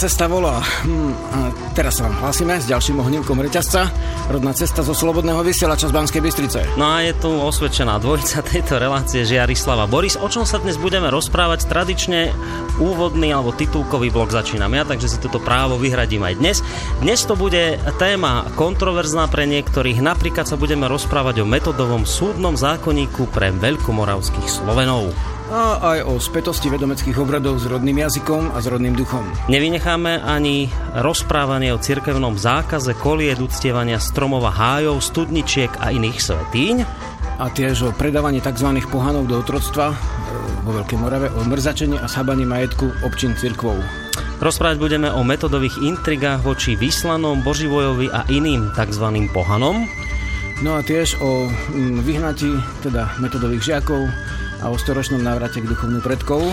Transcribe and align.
Cesta 0.00 0.24
volá. 0.32 0.64
Hm, 0.64 1.12
a 1.12 1.38
teraz 1.76 2.00
sa 2.00 2.08
vám 2.08 2.16
hlasíme 2.24 2.56
s 2.56 2.64
ďalším 2.64 3.04
ohnívkom 3.04 3.36
reťazca. 3.36 3.92
Rodná 4.32 4.56
cesta 4.56 4.80
zo 4.80 4.96
Slobodného 4.96 5.44
vysielača 5.44 5.92
z 5.92 5.96
Banskej 6.00 6.24
Bystrice. 6.24 6.64
No 6.80 6.88
a 6.88 7.04
je 7.04 7.12
tu 7.12 7.28
osvedčená 7.28 8.00
dvojica 8.00 8.40
tejto 8.40 8.80
relácie 8.80 9.28
Žiarislava 9.28 9.84
Boris. 9.84 10.16
O 10.16 10.24
čom 10.32 10.48
sa 10.48 10.56
dnes 10.56 10.80
budeme 10.80 11.12
rozprávať? 11.12 11.68
Tradične 11.68 12.32
úvodný 12.80 13.36
alebo 13.36 13.52
titulkový 13.52 14.08
blok 14.08 14.32
začínam 14.32 14.72
ja, 14.72 14.88
takže 14.88 15.12
si 15.12 15.20
toto 15.20 15.36
právo 15.36 15.76
vyhradím 15.76 16.24
aj 16.24 16.34
dnes. 16.40 16.56
Dnes 17.04 17.20
to 17.28 17.36
bude 17.36 17.76
téma 18.00 18.48
kontroverzná 18.56 19.28
pre 19.28 19.44
niektorých. 19.44 20.00
Napríklad 20.00 20.48
sa 20.48 20.56
budeme 20.56 20.88
rozprávať 20.88 21.44
o 21.44 21.50
metodovom 21.50 22.08
súdnom 22.08 22.56
zákonníku 22.56 23.28
pre 23.28 23.52
veľkomoravských 23.52 24.48
Slovenov 24.48 25.12
a 25.50 25.82
aj 25.82 25.98
o 26.06 26.14
spätosti 26.22 26.70
vedomeckých 26.70 27.18
obradov 27.18 27.58
s 27.58 27.66
rodným 27.66 28.06
jazykom 28.06 28.54
a 28.54 28.62
s 28.62 28.70
rodným 28.70 28.94
duchom. 28.94 29.26
Nevynecháme 29.50 30.22
ani 30.22 30.70
rozprávanie 30.94 31.74
o 31.74 31.82
cirkevnom 31.82 32.38
zákaze 32.38 32.94
kolied 32.94 33.42
uctievania 33.42 33.98
stromov 33.98 34.46
a 34.46 34.54
hájov, 34.54 35.02
studničiek 35.02 35.74
a 35.82 35.90
iných 35.90 36.22
svetíň. 36.22 36.76
A 37.42 37.50
tiež 37.50 37.76
o 37.82 37.90
predávaní 37.90 38.38
tzv. 38.38 38.78
pohanov 38.86 39.26
do 39.26 39.42
otroctva 39.42 39.90
e, 39.90 39.96
vo 40.62 40.70
Veľkej 40.70 40.98
Morave, 41.02 41.26
o 41.34 41.42
mrzačení 41.42 41.98
a 41.98 42.06
schábaní 42.06 42.46
majetku 42.46 43.02
občin 43.02 43.34
cirkvou. 43.34 43.80
Rozprávať 44.38 44.78
budeme 44.78 45.10
o 45.10 45.26
metodových 45.26 45.82
intrigách 45.82 46.46
voči 46.46 46.78
vyslanom, 46.78 47.42
Boživojovi 47.42 48.06
a 48.14 48.22
iným 48.30 48.70
tzv. 48.78 49.06
pohanom. 49.34 49.82
No 50.62 50.78
a 50.78 50.84
tiež 50.84 51.18
o 51.18 51.48
mm, 51.48 52.04
vyhnatí 52.04 52.52
teda 52.84 53.18
metodových 53.18 53.64
žiakov, 53.72 54.06
a 54.60 54.68
o 54.68 54.76
storočnom 54.76 55.24
návrate 55.24 55.64
k 55.64 55.68
duchovnú 55.68 56.04
predkov 56.04 56.52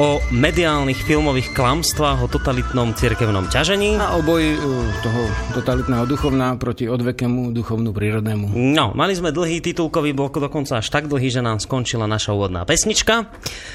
o 0.00 0.24
mediálnych 0.32 1.04
filmových 1.04 1.52
klamstvách, 1.52 2.24
o 2.24 2.28
totalitnom 2.28 2.96
cirkevnom 2.96 3.52
ťažení. 3.52 4.00
A 4.00 4.16
o 4.16 4.24
boji 4.24 4.56
uh, 4.56 4.88
toho 5.04 5.22
totalitného 5.52 6.08
duchovná 6.08 6.56
proti 6.56 6.88
odvekému 6.88 7.52
duchovnú 7.52 7.92
prírodnému. 7.92 8.56
No, 8.72 8.96
mali 8.96 9.12
sme 9.12 9.36
dlhý 9.36 9.60
titulkový 9.60 10.16
blok, 10.16 10.40
dokonca 10.40 10.80
až 10.80 10.88
tak 10.88 11.12
dlhý, 11.12 11.28
že 11.28 11.44
nám 11.44 11.60
skončila 11.60 12.08
naša 12.08 12.32
úvodná 12.32 12.64
pesnička. 12.64 13.28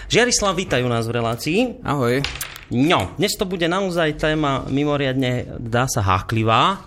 Žiarislav, 0.09 0.57
vítajú 0.57 0.85
nás 0.89 1.05
v 1.05 1.15
relácii. 1.21 1.59
Ahoj. 1.85 2.25
No, 2.73 3.13
dnes 3.15 3.37
to 3.37 3.45
bude 3.45 3.63
naozaj 3.69 4.17
téma 4.17 4.65
mimoriadne, 4.67 5.61
dá 5.61 5.85
sa, 5.85 6.01
háklivá. 6.01 6.81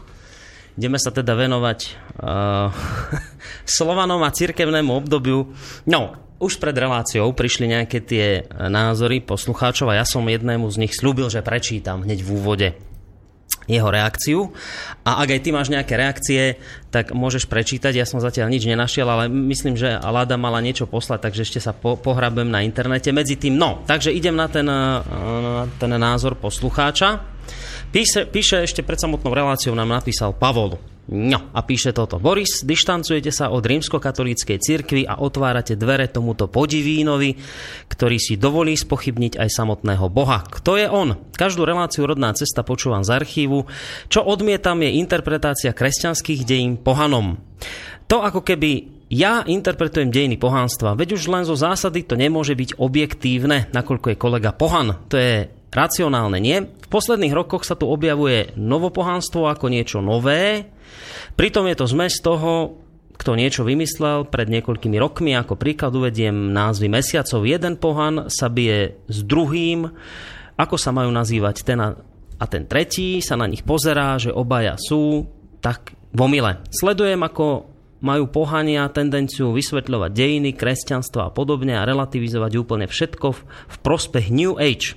Ideme 0.74 0.98
sa 0.98 1.14
teda 1.14 1.38
venovať 1.38 1.78
uh, 2.18 2.68
Slovanom 3.78 4.20
a 4.26 4.34
cirkevnému 4.34 4.90
obdobiu. 4.90 5.54
No, 5.86 6.29
už 6.40 6.56
pred 6.56 6.72
reláciou 6.72 7.30
prišli 7.36 7.68
nejaké 7.68 8.00
tie 8.00 8.48
názory 8.50 9.20
poslucháčov 9.20 9.92
a 9.92 10.00
ja 10.00 10.04
som 10.08 10.24
jednému 10.24 10.66
z 10.72 10.80
nich 10.80 10.96
slúbil, 10.96 11.28
že 11.28 11.44
prečítam 11.44 12.02
hneď 12.02 12.24
v 12.24 12.30
úvode 12.32 12.68
jeho 13.70 13.86
reakciu. 13.86 14.50
A 15.06 15.22
ak 15.22 15.36
aj 15.36 15.40
ty 15.46 15.50
máš 15.54 15.70
nejaké 15.70 15.94
reakcie, 15.94 16.58
tak 16.90 17.14
môžeš 17.14 17.46
prečítať. 17.46 17.94
Ja 17.94 18.08
som 18.08 18.18
zatiaľ 18.18 18.50
nič 18.50 18.66
nenašiel, 18.66 19.06
ale 19.06 19.30
myslím, 19.30 19.78
že 19.78 20.00
Lada 20.00 20.34
mala 20.34 20.58
niečo 20.58 20.90
poslať, 20.90 21.30
takže 21.30 21.46
ešte 21.46 21.60
sa 21.62 21.70
po, 21.70 21.94
pohrabem 21.94 22.50
na 22.50 22.66
internete. 22.66 23.14
Medzi 23.14 23.38
tým, 23.38 23.54
no, 23.54 23.86
takže 23.86 24.10
idem 24.10 24.34
na 24.34 24.50
ten, 24.50 24.66
na 24.66 25.70
ten 25.78 25.92
názor 25.94 26.34
poslucháča. 26.34 27.38
Píše, 27.90 28.22
píše 28.30 28.62
ešte 28.62 28.86
pred 28.86 29.02
samotnou 29.02 29.34
reláciou, 29.34 29.74
nám 29.74 29.90
napísal 29.90 30.30
Pavol. 30.30 30.78
No 31.10 31.50
a 31.50 31.66
píše 31.66 31.90
toto. 31.90 32.22
Boris, 32.22 32.62
dištancujete 32.62 33.34
sa 33.34 33.50
od 33.50 33.66
rímskokatolíckej 33.66 34.62
cirkvi 34.62 35.02
a 35.02 35.18
otvárate 35.18 35.74
dvere 35.74 36.06
tomuto 36.06 36.46
podivínovi, 36.46 37.34
ktorý 37.90 38.14
si 38.22 38.38
dovolí 38.38 38.78
spochybniť 38.78 39.42
aj 39.42 39.48
samotného 39.50 40.06
Boha. 40.06 40.46
Kto 40.46 40.78
je 40.78 40.86
on? 40.86 41.18
Každú 41.34 41.66
reláciu 41.66 42.06
Rodná 42.06 42.30
cesta 42.38 42.62
počúvam 42.62 43.02
z 43.02 43.10
archívu. 43.10 43.66
Čo 44.06 44.22
odmietam 44.22 44.78
je 44.86 44.94
interpretácia 44.94 45.74
kresťanských 45.74 46.46
dejín 46.46 46.78
pohanom. 46.78 47.42
To 48.06 48.22
ako 48.22 48.46
keby 48.46 49.02
ja 49.10 49.42
interpretujem 49.42 50.14
dejiny 50.14 50.38
pohanstva, 50.38 50.94
veď 50.94 51.18
už 51.18 51.26
len 51.26 51.42
zo 51.42 51.58
zásady 51.58 52.06
to 52.06 52.14
nemôže 52.14 52.54
byť 52.54 52.78
objektívne, 52.78 53.66
nakoľko 53.74 54.14
je 54.14 54.16
kolega 54.22 54.54
pohan. 54.54 54.94
To 55.10 55.18
je 55.18 55.50
racionálne, 55.74 56.38
nie? 56.38 56.70
V 56.90 56.98
posledných 56.98 57.30
rokoch 57.30 57.62
sa 57.62 57.78
tu 57.78 57.86
objavuje 57.86 58.50
novopohanstvo 58.58 59.46
ako 59.46 59.70
niečo 59.70 60.02
nové, 60.02 60.66
Pritom 61.38 61.66
je 61.70 61.76
to 61.78 61.86
zmes 61.86 62.18
toho, 62.20 62.76
kto 63.20 63.36
niečo 63.36 63.68
vymyslel 63.68 64.28
pred 64.32 64.48
niekoľkými 64.48 64.96
rokmi, 64.96 65.36
ako 65.36 65.60
príklad 65.60 65.92
uvediem 65.92 66.52
názvy 66.56 66.88
mesiacov. 66.88 67.44
Jeden 67.44 67.76
pohan 67.76 68.32
sa 68.32 68.48
bije 68.48 68.96
s 69.08 69.18
druhým, 69.24 69.88
ako 70.56 70.76
sa 70.80 70.90
majú 70.92 71.12
nazývať 71.12 71.64
ten 71.64 71.80
a 72.40 72.44
ten 72.48 72.64
tretí, 72.64 73.20
sa 73.20 73.36
na 73.36 73.44
nich 73.44 73.60
pozerá, 73.60 74.16
že 74.16 74.32
obaja 74.32 74.80
sú 74.80 75.28
tak 75.60 75.92
vo 76.16 76.24
mile. 76.24 76.64
Sledujem, 76.72 77.20
ako 77.20 77.68
majú 78.00 78.32
pohania 78.32 78.88
tendenciu 78.88 79.52
vysvetľovať 79.52 80.10
dejiny, 80.16 80.56
kresťanstvo 80.56 81.20
a 81.20 81.32
podobne 81.36 81.76
a 81.76 81.84
relativizovať 81.84 82.52
úplne 82.56 82.88
všetko 82.88 83.26
v, 83.36 83.40
v 83.44 83.76
prospech 83.84 84.32
New 84.32 84.56
Age. 84.56 84.96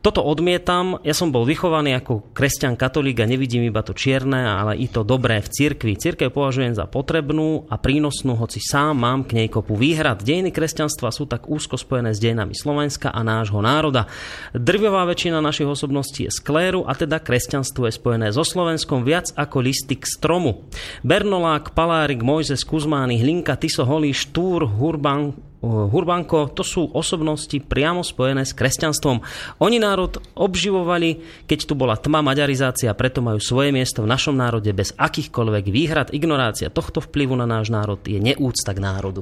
Toto 0.00 0.24
odmietam. 0.24 0.96
Ja 1.04 1.12
som 1.12 1.28
bol 1.28 1.44
vychovaný 1.44 1.92
ako 1.92 2.32
kresťan 2.32 2.80
katolík 2.80 3.20
a 3.20 3.28
nevidím 3.28 3.68
iba 3.68 3.84
to 3.84 3.92
čierne, 3.92 4.48
ale 4.48 4.72
i 4.80 4.88
to 4.88 5.04
dobré 5.04 5.44
v 5.44 5.52
cirkvi. 5.52 5.92
Cirkev 5.92 6.32
považujem 6.32 6.72
za 6.72 6.88
potrebnú 6.88 7.68
a 7.68 7.76
prínosnú, 7.76 8.32
hoci 8.32 8.64
sám 8.64 8.96
mám 8.96 9.28
k 9.28 9.36
nej 9.36 9.52
kopu 9.52 9.76
výhrad. 9.76 10.24
Dejiny 10.24 10.56
kresťanstva 10.56 11.12
sú 11.12 11.28
tak 11.28 11.52
úzko 11.52 11.76
spojené 11.76 12.16
s 12.16 12.22
dejinami 12.24 12.56
Slovenska 12.56 13.12
a 13.12 13.20
nášho 13.20 13.60
národa. 13.60 14.08
Drvivá 14.56 15.04
väčšina 15.04 15.44
našich 15.44 15.68
osobností 15.68 16.24
je 16.24 16.32
skléru 16.32 16.88
a 16.88 16.96
teda 16.96 17.20
kresťanstvo 17.20 17.84
je 17.84 17.92
spojené 17.92 18.32
so 18.32 18.40
Slovenskom 18.40 19.04
viac 19.04 19.28
ako 19.36 19.60
listy 19.60 20.00
k 20.00 20.08
stromu. 20.08 20.64
Bernolák, 21.04 21.76
Palárik, 21.76 22.24
Mojzes, 22.24 22.64
Kuzmány, 22.64 23.20
Hlinka, 23.20 23.60
Tiso, 23.60 23.84
Holý, 23.84 24.16
Štúr, 24.16 24.64
Hurban, 24.64 25.49
Hurbanko, 25.60 26.48
to 26.56 26.64
sú 26.64 26.88
osobnosti 26.96 27.52
priamo 27.60 28.00
spojené 28.00 28.48
s 28.48 28.56
kresťanstvom. 28.56 29.20
Oni 29.60 29.76
národ 29.76 30.16
obživovali, 30.32 31.20
keď 31.44 31.58
tu 31.68 31.76
bola 31.76 32.00
tma 32.00 32.24
maďarizácia, 32.24 32.96
preto 32.96 33.20
majú 33.20 33.36
svoje 33.36 33.68
miesto 33.68 34.00
v 34.00 34.08
našom 34.08 34.40
národe 34.40 34.72
bez 34.72 34.96
akýchkoľvek 34.96 35.64
výhrad. 35.68 36.08
Ignorácia 36.16 36.72
tohto 36.72 37.04
vplyvu 37.04 37.36
na 37.36 37.44
náš 37.44 37.68
národ 37.68 38.00
je 38.08 38.16
neúcta 38.16 38.72
k 38.72 38.80
národu. 38.80 39.20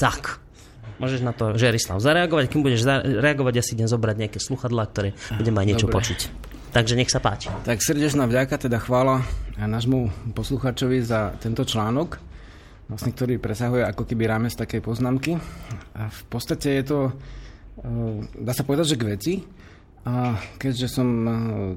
Tak. 0.00 0.40
Môžeš 0.96 1.20
na 1.20 1.36
to, 1.36 1.52
Žerislav, 1.60 2.00
zareagovať. 2.00 2.48
Kým 2.48 2.64
budeš 2.64 2.88
reagovať, 3.20 3.52
ja 3.60 3.64
si 3.64 3.76
idem 3.76 3.84
zobrať 3.84 4.16
nejaké 4.16 4.40
sluchadlá, 4.40 4.88
ktoré 4.88 5.12
budem 5.36 5.52
aj 5.60 5.66
niečo 5.68 5.88
Dobre. 5.92 6.00
počuť. 6.00 6.20
Takže 6.72 6.96
nech 6.96 7.12
sa 7.12 7.20
páči. 7.20 7.52
Tak 7.68 7.84
srdečná 7.84 8.24
vďaka, 8.24 8.68
teda 8.68 8.80
chvála 8.80 9.20
nášmu 9.60 10.32
posluchačovi 10.32 11.04
za 11.04 11.36
tento 11.36 11.68
článok 11.68 12.16
vlastne, 12.86 13.10
ktorý 13.10 13.42
presahuje 13.42 13.82
ako 13.82 14.06
keby 14.06 14.30
rámec 14.30 14.54
takej 14.54 14.80
poznámky. 14.82 15.38
A 15.98 16.06
v 16.06 16.22
podstate 16.30 16.78
je 16.78 16.84
to, 16.86 16.98
e, 17.08 17.12
dá 18.42 18.54
sa 18.54 18.62
povedať, 18.62 18.94
že 18.94 19.00
k 19.00 19.08
veci. 19.10 19.34
A 20.06 20.38
keďže 20.58 20.86
som 20.86 21.08
e, 21.08 21.30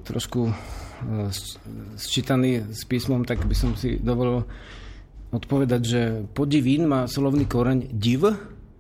trošku 0.06 0.50
e, 0.50 0.54
sčítaný 1.98 2.70
s 2.70 2.86
písmom, 2.86 3.26
tak 3.26 3.42
by 3.42 3.56
som 3.58 3.74
si 3.74 3.98
dovolil 3.98 4.46
odpovedať, 5.34 5.82
že 5.82 6.02
podivín 6.34 6.86
má 6.90 7.06
slovný 7.10 7.46
koreň 7.50 7.90
div 7.90 8.30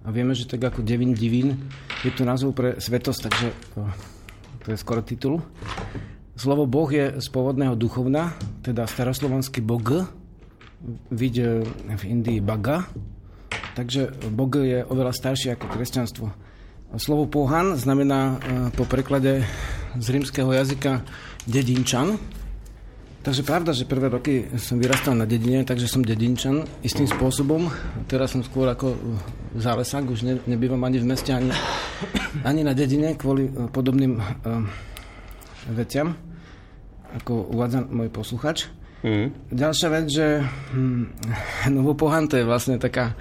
a 0.05 0.07
vieme, 0.09 0.33
že 0.33 0.49
tak 0.49 0.61
ako 0.65 0.85
devín 0.85 1.13
divín 1.13 1.69
je 2.01 2.09
tu 2.13 2.25
názov 2.25 2.57
pre 2.57 2.77
svetosť, 2.81 3.19
takže 3.29 3.47
to, 3.73 3.81
to 4.65 4.67
je 4.73 4.77
skoro 4.77 5.01
titul. 5.05 5.41
Slovo 6.39 6.65
Boh 6.65 6.87
je 6.87 7.19
z 7.19 7.27
pôvodného 7.29 7.75
duchovna, 7.75 8.31
teda 8.63 8.87
staroslovanský 8.87 9.59
Bog, 9.59 10.07
videl 11.11 11.67
v 11.85 12.03
Indii 12.07 12.39
Baga, 12.39 12.87
takže 13.75 14.11
Bog 14.31 14.59
je 14.59 14.83
oveľa 14.85 15.11
starší 15.11 15.55
ako 15.55 15.65
kresťanstvo. 15.67 16.27
Slovo 16.97 17.29
pohan 17.29 17.77
znamená 17.77 18.19
e, 18.21 18.35
po 18.73 18.81
preklade 18.87 19.45
z 19.99 20.07
rímskeho 20.09 20.49
jazyka 20.49 21.05
dedinčan, 21.45 22.17
Takže 23.19 23.43
pravda, 23.43 23.75
že 23.75 23.83
prvé 23.83 24.07
roky 24.07 24.47
som 24.55 24.79
vyrastal 24.79 25.11
na 25.11 25.27
dedine, 25.27 25.67
takže 25.67 25.91
som 25.91 25.99
dedinčan 25.99 26.63
istým 26.87 27.03
spôsobom. 27.03 27.67
Teraz 28.07 28.31
som 28.31 28.39
skôr 28.47 28.71
ako 28.71 28.95
zálesák, 29.59 30.07
už 30.07 30.23
ne, 30.23 30.33
nebývam 30.47 30.79
ani 30.87 31.03
v 31.03 31.11
meste, 31.11 31.35
ani, 31.35 31.51
ani 32.47 32.63
na 32.63 32.71
dedine 32.71 33.19
kvôli 33.19 33.51
podobným 33.75 34.23
uh, 34.23 34.63
veciam, 35.75 36.15
ako 37.19 37.51
uvádza 37.51 37.83
môj 37.91 38.07
posluchač. 38.07 38.71
Mm. 38.99 39.31
Ďalšia 39.51 39.89
vec, 39.91 40.05
že 40.11 40.43
hm, 40.43 41.03
Novopohan 41.71 42.27
to 42.27 42.35
je 42.35 42.43
vlastne 42.43 42.75
taká 42.75 43.15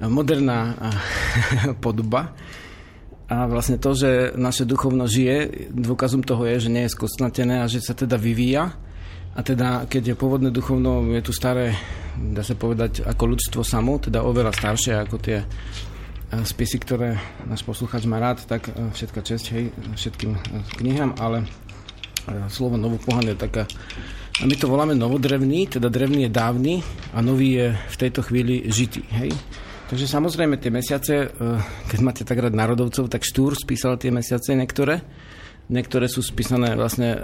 moderná 0.00 0.74
podoba. 1.84 2.32
A 3.30 3.46
vlastne 3.46 3.78
to, 3.78 3.94
že 3.94 4.34
naše 4.34 4.66
duchovno 4.66 5.06
žije, 5.06 5.70
dôkazom 5.70 6.26
toho 6.26 6.50
je, 6.50 6.66
že 6.66 6.72
nie 6.72 6.82
je 6.88 6.94
skostnatené 6.98 7.62
a 7.62 7.70
že 7.70 7.78
sa 7.78 7.94
teda 7.94 8.18
vyvíja 8.18 8.74
a 9.30 9.40
teda, 9.46 9.86
keď 9.86 10.12
je 10.12 10.18
pôvodné 10.18 10.50
duchovno, 10.50 11.06
je 11.14 11.22
tu 11.22 11.30
staré, 11.30 11.78
dá 12.18 12.42
sa 12.42 12.58
povedať, 12.58 13.06
ako 13.06 13.22
ľudstvo 13.30 13.62
samo, 13.62 14.02
teda 14.02 14.26
oveľa 14.26 14.50
staršie 14.50 14.98
ako 14.98 15.16
tie 15.22 15.38
e, 15.38 15.46
spisy, 16.42 16.82
ktoré 16.82 17.14
náš 17.46 17.62
posluchač 17.62 18.10
má 18.10 18.18
rád, 18.18 18.42
tak 18.50 18.74
e, 18.74 18.90
všetka 18.90 19.22
česť, 19.22 19.44
hej, 19.54 19.64
všetkým 19.94 20.34
e, 20.34 20.40
knihám, 20.82 21.14
ale 21.22 21.46
slovo 22.50 22.74
novopohan 22.74 23.30
je 23.30 23.36
taká, 23.38 23.70
a 24.40 24.48
my 24.48 24.54
to 24.56 24.72
voláme 24.72 24.96
novodrevný, 24.96 25.68
teda 25.68 25.92
drevný 25.92 26.26
je 26.26 26.30
dávny 26.32 26.74
a 27.12 27.20
nový 27.20 27.60
je 27.60 27.66
v 27.76 27.96
tejto 28.00 28.24
chvíli 28.24 28.72
žitý, 28.72 29.04
hej. 29.12 29.28
Takže 29.90 30.06
samozrejme 30.06 30.56
tie 30.56 30.70
mesiace, 30.70 31.34
keď 31.90 31.98
máte 32.00 32.22
tak 32.22 32.38
rád 32.38 32.54
národovcov, 32.54 33.10
tak 33.10 33.26
Štúr 33.26 33.58
spísal 33.58 33.98
tie 33.98 34.14
mesiace 34.14 34.54
niektoré. 34.54 35.02
Niektoré 35.66 36.06
sú 36.06 36.22
spísané 36.22 36.78
vlastne 36.78 37.18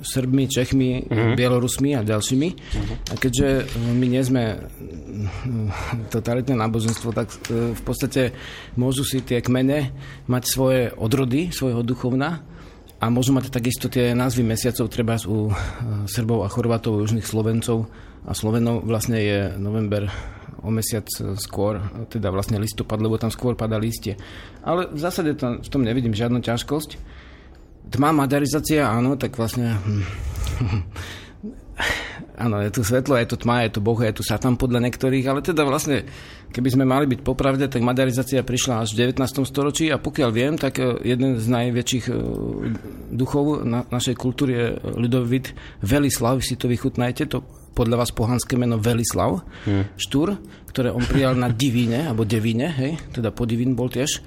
Srbmi, 0.00 0.48
Čechmi, 0.48 1.04
uh-huh. 1.04 1.36
Bielorusmi 1.36 1.96
a 1.96 2.04
ďalšími. 2.04 2.48
Uh-huh. 2.48 2.96
A 3.12 3.14
keďže 3.16 3.68
my 3.76 4.06
nie 4.08 4.24
sme 4.24 4.56
totalitné 6.08 6.56
náboženstvo, 6.56 7.12
tak 7.12 7.28
v 7.52 7.82
podstate 7.84 8.32
môžu 8.76 9.04
si 9.04 9.20
tie 9.20 9.44
kmene 9.44 9.92
mať 10.28 10.42
svoje 10.48 10.82
odrody, 10.96 11.52
svojho 11.52 11.84
duchovna 11.84 12.40
a 13.04 13.12
môžu 13.12 13.36
mať 13.36 13.52
takisto 13.52 13.92
tie 13.92 14.16
názvy 14.16 14.40
mesiacov, 14.40 14.88
treba 14.88 15.20
u 15.28 15.52
Srbov 16.08 16.48
a 16.48 16.48
Chorvatov, 16.48 17.04
južných 17.04 17.28
Slovencov 17.28 17.92
a 18.24 18.32
Slovenov 18.32 18.80
vlastne 18.88 19.20
je 19.20 19.38
november 19.60 20.08
o 20.64 20.72
mesiac 20.72 21.04
skôr, 21.36 21.84
teda 22.08 22.32
vlastne 22.32 22.56
listopad, 22.56 22.96
lebo 22.96 23.20
tam 23.20 23.28
skôr 23.28 23.52
pada 23.52 23.76
listie. 23.76 24.16
Ale 24.64 24.88
v 24.88 24.96
zásade 24.96 25.36
to, 25.36 25.60
v 25.60 25.68
tom 25.68 25.84
nevidím 25.84 26.16
žiadnu 26.16 26.40
ťažkosť 26.40 26.96
tmá 27.92 28.16
madarizácia, 28.16 28.88
áno, 28.88 29.20
tak 29.20 29.36
vlastne... 29.36 29.76
Áno, 32.34 32.58
je 32.58 32.70
tu 32.74 32.82
svetlo, 32.82 33.14
je 33.14 33.30
tu 33.30 33.36
tma, 33.38 33.62
je 33.62 33.78
tu 33.78 33.80
Boh, 33.80 33.94
je 34.02 34.10
tu 34.10 34.26
Satan 34.26 34.58
podľa 34.58 34.82
niektorých, 34.82 35.22
ale 35.30 35.38
teda 35.38 35.62
vlastne, 35.62 36.02
keby 36.50 36.68
sme 36.74 36.82
mali 36.82 37.06
byť 37.06 37.20
popravde, 37.22 37.70
tak 37.70 37.86
madarizácia 37.86 38.42
prišla 38.42 38.82
až 38.82 38.98
v 38.98 39.14
19. 39.14 39.46
storočí 39.46 39.86
a 39.94 40.02
pokiaľ 40.02 40.30
viem, 40.34 40.58
tak 40.58 40.82
e, 40.82 40.98
jeden 41.06 41.38
z 41.38 41.46
najväčších 41.46 42.04
e, 42.10 42.14
duchov 43.14 43.62
na 43.62 43.86
našej 43.86 44.18
kultúry 44.18 44.52
je 44.58 44.66
ľudovit 44.98 45.54
Velislav, 45.86 46.42
si 46.42 46.58
to 46.58 46.66
vychutnajte, 46.66 47.30
to 47.30 47.46
podľa 47.74 48.02
vás 48.02 48.10
pohanské 48.10 48.58
meno 48.58 48.82
Velislav 48.82 49.42
hmm. 49.66 49.94
Štúr, 49.94 50.34
ktoré 50.74 50.90
on 50.90 51.06
prijal 51.06 51.38
na 51.38 51.46
Divíne, 51.50 52.10
alebo 52.10 52.26
Devíne, 52.26 52.66
hej, 52.66 52.98
teda 53.14 53.30
po 53.30 53.46
Divín 53.46 53.78
bol 53.78 53.86
tiež 53.86 54.22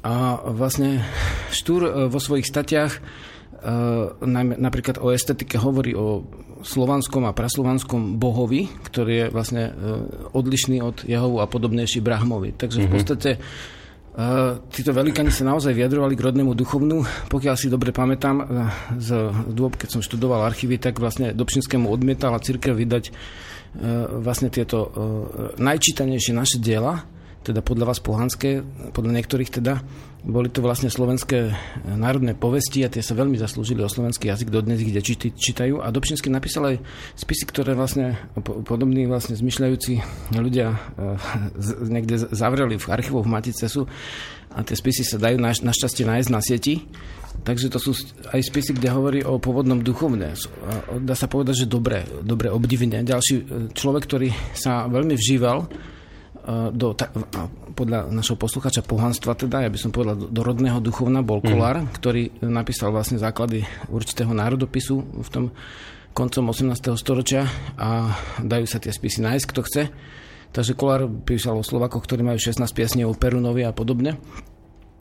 a 0.00 0.40
vlastne 0.48 1.04
Štúr 1.52 1.80
e, 1.84 1.90
vo 2.08 2.20
svojich 2.22 2.48
statiach 2.48 2.92
e, 2.94 3.00
napríklad 4.56 4.96
o 5.04 5.12
estetike 5.12 5.60
hovorí 5.60 5.92
o 5.92 6.24
slovanskom 6.64 7.28
a 7.28 7.36
praslovanskom 7.36 8.16
bohovi, 8.16 8.68
ktorý 8.84 9.12
je 9.12 9.26
vlastne 9.32 9.62
e, 9.68 9.72
odlišný 10.36 10.84
od 10.84 11.08
Jehovu 11.08 11.40
a 11.40 11.48
podobnejší 11.48 12.04
Brahmovi. 12.04 12.56
Takže 12.56 12.84
v 12.84 12.88
mhm. 12.88 12.92
podstate 12.92 13.30
títo 14.74 14.90
velikani 14.90 15.30
sa 15.30 15.46
naozaj 15.46 15.70
vyjadrovali 15.70 16.18
k 16.18 16.24
rodnému 16.28 16.52
duchovnu. 16.52 17.06
Pokiaľ 17.30 17.54
si 17.54 17.70
dobre 17.70 17.94
pamätám 17.94 18.42
z 18.98 19.30
dôb, 19.48 19.78
keď 19.78 19.96
som 19.96 20.04
študoval 20.04 20.44
archívy, 20.44 20.82
tak 20.82 20.98
vlastne 20.98 21.30
Dobšinskému 21.30 21.86
odmietala 21.86 22.42
církev 22.42 22.74
vydať 22.74 23.14
vlastne 24.18 24.50
tieto 24.50 24.90
najčítanejšie 25.62 26.34
naše 26.34 26.58
diela, 26.58 27.06
teda 27.40 27.64
podľa 27.64 27.88
vás 27.88 28.00
pohanské, 28.04 28.60
podľa 28.92 29.16
niektorých 29.16 29.50
teda, 29.60 29.80
boli 30.20 30.52
to 30.52 30.60
vlastne 30.60 30.92
slovenské 30.92 31.56
národné 31.96 32.36
povesti 32.36 32.84
a 32.84 32.92
tie 32.92 33.00
sa 33.00 33.16
veľmi 33.16 33.40
zaslúžili 33.40 33.80
o 33.80 33.88
slovenský 33.88 34.28
jazyk, 34.28 34.52
dodnes 34.52 34.84
ich 34.84 34.92
deti 34.92 35.16
čítajú. 35.16 35.80
A 35.80 35.88
Dobšinský 35.88 36.28
napísal 36.28 36.76
aj 36.76 36.76
spisy, 37.16 37.48
ktoré 37.48 37.72
vlastne 37.72 38.20
podobní 38.68 39.08
vlastne 39.08 39.40
zmyšľajúci 39.40 40.04
ľudia 40.36 40.76
e, 40.76 40.78
niekde 41.88 42.20
zavreli 42.20 42.76
v 42.76 42.86
archívoch 42.92 43.24
v 43.24 43.32
Maticesu 43.32 43.88
a 44.52 44.60
tie 44.60 44.76
spisy 44.76 45.08
sa 45.08 45.16
dajú 45.16 45.40
na, 45.40 45.56
našťastie 45.56 46.04
nájsť 46.04 46.28
na 46.28 46.40
sieti. 46.44 46.84
Takže 47.40 47.72
to 47.72 47.80
sú 47.80 47.96
aj 48.36 48.44
spisy, 48.44 48.76
kde 48.76 48.92
hovorí 48.92 49.20
o 49.24 49.40
pôvodnom 49.40 49.80
duchovne. 49.80 50.36
Dá 51.00 51.16
sa 51.16 51.24
povedať, 51.24 51.64
že 51.64 51.72
dobre, 51.72 52.04
dobre 52.20 52.52
obdivne. 52.52 53.00
Ďalší 53.00 53.34
e, 53.40 53.42
človek, 53.72 54.04
ktorý 54.04 54.28
sa 54.52 54.84
veľmi 54.84 55.16
vžíval 55.16 55.64
E, 55.64 55.99
do, 56.72 56.96
ta, 56.96 57.12
podľa 57.76 58.08
našho 58.08 58.36
posluchača 58.36 58.84
pohanstva 58.84 59.36
teda, 59.36 59.64
ja 59.64 59.70
by 59.70 59.78
som 59.78 59.92
povedal 59.92 60.28
do 60.28 60.40
rodného 60.40 60.80
duchovna, 60.80 61.20
bol 61.20 61.40
mhm. 61.40 61.46
Kolár, 61.46 61.76
mm. 61.80 61.86
ktorý 61.96 62.22
napísal 62.44 62.90
vlastne 62.92 63.20
základy 63.20 63.64
určitého 63.88 64.32
národopisu 64.32 64.96
v 65.20 65.28
tom 65.28 65.44
koncom 66.10 66.50
18. 66.50 66.74
storočia 66.98 67.46
a 67.78 68.12
dajú 68.42 68.66
sa 68.66 68.82
tie 68.82 68.90
spisy 68.90 69.22
nájsť, 69.22 69.46
kto 69.46 69.60
chce. 69.62 69.82
Takže 70.50 70.74
Kolár 70.74 71.06
písal 71.06 71.54
o 71.54 71.62
Slovakoch, 71.62 72.02
ktorí 72.02 72.26
majú 72.26 72.38
16 72.42 72.66
piesní 72.74 73.06
o 73.06 73.14
Perunovi 73.14 73.62
a 73.62 73.70
podobne. 73.70 74.18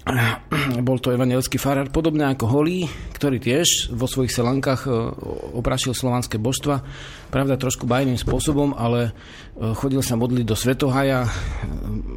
Bol 0.87 0.97
to 1.01 1.13
evangelický 1.13 1.57
farár, 1.57 1.89
podobne 1.89 2.29
ako 2.29 2.45
Holý, 2.49 2.85
ktorý 3.13 3.37
tiež 3.41 3.93
vo 3.93 4.05
svojich 4.05 4.33
selankách 4.33 4.85
e, 4.85 4.89
oprašil 5.57 5.93
slovanské 5.93 6.37
božstva. 6.41 6.81
Pravda, 7.29 7.61
trošku 7.61 7.85
bajným 7.85 8.17
spôsobom, 8.17 8.73
ale 8.73 9.13
e, 9.53 9.73
chodil 9.77 10.01
sa 10.01 10.17
modliť 10.17 10.45
do 10.49 10.57
Svetohaja 10.57 11.25
e, 11.25 11.29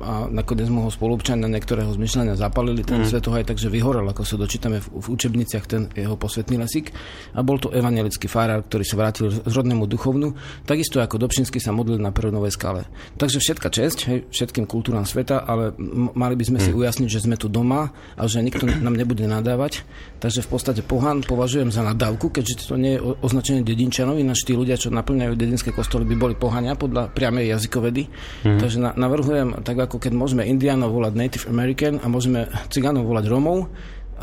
a 0.00 0.24
nakoniec 0.32 0.72
mu 0.72 0.88
ho 0.88 0.90
spolupčania 0.90 1.52
niektorého 1.52 1.92
zmyšľania 1.92 2.40
zapalili 2.40 2.80
ten 2.80 3.04
mm. 3.04 3.12
Svetohaj, 3.12 3.44
takže 3.44 3.68
vyhorel, 3.68 4.08
ako 4.08 4.24
sa 4.24 4.40
dočítame 4.40 4.80
v, 4.80 4.88
v 4.88 5.06
učebniciach 5.12 5.68
ten 5.68 5.92
jeho 5.92 6.16
posvetný 6.16 6.56
lesík. 6.56 6.96
A 7.36 7.44
bol 7.44 7.60
to 7.60 7.68
evangelický 7.76 8.24
farár, 8.24 8.64
ktorý 8.64 8.84
sa 8.88 8.96
vrátil 8.96 9.28
z 9.28 9.52
rodnému 9.52 9.84
duchovnu, 9.84 10.32
takisto 10.64 11.04
ako 11.04 11.20
Dobšinský 11.20 11.60
sa 11.60 11.76
modlil 11.76 12.00
na 12.00 12.08
Perunovej 12.08 12.56
skale. 12.56 12.88
Takže 13.20 13.36
všetka 13.36 13.68
česť 13.68 13.98
hej, 14.08 14.18
všetkým 14.32 14.64
kultúram 14.64 15.04
sveta, 15.04 15.44
ale 15.44 15.76
mali 16.16 16.40
by 16.40 16.44
sme 16.48 16.58
si 16.58 16.72
ujasniť, 16.72 17.08
že 17.12 17.28
sme 17.28 17.36
tu 17.36 17.52
doma 17.52 17.92
a 18.16 18.22
že 18.24 18.40
nikto 18.40 18.64
nám 18.64 18.96
nebude 18.96 19.28
nadávať. 19.28 19.84
Takže 20.24 20.40
v 20.40 20.48
podstate 20.48 20.80
pohan 20.80 21.20
považujem 21.20 21.68
za 21.68 21.84
nadávku, 21.84 22.32
keďže 22.32 22.70
to 22.70 22.80
nie 22.80 22.96
je 22.96 23.00
označenie 23.20 23.60
dedinčanov, 23.60 24.16
ináč 24.16 24.48
tí 24.48 24.56
ľudia, 24.56 24.80
čo 24.80 24.88
naplňajú 25.02 25.34
dedinské 25.34 25.74
kostoly, 25.74 26.06
by 26.06 26.14
boli 26.14 26.34
pohania 26.38 26.78
podľa 26.78 27.10
priamej 27.10 27.50
jazykovedy. 27.58 28.06
Mm. 28.46 28.58
Takže 28.62 28.78
na, 28.78 28.90
navrhujem, 28.94 29.66
tak 29.66 29.82
ako 29.82 29.98
keď 29.98 30.12
môžeme 30.14 30.46
Indiánov 30.46 30.94
volať 30.94 31.12
Native 31.18 31.46
American 31.50 31.98
a 31.98 32.06
môžeme 32.06 32.46
Cigánov 32.70 33.10
volať 33.10 33.26
Romov, 33.26 33.66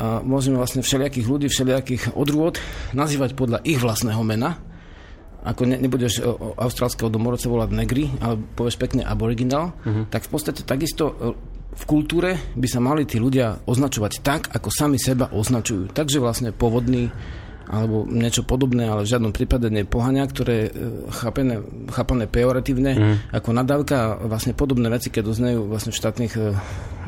a 0.00 0.24
môžeme 0.24 0.56
vlastne 0.56 0.80
všelijakých 0.80 1.28
ľudí, 1.28 1.46
všelijakých 1.52 2.16
odrôd 2.16 2.56
nazývať 2.96 3.36
podľa 3.36 3.60
ich 3.68 3.76
vlastného 3.76 4.24
mena, 4.24 4.56
ako 5.44 5.68
ne, 5.68 5.76
nebudeš 5.76 6.24
austrálskeho 6.56 7.12
domorodca 7.12 7.52
volať 7.52 7.70
negri, 7.76 8.08
ale 8.24 8.40
povieš 8.40 8.80
pekne 8.80 9.04
aboriginal, 9.04 9.76
uh-huh. 9.84 10.08
tak 10.08 10.24
v 10.24 10.30
podstate 10.32 10.64
takisto 10.64 11.36
v 11.70 11.84
kultúre 11.84 12.36
by 12.56 12.68
sa 12.68 12.80
mali 12.80 13.04
tí 13.04 13.20
ľudia 13.20 13.62
označovať 13.68 14.12
tak, 14.24 14.40
ako 14.52 14.68
sami 14.72 14.98
seba 14.98 15.30
označujú. 15.30 15.92
Takže 15.92 16.18
vlastne 16.18 16.50
pôvodný 16.50 17.12
alebo 17.70 18.02
niečo 18.02 18.42
podobné, 18.42 18.90
ale 18.90 19.06
v 19.06 19.10
žiadnom 19.14 19.30
prípade 19.30 19.70
nie 19.70 19.86
pohania, 19.86 20.26
ktoré 20.26 20.54
je 20.66 20.68
chápené, 21.14 21.62
chápané 21.94 22.26
pejoratívne 22.26 22.92
mm. 22.98 23.16
ako 23.30 23.50
nadávka 23.54 24.18
vlastne 24.26 24.58
podobné 24.58 24.90
veci, 24.90 25.14
keď 25.14 25.24
oznejú 25.30 25.70
vlastne 25.70 25.94
v 25.94 26.00
štátnych 26.02 26.34
e, 26.34 26.42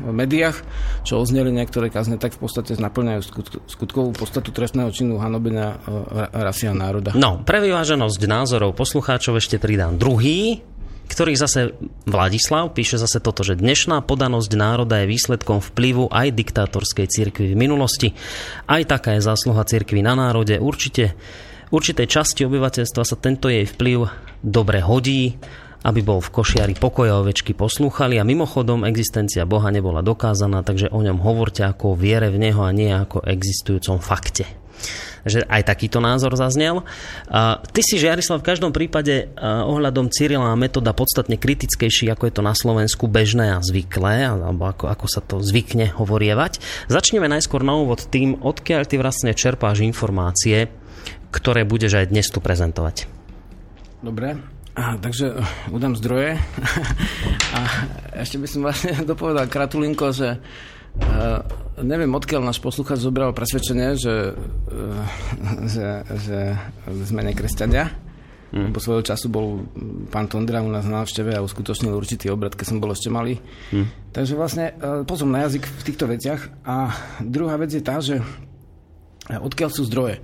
médiách, 0.07 0.63
čo 1.03 1.19
ozneli 1.19 1.51
niektoré 1.51 1.91
kazne, 1.91 2.15
tak 2.15 2.39
v 2.39 2.47
podstate 2.47 2.79
naplňajú 2.79 3.21
skutkovú 3.67 4.15
podstatu 4.15 4.55
trestného 4.55 4.87
činu 4.95 5.19
hanobenia 5.19 5.75
e, 5.83 6.31
rasy 6.31 6.71
a 6.71 6.73
národa. 6.73 7.11
No, 7.11 7.43
pre 7.43 7.59
vyváženosť 7.59 8.21
názorov 8.23 8.71
poslucháčov 8.79 9.43
ešte 9.43 9.59
pridám 9.59 9.99
druhý 9.99 10.63
ktorý 11.07 11.35
zase 11.35 11.75
Vladislav 12.07 12.71
píše 12.73 12.97
zase 12.97 13.19
toto, 13.19 13.43
že 13.45 13.59
dnešná 13.59 14.01
podanosť 14.03 14.51
národa 14.55 15.03
je 15.03 15.11
výsledkom 15.11 15.59
vplyvu 15.59 16.09
aj 16.09 16.33
diktátorskej 16.33 17.07
cirkvi 17.11 17.53
v 17.53 17.59
minulosti. 17.59 18.15
Aj 18.65 18.81
taká 18.87 19.19
je 19.19 19.25
zásluha 19.25 19.67
cirkvi 19.67 20.01
na 20.01 20.15
národe. 20.15 20.57
Určite 20.57 21.13
určitej 21.73 22.07
časti 22.07 22.41
obyvateľstva 22.47 23.03
sa 23.03 23.17
tento 23.17 23.49
jej 23.49 23.65
vplyv 23.67 24.09
dobre 24.41 24.79
hodí, 24.79 25.37
aby 25.83 25.99
bol 25.99 26.23
v 26.23 26.31
košiari 26.31 26.79
pokoja 26.79 27.19
ovečky 27.19 27.51
poslúchali 27.51 28.15
a 28.15 28.23
mimochodom 28.23 28.87
existencia 28.87 29.43
Boha 29.43 29.67
nebola 29.67 29.99
dokázaná, 29.99 30.63
takže 30.63 30.87
o 30.87 31.03
ňom 31.03 31.19
hovorte 31.19 31.67
ako 31.67 31.93
o 31.93 31.99
viere 31.99 32.31
v 32.31 32.39
Neho 32.39 32.63
a 32.63 32.71
nie 32.71 32.87
ako 32.87 33.27
existujúcom 33.27 33.99
fakte. 33.99 34.62
Že 35.23 35.45
aj 35.47 35.67
takýto 35.67 36.03
názor 36.03 36.35
zaznel. 36.35 36.83
Ty 37.63 37.81
si, 37.83 37.95
Žiarislav, 37.95 38.43
v 38.43 38.47
každom 38.47 38.71
prípade 38.75 39.31
ohľadom 39.41 40.11
Cyrila 40.11 40.51
a 40.51 40.59
metóda 40.59 40.91
podstatne 40.91 41.39
kritickejší, 41.39 42.11
ako 42.11 42.27
je 42.27 42.33
to 42.35 42.43
na 42.43 42.55
Slovensku 42.55 43.07
bežné 43.07 43.55
a 43.55 43.63
zvyklé, 43.63 44.27
alebo 44.27 44.67
ako, 44.67 44.85
ako 44.91 45.05
sa 45.07 45.21
to 45.23 45.39
zvykne 45.39 45.91
hovorievať. 45.95 46.59
Začneme 46.91 47.27
najskôr 47.31 47.63
na 47.63 47.79
úvod 47.79 48.07
tým, 48.07 48.39
odkiaľ 48.39 48.85
ty 48.85 48.99
vlastne 48.99 49.31
čerpáš 49.31 49.83
informácie, 49.83 50.67
ktoré 51.33 51.63
budeš 51.63 52.03
aj 52.03 52.09
dnes 52.13 52.27
tu 52.29 52.43
prezentovať. 52.43 53.09
Dobre, 54.03 54.35
a, 54.73 54.97
takže 54.97 55.37
udám 55.69 55.93
zdroje. 55.93 56.41
a 57.57 57.59
ešte 58.17 58.41
by 58.41 58.47
som 58.49 58.61
vlastne 58.65 58.93
dopovedal 59.11 59.45
kratulinko, 59.45 60.09
že 60.09 60.41
Uh, 60.93 61.41
neviem, 61.81 62.13
odkiaľ 62.13 62.45
náš 62.45 62.61
poslucháč 62.61 63.01
zobral 63.01 63.33
presvedčenie, 63.33 63.97
že, 63.97 64.37
uh, 64.37 65.01
že, 65.65 66.05
že 66.21 66.39
sme 67.09 67.25
nekresťania. 67.25 67.89
Mm. 68.53 68.69
Po 68.69 68.77
svojho 68.77 69.01
času 69.01 69.33
bol 69.33 69.65
pán 70.13 70.29
Tondra 70.29 70.61
u 70.61 70.69
nás 70.69 70.85
na 70.85 71.01
návšteve 71.01 71.33
a 71.33 71.41
uskutočnil 71.41 71.89
určitý 71.89 72.29
obrad, 72.29 72.53
keď 72.53 72.65
som 72.69 72.77
bol 72.77 72.93
ešte 72.93 73.09
malý. 73.09 73.41
Mm. 73.73 73.89
Takže 74.13 74.33
vlastne 74.37 74.65
uh, 74.77 75.01
pozom 75.01 75.33
na 75.33 75.49
jazyk 75.49 75.65
v 75.65 75.85
týchto 75.89 76.05
veciach. 76.05 76.53
A 76.61 76.93
druhá 77.25 77.57
vec 77.57 77.73
je 77.73 77.81
tá, 77.81 77.97
že 77.97 78.21
odkiaľ 79.33 79.69
sú 79.73 79.89
zdroje. 79.89 80.21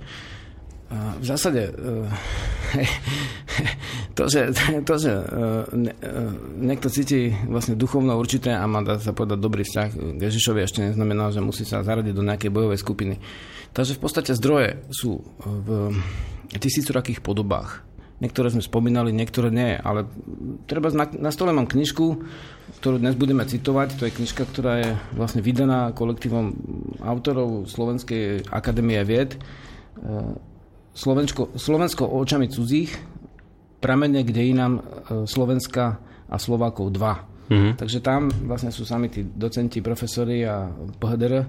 V 0.90 1.24
zásade 1.24 1.70
to, 4.18 4.26
že, 4.26 4.50
to, 4.82 4.94
že 4.98 5.12
niekto 6.58 6.90
cíti 6.90 7.30
vlastne 7.46 7.78
duchovno 7.78 8.18
určité 8.18 8.58
a 8.58 8.66
má, 8.66 8.82
dá 8.82 8.98
sa 8.98 9.14
povedať, 9.14 9.38
dobrý 9.38 9.62
vzťah 9.62 10.18
k 10.18 10.18
Ježišovi 10.18 10.66
ešte 10.66 10.90
neznamená, 10.90 11.30
že 11.30 11.38
musí 11.38 11.62
sa 11.62 11.86
zaradiť 11.86 12.10
do 12.10 12.26
nejakej 12.26 12.50
bojovej 12.50 12.82
skupiny. 12.82 13.22
Takže 13.70 13.94
v 13.94 14.02
podstate 14.02 14.34
zdroje 14.34 14.82
sú 14.90 15.22
v 15.46 15.94
tisícorakých 16.58 17.22
podobách. 17.22 17.86
Niektoré 18.20 18.52
sme 18.52 18.60
spomínali, 18.60 19.16
niektoré 19.16 19.48
nie, 19.48 19.80
ale 19.80 20.04
treba 20.68 20.92
na, 20.92 21.08
na 21.08 21.32
stole 21.32 21.56
mám 21.56 21.70
knižku, 21.70 22.20
ktorú 22.82 23.00
dnes 23.00 23.16
budeme 23.16 23.46
citovať. 23.46 23.96
To 23.96 24.04
je 24.04 24.12
knižka, 24.12 24.44
ktorá 24.44 24.72
je 24.82 24.90
vlastne 25.16 25.40
vydaná 25.40 25.96
kolektívom 25.96 26.52
autorov 27.00 27.64
Slovenskej 27.70 28.44
akadémie 28.52 29.00
vied 29.08 29.40
Slovensko, 30.90 31.54
Slovensko 31.54 32.04
očami 32.06 32.50
cudzích, 32.50 32.92
pramene 33.80 34.20
k 34.26 34.30
dejinám 34.30 34.72
e, 34.76 34.82
Slovenska 35.24 35.98
a 36.30 36.36
Slovákov 36.36 36.92
2. 36.94 37.50
Mm-hmm. 37.50 37.72
Takže 37.78 37.98
tam 37.98 38.30
vlastne 38.46 38.70
sú 38.70 38.86
sami 38.86 39.10
tí 39.10 39.26
docenti, 39.26 39.82
profesori 39.82 40.46
a 40.46 40.70
PHDR 40.70 41.42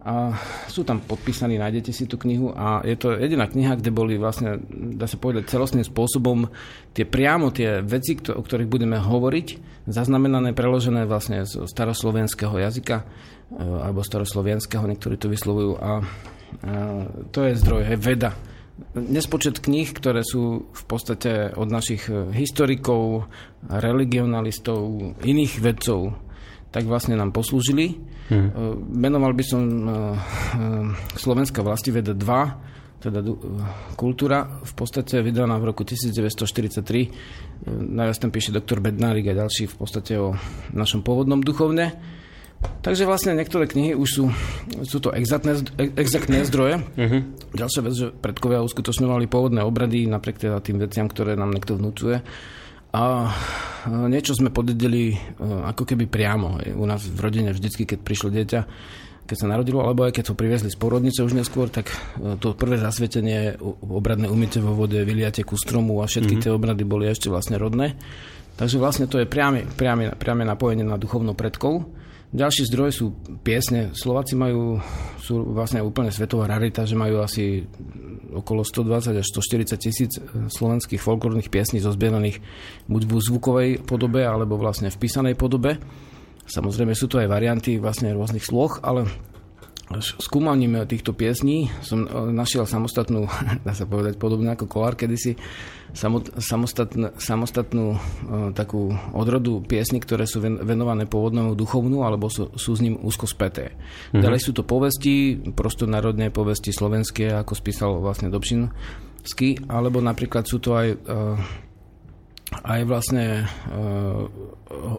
a 0.00 0.32
sú 0.70 0.80
tam 0.80 1.04
podpísaní, 1.04 1.60
nájdete 1.60 1.92
si 1.92 2.08
tú 2.08 2.16
knihu 2.16 2.56
a 2.56 2.80
je 2.88 2.96
to 2.96 3.20
jediná 3.20 3.44
kniha, 3.44 3.76
kde 3.76 3.92
boli 3.92 4.16
vlastne, 4.16 4.56
dá 4.96 5.04
sa 5.04 5.20
povedať, 5.20 5.52
celostným 5.52 5.84
spôsobom 5.84 6.48
tie 6.96 7.04
priamo 7.04 7.52
tie 7.52 7.84
veci, 7.84 8.16
o 8.16 8.40
ktorých 8.40 8.70
budeme 8.70 8.96
hovoriť, 8.96 9.46
zaznamenané, 9.92 10.56
preložené 10.56 11.04
vlastne 11.04 11.44
z 11.44 11.68
staroslovenského 11.68 12.56
jazyka 12.56 12.96
e, 12.96 13.04
alebo 13.60 14.00
staroslovenského, 14.00 14.88
niektorí 14.88 15.20
to 15.20 15.28
vyslovujú 15.28 15.72
a, 15.76 15.90
a 15.90 15.92
to 17.28 17.44
je 17.44 17.60
zdroj, 17.60 17.90
je 17.90 17.98
veda 18.00 18.32
nespočet 18.94 19.60
kníh, 19.62 19.90
ktoré 19.90 20.22
sú 20.26 20.70
v 20.70 20.84
podstate 20.88 21.52
od 21.54 21.68
našich 21.70 22.08
e, 22.10 22.32
historikov, 22.34 23.30
religionalistov, 23.66 24.80
iných 25.22 25.60
vedcov, 25.60 26.16
tak 26.70 26.86
vlastne 26.86 27.18
nám 27.18 27.34
poslúžili. 27.34 27.98
Hmm. 28.30 28.50
Menoval 28.94 29.34
by 29.34 29.44
som 29.44 29.62
e, 29.62 29.82
Slovenská 31.18 31.66
vlastiveda 31.66 32.14
2, 32.14 33.00
teda 33.00 33.24
kultúra, 33.96 34.60
v 34.60 34.72
podstate 34.76 35.24
vydaná 35.24 35.56
v 35.56 35.72
roku 35.72 35.88
1943. 35.88 37.64
Najviac 37.66 38.18
tam 38.20 38.30
píše 38.30 38.52
doktor 38.52 38.84
Bednárik 38.84 39.24
a 39.32 39.40
ďalší 39.40 39.72
v 39.72 39.76
podstate 39.80 40.20
o 40.20 40.36
našom 40.76 41.00
pôvodnom 41.00 41.40
duchovne. 41.40 41.96
Takže 42.60 43.04
vlastne 43.04 43.36
niektoré 43.36 43.68
knihy 43.68 43.92
už 43.92 44.08
sú, 44.08 44.24
sú 44.88 44.98
to 45.04 45.12
exaktné, 45.12 45.60
exaktné 45.96 46.44
zdroje. 46.48 46.80
Uh-huh. 46.80 47.20
Ďalšia 47.52 47.80
vec, 47.84 47.94
že 47.96 48.06
predkovia 48.12 48.64
uskutočňovali 48.64 49.28
pôvodné 49.28 49.60
obrady 49.64 50.08
napriek 50.08 50.40
teda 50.40 50.64
tým 50.64 50.80
veciam, 50.80 51.08
ktoré 51.08 51.36
nám 51.36 51.52
niekto 51.52 51.76
vnúcuje. 51.76 52.24
A 52.90 53.30
niečo 53.86 54.34
sme 54.34 54.50
podedili 54.50 55.14
e, 55.14 55.16
ako 55.40 55.86
keby 55.86 56.10
priamo. 56.10 56.58
U 56.74 56.84
nás 56.88 57.04
v 57.06 57.20
rodine 57.20 57.54
vždycky, 57.54 57.86
keď 57.86 57.98
prišlo 58.02 58.28
dieťa, 58.34 58.60
keď 59.30 59.36
sa 59.38 59.46
narodilo, 59.46 59.84
alebo 59.86 60.08
aj 60.08 60.18
keď 60.18 60.32
to 60.32 60.40
priviezli 60.40 60.74
z 60.74 60.80
porodnice 60.80 61.22
už 61.22 61.38
neskôr, 61.38 61.70
tak 61.70 61.92
e, 62.18 62.34
to 62.40 62.56
prvé 62.56 62.82
zasvietenie, 62.82 63.60
obradné 63.84 64.26
umytie 64.26 64.58
vo 64.58 64.74
vode, 64.74 64.98
vyliate 65.04 65.46
ku 65.46 65.54
stromu 65.54 66.02
a 66.02 66.10
všetky 66.10 66.40
mm-hmm. 66.40 66.44
tie 66.48 66.56
obrady 66.56 66.82
boli 66.82 67.06
ešte 67.06 67.30
vlastne 67.30 67.60
rodné. 67.60 67.94
Takže 68.58 68.76
vlastne 68.82 69.06
to 69.06 69.22
je 69.22 69.28
priame, 69.28 69.68
priame, 69.68 70.10
priame 70.16 70.42
napojenie 70.48 70.82
na 70.82 70.98
duchovnú 70.98 71.36
predkov. 71.38 71.99
Ďalší 72.30 72.62
zdroj 72.70 72.90
sú 72.94 73.06
piesne. 73.42 73.90
Slováci 73.90 74.38
majú, 74.38 74.78
sú 75.18 75.50
vlastne 75.50 75.82
úplne 75.82 76.14
svetová 76.14 76.46
rarita, 76.46 76.86
že 76.86 76.94
majú 76.94 77.18
asi 77.18 77.66
okolo 78.30 78.62
120 78.62 79.18
až 79.18 79.26
140 79.34 79.74
tisíc 79.82 80.12
slovenských 80.30 81.02
folklórnych 81.02 81.50
piesní 81.50 81.82
zozbieraných 81.82 82.38
buď 82.86 83.02
v 83.02 83.12
zvukovej 83.18 83.70
podobe, 83.82 84.22
alebo 84.22 84.54
vlastne 84.54 84.94
v 84.94 85.00
písanej 85.02 85.34
podobe. 85.34 85.82
Samozrejme 86.46 86.94
sú 86.94 87.10
to 87.10 87.18
aj 87.18 87.26
varianty 87.26 87.82
vlastne 87.82 88.14
rôznych 88.14 88.46
sloh, 88.46 88.78
ale 88.86 89.10
skúmaním 89.98 90.86
týchto 90.86 91.10
piesní 91.10 91.66
som 91.82 92.06
e, 92.06 92.30
našiel 92.30 92.62
samostatnú, 92.62 93.26
dá 93.66 93.74
sa 93.74 93.90
povedať 93.90 94.22
podobne 94.22 94.54
ako 94.54 94.70
Kolár 94.70 94.94
kedysi, 94.94 95.34
samostatnú, 96.38 97.18
samostatnú 97.18 97.86
uh, 97.90 97.98
takú 98.54 98.94
odrodu 99.10 99.58
piesní, 99.66 99.98
ktoré 99.98 100.22
sú 100.22 100.38
venované 100.38 101.10
pôvodnému 101.10 101.58
duchovnú 101.58 102.06
alebo 102.06 102.30
sú, 102.30 102.54
sú 102.54 102.78
s 102.78 102.84
ním 102.86 102.94
úzko 103.02 103.26
späté. 103.26 103.74
Mm-hmm. 103.74 104.22
Ďalej 104.22 104.40
sú 104.46 104.54
to 104.54 104.62
povesti, 104.62 105.34
prostonárodné 105.50 106.30
povesti 106.30 106.70
slovenské, 106.70 107.34
ako 107.34 107.58
spísal 107.58 107.98
vlastne 107.98 108.30
Dobšinsky, 108.30 109.66
alebo 109.66 109.98
napríklad 109.98 110.46
sú 110.46 110.62
to 110.62 110.78
aj 110.78 110.94
uh, 110.94 111.34
aj 112.50 112.80
vlastne 112.82 113.46
uh, 113.46 114.26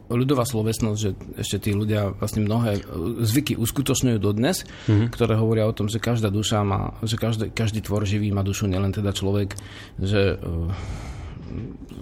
ľudová 0.07 0.47
slovesnosť, 0.47 0.99
že 0.99 1.09
ešte 1.39 1.67
tí 1.67 1.71
ľudia 1.75 2.15
vlastne 2.15 2.47
mnohé 2.47 2.83
zvyky 3.23 3.59
uskutočňujú 3.59 4.17
dodnes, 4.19 4.63
mm-hmm. 4.87 5.11
ktoré 5.11 5.35
hovoria 5.35 5.67
o 5.67 5.75
tom, 5.75 5.91
že 5.91 5.99
každá 5.99 6.31
duša 6.31 6.63
má, 6.63 6.95
že 7.03 7.19
každý, 7.19 7.51
každý 7.51 7.83
tvor 7.83 8.07
živý 8.07 8.31
má 8.31 8.43
dušu, 8.43 8.71
nielen 8.71 8.95
teda 8.95 9.11
človek, 9.11 9.55
že 9.99 10.39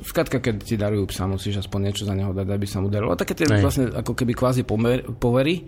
skladka, 0.05 0.39
keď 0.39 0.55
ti 0.61 0.75
darujú 0.79 1.09
psa, 1.09 1.29
musíš 1.29 1.65
aspoň 1.65 1.79
niečo 1.89 2.03
za 2.05 2.13
neho 2.15 2.31
dať, 2.31 2.47
aby 2.49 2.67
sa 2.69 2.81
mu 2.81 2.89
darilo. 2.89 3.11
A 3.13 3.19
také 3.19 3.33
tie 3.35 3.49
Nej. 3.49 3.61
vlastne 3.61 3.89
ako 3.89 4.13
keby 4.13 4.33
kvázi 4.37 4.63
pomer, 4.63 5.03
povery. 5.05 5.65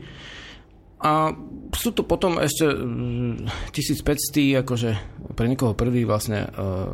A 1.01 1.33
sú 1.73 1.97
to 1.97 2.05
potom 2.05 2.37
ešte 2.37 2.69
1500, 3.73 3.73
mm, 3.73 4.61
akože 4.61 4.89
pre 5.33 5.49
niekoho 5.49 5.73
prvý 5.73 6.05
vlastne 6.05 6.45
uh, 6.45 6.93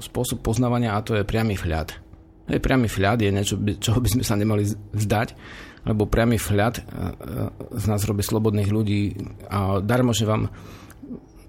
spôsob 0.00 0.40
poznávania 0.40 0.96
a 0.96 1.04
to 1.04 1.16
je 1.16 1.24
priamy 1.24 1.54
vhľad. 1.56 1.94
Hej, 2.50 2.60
priamy 2.60 2.90
vhľad 2.90 3.18
je 3.22 3.30
niečo, 3.30 3.54
čoho 3.78 4.02
by 4.02 4.08
sme 4.10 4.24
sa 4.26 4.34
nemali 4.34 4.66
vzdať, 4.96 5.28
lebo 5.86 6.10
priamy 6.10 6.36
vhľad 6.36 6.74
uh, 6.76 6.84
z 7.78 7.84
nás 7.86 8.02
robí 8.04 8.26
slobodných 8.26 8.68
ľudí 8.68 9.16
a 9.48 9.78
darmo, 9.80 10.10
že 10.12 10.26
vám 10.26 10.50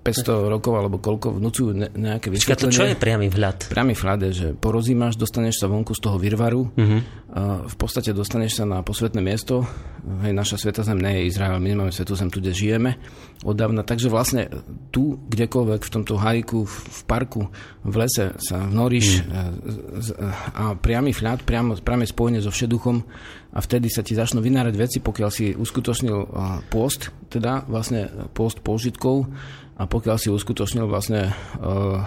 500 0.02 0.50
rokov 0.50 0.74
alebo 0.74 0.98
koľko 0.98 1.38
vnúcujú 1.38 1.94
nejaké 1.94 2.34
vysvetlenie. 2.34 2.74
to 2.74 2.78
čo 2.82 2.90
je 2.90 2.98
priamy 2.98 3.30
vhľad? 3.30 3.70
Priamy 3.70 3.94
vhľad 3.94 4.20
je, 4.26 4.32
že 4.34 4.48
porozímaš, 4.58 5.14
dostaneš 5.14 5.62
sa 5.62 5.70
vonku 5.70 5.94
z 5.94 6.02
toho 6.02 6.18
virvaru, 6.18 6.74
uh-huh. 6.74 7.00
a 7.30 7.42
v 7.70 7.76
podstate 7.78 8.10
dostaneš 8.10 8.58
sa 8.58 8.66
na 8.66 8.82
posvetné 8.82 9.22
miesto. 9.22 9.62
Hej, 10.26 10.34
naša 10.34 10.58
sveta 10.58 10.82
zem 10.82 10.98
nie 10.98 11.22
je 11.22 11.30
Izrael, 11.30 11.62
my 11.62 11.70
nemáme 11.70 11.94
svetu 11.94 12.18
zem 12.18 12.34
tu, 12.34 12.42
kde 12.42 12.50
žijeme 12.50 12.98
odávna. 13.46 13.86
Takže 13.86 14.10
vlastne 14.10 14.50
tu, 14.90 15.22
kdekoľvek, 15.30 15.82
v 15.86 15.94
tomto 15.94 16.18
hajku, 16.18 16.66
v 16.66 17.02
parku, 17.06 17.54
v 17.86 17.96
lese 18.02 18.34
sa 18.42 18.58
vnoríš 18.58 19.22
uh-huh. 19.22 20.58
a 20.58 20.64
priamy 20.82 21.14
vhľad, 21.14 21.46
priamo, 21.46 21.78
priame 21.78 22.10
spojenie 22.10 22.42
so 22.42 22.50
všeduchom 22.50 23.06
a 23.54 23.60
vtedy 23.60 23.92
sa 23.92 24.02
ti 24.02 24.18
začnú 24.18 24.42
vynárať 24.42 24.74
veci, 24.80 24.98
pokiaľ 25.04 25.30
si 25.30 25.52
uskutočnil 25.54 26.18
pôst, 26.72 27.12
teda 27.28 27.68
vlastne 27.68 28.08
pôst 28.32 28.64
požitkov, 28.64 29.28
a 29.82 29.90
pokiaľ 29.90 30.18
si 30.22 30.30
uskutočnil 30.30 30.86
vlastne 30.86 31.34
uh, 31.58 31.66
uh, 31.66 32.06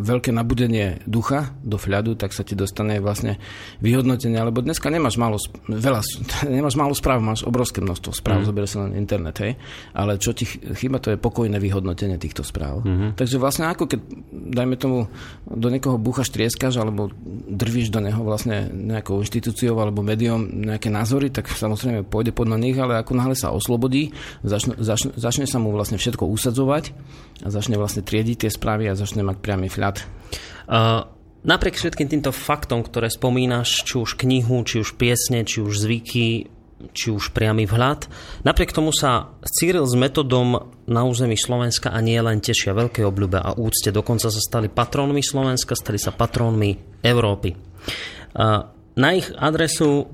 veľké 0.00 0.32
nabudenie 0.32 1.04
ducha 1.04 1.52
do 1.60 1.76
fľadu, 1.76 2.16
tak 2.16 2.32
sa 2.32 2.40
ti 2.40 2.56
dostane 2.56 3.04
vlastne 3.04 3.36
vyhodnotenie, 3.84 4.40
lebo 4.40 4.64
dneska 4.64 4.88
nemáš 4.88 5.20
málo, 5.20 5.36
veľa, 5.68 6.00
nemáš 6.56 6.80
málo 6.80 6.96
správ, 6.96 7.20
máš 7.20 7.44
obrovské 7.44 7.84
množstvo 7.84 8.16
správ, 8.16 8.40
mm. 8.40 8.46
zoberieš 8.48 8.72
sa 8.72 8.88
len 8.88 8.96
internet, 8.96 9.36
hej, 9.44 9.52
ale 9.92 10.16
čo 10.16 10.32
ti 10.32 10.48
chýba, 10.48 11.04
to 11.04 11.12
je 11.12 11.20
pokojné 11.20 11.60
vyhodnotenie 11.60 12.16
týchto 12.16 12.40
správ. 12.40 12.80
Mm-hmm. 12.80 13.20
Takže 13.20 13.36
vlastne 13.36 13.68
ako 13.68 13.84
keď, 13.84 14.00
dajme 14.32 14.80
tomu, 14.80 15.12
do 15.44 15.68
niekoho 15.68 16.00
búchaš, 16.00 16.32
trieskaš, 16.32 16.80
alebo 16.80 17.12
drvíš 17.44 17.92
do 17.92 18.00
neho 18.00 18.24
vlastne 18.24 18.72
nejakou 18.72 19.20
inštitúciou 19.20 19.76
alebo 19.76 20.00
médium 20.00 20.48
nejaké 20.64 20.88
názory, 20.88 21.28
tak 21.28 21.52
samozrejme 21.52 22.08
pôjde 22.08 22.32
podľa 22.32 22.56
nich, 22.56 22.76
ale 22.80 22.96
ako 23.04 23.12
náhle 23.12 23.36
sa 23.36 23.52
oslobodí, 23.52 24.16
začne, 24.40 24.80
začne, 24.80 25.12
začne 25.12 25.44
sa 25.44 25.60
mu 25.60 25.68
vlastne 25.68 26.00
všetko 26.00 26.24
usadzať 26.24 26.53
presadzovať 26.54 26.94
a 27.42 27.50
začne 27.50 27.74
vlastne 27.74 28.06
triediť 28.06 28.46
tie 28.46 28.50
správy 28.54 28.86
a 28.86 28.94
začne 28.94 29.26
mať 29.26 29.42
priamy 29.42 29.66
fľad. 29.66 30.06
Uh, 30.70 31.10
napriek 31.42 31.74
všetkým 31.74 32.06
týmto 32.06 32.30
faktom, 32.30 32.86
ktoré 32.86 33.10
spomínaš, 33.10 33.82
či 33.82 33.98
už 33.98 34.14
knihu, 34.22 34.62
či 34.62 34.80
už 34.80 34.94
piesne, 34.94 35.42
či 35.42 35.58
už 35.60 35.74
zvyky, 35.74 36.48
či 36.94 37.08
už 37.10 37.34
priamy 37.34 37.66
vhľad. 37.66 38.06
Napriek 38.46 38.70
tomu 38.70 38.94
sa 38.94 39.34
Cyril 39.42 39.84
s 39.84 39.98
metodom 39.98 40.70
na 40.86 41.02
území 41.02 41.34
Slovenska 41.34 41.90
a 41.90 41.98
nie 41.98 42.20
len 42.22 42.38
tešia 42.38 42.76
veľké 42.76 43.02
obľúbe 43.02 43.40
a 43.40 43.56
úcte. 43.58 43.90
Dokonca 43.90 44.30
sa 44.30 44.40
stali 44.40 44.70
patrónmi 44.70 45.20
Slovenska, 45.24 45.74
stali 45.74 45.98
sa 45.98 46.14
patrónmi 46.14 47.02
Európy. 47.02 47.56
Na 48.94 49.08
ich 49.16 49.32
adresu 49.32 50.06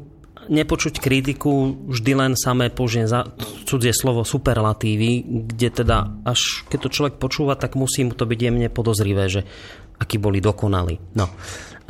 nepočuť 0.50 0.98
kritiku, 0.98 1.78
vždy 1.86 2.12
len 2.18 2.32
samé 2.34 2.74
použijem 2.74 3.06
za 3.06 3.30
cudzie 3.64 3.94
slovo 3.94 4.26
superlatívy, 4.26 5.24
kde 5.54 5.68
teda 5.70 6.26
až 6.26 6.66
keď 6.66 6.78
to 6.82 6.90
človek 6.90 7.14
počúva, 7.22 7.54
tak 7.54 7.78
musí 7.78 8.02
mu 8.02 8.18
to 8.18 8.26
byť 8.26 8.38
jemne 8.42 8.68
podozrivé, 8.68 9.30
že 9.30 9.46
akí 10.00 10.18
boli 10.18 10.42
dokonali. 10.42 10.98
No. 11.14 11.30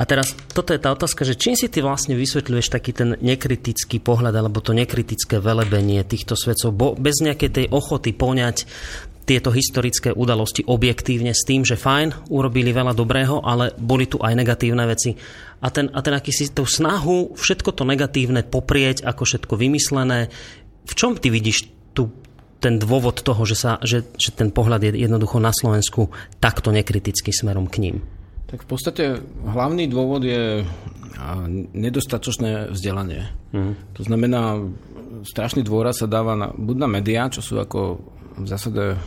A 0.01 0.03
teraz 0.09 0.33
toto 0.33 0.73
je 0.73 0.81
tá 0.81 0.89
otázka, 0.89 1.21
že 1.21 1.37
čím 1.37 1.53
si 1.53 1.69
ty 1.69 1.85
vlastne 1.85 2.17
vysvetľuješ 2.17 2.73
taký 2.73 2.89
ten 2.89 3.13
nekritický 3.21 4.01
pohľad 4.01 4.33
alebo 4.33 4.57
to 4.57 4.73
nekritické 4.73 5.37
velebenie 5.37 6.01
týchto 6.01 6.33
svedcov 6.33 6.73
bo 6.73 6.87
bez 6.97 7.21
nejakej 7.21 7.49
tej 7.53 7.65
ochoty 7.69 8.09
poňať 8.09 8.65
tieto 9.31 9.47
historické 9.47 10.11
udalosti 10.11 10.67
objektívne 10.67 11.31
s 11.31 11.47
tým, 11.47 11.63
že 11.63 11.79
fajn, 11.79 12.27
urobili 12.35 12.75
veľa 12.75 12.91
dobrého, 12.91 13.39
ale 13.39 13.71
boli 13.79 14.03
tu 14.03 14.19
aj 14.19 14.35
negatívne 14.35 14.83
veci. 14.83 15.15
A 15.63 15.71
ten, 15.71 15.87
a 15.87 16.03
ten 16.03 16.11
akýsi 16.11 16.51
tú 16.51 16.67
snahu 16.67 17.39
všetko 17.39 17.71
to 17.71 17.87
negatívne 17.87 18.43
poprieť 18.43 19.07
ako 19.07 19.23
všetko 19.23 19.55
vymyslené. 19.55 20.27
V 20.83 20.93
čom 20.99 21.15
ty 21.15 21.31
vidíš 21.31 21.71
tu 21.95 22.11
ten 22.59 22.75
dôvod 22.75 23.23
toho, 23.23 23.39
že, 23.47 23.55
sa, 23.55 23.79
že, 23.79 24.03
že 24.19 24.35
ten 24.35 24.51
pohľad 24.51 24.83
je 24.91 24.99
jednoducho 24.99 25.39
na 25.39 25.55
Slovensku 25.55 26.11
takto 26.43 26.75
nekritický 26.75 27.31
smerom 27.31 27.71
k 27.71 27.87
ním? 27.87 27.95
Tak 28.51 28.67
v 28.67 28.67
podstate 28.67 29.03
hlavný 29.47 29.87
dôvod 29.87 30.27
je 30.27 30.67
nedostatočné 31.71 32.75
vzdelanie. 32.75 33.31
Mm. 33.55 33.79
To 33.95 34.01
znamená, 34.03 34.59
strašný 35.23 35.63
dôraz 35.63 36.03
sa 36.03 36.11
dáva 36.11 36.35
na, 36.35 36.51
buď 36.51 36.75
na 36.83 36.89
médiá, 36.91 37.31
čo 37.31 37.39
sú 37.39 37.63
ako 37.63 38.01
v 38.41 38.47
zásade, 38.47 38.97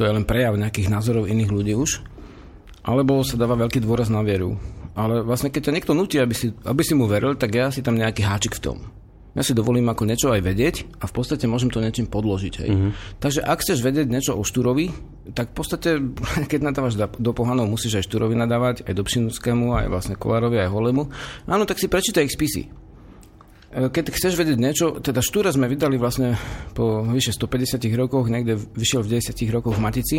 to 0.00 0.08
je 0.08 0.16
len 0.16 0.24
prejav 0.24 0.56
nejakých 0.56 0.88
názorov 0.88 1.28
iných 1.28 1.52
ľudí 1.52 1.76
už, 1.76 2.00
alebo 2.88 3.20
sa 3.20 3.36
dáva 3.36 3.60
veľký 3.60 3.84
dôraz 3.84 4.08
na 4.08 4.24
vieru. 4.24 4.56
Ale 4.96 5.20
vlastne 5.20 5.52
keď 5.52 5.68
ťa 5.68 5.74
niekto 5.76 5.92
nutí, 5.92 6.16
aby 6.16 6.32
si, 6.32 6.56
aby 6.64 6.80
si 6.80 6.96
mu 6.96 7.04
veril, 7.04 7.36
tak 7.36 7.52
ja 7.52 7.68
si 7.68 7.84
tam 7.84 8.00
nejaký 8.00 8.24
háčik 8.24 8.56
v 8.56 8.64
tom 8.64 8.78
ja 9.30 9.42
si 9.46 9.54
dovolím 9.54 9.86
ako 9.86 10.02
niečo 10.10 10.34
aj 10.34 10.42
vedieť 10.42 10.76
a 10.98 11.06
v 11.06 11.12
podstate 11.14 11.46
môžem 11.46 11.70
to 11.70 11.78
niečím 11.78 12.10
podložiť. 12.10 12.54
Hej. 12.66 12.70
Mm-hmm. 12.70 12.92
Takže 13.22 13.40
ak 13.46 13.62
chceš 13.62 13.78
vedieť 13.78 14.10
niečo 14.10 14.34
o 14.34 14.42
Štúrovi, 14.42 14.90
tak 15.38 15.54
v 15.54 15.56
podstate, 15.56 15.90
keď 16.50 16.60
nadávaš 16.66 16.98
do 16.98 17.30
Pohanov, 17.30 17.70
musíš 17.70 18.02
aj 18.02 18.10
Štúrovi 18.10 18.34
nadávať, 18.34 18.82
aj 18.90 18.94
do 18.94 19.06
Pšinuckému, 19.06 19.78
aj 19.78 19.86
vlastne 19.86 20.14
Kolárovi, 20.18 20.58
aj 20.58 20.70
Holemu. 20.74 21.06
Áno, 21.46 21.62
tak 21.62 21.78
si 21.78 21.86
prečítaj 21.86 22.26
ich 22.26 22.34
spisy. 22.34 22.89
E, 23.70 23.86
keď 23.86 24.10
chceš 24.10 24.34
vedieť 24.34 24.58
niečo, 24.58 24.98
teda 24.98 25.22
Štúra 25.22 25.54
sme 25.54 25.70
vydali 25.70 25.94
vlastne 25.94 26.34
po 26.74 27.06
vyše 27.06 27.30
150 27.30 27.78
rokoch, 27.94 28.26
niekde 28.26 28.58
vyšiel 28.58 29.06
v 29.06 29.22
10 29.22 29.30
rokoch 29.54 29.78
v 29.78 29.84
Matici 29.86 30.18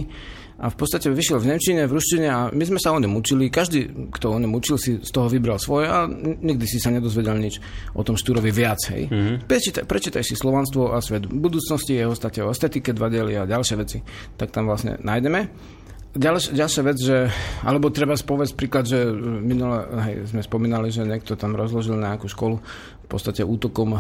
a 0.55 0.71
v 0.71 0.75
podstate 0.79 1.11
vyšiel 1.11 1.43
v 1.43 1.51
Nemčine, 1.51 1.83
v 1.83 1.91
Ruštine 1.99 2.27
a 2.31 2.39
my 2.47 2.63
sme 2.63 2.79
sa 2.79 2.95
o 2.95 3.01
ňom 3.03 3.11
učili. 3.19 3.51
Každý, 3.51 4.07
kto 4.15 4.31
o 4.31 4.39
ňom 4.39 4.55
učil, 4.55 4.79
si 4.79 4.91
z 5.03 5.11
toho 5.11 5.27
vybral 5.27 5.59
svoje 5.59 5.91
a 5.91 6.07
nikdy 6.07 6.63
si 6.63 6.79
sa 6.79 6.95
nedozvedel 6.95 7.35
nič 7.43 7.59
o 7.91 8.07
tom 8.07 8.15
Štúrovi 8.15 8.55
viac. 8.55 8.79
Hej. 8.87 9.11
Mm-hmm. 9.11 9.35
Prečítaj, 9.51 9.83
prečítaj 9.83 10.23
si 10.23 10.39
Slovanstvo 10.39 10.95
a 10.95 11.03
svet 11.03 11.27
budúcnosti, 11.27 11.91
jeho 11.91 12.15
state 12.15 12.39
o 12.39 12.55
estetike, 12.55 12.95
dva 12.95 13.11
diely 13.11 13.35
a 13.35 13.43
ďalšie 13.43 13.75
veci. 13.75 13.99
Tak 14.39 14.55
tam 14.55 14.71
vlastne 14.71 14.95
nájdeme. 15.03 15.51
Ďalš, 16.11 16.51
ďalšia 16.51 16.83
vec, 16.83 16.97
že, 16.99 17.31
alebo 17.63 17.87
treba 17.87 18.19
spovedť 18.19 18.51
príklad, 18.59 18.83
že 18.83 18.99
minule 19.15 19.79
hej, 20.03 20.27
sme 20.27 20.43
spomínali, 20.43 20.91
že 20.91 21.07
niekto 21.07 21.39
tam 21.39 21.55
rozložil 21.55 21.95
nejakú 21.95 22.27
školu 22.27 22.59
podstate 23.11 23.43
útokom 23.43 23.99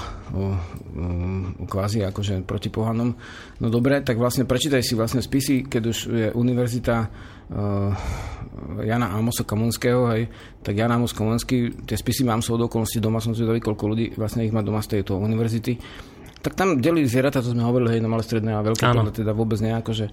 kvázi 1.67 2.07
akože 2.07 2.47
proti 2.47 2.71
pohanom. 2.71 3.11
No 3.59 3.67
dobre, 3.67 3.99
tak 3.99 4.15
vlastne 4.15 4.47
prečítaj 4.47 4.79
si 4.79 4.95
vlastne 4.95 5.19
spisy, 5.19 5.67
keď 5.67 5.83
už 5.83 5.97
je 6.07 6.27
univerzita 6.31 6.95
Jana 8.87 9.11
Amosa 9.11 9.43
Kamunského, 9.43 10.07
hej, 10.15 10.31
tak 10.63 10.79
Jan 10.79 10.95
Amos 10.95 11.11
Kamunský, 11.11 11.83
tie 11.83 11.99
spisy 11.99 12.23
mám 12.23 12.39
sú 12.39 12.55
od 12.55 12.71
okolností 12.71 13.03
doma, 13.03 13.19
som 13.19 13.35
zvedavý, 13.35 13.59
koľko 13.59 13.83
ľudí 13.91 14.15
vlastne 14.15 14.47
ich 14.47 14.55
má 14.55 14.63
doma 14.63 14.79
z 14.79 14.99
tejto 14.99 15.19
univerzity. 15.19 15.75
Tak 16.41 16.57
tam 16.57 16.81
delili 16.81 17.05
zvieratá, 17.05 17.43
to 17.43 17.53
sme 17.53 17.61
hovorili, 17.61 17.99
hej, 17.99 18.01
na 18.01 18.09
malé, 18.09 18.25
stredné 18.25 18.55
a 18.55 18.65
veľké, 18.65 18.87
teda 19.13 19.35
vôbec 19.35 19.61
nejako, 19.61 19.91
že 19.93 20.07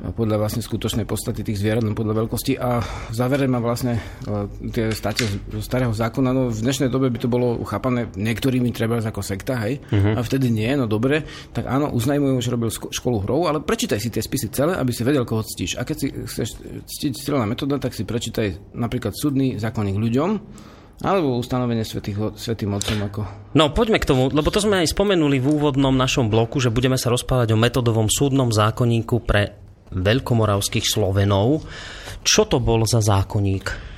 podľa 0.00 0.40
vlastne 0.40 0.64
skutočnej 0.64 1.04
podstaty 1.04 1.44
tých 1.44 1.60
zvierat, 1.60 1.84
len 1.84 1.92
podľa 1.92 2.24
veľkosti. 2.24 2.56
A 2.56 2.80
v 2.80 3.14
závere 3.14 3.44
má 3.44 3.60
vlastne 3.60 4.00
e, 4.24 4.48
tie 4.72 4.88
state 4.96 5.28
zo 5.28 5.60
starého 5.60 5.92
zákona, 5.92 6.32
no 6.32 6.48
v 6.48 6.60
dnešnej 6.64 6.88
dobe 6.88 7.12
by 7.12 7.18
to 7.20 7.28
bolo 7.28 7.60
uchápané 7.60 8.08
niektorými 8.16 8.72
treba 8.72 9.00
ako 9.00 9.20
sekta, 9.20 9.60
hej, 9.68 9.80
uh-huh. 9.80 10.16
a 10.16 10.20
vtedy 10.24 10.48
nie, 10.48 10.68
no 10.76 10.88
dobre, 10.88 11.24
tak 11.52 11.68
áno, 11.68 11.92
uznajmujú, 11.92 12.36
že 12.40 12.52
robil 12.52 12.70
školu 12.72 13.28
hrou, 13.28 13.40
ale 13.48 13.60
prečítaj 13.60 14.00
si 14.00 14.08
tie 14.08 14.24
spisy 14.24 14.48
celé, 14.52 14.72
aby 14.76 14.92
si 14.92 15.04
vedel, 15.04 15.28
koho 15.28 15.44
ctíš. 15.44 15.76
A 15.76 15.84
keď 15.84 15.96
si 15.96 16.08
chceš 16.12 16.48
ctiť 16.84 17.12
strelná 17.16 17.44
metóda, 17.44 17.76
tak 17.76 17.92
si 17.92 18.08
prečítaj 18.08 18.72
napríklad 18.72 19.12
súdny 19.12 19.60
zákonník 19.60 19.96
ľuďom, 20.00 20.30
alebo 21.00 21.40
ustanovenie 21.40 21.80
svetých, 21.80 22.36
svetým 22.36 22.76
otcom 22.76 23.00
ako... 23.00 23.20
No 23.56 23.72
poďme 23.72 23.96
k 23.96 24.08
tomu, 24.08 24.28
lebo 24.28 24.52
to 24.52 24.60
sme 24.60 24.84
aj 24.84 24.92
spomenuli 24.92 25.40
v 25.40 25.48
úvodnom 25.48 25.96
našom 25.96 26.28
bloku, 26.28 26.60
že 26.60 26.68
budeme 26.68 27.00
sa 27.00 27.08
rozprávať 27.08 27.56
o 27.56 27.60
metodovom 27.60 28.12
súdnom 28.12 28.52
zákonníku 28.52 29.24
pre 29.24 29.59
veľkomoravských 29.90 30.86
Slovenov. 30.86 31.66
Čo 32.22 32.46
to 32.46 32.62
bol 32.62 32.82
za 32.86 33.02
zákonník? 33.02 33.90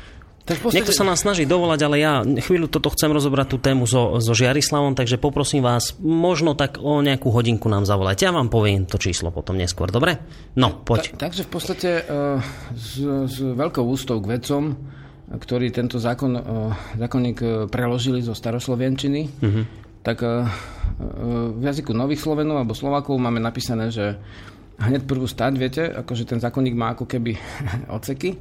Tak 0.42 0.58
podstate... 0.58 0.82
Niekto 0.82 0.90
sa 0.90 1.06
nás 1.06 1.22
snaží 1.22 1.46
dovolať, 1.46 1.80
ale 1.86 1.96
ja 2.02 2.26
chvíľu 2.26 2.66
toto 2.66 2.90
chcem 2.90 3.14
rozobrať 3.14 3.46
tú 3.46 3.58
tému 3.62 3.86
so, 3.86 4.18
so 4.18 4.34
Žiarislavom, 4.34 4.98
takže 4.98 5.22
poprosím 5.22 5.62
vás, 5.62 5.94
možno 6.02 6.58
tak 6.58 6.82
o 6.82 6.98
nejakú 6.98 7.30
hodinku 7.30 7.70
nám 7.70 7.86
zavolať. 7.86 8.26
Ja 8.26 8.34
vám 8.34 8.50
poviem 8.50 8.82
to 8.90 8.98
číslo 8.98 9.30
potom 9.30 9.54
neskôr, 9.54 9.86
dobre? 9.94 10.18
No, 10.58 10.82
poď. 10.82 11.14
Ta, 11.14 11.30
takže 11.30 11.46
v 11.46 11.50
podstate 11.50 11.90
uh, 12.02 12.42
s, 12.74 12.98
s 12.98 13.36
veľkou 13.38 13.86
ústou 13.86 14.18
k 14.18 14.34
vedcom 14.34 14.74
ktorí 15.32 15.72
tento 15.72 15.96
zákon, 15.96 16.36
e, 16.36 16.42
zákonník 17.00 17.38
e, 17.40 17.48
preložili 17.72 18.20
zo 18.20 18.36
staroslovenčiny, 18.36 19.22
uh-huh. 19.40 19.64
tak 20.04 20.20
e, 20.20 20.44
v 21.56 21.62
jazyku 21.62 21.96
nových 21.96 22.20
Slovenov 22.20 22.60
alebo 22.60 22.76
Slovákov 22.76 23.16
máme 23.16 23.40
napísané, 23.40 23.88
že 23.88 24.20
hneď 24.88 25.06
prvú 25.06 25.26
stať, 25.30 25.52
viete, 25.54 25.82
akože 25.86 26.26
ten 26.26 26.38
zákonník 26.42 26.74
má 26.74 26.94
ako 26.94 27.06
keby 27.06 27.38
oceky 27.96 28.38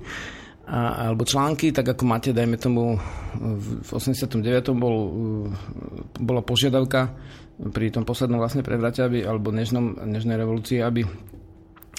a, 0.66 1.10
alebo 1.10 1.26
články, 1.28 1.74
tak 1.74 1.94
ako 1.94 2.04
máte, 2.08 2.30
dajme 2.32 2.58
tomu, 2.58 2.98
v 3.38 3.90
89. 3.90 4.72
Bol, 4.78 4.96
bola 6.18 6.42
požiadavka 6.42 7.12
pri 7.70 7.94
tom 7.94 8.08
poslednom 8.08 8.42
vlastne 8.42 8.66
prevrate, 8.66 9.06
aby, 9.06 9.22
alebo 9.22 9.54
nežnom, 9.54 10.02
nežnej 10.02 10.38
revolúcii, 10.38 10.82
aby 10.82 11.06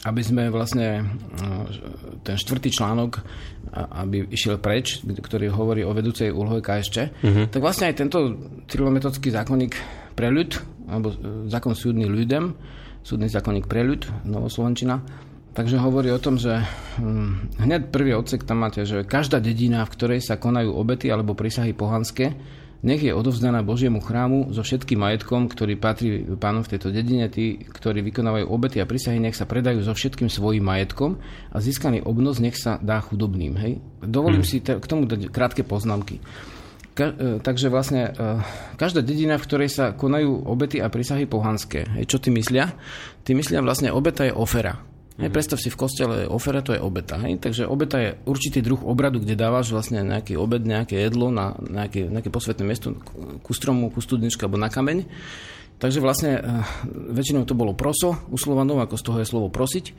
aby 0.03 0.19
sme 0.19 0.51
vlastne 0.51 1.07
ten 2.27 2.35
štvrtý 2.35 2.75
článok, 2.75 3.23
aby 4.03 4.27
išiel 4.35 4.59
preč, 4.59 4.99
ktorý 5.07 5.55
hovorí 5.55 5.87
o 5.87 5.95
vedúcej 5.95 6.35
úlohe 6.35 6.59
KSČ, 6.59 6.97
uh-huh. 7.23 7.47
tak 7.47 7.63
vlastne 7.63 7.87
aj 7.87 8.03
tento 8.03 8.19
trilometodský 8.67 9.31
zákonník 9.31 9.79
pre 10.19 10.29
ľud, 10.29 10.59
alebo 10.91 11.15
e, 11.15 11.47
zákon 11.47 11.79
súdny 11.79 12.11
ľudem, 12.11 12.51
súdny 13.03 13.29
zákonník 13.29 13.67
pre 13.67 13.83
ľud, 13.83 14.07
Novoslovenčina, 14.27 15.03
takže 15.53 15.79
hovorí 15.79 16.09
o 16.15 16.23
tom, 16.23 16.39
že 16.39 16.63
hm, 16.99 17.63
hneď 17.63 17.91
prvý 17.91 18.17
odsek 18.17 18.47
tam 18.47 18.65
máte, 18.65 18.87
že 18.87 19.05
každá 19.07 19.43
dedina, 19.43 19.85
v 19.85 19.93
ktorej 19.95 20.21
sa 20.25 20.41
konajú 20.41 20.73
obety 20.73 21.11
alebo 21.11 21.37
prísahy 21.37 21.77
pohanské, 21.77 22.35
nech 22.83 22.99
je 22.99 23.15
odovzdaná 23.15 23.63
Božiemu 23.63 24.03
chrámu 24.03 24.51
so 24.51 24.67
všetkým 24.67 25.07
majetkom, 25.07 25.47
ktorý 25.47 25.79
patrí 25.79 26.27
pánom 26.35 26.67
v 26.67 26.75
tejto 26.75 26.91
dedine. 26.91 27.31
Tí, 27.31 27.63
ktorí 27.63 28.03
vykonávajú 28.11 28.51
obety 28.51 28.83
a 28.83 28.91
prísahy, 28.91 29.23
nech 29.23 29.39
sa 29.39 29.47
predajú 29.47 29.87
so 29.87 29.95
všetkým 29.95 30.27
svojim 30.27 30.67
majetkom 30.67 31.15
a 31.55 31.63
získaný 31.63 32.03
obnos 32.03 32.43
nech 32.43 32.59
sa 32.59 32.83
dá 32.83 32.99
chudobným. 32.99 33.55
Hej? 33.55 33.73
Dovolím 34.03 34.43
hmm. 34.43 34.51
si 34.51 34.59
k 34.59 34.83
tomu 34.83 35.07
dať 35.07 35.31
krátke 35.31 35.63
poznámky. 35.63 36.19
Ka, 36.93 37.09
e, 37.09 37.41
takže 37.41 37.73
vlastne 37.73 38.13
e, 38.13 38.41
každá 38.77 39.01
dedina, 39.01 39.41
v 39.41 39.47
ktorej 39.49 39.71
sa 39.73 39.97
konajú 39.97 40.45
obety 40.45 40.77
a 40.77 40.93
prísahy 40.93 41.25
pohanské, 41.25 41.89
hej, 41.97 42.05
čo 42.05 42.21
ty 42.21 42.29
myslia? 42.29 42.77
Ty 43.25 43.33
myslia 43.33 43.65
vlastne 43.65 43.89
obeta 43.89 44.29
je 44.29 44.35
ofera. 44.37 44.77
Hej, 45.13 45.29
mm-hmm. 45.29 45.33
predstav 45.33 45.61
si 45.61 45.69
v 45.69 45.77
kostele 45.77 46.17
ofera, 46.25 46.65
to 46.65 46.73
je 46.73 46.81
obeta. 46.81 47.21
Hej? 47.21 47.37
Takže 47.41 47.69
obeta 47.69 48.01
je 48.01 48.17
určitý 48.25 48.65
druh 48.65 48.81
obradu, 48.81 49.21
kde 49.21 49.37
dávaš 49.37 49.69
vlastne 49.73 50.01
nejaký 50.01 50.41
obed, 50.41 50.65
nejaké 50.65 50.97
jedlo 50.97 51.29
na 51.29 51.53
nejaké, 51.61 52.09
nejaké 52.09 52.33
posvetné 52.33 52.65
miesto, 52.65 52.97
ku 53.45 53.53
stromu, 53.53 53.93
ku 53.93 54.01
studničke 54.01 54.49
alebo 54.49 54.57
na 54.57 54.73
kameň. 54.73 55.05
Takže 55.79 55.99
vlastne 55.99 56.39
uh, 56.39 56.63
väčšinou 56.89 57.43
to 57.45 57.59
bolo 57.59 57.77
proso 57.77 58.15
u 58.31 58.37
Slovanov, 58.39 58.81
ako 58.83 58.95
z 58.99 59.05
toho 59.05 59.19
je 59.19 59.27
slovo 59.27 59.49
prosiť, 59.51 59.97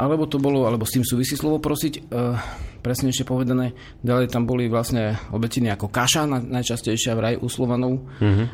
alebo 0.00 0.24
to 0.24 0.40
bolo, 0.40 0.64
alebo 0.64 0.88
s 0.88 0.96
tým 0.96 1.04
súvisí 1.04 1.36
slovo 1.36 1.60
prosiť, 1.60 1.94
uh, 2.08 2.40
presnejšie 2.80 3.26
povedané. 3.26 3.74
Ďalej 4.06 4.30
tam 4.30 4.46
boli 4.46 4.70
vlastne 4.70 5.18
obetiny 5.34 5.68
ako 5.74 5.90
kaša, 5.90 6.24
na, 6.30 6.38
najčastejšia 6.38 7.18
vraj 7.18 7.34
u 7.34 7.50
Slovanov. 7.50 7.98
Mm-hmm. 8.22 8.46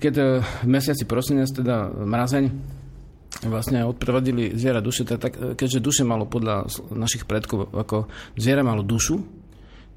Keď 0.00 0.14
v 0.40 0.66
mesiaci 0.66 1.04
prosinec, 1.04 1.52
teda 1.52 1.92
mrazeň, 1.92 2.44
vlastne 3.46 3.84
odprevadili 3.84 4.56
zviera 4.56 4.80
duše, 4.80 5.04
tak, 5.04 5.56
keďže 5.56 5.84
duše 5.84 6.02
malo 6.08 6.24
podľa 6.24 6.66
našich 6.92 7.28
predkov, 7.28 7.68
ako 7.72 8.08
zviera 8.40 8.64
malo 8.64 8.80
dušu, 8.80 9.39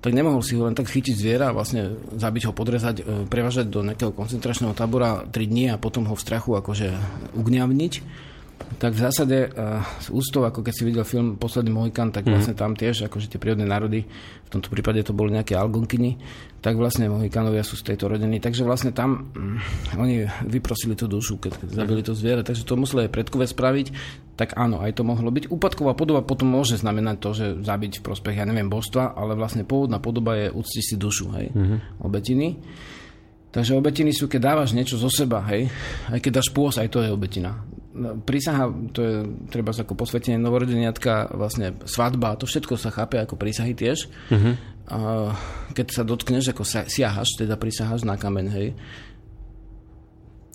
tak 0.04 0.12
nemohol 0.12 0.44
si 0.44 0.60
ho 0.60 0.68
len 0.68 0.76
tak 0.76 0.92
chytiť 0.92 1.16
zviera 1.16 1.56
vlastne 1.56 1.96
zabiť 2.20 2.52
ho, 2.52 2.52
podrezať, 2.52 2.96
e, 3.00 3.04
prevažať 3.32 3.72
do 3.72 3.88
nejakého 3.88 4.12
koncentračného 4.12 4.76
tábora 4.76 5.24
3 5.24 5.48
dní 5.48 5.72
a 5.72 5.80
potom 5.80 6.04
ho 6.12 6.16
v 6.20 6.20
strachu 6.20 6.60
akože 6.60 6.92
ugňavniť 7.40 7.94
tak 8.80 8.98
v 8.98 9.04
zásade 9.04 9.38
uh, 9.54 9.84
s 10.00 10.12
ústou, 10.12 10.44
ako 10.44 10.66
keď 10.66 10.74
si 10.74 10.84
videl 10.84 11.06
film 11.08 11.40
Posledný 11.40 11.72
Mohikan, 11.72 12.12
tak 12.12 12.28
mhm. 12.28 12.32
vlastne 12.36 12.56
tam 12.58 12.74
tiež, 12.76 13.08
akože 13.08 13.32
tie 13.32 13.40
prírodné 13.40 13.64
národy, 13.64 14.04
v 14.44 14.50
tomto 14.50 14.70
prípade 14.70 15.02
to 15.02 15.16
boli 15.16 15.34
nejaké 15.34 15.58
Algonkyni, 15.58 16.20
tak 16.64 16.80
vlastne 16.80 17.12
Mohikanovia 17.12 17.66
sú 17.66 17.76
z 17.76 17.94
tejto 17.94 18.08
rodiny. 18.08 18.40
Takže 18.40 18.64
vlastne 18.64 18.96
tam 18.96 19.34
um, 19.36 19.60
oni 20.00 20.30
vyprosili 20.48 20.96
tú 20.96 21.12
dušu, 21.12 21.42
keď, 21.42 21.60
keď 21.60 21.70
zabili 21.74 22.02
to 22.06 22.14
zviera, 22.16 22.42
takže 22.46 22.64
to 22.64 22.80
museli 22.80 23.06
aj 23.08 23.12
predkové 23.12 23.46
spraviť, 23.50 23.88
tak 24.34 24.58
áno, 24.58 24.82
aj 24.82 24.98
to 24.98 25.04
mohlo 25.06 25.30
byť. 25.30 25.52
Úpadková 25.52 25.94
podoba 25.94 26.26
potom 26.26 26.50
môže 26.50 26.80
znamenať 26.80 27.16
to, 27.22 27.30
že 27.36 27.46
zabiť 27.62 28.02
v 28.02 28.06
prospech, 28.06 28.40
ja 28.40 28.46
neviem, 28.50 28.72
božstva, 28.72 29.14
ale 29.14 29.38
vlastne 29.38 29.68
pôvodná 29.68 30.02
podoba 30.02 30.40
je 30.40 30.48
ucti 30.50 30.82
si 30.82 30.96
dušu, 30.98 31.30
hej, 31.38 31.54
mm-hmm. 31.54 31.80
obetiny. 32.02 32.58
Takže 33.54 33.78
obetiny 33.78 34.10
sú, 34.10 34.26
keď 34.26 34.42
dávaš 34.42 34.74
niečo 34.74 34.98
zo 34.98 35.14
seba, 35.14 35.46
hej, 35.54 35.70
aj 36.10 36.18
keď 36.18 36.42
dáš 36.42 36.50
pôs, 36.50 36.74
aj 36.82 36.90
to 36.90 37.06
je 37.06 37.14
obetina. 37.14 37.62
Prísaha, 38.26 38.74
to 38.90 39.00
je 39.06 39.16
treba 39.54 39.70
ako 39.70 39.94
posvetenie 39.94 40.42
novorodeniatka, 40.42 41.30
vlastne 41.30 41.78
svadba, 41.86 42.34
to 42.42 42.50
všetko 42.50 42.74
sa 42.74 42.90
chápe 42.90 43.22
ako 43.22 43.38
prísahy 43.38 43.78
tiež. 43.78 44.10
Uh-huh. 44.34 44.58
A 44.90 44.98
keď 45.78 45.94
sa 45.94 46.02
dotkneš, 46.02 46.58
ako 46.58 46.66
sa, 46.66 46.90
siahaš, 46.90 47.38
teda 47.38 47.54
prísahaš 47.54 48.02
na 48.02 48.18
kameň, 48.18 48.48
hej. 48.50 48.74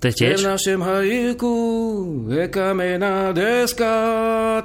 To 0.03 0.11
je 0.11 0.15
tiež? 0.19 0.43
V 0.43 0.51
našem 0.51 0.83
hajíku 0.83 1.55
je 2.27 2.51
kamená 2.51 3.31
deska, 3.31 3.95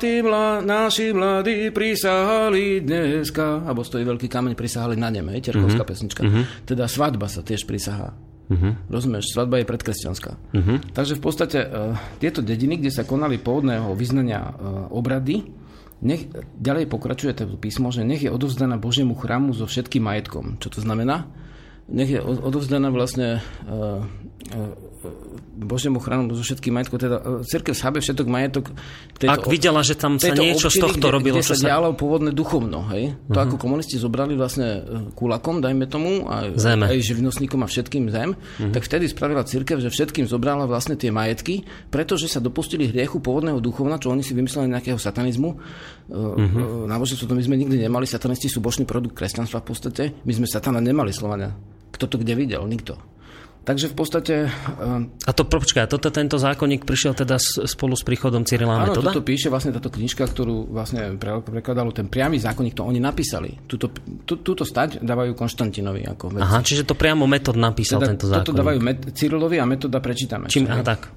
tí 0.01 0.25
mla, 0.25 0.65
naši 0.65 1.13
mladí 1.13 1.69
prisahali 1.69 2.81
dneska. 2.81 3.69
Abo 3.69 3.85
stojí 3.85 4.01
veľký 4.01 4.25
kameň, 4.25 4.57
prisahali 4.57 4.97
na 4.97 5.13
nem, 5.13 5.29
hej, 5.29 5.45
Terkovská 5.45 5.85
uh-huh. 5.85 5.93
pesnička. 5.93 6.21
Uh-huh. 6.25 6.49
Teda 6.65 6.89
svadba 6.89 7.29
sa 7.29 7.45
tiež 7.45 7.69
prisahá. 7.69 8.17
Uh-huh. 8.51 8.75
Rozumieš, 8.91 9.31
svadba 9.31 9.63
je 9.63 9.69
predkresťanská. 9.69 10.31
Uh-huh. 10.35 10.77
Takže 10.91 11.15
v 11.15 11.21
podstate 11.23 11.59
uh, 11.63 11.95
tieto 12.19 12.43
dediny, 12.43 12.75
kde 12.75 12.91
sa 12.91 13.07
konali 13.07 13.39
pôvodného 13.39 13.95
vyznania 13.95 14.43
uh, 14.43 14.53
obrady, 14.91 15.47
nech 16.03 16.27
ďalej 16.59 16.91
pokračuje 16.91 17.31
to 17.31 17.47
písmo, 17.55 17.87
že 17.87 18.03
nech 18.03 18.19
je 18.19 18.27
odovzdaná 18.27 18.75
Božiemu 18.75 19.15
chrámu 19.15 19.55
so 19.55 19.63
všetkým 19.63 20.03
majetkom. 20.03 20.59
Čo 20.59 20.75
to 20.75 20.79
znamená? 20.83 21.31
Nech 21.87 22.11
je 22.11 22.19
odovzdaná 22.19 22.91
vlastne 22.91 23.39
uh, 23.63 24.03
uh, 24.51 24.93
Božiemu 25.53 25.99
chránu 26.01 26.33
so 26.33 26.43
všetkým 26.43 26.73
majetkom, 26.73 26.97
teda 26.97 27.17
e, 27.19 27.45
církev 27.45 27.75
chápe 27.75 27.99
všetok 27.99 28.27
majetok 28.27 28.65
tejto, 29.19 29.31
Ak 29.31 29.45
videla, 29.51 29.83
že 29.85 29.93
tam 29.99 30.17
sa 30.17 30.33
niečo 30.33 30.71
občiny, 30.71 30.79
z 30.79 30.83
tohto 30.83 31.07
kde, 31.07 31.15
robilo, 31.15 31.35
kde 31.39 31.45
čo 31.45 31.53
sa 31.53 31.67
dialo 31.69 31.93
pôvodné 31.93 32.31
duchovno, 32.33 32.87
hej? 32.89 33.13
To 33.29 33.37
uh-huh. 33.37 33.45
ako 33.45 33.55
komunisti 33.59 33.99
zobrali 33.99 34.33
vlastne 34.33 34.67
e, 34.67 34.79
kulakom, 35.13 35.61
dajme 35.61 35.85
tomu, 35.85 36.25
a, 36.25 36.49
Zeme. 36.55 36.89
aj 36.89 37.05
živnostníkom 37.05 37.61
a 37.61 37.67
všetkým 37.69 38.09
zem, 38.09 38.33
uh-huh. 38.33 38.71
tak 38.73 38.87
vtedy 38.87 39.05
spravila 39.11 39.45
církev, 39.45 39.77
že 39.77 39.93
všetkým 39.93 40.25
zobrala 40.25 40.65
vlastne 40.65 40.97
tie 40.97 41.13
majetky, 41.13 41.67
pretože 41.93 42.31
sa 42.31 42.41
dopustili 42.41 42.89
hriechu 42.89 43.21
pôvodného 43.21 43.61
duchovna, 43.61 44.01
čo 44.01 44.09
oni 44.09 44.25
si 44.25 44.33
vymysleli 44.33 44.71
nejakého 44.73 44.97
satanizmu. 44.97 45.49
Uh-huh. 46.09 46.89
Náboženstvo 46.89 47.29
to 47.29 47.37
my 47.37 47.43
sme 47.45 47.59
nikdy 47.59 47.77
nemali, 47.77 48.09
satanisti 48.09 48.49
sú 48.49 48.63
bočný 48.63 48.89
produkt 48.89 49.15
kresťanstva 49.19 49.61
v 49.61 49.67
podstate. 49.67 50.03
My 50.25 50.33
sme 50.33 50.47
satana 50.49 50.81
nemali 50.81 51.13
Slovania. 51.13 51.53
Kto 51.93 52.09
to 52.09 52.15
kde 52.17 52.33
videl? 52.33 52.65
Nikto. 52.65 53.12
Takže 53.63 53.87
v 53.87 53.95
podstate... 53.95 54.33
A 55.23 55.31
to, 55.31 55.47
počkaj, 55.47 55.87
toto 55.87 56.11
tento 56.11 56.35
zákonník 56.35 56.83
prišiel 56.83 57.15
teda 57.15 57.39
spolu 57.39 57.95
s 57.95 58.03
príchodom 58.03 58.43
Cyrila 58.43 58.75
Áno, 58.75 58.91
Metoda? 58.91 59.15
toto 59.15 59.23
píše 59.23 59.47
vlastne 59.47 59.71
táto 59.71 59.87
knižka, 59.87 60.27
ktorú 60.27 60.67
vlastne 60.67 61.15
prekladalo 61.47 61.95
ten 61.95 62.11
priamy 62.11 62.43
zákonník, 62.43 62.75
to 62.75 62.83
oni 62.83 62.99
napísali. 62.99 63.55
Tuto, 63.63 63.87
tú, 64.27 64.43
túto 64.43 64.67
stať 64.67 64.99
dávajú 64.99 65.31
Konštantinovi 65.31 66.03
ako 66.11 66.35
vec. 66.35 66.43
Aha, 66.43 66.59
čiže 66.59 66.83
to 66.83 66.91
priamo 66.91 67.23
Metod 67.23 67.55
napísal 67.55 68.03
teda, 68.03 68.11
tento 68.11 68.25
zákonník. 68.27 68.47
Toto 68.51 68.59
dávajú 68.59 68.79
met, 68.83 68.99
Cyrilovi 69.15 69.57
a 69.63 69.65
Metoda 69.65 70.03
prečítame. 70.03 70.51
Čím, 70.51 70.67
aha, 70.67 70.83
tak. 70.83 71.07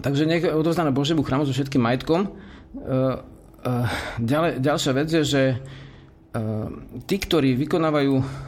Takže 0.00 0.24
nech 0.24 0.48
odovzdáme 0.48 0.88
Božiemu 0.96 1.20
chrámu 1.20 1.44
so 1.44 1.52
všetkým 1.52 1.84
majetkom. 1.84 2.32
Uh, 2.80 3.20
uh, 3.60 3.84
ďalej, 4.16 4.64
ďalšia 4.64 4.92
vec 4.96 5.08
je, 5.12 5.20
že 5.20 5.42
uh, 5.52 6.72
tí, 7.04 7.20
ktorí 7.20 7.60
vykonávajú 7.60 8.47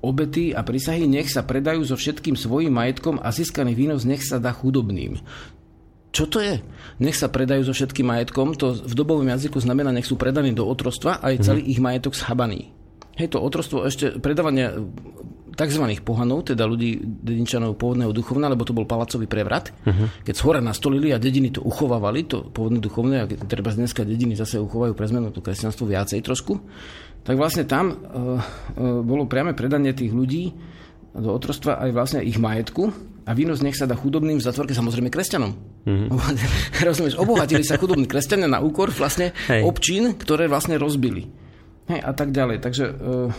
obety 0.00 0.52
a 0.54 0.64
prísahy 0.64 1.04
nech 1.04 1.28
sa 1.28 1.44
predajú 1.44 1.84
so 1.84 1.96
všetkým 1.96 2.34
svojim 2.38 2.72
majetkom 2.72 3.20
a 3.20 3.28
získaný 3.32 3.76
výnos 3.76 4.08
nech 4.08 4.24
sa 4.24 4.40
dá 4.40 4.52
chudobným. 4.54 5.20
Čo 6.10 6.26
to 6.26 6.42
je? 6.42 6.58
Nech 6.98 7.14
sa 7.14 7.30
predajú 7.30 7.70
so 7.70 7.74
všetkým 7.74 8.10
majetkom, 8.10 8.58
to 8.58 8.74
v 8.74 8.94
dobovom 8.98 9.30
jazyku 9.30 9.62
znamená, 9.62 9.94
nech 9.94 10.10
sú 10.10 10.18
predaní 10.18 10.50
do 10.50 10.66
otrostva 10.66 11.22
a 11.22 11.30
je 11.30 11.38
celý 11.38 11.62
mm. 11.62 11.70
ich 11.70 11.78
majetok 11.78 12.18
schabaný. 12.18 12.74
Hej, 13.14 13.36
to 13.36 13.38
otrostvo 13.38 13.86
ešte 13.86 14.18
predávanie 14.18 14.90
tzv. 15.54 15.84
pohanov, 16.00 16.48
teda 16.48 16.64
ľudí 16.64 17.04
dedinčanov 17.04 17.76
pôvodného 17.76 18.16
duchovna, 18.16 18.48
lebo 18.48 18.64
to 18.64 18.72
bol 18.72 18.88
palacový 18.88 19.28
prevrat. 19.28 19.76
Uh-huh. 19.84 20.08
Keď 20.24 20.34
hora 20.40 20.60
nastolili 20.64 21.12
a 21.12 21.20
dediny 21.20 21.52
to 21.52 21.60
uchovávali, 21.60 22.24
to 22.24 22.48
pôvodné 22.48 22.80
duchovné, 22.80 23.16
a 23.20 23.24
treba 23.44 23.68
dneska 23.68 24.08
dediny 24.08 24.40
zase 24.40 24.56
uchovajú 24.56 24.96
pre 24.96 25.06
zmenu 25.10 25.28
to 25.34 25.44
kresťanstvo 25.44 25.84
viacej 25.84 26.24
trošku, 26.24 26.64
tak 27.24 27.36
vlastne 27.36 27.68
tam 27.68 27.92
uh, 27.92 27.96
uh, 27.96 29.00
bolo 29.04 29.28
priame 29.28 29.52
predanie 29.52 29.92
tých 29.92 30.10
ľudí 30.10 30.52
do 31.10 31.30
otrostva 31.34 31.82
aj 31.82 31.90
vlastne 31.90 32.20
ich 32.22 32.38
majetku 32.38 32.94
a 33.26 33.30
výnos 33.34 33.62
nech 33.62 33.76
sa 33.76 33.86
dá 33.86 33.98
chudobným 33.98 34.38
v 34.38 34.46
zatvorke, 34.46 34.72
samozrejme 34.72 35.12
kresťanom. 35.12 35.52
Mm-hmm. 35.86 36.08
Rozumieš, 36.86 37.18
obohatili 37.18 37.62
sa 37.66 37.78
chudobní 37.78 38.06
kresťania 38.06 38.48
na 38.50 38.62
úkor 38.62 38.90
vlastne 38.94 39.36
Hej. 39.50 39.62
občín, 39.66 40.14
ktoré 40.16 40.46
vlastne 40.50 40.80
rozbili. 40.80 41.30
Hej, 41.90 42.00
a 42.06 42.12
tak 42.14 42.30
ďalej. 42.30 42.62
Takže 42.62 42.84
uh, 42.86 43.30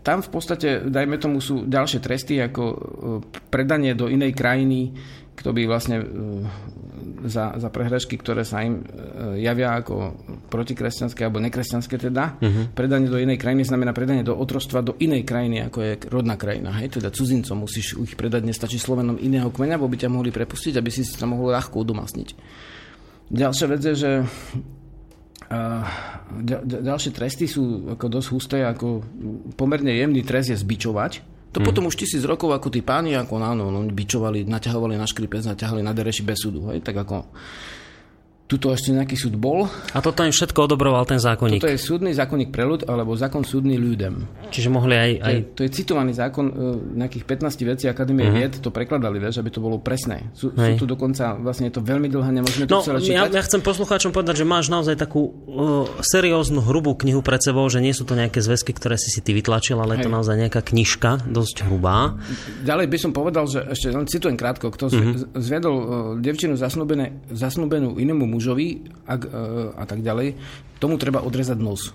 tam 0.00 0.24
v 0.24 0.30
podstate, 0.32 0.88
dajme 0.88 1.20
tomu, 1.20 1.44
sú 1.44 1.68
ďalšie 1.68 2.00
tresty 2.00 2.40
ako 2.40 2.62
uh, 2.64 2.78
predanie 3.52 3.92
do 3.92 4.08
inej 4.08 4.32
krajiny, 4.32 4.96
kto 5.36 5.54
by 5.54 5.62
vlastne 5.68 6.02
za, 7.26 7.58
za 7.58 7.68
prehrešky, 7.72 8.20
ktoré 8.20 8.46
sa 8.46 8.62
im 8.62 8.82
uh, 8.82 9.34
javia 9.34 9.78
ako 9.78 10.14
protikresťanské 10.52 11.26
alebo 11.26 11.42
nekresťanské 11.42 11.98
teda. 11.98 12.38
Uh-huh. 12.38 12.70
Predanie 12.70 13.10
do 13.10 13.18
inej 13.18 13.40
krajiny 13.40 13.66
znamená 13.66 13.90
predanie 13.96 14.22
do 14.22 14.36
otrostva 14.36 14.84
do 14.84 14.94
inej 15.02 15.26
krajiny, 15.26 15.66
ako 15.66 15.78
je 15.82 15.92
rodná 16.12 16.38
krajina. 16.38 16.74
Hej? 16.78 17.00
Teda 17.00 17.10
cudzincom 17.10 17.66
musíš 17.66 17.98
ich 17.98 18.14
predať, 18.14 18.46
nestačí 18.46 18.78
slovenom 18.78 19.18
iného 19.18 19.50
kmeňa, 19.50 19.80
bo 19.80 19.90
by 19.90 19.96
ťa 19.98 20.12
mohli 20.12 20.30
prepustiť, 20.30 20.78
aby 20.78 20.90
si 20.92 21.02
sa 21.02 21.26
mohol 21.26 21.54
ľahko 21.54 21.82
udomasniť. 21.82 22.28
Ďalšia 23.28 23.66
vec 23.68 23.80
je, 23.84 23.94
že 23.94 24.10
ďalšie 26.64 27.10
tresty 27.16 27.48
sú 27.48 27.88
ako 27.96 28.06
dosť 28.20 28.28
husté, 28.36 28.58
ako 28.64 29.00
pomerne 29.56 29.96
jemný 29.96 30.20
trest 30.20 30.52
je 30.52 30.56
zbičovať. 30.60 31.37
To 31.52 31.58
mm. 31.60 31.64
potom 31.64 31.88
už 31.88 31.96
tisíc 31.96 32.20
rokov, 32.28 32.52
ako 32.52 32.68
tí 32.68 32.84
páni, 32.84 33.16
ako 33.16 33.40
áno, 33.40 33.72
no, 33.72 33.80
bičovali, 33.88 34.44
naťahovali 34.44 35.00
na 35.00 35.08
škripec, 35.08 35.48
naťahali 35.48 35.80
na 35.80 35.96
dereši 35.96 36.22
bez 36.24 36.44
súdu. 36.44 36.68
Hej? 36.68 36.84
Tak 36.84 37.08
ako 37.08 37.24
Tuto 38.48 38.72
ešte 38.72 38.96
nejaký 38.96 39.12
súd 39.12 39.36
bol. 39.36 39.68
A 39.92 40.00
toto 40.00 40.24
im 40.24 40.32
všetko 40.32 40.72
odobroval 40.72 41.04
ten 41.04 41.20
zákonník. 41.20 41.60
Toto 41.60 41.68
je 41.68 41.76
súdny 41.76 42.16
zákonník 42.16 42.48
pre 42.48 42.64
ľud, 42.64 42.88
alebo 42.88 43.12
zákon 43.12 43.44
súdny 43.44 43.76
ľudem. 43.76 44.24
Čiže 44.48 44.72
mohli 44.72 44.96
aj... 44.96 45.10
aj... 45.20 45.20
To, 45.20 45.28
je, 45.28 45.42
to 45.52 45.60
je 45.68 45.70
citovaný 45.76 46.16
zákon 46.16 46.46
uh, 46.48 46.80
nejakých 46.96 47.28
15 47.28 47.68
vecí 47.68 47.84
Akadémie 47.92 48.24
uh-huh. 48.24 48.40
vied, 48.40 48.56
to 48.56 48.72
prekladali, 48.72 49.20
vieš, 49.20 49.44
aby 49.44 49.52
to 49.52 49.60
bolo 49.60 49.76
presné. 49.84 50.32
Sú, 50.32 50.56
sú 50.56 50.72
tu 50.80 50.88
dokonca, 50.88 51.36
vlastne 51.36 51.68
je 51.68 51.76
to 51.76 51.84
veľmi 51.84 52.08
dlhé, 52.08 52.40
nemôžeme 52.40 52.64
to 52.64 52.80
no, 52.80 52.80
celé 52.80 53.04
čítať. 53.04 53.20
Ja, 53.20 53.28
ja 53.28 53.42
chcem 53.44 53.60
poslucháčom 53.60 54.16
povedať, 54.16 54.40
že 54.40 54.46
máš 54.48 54.72
naozaj 54.72 54.96
takú 54.96 55.28
uh, 55.28 55.84
serióznu, 56.00 56.64
hrubú 56.64 56.96
knihu 56.96 57.20
pred 57.20 57.44
sebou, 57.44 57.68
že 57.68 57.84
nie 57.84 57.92
sú 57.92 58.08
to 58.08 58.16
nejaké 58.16 58.40
zväzky, 58.40 58.72
ktoré 58.72 58.96
si 58.96 59.12
si 59.12 59.20
ty 59.20 59.36
vytlačil, 59.36 59.76
ale 59.76 60.00
Hej. 60.00 60.00
je 60.00 60.04
to 60.08 60.14
naozaj 60.16 60.34
nejaká 60.40 60.64
knižka, 60.64 61.28
dosť 61.28 61.68
hrubá. 61.68 62.16
Ďalej 62.64 62.86
by 62.88 62.96
som 62.96 63.12
povedal, 63.12 63.44
že 63.44 63.60
ešte 63.68 63.92
len 63.92 64.08
citujem 64.08 64.40
krátko, 64.40 64.72
kto 64.72 64.88
uh-huh. 64.88 65.36
zviedol 65.36 65.76
uh, 65.76 65.86
devčinu 66.16 66.56
zasnúbenú 66.56 68.00
inému 68.00 68.37
mužovi, 68.38 68.86
a 69.10 69.18
e, 69.18 69.26
a 69.74 69.84
tak 69.84 70.06
ďalej, 70.06 70.38
tomu 70.78 70.94
treba 70.94 71.26
odrezať 71.26 71.58
nos. 71.58 71.90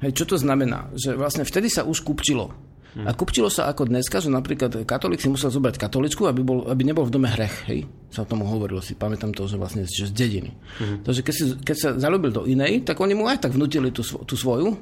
Hej, 0.00 0.16
čo 0.16 0.24
to 0.24 0.36
znamená? 0.38 0.88
Že 0.96 1.18
vlastne 1.18 1.44
vtedy 1.44 1.68
sa 1.68 1.82
už 1.82 2.06
kupčilo. 2.06 2.54
Hmm. 2.90 3.06
A 3.06 3.14
kupčilo 3.14 3.46
sa 3.46 3.70
ako 3.70 3.86
dneska, 3.86 4.18
že 4.18 4.32
napríklad 4.32 4.82
katolík 4.82 5.22
si 5.22 5.30
musel 5.30 5.54
zobrať 5.54 5.78
katoličku, 5.78 6.26
aby, 6.26 6.42
bol, 6.42 6.66
aby 6.66 6.82
nebol 6.82 7.06
v 7.06 7.14
dome 7.14 7.30
hrech. 7.30 7.70
Hej? 7.70 7.86
Sa 8.10 8.26
o 8.26 8.30
tom 8.30 8.42
hovorilo, 8.42 8.82
si 8.82 8.98
pamätám 8.98 9.30
to, 9.30 9.46
že 9.46 9.54
vlastne 9.54 9.86
že 9.86 10.10
z 10.10 10.14
dediny. 10.14 10.50
Hmm. 10.82 11.06
Takže 11.06 11.20
keď, 11.22 11.34
si, 11.34 11.44
keď 11.62 11.76
sa 11.78 11.88
zalúbil 11.94 12.34
do 12.34 12.42
inej, 12.50 12.82
tak 12.82 12.98
oni 12.98 13.14
mu 13.14 13.30
aj 13.30 13.46
tak 13.46 13.54
vnútili 13.54 13.94
tú, 13.94 14.02
tú 14.02 14.34
svoju, 14.34 14.74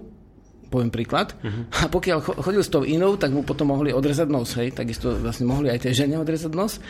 poviem 0.73 0.93
príklad. 0.93 1.37
Uh-huh. 1.41 1.65
A 1.85 1.89
pokiaľ 1.89 2.45
chodil 2.45 2.63
s 2.65 2.73
tou 2.73 2.85
inou, 2.85 3.17
tak 3.17 3.33
mu 3.33 3.45
potom 3.45 3.73
mohli 3.73 3.93
odrezať 3.93 4.29
nos. 4.29 4.53
Hej? 4.57 4.77
Takisto 4.77 5.17
vlastne 5.21 5.49
mohli 5.49 5.73
aj 5.73 5.89
tej 5.89 6.05
žene 6.05 6.21
odrezať 6.21 6.53
nos. 6.53 6.81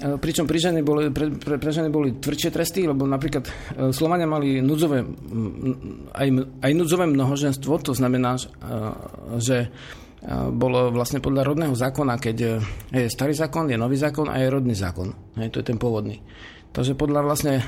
E, 0.00 0.16
pričom 0.16 0.48
pri 0.48 0.58
žene 0.58 0.80
boli, 0.80 1.12
pre, 1.12 1.28
pre, 1.28 1.60
pre 1.60 1.70
žene 1.70 1.92
boli 1.92 2.16
tvrdšie 2.16 2.48
tresty, 2.48 2.88
lebo 2.88 3.04
napríklad 3.04 3.44
e, 3.44 3.50
Slovania 3.92 4.24
mali 4.24 4.64
núdzové, 4.64 5.04
aj, 6.16 6.28
aj 6.64 6.72
núdzové 6.72 7.04
mnohoženstvo, 7.04 7.72
to 7.84 7.92
znamená, 7.92 8.40
že 9.36 9.56
e, 9.60 9.68
bolo 10.56 10.88
vlastne 10.88 11.20
podľa 11.20 11.52
rodného 11.52 11.76
zákona, 11.76 12.16
keď 12.16 12.36
je 12.88 13.12
starý 13.12 13.36
zákon, 13.36 13.68
je 13.68 13.76
nový 13.76 14.00
zákon 14.00 14.32
a 14.32 14.40
je 14.40 14.48
rodný 14.48 14.72
zákon. 14.72 15.12
Hej, 15.36 15.52
to 15.52 15.60
je 15.60 15.68
ten 15.68 15.76
pôvodný. 15.76 16.24
Takže 16.70 16.94
podľa 16.94 17.26
vlastne 17.26 17.66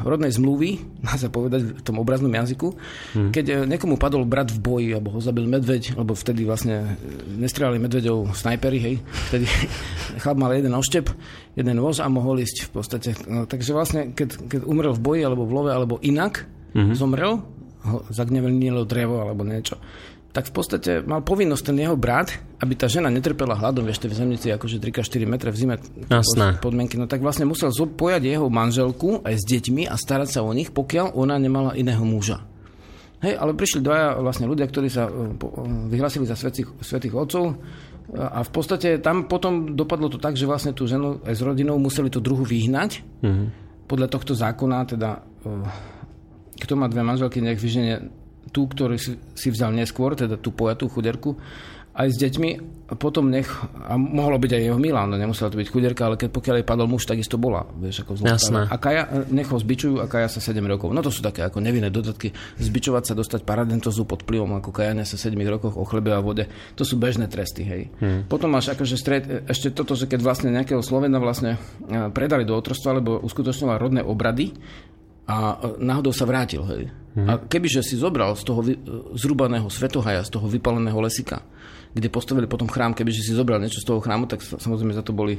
rodnej 0.00 0.32
zmluvy, 0.32 0.80
má 1.04 1.12
sa 1.12 1.28
povedať 1.28 1.76
v 1.76 1.82
tom 1.84 2.00
obraznom 2.00 2.32
jazyku, 2.32 2.72
hmm. 2.72 3.30
keď 3.36 3.68
niekomu 3.68 4.00
padol 4.00 4.24
brat 4.24 4.48
v 4.48 4.64
boji, 4.64 4.88
alebo 4.96 5.12
ho 5.12 5.20
zabil 5.20 5.44
medveď, 5.44 5.92
lebo 5.92 6.16
vtedy 6.16 6.48
vlastne 6.48 6.96
nestrelali 7.36 7.76
medveďov 7.76 8.32
snajpery, 8.32 8.78
hej, 8.80 8.94
vtedy 9.28 9.44
chlap 10.24 10.40
mal 10.40 10.56
jeden 10.56 10.72
oštep, 10.72 11.12
jeden 11.54 11.76
voz 11.78 12.02
a 12.02 12.10
mohol 12.10 12.42
ísť 12.42 12.66
v 12.66 12.70
podstate. 12.70 13.10
No, 13.30 13.46
takže 13.46 13.70
vlastne, 13.74 14.10
keď, 14.10 14.50
keď 14.50 14.60
umrel 14.66 14.94
v 14.94 15.02
boji, 15.02 15.20
alebo 15.22 15.46
v 15.46 15.52
love, 15.54 15.70
alebo 15.70 16.02
inak, 16.02 16.46
hmm. 16.74 16.94
zomrel, 16.98 17.42
ho 17.84 18.00
drevo 18.88 19.20
alebo 19.20 19.44
niečo, 19.44 19.76
tak 20.34 20.50
v 20.50 20.52
podstate 20.56 20.90
mal 21.06 21.22
povinnosť 21.22 21.62
ten 21.70 21.78
jeho 21.78 21.94
brat, 21.94 22.34
aby 22.58 22.74
tá 22.74 22.90
žena 22.90 23.06
netrpela 23.06 23.54
hladom, 23.54 23.86
vieš, 23.86 24.02
v 24.02 24.18
zemnici 24.18 24.50
akože 24.50 24.82
3-4 24.82 25.30
metre 25.30 25.54
v 25.54 25.56
zime 25.62 25.76
Jasné. 26.10 26.58
podmienky, 26.58 26.98
no 26.98 27.06
tak 27.06 27.22
vlastne 27.22 27.46
musel 27.46 27.70
pojať 27.70 28.26
jeho 28.26 28.50
manželku 28.50 29.22
aj 29.22 29.34
s 29.38 29.44
deťmi 29.46 29.86
a 29.86 29.94
starať 29.94 30.28
sa 30.34 30.40
o 30.42 30.50
nich, 30.50 30.74
pokiaľ 30.74 31.14
ona 31.14 31.38
nemala 31.38 31.78
iného 31.78 32.02
muža. 32.02 32.42
Hej, 33.22 33.38
ale 33.38 33.56
prišli 33.56 33.80
dvaja 33.80 34.20
vlastne 34.20 34.50
ľudia, 34.50 34.66
ktorí 34.68 34.90
sa 34.90 35.06
e, 35.08 35.12
e, 35.14 35.48
vyhlasili 35.88 36.28
za 36.28 36.36
svetých, 36.36 36.76
svetých 36.82 37.14
otcov 37.14 37.56
a 38.12 38.44
v 38.44 38.50
podstate 38.52 39.00
tam 39.00 39.24
potom 39.24 39.72
dopadlo 39.72 40.12
to 40.12 40.20
tak, 40.20 40.36
že 40.36 40.44
vlastne 40.44 40.76
tú 40.76 40.84
ženu 40.84 41.24
aj 41.24 41.34
s 41.34 41.40
rodinou 41.40 41.80
museli 41.80 42.12
tú 42.12 42.20
druhu 42.20 42.44
vyhnať. 42.44 43.00
Mm-hmm. 43.24 43.46
Podľa 43.88 44.08
tohto 44.12 44.36
zákona, 44.36 44.78
teda 44.84 45.24
e, 45.40 45.50
kto 46.60 46.72
má 46.76 46.84
dve 46.92 47.00
manželky, 47.00 47.40
nech 47.40 47.56
vyženie 47.56 48.12
tú, 48.52 48.68
ktorú 48.68 49.00
si, 49.00 49.16
si 49.32 49.48
vzal 49.48 49.72
neskôr, 49.72 50.12
teda 50.12 50.36
tú 50.36 50.52
pojatú 50.52 50.92
chuderku, 50.92 51.40
aj 51.94 52.08
s 52.10 52.16
deťmi, 52.18 52.50
a 52.84 53.00
potom 53.00 53.32
nech, 53.32 53.48
a 53.86 53.96
mohlo 53.96 54.36
byť 54.36 54.52
aj 54.60 54.62
jeho 54.68 54.76
milá, 54.76 55.08
no 55.08 55.16
nemusela 55.16 55.48
to 55.48 55.56
byť 55.56 55.72
chuderka, 55.72 56.04
ale 56.04 56.20
keď 56.20 56.28
pokiaľ 56.36 56.54
jej 56.60 56.66
padol 56.66 56.90
muž, 56.90 57.08
takisto 57.08 57.40
bola, 57.40 57.64
vieš, 57.80 58.04
ako 58.04 58.12
zlá 58.20 58.68
A 58.68 58.76
Kaja, 58.76 59.08
nech 59.32 59.48
ho 59.48 59.56
zbičujú 59.56 60.04
a 60.04 60.10
Kaja 60.10 60.28
sa 60.28 60.42
7 60.42 60.60
rokov. 60.68 60.92
No 60.92 61.00
to 61.00 61.08
sú 61.08 61.24
také 61.24 61.40
ako 61.46 61.64
nevinné 61.64 61.88
dodatky. 61.88 62.34
Zbičovať 62.60 63.02
sa, 63.08 63.12
dostať 63.16 63.48
paradentozu 63.48 64.04
pod 64.04 64.26
vplyvom, 64.28 64.60
ako 64.60 64.68
Kajania 64.74 65.08
sa 65.08 65.16
7 65.16 65.32
rokoch 65.48 65.80
o 65.80 65.84
chlebe 65.88 66.12
a 66.12 66.20
vode, 66.20 66.44
to 66.76 66.84
sú 66.84 67.00
bežné 67.00 67.30
tresty, 67.30 67.64
hej. 67.64 67.82
Hmm. 68.02 68.28
Potom 68.28 68.52
máš 68.52 68.74
akože 68.74 68.94
stred, 69.00 69.24
ešte 69.48 69.72
toto, 69.72 69.96
že 69.96 70.04
keď 70.04 70.20
vlastne 70.20 70.52
nejakého 70.52 70.84
Slovena 70.84 71.16
vlastne 71.16 71.56
predali 72.12 72.44
do 72.44 72.52
otrostva, 72.52 73.00
alebo 73.00 73.22
uskutočňoval 73.24 73.80
rodné 73.80 74.00
obrady, 74.04 74.52
a 75.24 75.56
náhodou 75.80 76.12
sa 76.12 76.28
vrátil. 76.28 76.60
Hej. 76.68 76.92
Mm-hmm. 77.16 77.28
A 77.32 77.32
kebyže 77.48 77.80
si 77.80 77.96
zobral 77.96 78.36
z 78.36 78.44
toho 78.44 78.60
vy, 78.60 78.76
zrubaného 79.16 79.72
svetohaja, 79.72 80.20
z 80.20 80.36
toho 80.36 80.44
vypaleného 80.52 81.00
lesika, 81.00 81.40
kde 81.94 82.08
postavili 82.10 82.50
potom 82.50 82.66
chrám, 82.66 82.90
kebyže 82.90 83.22
si 83.22 83.38
zobral 83.38 83.62
niečo 83.62 83.78
z 83.78 83.86
toho 83.86 84.02
chrámu, 84.02 84.26
tak 84.26 84.42
samozrejme 84.42 84.98
za 84.98 85.06
to 85.06 85.14
boli 85.14 85.38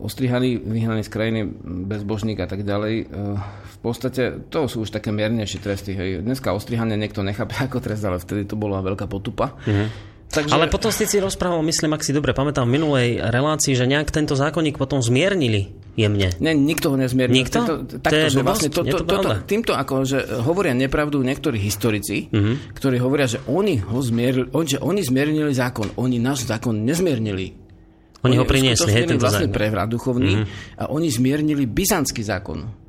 ostrihaní, 0.00 0.56
vyhnaní 0.56 1.04
z 1.04 1.12
krajiny, 1.12 1.40
bezbožník 1.86 2.40
a 2.40 2.48
tak 2.48 2.64
ďalej. 2.64 2.94
E, 2.96 3.04
v 3.44 3.76
podstate 3.84 4.40
to 4.48 4.72
sú 4.72 4.88
už 4.88 4.90
také 4.90 5.12
miernejšie 5.12 5.60
tresty. 5.60 5.92
Hej. 5.92 6.24
Dneska 6.24 6.56
ostrihanie 6.56 6.96
niekto 6.96 7.20
nechápe 7.20 7.52
ako 7.68 7.84
trest, 7.84 8.02
ale 8.08 8.16
vtedy 8.16 8.48
to 8.48 8.56
bola 8.56 8.80
veľká 8.80 9.04
potupa. 9.04 9.52
Mm-hmm. 9.68 10.11
Takže... 10.32 10.56
Ale 10.56 10.72
potom 10.72 10.88
ste 10.88 11.04
si 11.04 11.20
rozprával, 11.20 11.60
myslím, 11.60 11.92
ak 11.92 12.00
si 12.00 12.16
dobre 12.16 12.32
pamätám, 12.32 12.64
v 12.64 12.80
minulej 12.80 13.08
relácii, 13.20 13.76
že 13.76 13.84
nejak 13.84 14.08
tento 14.08 14.32
zákonník 14.32 14.80
potom 14.80 15.04
zmiernili 15.04 15.76
jemne. 15.92 16.32
Ne, 16.40 16.56
nikto 16.56 16.88
ho 16.88 16.96
nezmiernil. 16.96 17.36
Nikto? 17.44 17.58
Tento, 17.60 17.74
takto, 18.00 18.08
to 18.08 18.16
je 18.16 18.28
že 18.32 18.40
vlastne 18.40 18.70
to, 18.72 18.80
to, 18.80 19.04
to, 19.04 19.16
to, 19.20 19.30
týmto 19.44 19.76
ako, 19.76 20.08
že 20.08 20.24
hovoria 20.40 20.72
nepravdu 20.72 21.20
niektorí 21.20 21.60
historici, 21.60 22.32
uh-huh. 22.32 22.72
ktorí 22.72 22.96
hovoria, 22.96 23.28
že 23.28 23.44
oni 23.44 23.84
ho 23.84 24.00
zmiernili, 24.00 24.48
že 24.64 24.80
oni 24.80 25.00
zmiernili 25.04 25.52
zákon. 25.52 25.92
Oni 26.00 26.16
náš 26.16 26.48
zákon 26.48 26.80
nezmiernili. 26.80 27.52
Oni, 28.24 28.32
oni 28.32 28.36
ho 28.40 28.48
priniesli, 28.48 28.88
tento 28.88 29.20
vlastne 29.20 29.52
prevrat 29.52 29.92
duchovný 29.92 30.40
uh-huh. 30.40 30.80
a 30.80 30.82
oni 30.88 31.12
zmiernili 31.12 31.68
byzantský 31.68 32.24
zákon. 32.24 32.81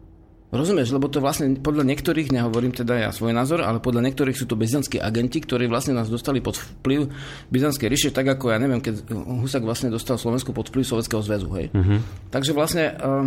Rozumieš, 0.53 0.93
lebo 0.93 1.09
to 1.09 1.17
vlastne 1.17 1.57
podľa 1.57 1.81
niektorých, 1.81 2.29
nehovorím 2.29 2.77
teda 2.77 2.93
ja 3.01 3.09
svoj 3.09 3.33
názor, 3.33 3.65
ale 3.65 3.81
podľa 3.81 4.05
niektorých 4.05 4.37
sú 4.37 4.45
to 4.45 4.53
byzantskí 4.53 5.01
agenti, 5.01 5.41
ktorí 5.41 5.65
vlastne 5.65 5.97
nás 5.97 6.13
dostali 6.13 6.45
pod 6.45 6.61
vplyv 6.61 7.09
byzantskej 7.49 7.89
ríše, 7.89 8.09
tak 8.13 8.29
ako 8.29 8.53
ja 8.53 8.61
neviem, 8.61 8.77
keď 8.77 9.01
Husak 9.41 9.65
vlastne 9.65 9.89
dostal 9.89 10.21
Slovensku 10.21 10.53
pod 10.53 10.69
vplyv 10.69 10.85
Sovjetského 10.85 11.25
zväzu. 11.25 11.49
Hej. 11.57 11.73
Uh-huh. 11.73 11.97
Takže 12.29 12.53
vlastne... 12.53 12.93
Uh, 13.01 13.25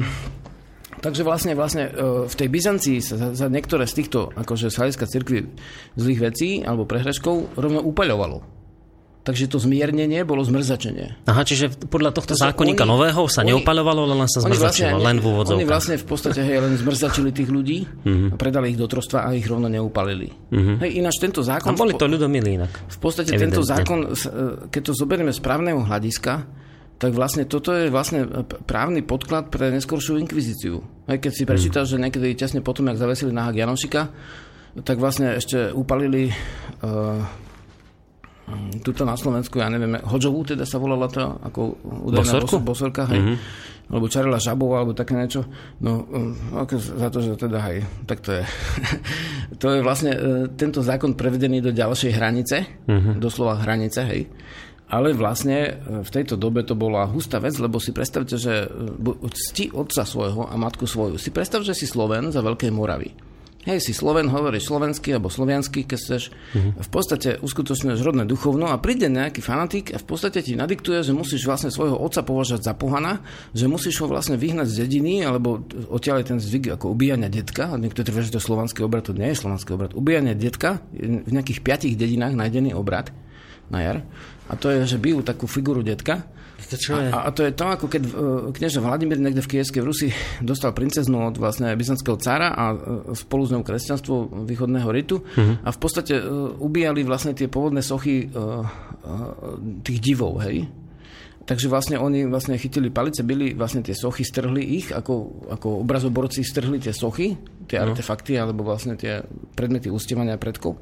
Takže 0.96 1.28
vlastne, 1.28 1.52
vlastne 1.52 1.92
uh, 1.92 2.24
v 2.24 2.34
tej 2.34 2.48
Byzancii 2.48 3.04
sa 3.04 3.20
za, 3.20 3.28
za 3.36 3.46
niektoré 3.52 3.84
z 3.84 4.00
týchto 4.00 4.32
akože 4.32 4.72
z 4.72 4.80
hľadiska 4.80 5.04
cirkvi 5.04 5.44
zlých 5.92 6.20
vecí 6.32 6.64
alebo 6.64 6.88
prehreškov 6.88 7.52
rovno 7.52 7.84
upaľovalo. 7.84 8.55
Takže 9.26 9.50
to 9.50 9.58
zmiernenie 9.58 10.22
bolo 10.22 10.46
zmrzačenie. 10.46 11.26
Aha, 11.26 11.42
čiže 11.42 11.90
podľa 11.90 12.14
tohto 12.14 12.38
to 12.38 12.46
zákonníka 12.46 12.86
oni, 12.86 12.92
nového 12.94 13.26
sa 13.26 13.42
oni, 13.42 13.58
neopaľovalo, 13.58 14.06
len 14.06 14.30
sa 14.30 14.38
zmrzačilo, 14.46 15.02
vlastne, 15.02 15.02
len 15.02 15.16
v 15.18 15.24
úvodzovkách. 15.26 15.58
Oni 15.58 15.66
vlastne 15.66 15.94
v 15.98 16.06
podstate 16.06 16.40
hej, 16.46 16.62
len 16.62 16.78
zmrzačili 16.78 17.34
tých 17.34 17.50
ľudí 17.50 17.78
uh-huh. 17.82 18.30
a 18.30 18.34
predali 18.38 18.70
ich 18.70 18.78
do 18.78 18.86
trostva 18.86 19.26
a 19.26 19.34
ich 19.34 19.42
rovno 19.50 19.66
neupalili. 19.66 20.30
Uh-huh. 20.30 20.78
Hej, 20.78 21.02
ináč 21.02 21.18
tento 21.18 21.42
zákon... 21.42 21.74
A 21.74 21.74
boli 21.74 21.98
to 21.98 22.06
ľudomilí 22.06 22.54
inak. 22.54 22.70
V 22.86 22.98
podstate 23.02 23.34
Evidentne. 23.34 23.50
tento 23.50 23.62
zákon, 23.66 23.98
e, 24.06 24.10
keď 24.70 24.82
to 24.86 24.92
zoberieme 24.94 25.34
z 25.34 25.42
právneho 25.42 25.82
hľadiska, 25.82 26.46
tak 27.02 27.10
vlastne 27.10 27.50
toto 27.50 27.74
je 27.74 27.90
vlastne 27.90 28.30
právny 28.62 29.02
podklad 29.02 29.50
pre 29.50 29.74
neskoršiu 29.74 30.22
inkvizíciu. 30.22 30.86
Hej, 31.10 31.18
keď 31.18 31.32
si 31.34 31.42
mhm. 31.42 31.48
prečítaš, 31.50 31.86
uh-huh. 31.90 31.98
že 31.98 32.02
niekedy 32.06 32.38
tesne 32.38 32.62
potom, 32.62 32.86
jak 32.94 33.02
zavesili 33.02 33.34
náhak 33.34 33.58
Janošika, 33.58 34.06
tak 34.86 35.02
vlastne 35.02 35.34
ešte 35.34 35.74
upalili 35.74 36.30
uh, 36.86 37.26
Mm, 37.26 37.45
tuto 38.82 39.02
na 39.02 39.18
Slovensku, 39.18 39.58
ja 39.58 39.66
neviem, 39.66 39.98
Hodžovú 40.06 40.46
teda 40.46 40.62
sa 40.62 40.78
volala 40.78 41.10
to, 41.10 41.18
ako 41.18 41.82
údajná 41.82 42.38
Bosorku? 42.38 42.62
bosorka, 42.62 43.02
hej. 43.10 43.18
Mm-hmm. 43.18 43.38
Alebo 43.86 44.06
Čarela 44.10 44.42
Žabová, 44.42 44.82
alebo 44.82 44.98
také 44.98 45.14
niečo. 45.14 45.46
No, 45.78 46.02
mm, 46.02 46.58
ako 46.58 46.74
za 46.78 47.08
to, 47.10 47.18
že 47.22 47.38
teda, 47.38 47.58
hej, 47.70 47.86
tak 48.06 48.18
to 48.22 48.34
je. 48.34 48.42
to 49.62 49.66
je 49.74 49.80
vlastne 49.82 50.12
e, 50.14 50.18
tento 50.54 50.82
zákon 50.82 51.14
prevedený 51.14 51.62
do 51.62 51.70
ďalšej 51.70 52.12
hranice, 52.14 52.56
mm-hmm. 52.86 53.14
doslova 53.18 53.62
hranice, 53.62 54.00
hej. 54.06 54.26
Ale 54.90 55.14
vlastne 55.14 55.58
e, 55.58 55.70
v 56.02 56.10
tejto 56.10 56.38
dobe 56.38 56.62
to 56.62 56.78
bola 56.78 57.06
hustá 57.06 57.42
vec, 57.42 57.54
lebo 57.58 57.78
si 57.82 57.90
predstavte, 57.94 58.38
že 58.38 58.66
e, 58.66 59.30
cti 59.30 59.74
otca 59.74 60.02
svojho 60.02 60.50
a 60.50 60.54
matku 60.54 60.86
svoju. 60.86 61.18
Si 61.18 61.30
predstav, 61.34 61.62
že 61.62 61.74
si 61.74 61.86
Sloven 61.86 62.30
za 62.30 62.42
Veľkej 62.42 62.70
Moravy 62.74 63.10
Hej, 63.66 63.82
si 63.82 63.92
Sloven, 63.98 64.30
hovoríš 64.30 64.70
slovensky 64.70 65.10
alebo 65.10 65.26
sloviansky, 65.26 65.82
keď 65.82 65.98
chceš. 65.98 66.22
Uh-huh. 66.54 66.78
V 66.78 66.86
podstate 66.86 67.42
uskutočňuješ 67.42 67.98
rodné 67.98 68.22
duchovno 68.22 68.70
a 68.70 68.78
príde 68.78 69.10
nejaký 69.10 69.42
fanatik 69.42 69.90
a 69.90 69.98
v 69.98 70.06
podstate 70.06 70.38
ti 70.38 70.54
nadiktuje, 70.54 71.02
že 71.02 71.10
musíš 71.10 71.50
vlastne 71.50 71.74
svojho 71.74 71.98
otca 71.98 72.22
považať 72.22 72.62
za 72.62 72.78
pohana, 72.78 73.26
že 73.50 73.66
musíš 73.66 73.98
ho 73.98 74.06
vlastne 74.06 74.38
vyhnať 74.38 74.70
z 74.70 74.86
dediny, 74.86 75.26
alebo 75.26 75.66
odtiaľ 75.90 76.22
ten 76.22 76.38
zvyk 76.38 76.78
ako 76.78 76.94
ubíjania 76.94 77.26
detka. 77.26 77.74
Niekto 77.74 78.06
tvrdí, 78.06 78.30
že 78.30 78.38
to 78.38 78.40
je 78.40 78.46
slovanský 78.46 78.86
obrad, 78.86 79.10
to 79.10 79.18
nie 79.18 79.34
je 79.34 79.42
slovanský 79.42 79.74
obrad. 79.74 79.98
Ubíjanie 79.98 80.38
detka 80.38 80.86
v 80.94 81.26
nejakých 81.34 81.58
piatich 81.66 81.98
dedinách 81.98 82.38
nájdený 82.38 82.70
obrad 82.70 83.10
na 83.66 83.82
jar. 83.82 83.98
A 84.46 84.54
to 84.54 84.70
je, 84.70 84.86
že 84.86 85.02
bijú 85.02 85.26
takú 85.26 85.50
figuru 85.50 85.82
detka 85.82 86.22
to 86.66 86.76
čo 86.76 86.92
je? 86.98 87.08
A, 87.10 87.26
a 87.26 87.30
to 87.30 87.46
je 87.46 87.52
to, 87.54 87.64
ako 87.66 87.86
keď 87.86 88.02
uh, 88.06 88.12
knieža 88.50 88.82
Vladimír 88.82 89.18
niekde 89.22 89.42
v 89.42 89.50
Kievskej 89.56 89.82
v 89.82 89.88
Rusi 89.88 90.08
dostal 90.42 90.74
princeznú 90.74 91.30
od 91.30 91.38
vlastne 91.38 91.70
byzantského 91.78 92.18
cára 92.18 92.52
a 92.52 92.64
uh, 92.74 92.78
spolu 93.14 93.46
s 93.46 93.52
ňou 93.54 93.62
kresťanstvo 93.62 94.44
východného 94.44 94.88
ritu 94.90 95.22
uh-huh. 95.22 95.62
a 95.62 95.70
v 95.70 95.78
podstate 95.78 96.18
uh, 96.18 96.54
ubíjali 96.58 97.06
vlastne 97.06 97.32
tie 97.32 97.46
pôvodné 97.46 97.80
sochy 97.80 98.26
uh, 98.30 98.62
uh, 98.62 98.66
tých 99.86 99.98
divov, 100.02 100.42
hej? 100.42 100.66
Takže 101.46 101.70
vlastne 101.70 101.96
oni 102.02 102.26
vlastne 102.26 102.58
chytili 102.58 102.90
palice, 102.90 103.22
byli 103.22 103.54
vlastne 103.54 103.78
tie 103.78 103.94
sochy, 103.94 104.26
strhli 104.26 104.82
ich, 104.82 104.90
ako, 104.90 105.46
ako 105.54 105.86
obrazoborci 105.86 106.42
strhli 106.42 106.82
tie 106.82 106.90
sochy, 106.90 107.38
tie 107.70 107.78
no. 107.78 107.94
artefakty, 107.94 108.34
alebo 108.34 108.66
vlastne 108.66 108.98
tie 108.98 109.22
predmety 109.54 109.86
ústevania 109.86 110.42
predkov. 110.42 110.74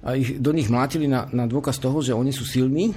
A 0.00 0.16
ich, 0.16 0.40
do 0.40 0.56
nich 0.56 0.72
mlátili 0.72 1.04
na, 1.04 1.28
na 1.28 1.44
dôkaz 1.44 1.76
toho, 1.76 2.00
že 2.00 2.16
oni 2.16 2.32
sú 2.32 2.48
silní, 2.48 2.96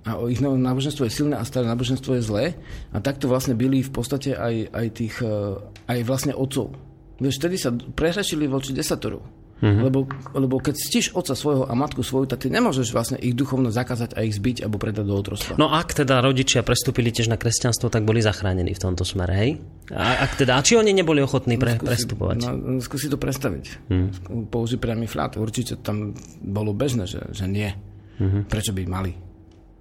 a 0.00 0.16
ich 0.32 0.40
náboženstvo 0.40 1.04
je 1.04 1.12
silné 1.12 1.36
a 1.36 1.44
staré 1.44 1.68
náboženstvo 1.68 2.16
je 2.16 2.22
zlé 2.24 2.44
a 2.88 3.04
takto 3.04 3.28
vlastne 3.28 3.52
byli 3.52 3.84
v 3.84 3.92
podstate 3.92 4.32
aj, 4.32 4.72
aj 4.72 4.86
tých, 4.96 5.14
e, 5.20 5.60
aj 5.92 5.98
vlastne 6.08 6.32
otcov. 6.32 6.72
Vieš, 7.20 7.36
vtedy 7.36 7.56
sa 7.60 7.68
prehrašili 7.72 8.48
voči 8.48 8.72
desatoru. 8.72 9.20
Mm-hmm. 9.60 9.82
Lebo, 9.84 10.08
lebo 10.32 10.56
keď 10.56 10.72
stíš 10.72 11.12
otca 11.12 11.36
svojho 11.36 11.68
a 11.68 11.76
matku 11.76 12.00
svoju, 12.00 12.24
tak 12.24 12.40
ty 12.40 12.48
nemôžeš 12.48 12.96
vlastne 12.96 13.20
ich 13.20 13.36
duchovno 13.36 13.68
zakázať 13.68 14.16
a 14.16 14.24
ich 14.24 14.32
zbiť 14.40 14.64
alebo 14.64 14.80
predať 14.80 15.04
do 15.04 15.12
otrostva. 15.12 15.60
No 15.60 15.68
ak 15.68 15.92
teda 15.92 16.24
rodičia 16.24 16.64
prestúpili 16.64 17.12
tiež 17.12 17.28
na 17.28 17.36
kresťanstvo, 17.36 17.92
tak 17.92 18.08
boli 18.08 18.24
zachránení 18.24 18.72
v 18.72 18.80
tomto 18.80 19.04
smere, 19.04 19.34
hej? 19.36 19.50
A, 19.92 20.24
ak 20.24 20.40
teda, 20.40 20.56
a 20.56 20.64
či 20.64 20.80
oni 20.80 20.96
neboli 20.96 21.20
ochotní 21.20 21.60
pre, 21.60 21.76
no, 21.76 21.84
skúsi, 21.84 21.88
prestupovať? 21.92 22.36
No, 22.40 22.80
skúsi 22.80 23.06
to 23.12 23.20
predstaviť. 23.20 23.64
Mm. 23.92 24.08
Použi 24.48 24.80
priamy 24.80 25.04
flat. 25.04 25.36
Určite 25.36 25.76
tam 25.76 26.16
bolo 26.40 26.72
bežné, 26.72 27.04
že, 27.04 27.20
že 27.28 27.44
nie. 27.44 27.68
Mm-hmm. 28.16 28.48
Prečo 28.48 28.72
by 28.72 28.82
mali? 28.88 29.12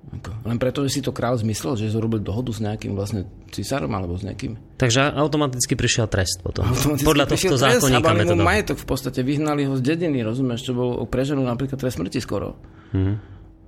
Ako, 0.10 0.32
len 0.42 0.58
preto, 0.58 0.82
že 0.90 0.90
si 0.90 1.02
to 1.06 1.14
král 1.14 1.38
zmyslel, 1.38 1.78
že 1.78 1.94
zrobil 1.94 2.18
dohodu 2.18 2.50
s 2.50 2.58
nejakým 2.58 2.98
vlastne 2.98 3.30
cisárom 3.54 3.94
alebo 3.94 4.18
s 4.18 4.26
nejakým. 4.26 4.58
Takže 4.82 5.14
automaticky 5.14 5.78
prišiel 5.78 6.10
trest 6.10 6.42
potom. 6.42 6.66
Automaticky 6.66 7.06
Podľa 7.06 7.26
tohto 7.30 7.56
zákonníka 7.62 8.14
metodom. 8.18 8.42
majetok 8.42 8.78
v 8.82 8.88
podstate, 8.90 9.22
vyhnali 9.22 9.70
ho 9.70 9.78
z 9.78 9.86
dediny, 9.86 10.26
rozumieš, 10.26 10.66
čo 10.66 10.74
bol 10.74 11.06
pre 11.06 11.22
ženu 11.28 11.46
napríklad 11.46 11.78
trest 11.78 12.02
smrti 12.02 12.26
skoro. 12.26 12.58
Mm-hmm. 12.90 13.16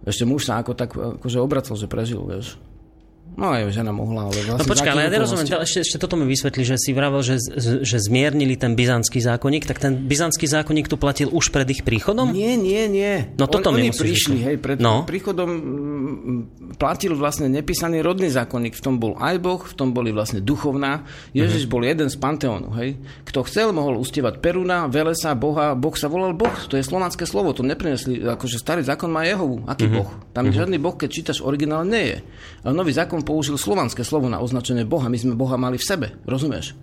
Ešte 0.10 0.24
muž 0.26 0.50
sa 0.50 0.58
ako 0.58 0.72
tak 0.74 0.98
akože 0.98 1.38
obracal, 1.38 1.78
že 1.78 1.86
prežil, 1.86 2.26
vieš. 2.26 2.58
No 3.32 3.56
aj 3.56 3.72
žena 3.72 3.96
mohla, 3.96 4.28
ale 4.28 4.44
vlastne... 4.44 4.60
No 4.60 4.68
počkaj, 4.68 4.92
ale 4.92 5.08
ja 5.08 5.12
nerozumiem, 5.16 5.48
ešte, 5.48 5.88
ešte 5.88 5.98
toto 6.04 6.20
mi 6.20 6.28
vysvetli, 6.28 6.68
že 6.68 6.76
si 6.76 6.92
vravel, 6.92 7.24
že, 7.24 7.40
že 7.80 7.98
zmiernili 7.98 8.60
ten 8.60 8.76
byzantský 8.76 9.24
zákonník, 9.24 9.64
tak 9.64 9.80
ten 9.80 10.04
byzantský 10.04 10.52
zákonník 10.52 10.92
tu 10.92 11.00
platil 11.00 11.32
už 11.32 11.48
pred 11.48 11.64
ich 11.72 11.88
príchodom? 11.88 12.36
Nie, 12.36 12.60
nie, 12.60 12.92
nie. 12.92 13.32
No 13.40 13.48
toto 13.48 13.72
On, 13.72 13.80
mi 13.80 13.88
oni 13.88 13.96
prišli, 13.96 14.38
hej, 14.44 14.56
pred 14.60 14.84
no. 14.84 15.08
príchodom 15.08 15.48
mm, 15.48 16.42
platil 16.76 17.16
vlastne 17.16 17.48
nepísaný 17.48 18.04
rodný 18.04 18.28
zákonník, 18.28 18.76
v 18.76 18.84
tom 18.84 19.00
bol 19.00 19.16
aj 19.16 19.40
Boh, 19.40 19.64
v 19.64 19.74
tom 19.80 19.96
boli 19.96 20.12
vlastne 20.12 20.44
duchovná. 20.44 21.08
Ježiš 21.32 21.72
uh-huh. 21.72 21.74
bol 21.80 21.82
jeden 21.88 22.12
z 22.12 22.20
Panteónu, 22.20 22.76
hej. 22.84 23.00
Kto 23.24 23.48
chcel, 23.48 23.72
mohol 23.72 23.96
ustievať 23.96 24.44
Peruna, 24.44 24.92
Velesa, 24.92 25.40
Boha, 25.40 25.72
Boh 25.72 25.96
sa 25.96 26.12
volal 26.12 26.36
Boh, 26.36 26.52
to 26.68 26.76
je 26.76 26.84
slovanské 26.84 27.24
slovo, 27.24 27.56
to 27.56 27.64
neprinesli, 27.64 28.28
akože 28.28 28.60
starý 28.60 28.84
zákon 28.84 29.08
má 29.08 29.24
Jehovu, 29.24 29.64
aký 29.72 29.88
uh-huh. 29.88 30.04
Boh? 30.04 30.10
Tam 30.36 30.52
uh-huh. 30.52 30.58
žiadny 30.60 30.78
Boh, 30.84 31.00
keď 31.00 31.10
čítaš 31.10 31.40
originál, 31.40 31.88
nie 31.88 32.12
je. 32.12 32.18
Ale 32.68 32.76
nový 32.76 32.92
zákon 32.92 33.21
použil 33.22 33.58
slovanské 33.58 34.06
slovo 34.06 34.28
na 34.28 34.42
označenie 34.42 34.86
Boha. 34.86 35.10
My 35.10 35.18
sme 35.18 35.38
Boha 35.38 35.56
mali 35.56 35.78
v 35.80 35.88
sebe, 35.88 36.08
rozumieš? 36.28 36.78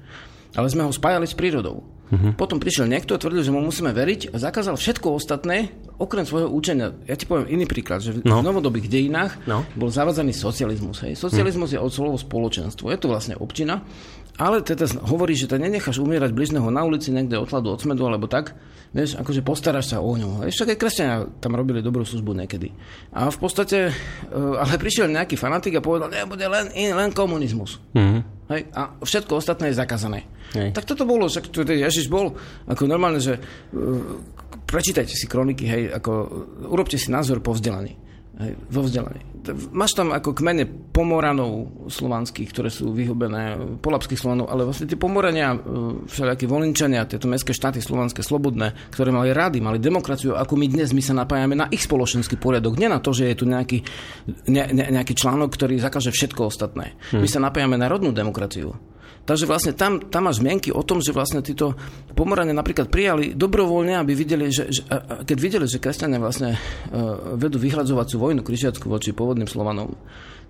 Ale 0.56 0.72
sme 0.72 0.86
ho 0.86 0.92
spájali 0.92 1.28
s 1.28 1.36
prírodou. 1.36 1.84
Uh-huh. 2.08 2.32
Potom 2.32 2.56
prišiel 2.56 2.88
niekto 2.88 3.12
a 3.12 3.20
tvrdil, 3.20 3.44
že 3.44 3.52
mu 3.52 3.60
musíme 3.60 3.92
veriť 3.92 4.32
a 4.32 4.40
zakázal 4.40 4.80
všetko 4.80 5.12
ostatné, 5.12 5.76
okrem 6.00 6.24
svojho 6.24 6.48
učenia. 6.48 6.96
Ja 7.04 7.20
ti 7.20 7.28
poviem 7.28 7.52
iný 7.52 7.68
príklad, 7.68 8.00
že 8.00 8.16
no. 8.24 8.40
v 8.40 8.48
novodobých 8.48 8.88
dejinách 8.88 9.44
no. 9.44 9.68
bol 9.76 9.92
zavadzaný 9.92 10.32
socializmus. 10.32 11.04
Hej. 11.04 11.20
Socializmus 11.20 11.76
uh-huh. 11.76 11.84
je 11.84 11.84
od 11.84 11.92
slovo 11.92 12.16
spoločenstvo. 12.16 12.88
Je 12.88 12.96
to 12.96 13.12
vlastne 13.12 13.36
občina, 13.36 13.84
ale 14.38 14.62
teda 14.62 14.86
hovorí, 15.04 15.34
že 15.34 15.50
to 15.50 15.58
nenecháš 15.58 15.98
umierať 15.98 16.30
bližného 16.30 16.70
na 16.70 16.86
ulici 16.86 17.10
niekde 17.10 17.36
od 17.36 17.50
hladu, 17.50 17.74
od 17.74 17.82
smedu 17.82 18.06
alebo 18.06 18.30
tak, 18.30 18.54
Vieš, 18.88 19.20
akože 19.20 19.44
postaráš 19.44 19.92
sa 19.92 20.00
o 20.00 20.16
ňu. 20.16 20.48
Ešte 20.48 20.72
aj 20.72 20.80
kresťania 20.80 21.16
tam 21.44 21.52
robili 21.52 21.84
dobrú 21.84 22.08
službu 22.08 22.32
niekedy. 22.32 22.72
A 23.12 23.28
v 23.28 23.36
podstate, 23.36 23.92
e, 23.92 24.32
ale 24.32 24.80
prišiel 24.80 25.12
nejaký 25.12 25.36
fanatik 25.36 25.76
a 25.76 25.84
povedal, 25.84 26.08
nebude 26.08 26.48
len, 26.48 26.72
len 26.72 27.12
komunizmus. 27.12 27.76
Mm-hmm. 27.92 28.20
Hej, 28.48 28.62
a 28.72 28.96
všetko 29.04 29.44
ostatné 29.44 29.76
je 29.76 29.76
zakázané. 29.76 30.24
Hej. 30.56 30.72
Tak 30.72 30.88
toto 30.88 31.04
bolo, 31.04 31.28
však 31.28 31.52
Ježiš 31.68 32.08
bol 32.08 32.32
ako 32.64 32.88
normálne, 32.88 33.20
že 33.20 33.36
uh, 33.36 33.44
prečítajte 34.64 35.12
si 35.12 35.28
kroniky, 35.28 35.68
hej, 35.68 35.92
ako 35.92 36.10
urobte 36.72 36.96
si 36.96 37.12
názor 37.12 37.44
po 37.44 37.52
vzdelaní. 37.52 38.07
Hej, 38.38 38.54
vo 38.70 38.86
vzdelaní. 38.86 39.18
Máš 39.74 39.98
tam 39.98 40.14
ako 40.14 40.30
kmene 40.30 40.62
pomoranov 40.94 41.88
slovanských, 41.90 42.54
ktoré 42.54 42.70
sú 42.70 42.94
vyhubené, 42.94 43.58
polapských 43.82 44.14
slovanov, 44.14 44.46
ale 44.52 44.62
vlastne 44.62 44.86
tie 44.86 44.94
pomorania, 44.94 45.56
e, 45.56 45.58
všelijaké 46.06 46.46
volinčania, 46.46 47.08
tieto 47.08 47.26
mestské 47.26 47.50
štáty 47.50 47.82
slovanské, 47.82 48.22
slobodné, 48.22 48.78
ktoré 48.94 49.10
mali 49.10 49.34
rady, 49.34 49.58
mali 49.58 49.82
demokraciu, 49.82 50.38
ako 50.38 50.54
my 50.54 50.70
dnes, 50.70 50.94
my 50.94 51.02
sa 51.02 51.18
napájame 51.18 51.58
na 51.58 51.66
ich 51.74 51.82
spoločenský 51.82 52.38
poriadok, 52.38 52.78
nie 52.78 52.86
na 52.86 53.02
to, 53.02 53.10
že 53.10 53.26
je 53.26 53.34
tu 53.34 53.44
nejaký, 53.48 53.82
ne, 54.46 54.64
ne, 54.70 54.84
nejaký 54.86 55.18
článok, 55.18 55.50
ktorý 55.58 55.82
zakáže 55.82 56.14
všetko 56.14 56.46
ostatné. 56.46 56.94
Hmm. 57.10 57.24
My 57.24 57.26
sa 57.26 57.42
napájame 57.42 57.74
na 57.74 57.90
rodnú 57.90 58.14
demokraciu. 58.14 58.76
Takže 59.28 59.44
vlastne 59.44 59.76
tam, 59.76 60.00
tam 60.08 60.24
máš 60.24 60.40
zmienky 60.40 60.72
o 60.72 60.80
tom, 60.80 61.04
že 61.04 61.12
vlastne 61.12 61.44
títo 61.44 61.76
pomorania 62.16 62.56
napríklad 62.56 62.88
prijali 62.88 63.36
dobrovoľne, 63.36 64.00
aby 64.00 64.16
videli, 64.16 64.48
že, 64.48 64.72
že 64.72 64.88
keď 65.28 65.36
videli, 65.36 65.66
že 65.68 65.76
kresťania 65.76 66.16
vlastne 66.16 66.56
uh, 66.56 67.36
vedú 67.36 67.60
vyhľadzovacú 67.60 68.16
vojnu 68.16 68.40
križiacku 68.40 68.88
voči 68.88 69.12
pôvodným 69.12 69.44
Slovanom, 69.44 69.92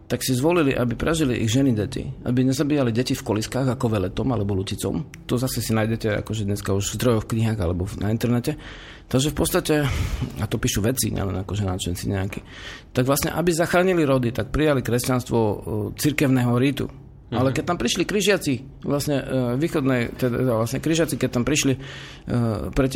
tak 0.07 0.23
si 0.23 0.33
zvolili, 0.33 0.73
aby 0.73 0.95
prežili 0.95 1.43
ich 1.43 1.51
ženy 1.51 1.75
deti. 1.75 2.07
Aby 2.23 2.47
nezabíjali 2.47 2.95
deti 2.95 3.19
v 3.19 3.27
koliskách 3.27 3.67
ako 3.67 3.99
veletom 3.99 4.31
alebo 4.31 4.55
luticom. 4.57 5.05
To 5.27 5.35
zase 5.37 5.59
si 5.61 5.75
nájdete 5.75 6.25
akože 6.25 6.47
dneska 6.49 6.71
už 6.73 6.95
v 6.95 6.97
zdrojoch, 6.97 7.27
knihách 7.29 7.59
alebo 7.59 7.85
na 7.99 8.14
internete. 8.14 8.57
Takže 9.11 9.35
v 9.35 9.37
podstate, 9.37 9.75
a 10.38 10.45
to 10.47 10.57
píšu 10.57 10.87
veci, 10.87 11.11
nielen 11.11 11.37
akože 11.45 11.67
náčenci 11.67 12.09
nejakí, 12.09 12.41
tak 12.93 13.05
vlastne, 13.09 13.33
aby 13.35 13.51
zachránili 13.53 14.05
rody, 14.05 14.33
tak 14.33 14.53
prijali 14.53 14.85
kresťanstvo 14.85 15.38
e, 15.41 15.55
cirkevného 15.97 16.53
rítu 16.61 17.08
Mm-hmm. 17.29 17.41
Ale 17.45 17.53
keď 17.53 17.64
tam 17.69 17.77
prišli 17.77 18.09
križiaci, 18.09 18.55
vlastne 18.88 19.21
uh, 19.21 19.53
východnej, 19.61 20.17
teda, 20.17 20.41
teda 20.41 20.53
vlastne 20.57 20.81
križiaci, 20.81 21.21
keď 21.21 21.31
tam 21.37 21.45
prišli, 21.45 21.77
uh, 21.77 22.73
pre, 22.73 22.88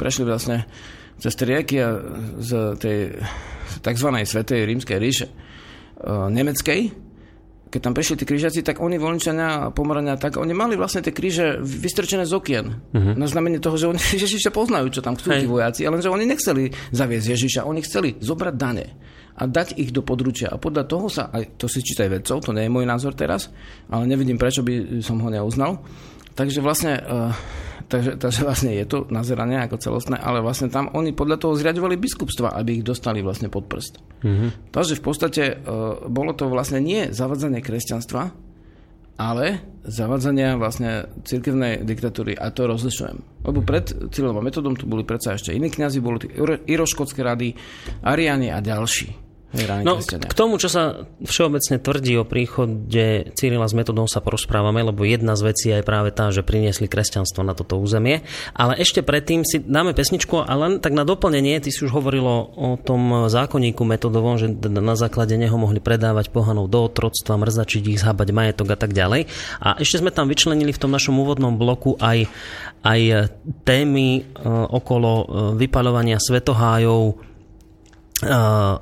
prešli 0.00 0.24
vlastne 0.24 0.64
cez 1.20 1.36
tie 1.36 1.44
rieky 1.44 1.76
a 1.76 2.00
z 2.40 2.50
tej 2.80 2.98
tzv. 3.84 4.08
Svetej 4.24 4.64
rímskej 4.64 4.96
ríše 4.96 5.26
uh, 5.28 6.32
nemeckej, 6.32 6.96
keď 7.72 7.80
tam 7.80 7.96
prišli 7.96 8.20
tí 8.20 8.24
križiaci, 8.28 8.60
tak 8.60 8.84
oni 8.84 9.00
voľničania 9.00 9.48
a 9.48 9.70
pomorania, 9.72 10.20
tak 10.20 10.36
oni 10.36 10.52
mali 10.52 10.76
vlastne 10.76 11.00
tie 11.00 11.08
kríže 11.08 11.56
vystrčené 11.64 12.28
z 12.28 12.36
okien. 12.36 12.66
Uh-huh. 12.68 13.16
Na 13.16 13.24
znamenie 13.24 13.64
toho, 13.64 13.80
že 13.80 13.88
oni 13.88 14.00
Ježiša 14.28 14.52
poznajú, 14.52 14.92
čo 14.92 15.00
tam 15.00 15.16
chcú 15.16 15.32
tí 15.32 15.48
vojaci, 15.48 15.88
ale 15.88 16.04
že 16.04 16.12
oni 16.12 16.28
nechceli 16.28 16.68
zaviesť 16.92 17.26
Ježiša, 17.32 17.60
oni 17.64 17.80
chceli 17.80 18.20
zobrať 18.20 18.54
dane 18.60 18.86
a 19.36 19.42
dať 19.48 19.80
ich 19.80 19.90
do 19.90 20.04
područia. 20.04 20.52
A 20.52 20.60
podľa 20.60 20.84
toho 20.84 21.06
sa, 21.08 21.32
aj 21.32 21.56
to 21.56 21.66
si 21.70 21.80
čítaj 21.80 22.08
vedcov, 22.12 22.44
to 22.44 22.52
nie 22.52 22.68
je 22.68 22.74
môj 22.74 22.84
názor 22.84 23.16
teraz, 23.16 23.48
ale 23.88 24.04
nevidím, 24.04 24.36
prečo 24.36 24.60
by 24.60 25.00
som 25.00 25.20
ho 25.20 25.28
neuznal. 25.32 25.80
Takže 26.32 26.64
vlastne, 26.64 26.96
uh, 27.00 27.32
takže, 27.88 28.16
takže 28.16 28.40
vlastne 28.44 28.72
je 28.72 28.86
to 28.88 29.04
nazeranie 29.12 29.60
ako 29.60 29.76
celostné, 29.80 30.16
ale 30.16 30.40
vlastne 30.40 30.72
tam 30.72 30.88
oni 30.92 31.12
podľa 31.12 31.36
toho 31.40 31.56
zriadovali 31.56 32.00
biskupstva, 32.00 32.56
aby 32.56 32.80
ich 32.80 32.84
dostali 32.84 33.20
vlastne 33.20 33.52
pod 33.52 33.68
prst. 33.68 34.00
Mm-hmm. 34.24 34.72
Takže 34.72 34.96
v 34.96 35.02
podstate 35.04 35.42
uh, 35.60 36.08
bolo 36.08 36.32
to 36.32 36.48
vlastne 36.48 36.80
nie 36.80 37.12
zavadzanie 37.12 37.60
kresťanstva, 37.60 38.51
ale 39.16 39.60
zavadzania 39.82 40.54
vlastne 40.56 41.10
cirkevnej 41.26 41.82
diktatúry 41.82 42.38
a 42.38 42.52
to 42.54 42.70
rozlišujem. 42.70 43.44
Lebo 43.44 43.58
pred 43.66 43.90
cieľom 44.14 44.38
metodom 44.40 44.78
tu 44.78 44.86
boli 44.86 45.02
predsa 45.02 45.34
ešte 45.34 45.52
iní 45.52 45.68
kňazi, 45.68 45.98
boli 45.98 46.30
Iroškotské 46.68 47.20
rady, 47.26 47.54
Ariani 48.06 48.54
a 48.54 48.62
ďalší. 48.62 49.31
No, 49.84 50.00
k 50.00 50.32
tomu, 50.32 50.56
čo 50.56 50.72
sa 50.72 51.04
všeobecne 51.20 51.76
tvrdí 51.76 52.16
o 52.16 52.24
príchode 52.24 53.28
Cyrila 53.36 53.68
s 53.68 53.76
metodou 53.76 54.08
sa 54.08 54.24
porozprávame, 54.24 54.80
lebo 54.80 55.04
jedna 55.04 55.36
z 55.36 55.42
vecí 55.44 55.66
je 55.68 55.84
práve 55.84 56.08
tá, 56.08 56.32
že 56.32 56.40
priniesli 56.40 56.88
kresťanstvo 56.88 57.44
na 57.44 57.52
toto 57.52 57.76
územie. 57.76 58.24
Ale 58.56 58.80
ešte 58.80 59.04
predtým 59.04 59.44
si 59.44 59.60
dáme 59.60 59.92
pesničku 59.92 60.40
a 60.40 60.52
len 60.56 60.80
tak 60.80 60.96
na 60.96 61.04
doplnenie, 61.04 61.60
ty 61.60 61.68
si 61.68 61.84
už 61.84 61.92
hovorilo 61.92 62.48
o 62.56 62.80
tom 62.80 63.28
zákonníku 63.28 63.84
metodovom, 63.84 64.40
že 64.40 64.48
na 64.72 64.96
základe 64.96 65.36
neho 65.36 65.60
mohli 65.60 65.84
predávať 65.84 66.32
pohanov 66.32 66.72
do 66.72 66.88
otroctva, 66.88 67.36
mrzačiť 67.36 67.82
ich, 67.92 68.00
zhábať 68.00 68.32
majetok 68.32 68.72
a 68.72 68.78
tak 68.80 68.96
ďalej. 68.96 69.28
A 69.60 69.76
ešte 69.76 70.00
sme 70.00 70.08
tam 70.08 70.32
vyčlenili 70.32 70.72
v 70.72 70.80
tom 70.80 70.88
našom 70.88 71.20
úvodnom 71.20 71.60
bloku 71.60 72.00
aj, 72.00 72.24
aj 72.80 73.28
témy 73.68 74.08
e, 74.16 74.22
okolo 74.48 75.12
e, 75.12 75.24
vypaľovania 75.60 76.16
svetohájov, 76.16 77.31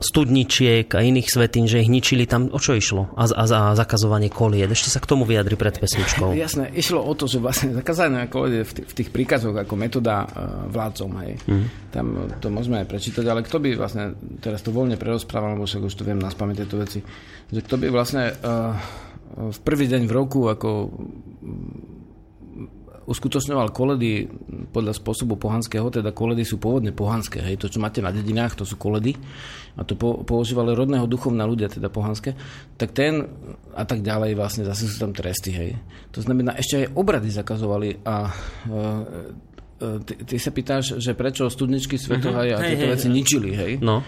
studničiek 0.01 0.87
a 0.93 1.01
iných 1.01 1.29
svetín, 1.33 1.65
že 1.65 1.81
ich 1.81 1.89
ničili 1.89 2.29
tam, 2.29 2.53
o 2.53 2.61
čo 2.61 2.77
išlo? 2.77 3.17
A, 3.17 3.25
a, 3.25 3.45
a 3.49 3.61
zakazovanie 3.73 4.29
koliet. 4.29 4.69
Ešte 4.69 4.93
sa 4.93 5.01
k 5.01 5.09
tomu 5.09 5.25
vyjadri 5.25 5.57
pred 5.57 5.81
pesničkou. 5.81 6.37
Jasné, 6.37 6.69
išlo 6.77 7.01
o 7.01 7.13
to, 7.17 7.25
že 7.25 7.41
vlastne 7.41 7.73
zakazanie 7.73 8.29
koliet 8.29 8.69
v, 8.69 8.73
tých, 8.81 8.87
v 8.87 8.95
tých 9.01 9.11
príkazoch 9.11 9.57
ako 9.57 9.75
metóda 9.81 10.29
vládcom, 10.69 11.11
hej. 11.25 11.33
Mm. 11.49 11.67
Tam 11.91 12.07
to 12.39 12.53
môžeme 12.53 12.85
aj 12.85 12.87
prečítať, 12.87 13.25
ale 13.25 13.41
kto 13.41 13.57
by 13.59 13.71
vlastne, 13.81 14.15
teraz 14.45 14.61
to 14.61 14.71
voľne 14.71 15.01
prerozprával, 15.01 15.57
lebo 15.57 15.65
však 15.65 15.89
už 15.89 15.95
to 15.97 16.05
viem 16.05 16.21
na 16.21 16.29
tieto 16.31 16.77
veci, 16.77 17.01
že 17.49 17.61
kto 17.65 17.77
by 17.81 17.87
vlastne 17.89 18.31
uh, 18.31 18.77
v 19.51 19.59
prvý 19.63 19.87
deň 19.89 20.05
v 20.05 20.13
roku 20.13 20.51
ako 20.51 20.91
uskutočňoval 23.11 23.75
koledy 23.75 24.31
podľa 24.71 24.95
spôsobu 24.95 25.35
pohanského, 25.35 25.91
teda 25.91 26.15
koledy 26.15 26.47
sú 26.47 26.63
pôvodne 26.63 26.95
pohanské, 26.95 27.43
hej, 27.43 27.59
to 27.59 27.67
čo 27.67 27.83
máte 27.83 27.99
na 27.99 28.15
dedinách, 28.15 28.55
to 28.55 28.63
sú 28.63 28.79
koledy 28.79 29.19
a 29.75 29.83
to 29.83 29.99
po, 29.99 30.23
používali 30.23 30.71
rodného 30.79 31.11
duchovná 31.11 31.43
ľudia, 31.43 31.67
teda 31.67 31.91
pohanské, 31.91 32.39
tak 32.79 32.95
ten 32.95 33.27
a 33.75 33.83
tak 33.83 34.07
ďalej 34.07 34.39
vlastne 34.39 34.63
zase 34.63 34.87
sú 34.87 35.03
tam 35.03 35.11
tresty, 35.11 35.51
hej. 35.51 35.71
To 36.15 36.23
znamená, 36.23 36.55
ešte 36.55 36.87
aj 36.87 36.95
obrady 36.95 37.35
zakazovali 37.35 37.99
a 38.07 38.31
e, 38.31 38.33
e 39.83 39.87
ty, 40.07 40.15
ty 40.23 40.37
sa 40.39 40.55
pýtáš, 40.55 41.03
že 41.03 41.19
prečo 41.19 41.51
studničky 41.51 41.99
svetohaje 41.99 42.55
uh-huh. 42.55 42.63
a 42.63 42.67
tieto 42.67 42.87
hej, 42.87 42.93
veci 42.95 43.09
hej. 43.11 43.15
ničili, 43.15 43.51
hej? 43.59 43.73
No. 43.83 44.07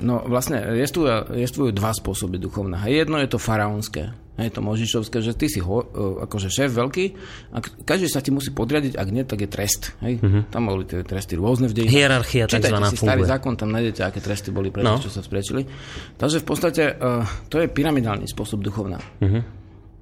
No 0.00 0.24
vlastne 0.24 0.60
jestvujú 0.76 1.70
dva 1.76 1.92
spôsoby 1.92 2.40
duchovná. 2.40 2.88
Jedno 2.88 3.20
je 3.20 3.28
to 3.28 3.38
faraónske, 3.38 4.12
je 4.40 4.52
to 4.52 4.64
Možišovské, 4.64 5.20
že 5.20 5.36
ty 5.36 5.52
si 5.52 5.60
ho, 5.60 5.84
e, 5.84 6.24
akože 6.24 6.48
šéf 6.48 6.72
veľký 6.72 7.04
a 7.52 7.60
každý 7.60 8.08
sa 8.08 8.24
ti 8.24 8.32
musí 8.32 8.48
podriadiť, 8.56 8.96
ak 8.96 9.08
nie, 9.12 9.24
tak 9.28 9.44
je 9.44 9.48
trest. 9.52 9.92
Hej? 10.00 10.16
Uh-huh. 10.24 10.42
Tam 10.48 10.64
boli 10.64 10.88
tie 10.88 11.04
tresty 11.04 11.36
rôzne 11.36 11.68
v 11.68 11.76
dejinách. 11.76 11.92
Hierarchia 11.92 12.44
Čítajte 12.48 12.80
si 12.88 12.96
starý 12.96 13.22
zákon, 13.28 13.60
tam 13.60 13.68
nájdete, 13.76 14.00
aké 14.00 14.20
tresty 14.24 14.48
boli 14.48 14.72
pre 14.72 14.80
no. 14.80 14.96
čo 14.96 15.12
sa 15.12 15.20
vzpriečili. 15.20 15.68
Takže 16.16 16.40
v 16.40 16.46
podstate 16.46 16.82
uh, 16.96 17.20
to 17.52 17.60
je 17.60 17.68
pyramidálny 17.68 18.24
spôsob 18.24 18.64
duchovná. 18.64 18.96
Uh-huh. 19.20 19.44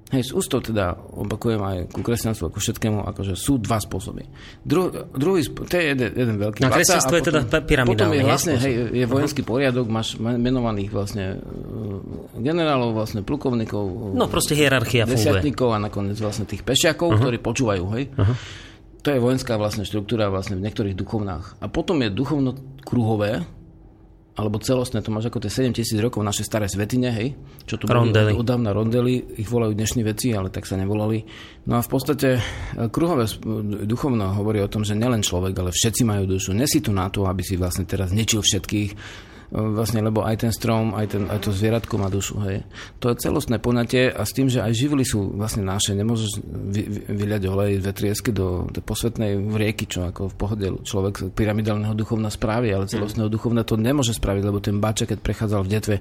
Hej, 0.09 0.21
z 0.25 0.31
ústov 0.33 0.65
teda 0.65 0.97
opakujem 0.97 1.61
aj 1.61 1.77
ku 1.93 2.01
kresťanstvu, 2.01 2.49
ako 2.49 2.57
všetkému, 2.57 3.05
akože 3.13 3.37
sú 3.37 3.61
dva 3.61 3.77
spôsoby. 3.77 4.25
Dru, 4.65 4.89
druhý, 5.13 5.45
to 5.45 5.69
je 5.69 5.93
jeden, 5.93 6.09
jeden 6.17 6.35
veľký 6.41 6.65
Na 6.65 6.73
kresťanstvo 6.73 7.13
je 7.21 7.23
teda 7.29 7.45
pyramidálne. 7.61 7.93
Potom 7.93 8.09
je 8.17 8.23
vlastne, 8.25 8.53
hej, 8.57 8.73
je 8.89 9.05
vojenský 9.05 9.45
poriadok, 9.45 9.85
máš 9.85 10.17
menovaných 10.17 10.89
vlastne 10.89 11.37
uh, 11.37 12.41
generálov, 12.41 12.97
vlastne 12.97 13.21
plukovníkov. 13.21 14.17
No 14.17 14.25
proste 14.25 14.57
hierarchia 14.57 15.05
Desiatníkov 15.05 15.77
a 15.77 15.77
nakoniec 15.77 16.17
vlastne 16.17 16.49
tých 16.49 16.65
pešiakov, 16.65 17.13
uh-huh. 17.13 17.21
ktorí 17.21 17.37
počúvajú, 17.37 17.83
hej. 17.93 18.09
Uh-huh. 18.09 18.33
To 19.05 19.13
je 19.13 19.19
vojenská 19.21 19.61
vlastne 19.61 19.85
štruktúra 19.85 20.33
vlastne 20.33 20.57
v 20.57 20.65
niektorých 20.65 20.97
duchovnách. 20.97 21.61
A 21.61 21.69
potom 21.69 22.01
je 22.01 22.09
duchovno 22.09 22.57
kruhové, 22.81 23.45
a 23.45 23.58
alebo 24.39 24.63
celostné, 24.63 25.03
to 25.03 25.11
máš 25.11 25.27
ako 25.27 25.43
tie 25.43 25.67
7 25.67 25.75
tisíc 25.75 25.99
rokov 25.99 26.23
naše 26.23 26.47
staré 26.47 26.71
svetine, 26.71 27.11
hej, 27.11 27.35
čo 27.67 27.75
tu 27.75 27.91
Rondely. 27.91 28.31
boli 28.31 28.39
odávna 28.39 28.71
rondely, 28.71 29.35
ich 29.35 29.51
volajú 29.51 29.75
dnešní 29.75 30.01
veci, 30.07 30.31
ale 30.31 30.47
tak 30.47 30.63
sa 30.63 30.79
nevolali. 30.79 31.27
No 31.67 31.77
a 31.77 31.81
v 31.83 31.89
podstate 31.91 32.39
e, 32.39 32.41
kruhové 32.87 33.27
sp- 33.27 33.43
duchovno 33.83 34.39
hovorí 34.39 34.63
o 34.63 34.71
tom, 34.71 34.87
že 34.87 34.95
nielen 34.95 35.19
človek, 35.19 35.53
ale 35.59 35.75
všetci 35.75 36.07
majú 36.07 36.23
dušu. 36.25 36.55
Nesi 36.55 36.79
tu 36.79 36.95
na 36.95 37.11
to, 37.11 37.27
aby 37.27 37.43
si 37.43 37.59
vlastne 37.59 37.83
teraz 37.83 38.15
ničil 38.15 38.39
všetkých, 38.39 38.91
vlastne, 39.49 40.05
lebo 40.05 40.21
aj 40.21 40.45
ten 40.45 40.51
strom, 40.53 40.93
aj, 40.93 41.05
ten, 41.09 41.23
aj 41.25 41.41
to 41.41 41.49
zvieratko 41.49 41.97
má 41.97 42.07
dušu. 42.07 42.37
Hej. 42.45 42.57
To 43.01 43.09
je 43.09 43.21
celostné 43.21 43.57
poňatie 43.57 44.13
a 44.13 44.21
s 44.21 44.31
tým, 44.33 44.45
že 44.45 44.61
aj 44.61 44.73
živly 44.77 45.01
sú 45.01 45.33
vlastne 45.33 45.65
naše, 45.65 45.97
nemôžeš 45.97 46.45
vy, 46.45 46.81
vy, 46.85 46.99
vyliať 47.09 47.43
olej 47.49 47.81
dve 47.81 47.93
triesky 47.93 48.29
do, 48.29 48.69
do 48.69 48.79
posvetnej 48.85 49.41
rieky, 49.41 49.89
čo 49.89 50.05
ako 50.05 50.29
v 50.29 50.35
pohode 50.37 50.67
človek 50.85 51.33
pyramidálneho 51.33 51.97
duchovna 51.97 52.29
spraví, 52.29 52.69
ale 52.69 52.85
celostného 52.85 53.29
duchovna 53.29 53.65
to 53.65 53.73
nemôže 53.73 54.13
spraviť, 54.13 54.43
lebo 54.45 54.61
ten 54.61 54.77
bača, 54.77 55.09
keď 55.09 55.17
prechádzal 55.17 55.61
v 55.65 55.71
detve 55.73 55.95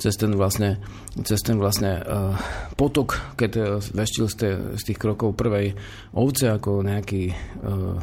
cez 0.00 0.16
ten 0.16 0.32
vlastne, 0.32 0.80
cez 1.20 1.40
ten 1.44 1.60
vlastne 1.60 2.00
uh, 2.00 2.32
potok, 2.80 3.36
keď 3.36 3.50
uh, 3.60 3.64
veštil 3.92 4.26
z, 4.32 4.34
te, 4.36 4.50
z 4.80 4.82
tých 4.92 4.98
krokov 4.98 5.36
prvej 5.36 5.76
ovce 6.16 6.48
ako 6.48 6.80
nejaký 6.80 7.28
uh, 7.28 7.96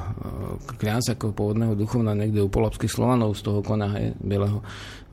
kňaz 0.78 1.18
ako 1.18 1.34
pôvodného 1.34 1.74
duchovna 1.74 2.14
niekde 2.14 2.46
u 2.46 2.50
polapských 2.50 2.94
Slovanov 2.94 3.34
z 3.34 3.42
toho 3.42 3.66
kona 3.66 3.90
hej, 3.98 4.14
bieleho, 4.22 4.62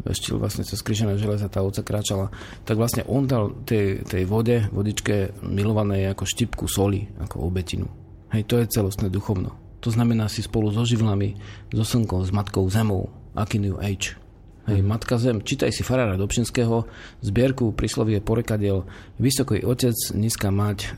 veštil 0.05 0.41
vlastne 0.41 0.65
cez 0.65 0.81
križené 0.81 1.21
železa, 1.21 1.53
tá 1.53 1.61
ovca 1.61 1.85
kráčala, 1.85 2.33
tak 2.65 2.81
vlastne 2.81 3.05
on 3.07 3.29
dal 3.29 3.53
tej, 3.65 4.05
tej 4.05 4.25
vode, 4.25 4.69
vodičke 4.73 5.41
milovanej 5.45 6.13
ako 6.13 6.25
štipku 6.25 6.65
soli, 6.67 7.09
ako 7.21 7.45
obetinu. 7.45 7.89
Hej, 8.31 8.47
to 8.47 8.63
je 8.63 8.71
celostné 8.71 9.11
duchovno. 9.11 9.55
To 9.81 9.89
znamená 9.89 10.29
si 10.29 10.45
spolu 10.45 10.71
so 10.71 10.85
živlami, 10.85 11.41
so 11.73 11.85
slnkom, 11.85 12.23
s 12.23 12.31
matkou 12.31 12.69
zemou, 12.69 13.09
aký 13.33 13.57
new 13.57 13.81
age. 13.81 14.21
Hej, 14.69 14.85
Matka 14.85 15.17
Zem, 15.17 15.41
čítaj 15.41 15.73
si 15.73 15.83
Farára 15.83 16.21
Dobšinského, 16.21 16.85
zbierku 17.25 17.73
príslovie 17.73 18.21
porekadiel, 18.21 18.85
Vysoký 19.17 19.65
otec, 19.65 19.97
nízka 20.13 20.53
mať, 20.53 20.79
e, 20.85 20.89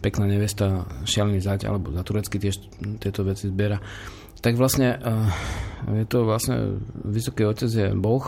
pekná 0.00 0.30
nevesta, 0.30 0.86
šialený 1.02 1.42
zať, 1.42 1.66
alebo 1.66 1.90
za 1.90 2.06
turecky 2.06 2.38
tiež 2.38 2.56
tieto 3.02 3.26
veci 3.26 3.50
zbiera. 3.50 3.82
Tak 4.38 4.54
vlastne 4.54 4.98
e, 4.98 6.02
je 6.02 6.06
to 6.06 6.22
vlastne 6.22 6.82
Vysoký 7.06 7.46
otec 7.48 7.70
je 7.70 7.88
Boh, 7.94 8.22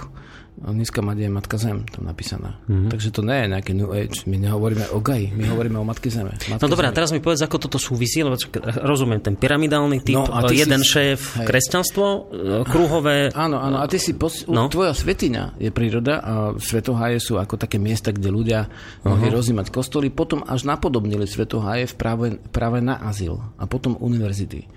a 0.60 0.76
nízka 0.76 1.00
mať 1.00 1.24
je 1.24 1.28
Matka 1.32 1.56
Zem, 1.56 1.88
tam 1.88 2.04
napísaná. 2.04 2.60
Mm-hmm. 2.68 2.92
Takže 2.92 3.08
to 3.16 3.24
nie 3.24 3.38
je 3.40 3.46
nejaké 3.48 3.72
New 3.72 3.88
Age, 3.88 4.28
my 4.28 4.36
nehovoríme 4.36 4.92
o 4.92 5.00
Gaji, 5.00 5.32
my 5.32 5.44
hovoríme 5.48 5.80
o 5.80 5.84
Matke 5.88 6.12
Zeme. 6.12 6.36
Matke 6.36 6.60
No 6.60 6.68
dobré, 6.68 6.84
a 6.84 6.92
teraz 6.92 7.16
mi 7.16 7.24
povedz, 7.24 7.40
ako 7.40 7.56
toto 7.56 7.80
súvisí, 7.80 8.20
lebo 8.20 8.36
rozumiem, 8.84 9.24
ten 9.24 9.40
pyramidálny 9.40 10.04
typ, 10.04 10.20
No, 10.20 10.28
a 10.28 10.44
ty 10.44 10.60
jeden 10.60 10.84
si- 10.84 10.92
šéf, 10.92 11.40
hej. 11.40 11.46
kresťanstvo, 11.48 12.06
e, 12.06 12.68
kruhové... 12.68 13.32
Áno, 13.32 13.56
áno, 13.56 13.80
a 13.80 13.88
ty 13.88 13.96
si 13.96 14.12
pos... 14.12 14.44
No. 14.44 14.68
no. 14.68 14.72
tvoja 14.72 14.92
svetiňa 14.92 15.56
je 15.56 15.70
príroda 15.72 16.20
a 16.20 16.32
svetoháje 16.60 17.24
sú 17.24 17.40
ako 17.40 17.56
také 17.56 17.80
miesta, 17.80 18.12
kde 18.12 18.28
ľudia 18.28 18.68
mohli 19.00 19.32
rozímať 19.32 19.72
kostoly, 19.72 20.12
potom 20.12 20.44
až 20.44 20.68
napodobnili 20.68 21.24
svetoháje 21.24 21.88
práve, 21.96 22.36
práve 22.52 22.84
na 22.84 23.00
azyl 23.00 23.40
a 23.56 23.64
potom 23.64 23.96
univerzity. 23.96 24.68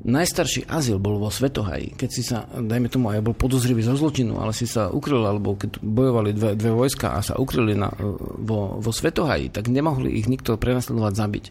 Najstarší 0.00 0.64
azyl 0.64 0.96
bol 0.96 1.20
vo 1.20 1.28
svetoháji, 1.28 1.92
keď 1.92 2.08
si 2.08 2.22
sa, 2.24 2.48
dajme 2.48 2.88
tomu, 2.88 3.12
aj 3.12 3.20
bol 3.20 3.36
podozrivý 3.36 3.84
zo 3.84 3.92
zločinu, 3.92 4.40
ale 4.40 4.56
si 4.56 4.64
sa 4.64 4.88
ukryl, 4.88 5.20
alebo 5.20 5.60
keď 5.60 5.76
bojovali 5.76 6.32
dve, 6.32 6.56
dve 6.56 6.72
vojska 6.72 7.12
a 7.12 7.20
sa 7.20 7.36
ukryli 7.36 7.76
na, 7.76 7.92
vo, 8.40 8.80
vo 8.80 8.90
svetoháji, 8.96 9.52
tak 9.52 9.68
nemohli 9.68 10.08
ich 10.16 10.24
nikto 10.24 10.56
prenasledovať, 10.56 11.12
zabiť 11.12 11.44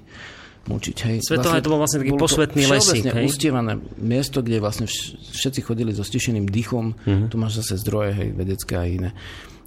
mučiť. 0.69 0.97
Hej. 1.01 1.17
Svetohaj 1.25 1.61
to 1.65 1.69
bol 1.71 1.81
vlastne 1.81 1.99
taký 2.05 2.13
bolo 2.13 2.21
to 2.21 2.25
posvetný 2.29 2.63
lesík, 2.69 3.05
hej? 3.09 3.25
ustievané 3.25 3.73
miesto, 3.97 4.45
kde 4.45 4.61
vlastne 4.61 4.85
vš- 4.85 5.17
všetci 5.33 5.59
chodili 5.65 5.91
so 5.93 6.05
stišeným 6.05 6.45
dýchom. 6.45 6.85
Mhm. 7.05 7.25
Tu 7.33 7.35
máš 7.41 7.65
zase 7.65 7.81
zdroje, 7.81 8.13
hej, 8.13 8.29
vedecké 8.37 8.73
a 8.77 8.85
iné. 8.85 9.09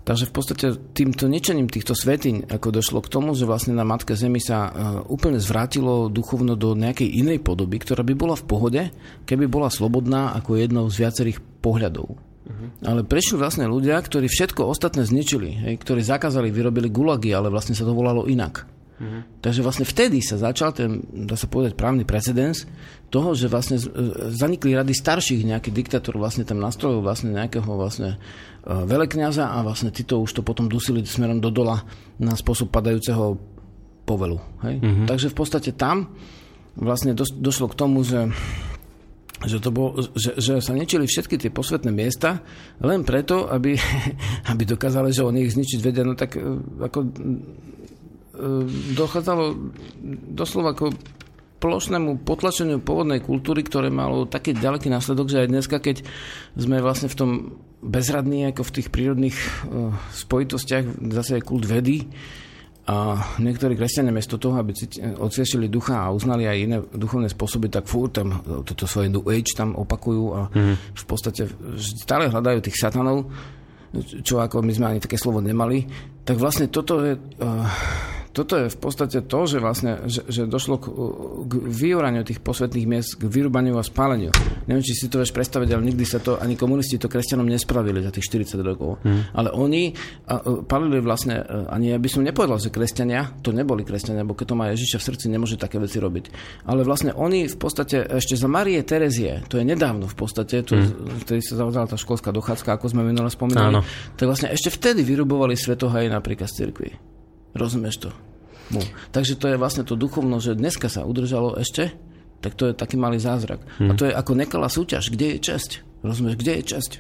Takže 0.02 0.26
v 0.26 0.34
podstate 0.34 0.66
týmto 0.98 1.30
ničením 1.30 1.70
týchto 1.70 1.94
svetiň, 1.94 2.50
ako 2.50 2.68
došlo 2.74 2.98
k 3.06 3.12
tomu, 3.12 3.38
že 3.38 3.46
vlastne 3.46 3.78
na 3.78 3.86
Matke 3.86 4.18
Zemi 4.18 4.42
sa 4.42 4.66
uh, 4.66 4.70
úplne 5.06 5.38
zvrátilo 5.38 6.10
duchovno 6.10 6.58
do 6.58 6.74
nejakej 6.74 7.06
inej 7.22 7.38
podoby, 7.38 7.78
ktorá 7.78 8.02
by 8.02 8.14
bola 8.18 8.34
v 8.34 8.46
pohode, 8.46 8.82
keby 9.22 9.46
bola 9.46 9.70
slobodná 9.70 10.34
ako 10.34 10.58
jednou 10.58 10.90
z 10.90 11.06
viacerých 11.06 11.38
pohľadov. 11.62 12.18
Ale 12.82 13.06
prišli 13.06 13.38
vlastne 13.38 13.70
ľudia, 13.70 14.02
ktorí 14.02 14.26
všetko 14.26 14.66
ostatné 14.66 15.06
zničili, 15.06 15.50
hej, 15.70 15.74
ktorí 15.78 16.02
zakázali, 16.02 16.50
vyrobili 16.50 16.90
gulagy, 16.90 17.30
ale 17.30 17.48
vlastne 17.48 17.78
sa 17.78 17.86
to 17.86 17.94
volalo 17.94 18.26
inak. 18.26 18.66
Takže 19.42 19.60
vlastne 19.60 19.86
vtedy 19.86 20.22
sa 20.22 20.38
začal 20.38 20.70
ten, 20.70 21.02
dá 21.26 21.34
sa 21.34 21.50
povedať, 21.50 21.74
právny 21.74 22.06
precedens 22.06 22.64
toho, 23.10 23.34
že 23.34 23.50
vlastne 23.50 23.76
e, 23.76 23.84
zanikli 24.32 24.72
rady 24.72 24.94
starších, 24.94 25.44
nejaký 25.44 25.74
diktátor 25.74 26.16
vlastne 26.16 26.46
tam 26.46 26.62
nastrojil 26.62 27.02
vlastne 27.02 27.34
nejakého 27.34 27.66
vlastne 27.66 28.16
e, 28.16 28.68
veľekňaza 28.70 29.52
a 29.52 29.58
vlastne 29.66 29.90
títo 29.90 30.22
už 30.22 30.40
to 30.40 30.42
potom 30.46 30.70
dusili 30.70 31.02
smerom 31.04 31.42
do 31.42 31.50
dola 31.50 31.84
na 32.16 32.32
spôsob 32.38 32.70
padajúceho 32.70 33.36
povelu. 34.06 34.40
Hej? 34.64 34.82
Takže 35.06 35.30
v 35.30 35.36
podstate 35.36 35.70
tam 35.74 36.14
vlastne 36.78 37.12
dos, 37.12 37.30
došlo 37.30 37.68
k 37.70 37.78
tomu, 37.78 38.00
že 38.06 38.32
že, 39.42 39.58
to 39.58 39.74
bol, 39.74 39.98
že, 40.14 40.38
že 40.38 40.62
sa 40.62 40.70
ničili 40.70 41.06
všetky 41.06 41.34
tie 41.34 41.50
posvetné 41.50 41.90
miesta 41.90 42.46
len 42.78 43.02
preto, 43.02 43.50
aby, 43.50 43.74
aby 44.54 44.62
dokázali, 44.62 45.10
že 45.10 45.26
oni 45.26 45.46
ich 45.46 45.54
zničiť 45.58 45.78
vedia, 45.82 46.06
no 46.06 46.14
tak 46.14 46.38
e, 46.38 46.42
ako 46.78 46.98
dochádzalo 48.96 49.44
doslova 50.32 50.72
ako 50.72 50.96
plošnému 51.62 52.26
potlačeniu 52.26 52.82
pôvodnej 52.82 53.22
kultúry, 53.22 53.62
ktoré 53.62 53.86
malo 53.86 54.26
taký 54.26 54.50
ďaleký 54.56 54.90
následok, 54.90 55.30
že 55.30 55.46
aj 55.46 55.52
dneska, 55.52 55.76
keď 55.78 56.02
sme 56.58 56.82
vlastne 56.82 57.06
v 57.06 57.18
tom 57.18 57.30
bezradní, 57.78 58.50
ako 58.50 58.66
v 58.66 58.74
tých 58.74 58.88
prírodných 58.90 59.36
uh, 59.38 59.94
spojitostiach, 60.10 60.98
zase 61.14 61.38
je 61.38 61.46
kult 61.46 61.62
vedy, 61.62 62.10
a 62.82 63.14
niektorí 63.38 63.78
kresťania 63.78 64.10
miesto 64.10 64.42
toho, 64.42 64.58
aby 64.58 64.74
odsviešili 65.14 65.70
ducha 65.70 66.02
a 66.02 66.10
uznali 66.10 66.50
aj 66.50 66.58
iné 66.58 66.76
duchovné 66.82 67.30
spôsoby, 67.30 67.70
tak 67.70 67.86
furt 67.86 68.18
tam 68.18 68.42
e, 68.42 68.66
toto 68.66 68.90
svoje 68.90 69.06
New 69.06 69.22
Age 69.30 69.54
tam 69.54 69.78
opakujú 69.78 70.24
a 70.34 70.40
mm. 70.50 70.74
v 70.90 71.04
podstate 71.06 71.46
stále 71.78 72.26
hľadajú 72.26 72.58
tých 72.58 72.82
satanov, 72.82 73.30
čo 74.26 74.42
ako 74.42 74.66
my 74.66 74.72
sme 74.74 74.86
ani 74.90 74.98
také 74.98 75.14
slovo 75.14 75.38
nemali. 75.38 75.86
Tak 76.22 76.36
vlastne 76.38 76.70
toto 76.70 77.02
je, 77.02 77.18
uh, 77.18 77.66
toto 78.32 78.56
je 78.56 78.72
v 78.72 78.78
podstate 78.80 79.20
to, 79.28 79.40
že 79.44 79.60
vlastne 79.60 80.08
že, 80.08 80.24
že 80.24 80.48
došlo 80.48 80.80
k, 80.80 80.86
k 81.46 81.52
vyúraniu 81.68 82.24
tých 82.24 82.40
posvetných 82.40 82.88
miest, 82.88 83.20
k 83.20 83.28
vyrúbaniu 83.28 83.76
a 83.76 83.84
spáleniu. 83.84 84.32
Neviem, 84.64 84.80
či 84.80 84.96
si 84.96 85.06
to 85.12 85.20
vieš 85.20 85.36
predstaviť, 85.36 85.68
ale 85.76 85.84
nikdy 85.92 86.04
sa 86.08 86.18
to, 86.18 86.40
ani 86.40 86.56
komunisti 86.56 86.96
to 86.96 87.12
kresťanom 87.12 87.44
nespravili 87.44 88.00
za 88.00 88.08
tých 88.08 88.32
40 88.32 88.56
rokov. 88.64 89.04
Hmm. 89.04 89.28
Ale 89.36 89.52
oni 89.52 89.92
palili 90.64 91.04
vlastne, 91.04 91.44
e, 91.44 91.68
ani 91.68 91.92
ja 91.92 91.98
by 92.00 92.08
som 92.08 92.24
nepovedal, 92.24 92.56
že 92.56 92.72
kresťania, 92.72 93.36
to 93.44 93.52
neboli 93.52 93.84
kresťania, 93.84 94.24
bo 94.24 94.32
keď 94.32 94.46
to 94.48 94.56
má 94.56 94.64
Ježiša 94.72 94.96
v 94.96 95.06
srdci, 95.12 95.24
nemôže 95.28 95.60
také 95.60 95.76
veci 95.76 96.00
robiť. 96.00 96.24
Ale 96.64 96.88
vlastne 96.88 97.12
oni 97.12 97.52
v 97.52 97.56
podstate 97.60 98.08
ešte 98.16 98.40
za 98.40 98.48
Marie 98.48 98.80
Terezie, 98.80 99.44
to 99.52 99.60
je 99.60 99.64
nedávno 99.68 100.08
v 100.08 100.16
podstate, 100.16 100.64
to, 100.64 100.80
hmm. 100.80 101.28
vtedy 101.28 101.44
sa 101.44 101.60
zavodala 101.60 101.84
tá 101.84 102.00
školská 102.00 102.32
dochádzka, 102.32 102.80
ako 102.80 102.88
sme 102.88 103.04
minule 103.04 103.28
spomínali, 103.28 103.76
Áno. 103.76 103.80
tak 104.16 104.24
vlastne 104.24 104.48
ešte 104.48 104.72
vtedy 104.72 105.04
vyrubovali 105.04 105.52
svetohaje 105.52 106.08
napríklad 106.12 106.48
z 106.52 106.68
cirkvi. 106.68 106.90
Rozumieš 107.56 108.08
to? 108.08 108.10
No. 108.72 108.80
Takže 109.12 109.36
to 109.36 109.52
je 109.52 109.60
vlastne 109.60 109.84
to 109.84 109.96
duchovno, 109.96 110.40
že 110.40 110.56
dneska 110.56 110.88
sa 110.88 111.04
udržalo 111.04 111.56
ešte, 111.60 111.92
tak 112.40 112.56
to 112.56 112.70
je 112.70 112.74
taký 112.74 112.96
malý 112.96 113.20
zázrak. 113.20 113.60
Hmm. 113.78 113.92
A 113.92 113.98
to 113.98 114.08
je 114.08 114.12
ako 114.12 114.32
nekalá 114.34 114.66
súťaž. 114.72 115.12
Kde 115.12 115.36
je 115.36 115.38
česť? 115.40 115.70
Rozumieš, 116.02 116.36
kde 116.40 116.52
je 116.58 116.64
česť? 116.76 116.92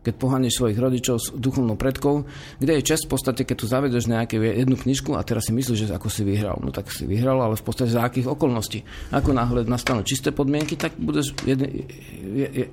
Keď 0.00 0.16
pohánieš 0.16 0.56
svojich 0.56 0.80
rodičov 0.80 1.16
s 1.20 1.28
duchovnou 1.36 1.76
predkou, 1.76 2.24
kde 2.56 2.72
je 2.80 2.88
česť 2.88 3.04
v 3.04 3.10
podstate, 3.12 3.42
keď 3.44 3.56
tu 3.60 3.66
zavedeš 3.68 4.08
nejakú 4.08 4.40
jednu 4.40 4.80
knižku 4.80 5.12
a 5.12 5.20
teraz 5.20 5.48
si 5.48 5.52
myslíš, 5.52 5.84
že 5.84 5.92
ako 5.92 6.08
si 6.08 6.24
vyhral. 6.24 6.56
No 6.64 6.72
tak 6.72 6.88
si 6.88 7.04
vyhral, 7.04 7.36
ale 7.36 7.60
v 7.60 7.64
podstate 7.64 7.92
za 7.92 8.08
akých 8.08 8.32
okolností. 8.32 8.80
Ako 9.12 9.36
náhle 9.36 9.68
nastanú 9.68 10.00
čisté 10.00 10.32
podmienky, 10.32 10.80
tak 10.80 10.96
budeš 10.96 11.36
jeden, 11.44 11.84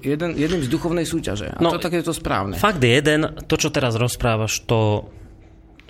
jeden, 0.08 0.30
jedným 0.39 0.64
z 0.64 0.72
duchovnej 0.72 1.04
súťaže. 1.04 1.52
A 1.52 1.60
No, 1.60 1.76
to 1.76 1.84
tak 1.84 2.00
je 2.00 2.04
to 2.08 2.16
správne. 2.16 2.56
Fakt 2.56 2.80
je 2.80 2.95
jeden, 2.95 3.28
to, 3.43 3.56
čo 3.60 3.76
teraz 3.76 4.00
rozprávaš, 4.00 4.64
to 4.64 5.12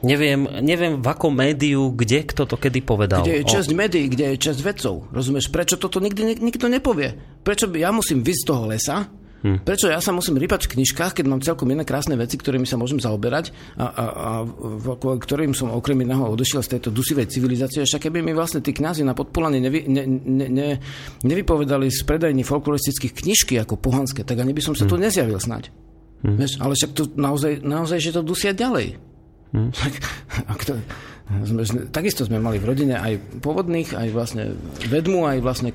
neviem, 0.04 0.46
neviem 0.62 1.02
v 1.02 1.08
akom 1.08 1.34
médiu, 1.34 1.90
kde, 1.94 2.26
kto 2.26 2.46
to 2.46 2.56
kedy 2.58 2.82
povedal. 2.82 3.24
Kde 3.26 3.42
je 3.42 3.46
O- 3.46 3.52
časť 3.54 3.70
médií, 3.74 4.06
kde 4.10 4.34
je 4.34 4.38
časť 4.38 4.60
vedcov. 4.62 5.10
Rozumieš, 5.10 5.50
prečo 5.50 5.76
toto 5.78 5.98
nikdy 5.98 6.22
nik- 6.36 6.44
nikto 6.44 6.70
nepovie? 6.70 7.16
Prečo 7.42 7.66
by 7.66 7.82
ja 7.82 7.90
musím 7.90 8.22
vyjsť 8.22 8.42
z 8.44 8.48
toho 8.48 8.64
lesa? 8.68 8.98
Hm. 9.38 9.62
Prečo 9.62 9.86
ja 9.86 10.02
sa 10.02 10.10
musím 10.10 10.42
rypať 10.42 10.66
v 10.66 10.82
knižkách, 10.82 11.22
keď 11.22 11.26
mám 11.30 11.46
celkom 11.46 11.70
iné 11.70 11.86
krásne 11.86 12.18
veci, 12.18 12.42
ktorými 12.42 12.66
sa 12.66 12.74
môžem 12.74 12.98
zaoberať 12.98 13.54
a, 13.78 13.86
a, 13.86 14.06
a 14.10 14.30
v- 14.42 14.98
ktorým 14.98 15.54
som 15.54 15.70
okrem 15.70 16.02
iného 16.02 16.26
odešiel 16.26 16.66
z 16.66 16.74
tejto 16.74 16.90
dusivej 16.90 17.30
civilizácie. 17.30 17.86
Však 17.86 18.10
keby 18.10 18.26
mi 18.26 18.34
vlastne 18.34 18.66
tí 18.66 18.74
kňazi 18.74 19.06
na 19.06 19.14
podpolaní 19.14 19.62
nevy, 19.62 19.86
ne, 19.86 20.04
ne, 20.10 20.48
ne, 20.50 20.68
nevypovedali 21.22 21.86
z 21.86 22.02
predajní 22.02 22.42
folkloristických 22.42 23.14
knižky 23.14 23.62
ako 23.62 23.78
pohanské, 23.78 24.26
tak 24.26 24.42
ani 24.42 24.58
by 24.58 24.62
som 24.66 24.74
sa 24.74 24.90
tu 24.90 24.98
nezjavil 24.98 25.38
snať. 25.38 25.70
Vieš, 26.26 26.58
ale 26.58 26.74
však 26.74 26.92
to 26.98 27.04
naozaj, 27.14 27.62
naozaj, 27.62 28.02
že 28.02 28.18
to 28.18 28.26
dusia 28.26 28.58
ďalej. 28.58 28.98
Tak, 29.54 29.94
ak 30.48 30.62
to, 30.68 30.74
sme, 31.44 31.92
takisto 31.92 32.24
sme 32.24 32.40
mali 32.40 32.60
v 32.60 32.68
rodine 32.68 32.96
aj 33.00 33.44
pôvodných, 33.44 33.96
aj 33.96 34.08
vlastne 34.12 34.44
vedmu, 34.88 35.28
aj 35.28 35.38
vlastne 35.44 35.70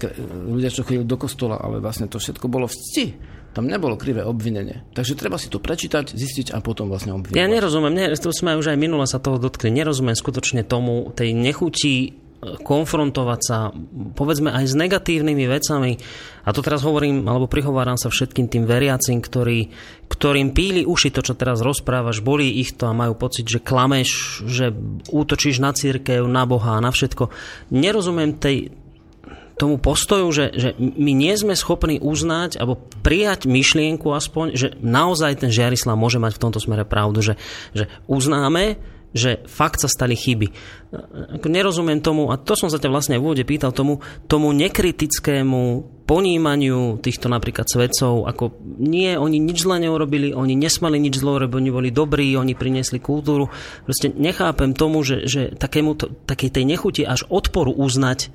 ľudia, 0.48 0.72
čo 0.72 0.84
chodili 0.84 1.04
do 1.04 1.16
kostola, 1.16 1.60
ale 1.60 1.80
vlastne 1.80 2.08
to 2.08 2.20
všetko 2.20 2.48
bolo 2.48 2.68
v 2.68 2.76
cti. 2.76 3.06
Tam 3.52 3.68
nebolo 3.68 4.00
krivé 4.00 4.24
obvinenie. 4.24 4.80
Takže 4.96 5.12
treba 5.12 5.36
si 5.36 5.52
to 5.52 5.60
prečítať, 5.60 6.16
zistiť 6.16 6.56
a 6.56 6.64
potom 6.64 6.88
vlastne 6.88 7.12
obvinovať. 7.12 7.36
Ja 7.36 7.52
nerozumiem, 7.52 7.92
ne, 7.92 8.04
to 8.16 8.32
sme 8.32 8.56
už 8.56 8.72
aj 8.72 8.80
minule 8.80 9.04
sa 9.04 9.20
toho 9.20 9.36
dotkli, 9.36 9.68
nerozumiem 9.68 10.16
skutočne 10.16 10.64
tomu, 10.64 11.12
tej 11.12 11.36
nechutí 11.36 12.21
konfrontovať 12.42 13.40
sa, 13.40 13.70
povedzme 14.18 14.50
aj 14.50 14.64
s 14.66 14.74
negatívnymi 14.74 15.46
vecami. 15.46 15.94
A 16.42 16.50
to 16.50 16.58
teraz 16.58 16.82
hovorím, 16.82 17.30
alebo 17.30 17.46
prihováram 17.46 17.94
sa 17.94 18.10
všetkým 18.10 18.50
tým 18.50 18.66
veriacim, 18.66 19.22
ktorí, 19.22 19.70
ktorým 20.10 20.50
píli 20.50 20.82
uši 20.82 21.14
to, 21.14 21.22
čo 21.22 21.38
teraz 21.38 21.62
rozprávaš, 21.62 22.18
bolí 22.18 22.58
ich 22.58 22.74
to 22.74 22.90
a 22.90 22.98
majú 22.98 23.14
pocit, 23.14 23.46
že 23.46 23.62
klameš, 23.62 24.42
že 24.50 24.74
útočíš 25.14 25.62
na 25.62 25.70
církev, 25.70 26.26
na 26.26 26.42
Boha, 26.42 26.82
na 26.82 26.90
všetko. 26.90 27.30
Nerozumiem 27.70 28.34
tej, 28.34 28.74
tomu 29.54 29.78
postoju, 29.78 30.26
že, 30.34 30.50
že 30.50 30.74
my 30.78 31.12
nie 31.14 31.30
sme 31.38 31.54
schopní 31.54 32.02
uznať 32.02 32.58
alebo 32.58 32.82
prijať 33.06 33.46
myšlienku 33.46 34.10
aspoň, 34.10 34.58
že 34.58 34.68
naozaj 34.82 35.46
ten 35.46 35.54
Žiarislav 35.54 35.94
môže 35.94 36.18
mať 36.18 36.34
v 36.34 36.42
tomto 36.42 36.58
smere 36.58 36.82
pravdu, 36.82 37.22
že, 37.22 37.34
že 37.70 37.86
uznáme, 38.10 38.82
že 39.12 39.44
fakt 39.44 39.84
sa 39.84 39.88
stali 39.88 40.16
chyby. 40.16 40.48
Nerozumiem 41.44 42.00
tomu, 42.00 42.32
a 42.32 42.40
to 42.40 42.56
som 42.56 42.72
sa 42.72 42.80
ťa 42.80 42.88
vlastne 42.88 43.16
v 43.20 43.24
úvode 43.28 43.44
pýtal, 43.44 43.72
tomu, 43.72 44.00
tomu 44.28 44.52
nekritickému 44.56 45.84
ponímaniu 46.08 47.00
týchto 47.00 47.32
napríklad 47.32 47.68
svedcov, 47.68 48.28
ako 48.28 48.52
nie, 48.80 49.16
oni 49.16 49.40
nič 49.40 49.64
zle 49.64 49.80
neurobili, 49.80 50.36
oni 50.36 50.52
nesmali 50.56 51.00
nič 51.00 51.20
zle 51.20 51.40
urobiť, 51.40 51.56
oni 51.56 51.70
boli 51.72 51.90
dobrí, 51.92 52.32
oni 52.36 52.52
priniesli 52.52 53.00
kultúru. 53.00 53.48
Proste 53.88 54.12
nechápem 54.12 54.76
tomu, 54.76 55.00
že, 55.04 55.24
že 55.24 55.52
takému, 55.56 55.96
takej 56.28 56.50
tej 56.52 56.64
nechuti 56.68 57.02
až 57.06 57.24
odporu 57.28 57.72
uznať, 57.72 58.28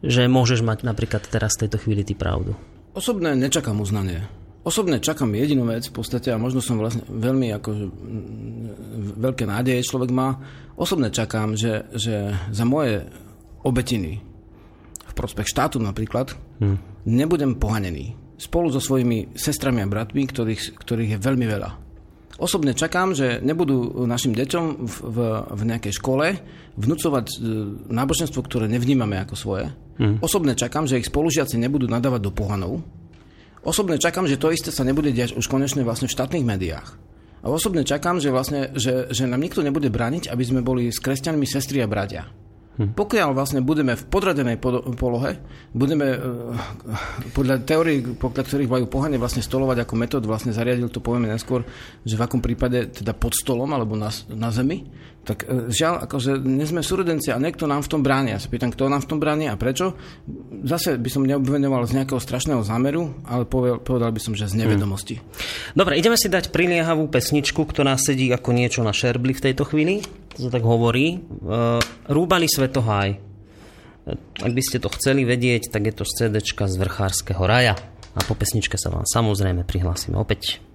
že 0.00 0.28
môžeš 0.32 0.64
mať 0.64 0.84
napríklad 0.84 1.28
teraz 1.28 1.56
v 1.56 1.68
tejto 1.68 1.76
chvíli 1.84 2.04
ty 2.04 2.16
pravdu. 2.16 2.56
Osobne 2.96 3.36
nečakám 3.36 3.76
uznanie 3.76 4.39
osobne 4.64 5.00
čakám 5.00 5.32
jedinú 5.32 5.64
vec 5.68 5.88
v 5.88 5.94
podstate 5.96 6.32
a 6.32 6.40
možno 6.40 6.60
som 6.60 6.76
vlastne 6.76 7.04
veľmi 7.08 7.48
ako 7.56 7.70
veľké 9.20 9.44
nádeje 9.48 9.88
človek 9.88 10.10
má. 10.12 10.36
Osobne 10.76 11.12
čakám, 11.12 11.56
že, 11.56 11.88
že 11.92 12.32
za 12.52 12.64
moje 12.64 13.04
obetiny 13.64 14.20
v 15.10 15.12
prospech 15.12 15.48
štátu 15.48 15.76
napríklad 15.80 16.32
hmm. 16.60 17.04
nebudem 17.08 17.56
pohanený. 17.56 18.16
Spolu 18.40 18.72
so 18.72 18.80
svojimi 18.80 19.36
sestrami 19.36 19.84
a 19.84 19.90
bratmi, 19.90 20.24
ktorých, 20.24 20.80
ktorých 20.80 21.10
je 21.16 21.18
veľmi 21.20 21.44
veľa. 21.44 21.70
Osobne 22.40 22.72
čakám, 22.72 23.12
že 23.12 23.36
nebudú 23.44 24.08
našim 24.08 24.32
deťom 24.32 24.64
v, 24.80 24.94
v, 25.04 25.18
v 25.44 25.62
nejakej 25.68 25.92
škole 25.92 26.40
vnúcovať 26.72 27.26
e, 27.28 27.34
náboženstvo, 27.92 28.40
ktoré 28.40 28.64
nevnímame 28.64 29.20
ako 29.20 29.34
svoje. 29.36 29.68
Hmm. 30.00 30.16
Osobne 30.24 30.56
čakám, 30.56 30.88
že 30.88 30.96
ich 30.96 31.12
spolužiaci 31.12 31.60
nebudú 31.60 31.84
nadávať 31.84 32.20
do 32.24 32.32
pohanov, 32.32 32.80
Osobne 33.60 34.00
čakám, 34.00 34.24
že 34.24 34.40
to 34.40 34.52
isté 34.52 34.72
sa 34.72 34.88
nebude 34.88 35.12
diať 35.12 35.36
už 35.36 35.44
konečne 35.44 35.84
vlastne 35.84 36.08
v 36.08 36.16
štátnych 36.16 36.44
médiách. 36.48 36.96
A 37.40 37.48
osobne 37.48 37.84
čakám, 37.84 38.20
že, 38.20 38.32
vlastne, 38.32 38.72
že, 38.76 39.08
že 39.08 39.24
nám 39.24 39.40
nikto 39.40 39.64
nebude 39.64 39.88
brániť, 39.88 40.28
aby 40.28 40.44
sme 40.44 40.60
boli 40.60 40.92
s 40.92 41.00
kresťanmi 41.00 41.44
sestri 41.48 41.80
a 41.80 41.88
bratia. 41.88 42.28
Hm. 42.80 42.96
Pokiaľ 42.96 43.36
vlastne 43.36 43.60
budeme 43.60 43.92
v 43.92 44.04
podradenej 44.08 44.56
polohe, 44.96 45.36
budeme 45.76 46.16
eh, 46.16 46.20
podľa 47.36 47.60
teórií, 47.64 48.00
podľa 48.16 48.42
ktorých 48.48 48.72
majú 48.72 48.84
pohane 48.88 49.20
vlastne 49.20 49.44
stolovať 49.44 49.84
ako 49.84 49.94
metód, 50.00 50.24
vlastne 50.24 50.56
zariadil 50.56 50.88
to 50.88 51.04
povieme 51.04 51.28
neskôr, 51.28 51.60
že 52.08 52.16
v 52.16 52.24
akom 52.24 52.40
prípade 52.40 52.88
teda 52.88 53.12
pod 53.12 53.36
stolom 53.36 53.68
alebo 53.76 54.00
na, 54.00 54.08
na 54.32 54.48
zemi, 54.48 54.88
tak 55.24 55.44
eh, 55.44 55.68
žiaľ, 55.68 56.06
akože 56.08 56.40
nie 56.40 56.64
sme 56.64 56.80
súrodenci 56.84 57.30
a 57.32 57.40
niekto 57.40 57.68
nám 57.68 57.84
v 57.84 57.90
tom 57.92 58.00
bráni. 58.00 58.34
Ja 58.34 58.40
sa 58.40 58.48
pýtam, 58.48 58.72
kto 58.72 58.88
nám 58.88 59.04
v 59.04 59.08
tom 59.10 59.18
bráni 59.18 59.50
a 59.50 59.58
prečo. 59.60 59.94
Zase 60.64 60.96
by 60.96 61.10
som 61.12 61.26
neobvenoval 61.26 61.84
z 61.88 62.00
nejakého 62.00 62.20
strašného 62.20 62.64
zámeru, 62.64 63.16
ale 63.28 63.44
povedal, 63.44 63.78
povedal 63.80 64.10
by 64.12 64.20
som, 64.20 64.32
že 64.32 64.48
z 64.48 64.60
nevedomosti. 64.60 65.20
Hmm. 65.20 65.78
Dobre, 65.78 66.00
ideme 66.00 66.16
si 66.16 66.32
dať 66.32 66.54
priliehavú 66.54 67.08
pesničku, 67.08 67.62
ktorá 67.64 67.94
sedí 68.00 68.28
ako 68.32 68.50
niečo 68.52 68.80
na 68.80 68.96
šerbli 68.96 69.36
v 69.36 69.44
tejto 69.50 69.64
chvíli 69.68 70.02
to 70.40 70.48
sa 70.48 70.50
tak 70.56 70.64
hovorí, 70.64 71.18
uh, 71.18 71.82
rúbali 72.06 72.46
Svetoháj. 72.46 73.18
Ak 74.40 74.52
by 74.56 74.62
ste 74.64 74.80
to 74.80 74.88
chceli 74.96 75.28
vedieť, 75.28 75.68
tak 75.68 75.84
je 75.84 75.94
to 75.94 76.08
z 76.08 76.32
CD 76.32 76.40
z 76.40 76.76
Vrchárskeho 76.80 77.42
raja. 77.44 77.76
A 78.16 78.20
po 78.24 78.34
pesničke 78.34 78.74
sa 78.80 78.90
vám 78.90 79.06
samozrejme 79.06 79.62
prihlásime 79.68 80.18
opäť. 80.18 80.69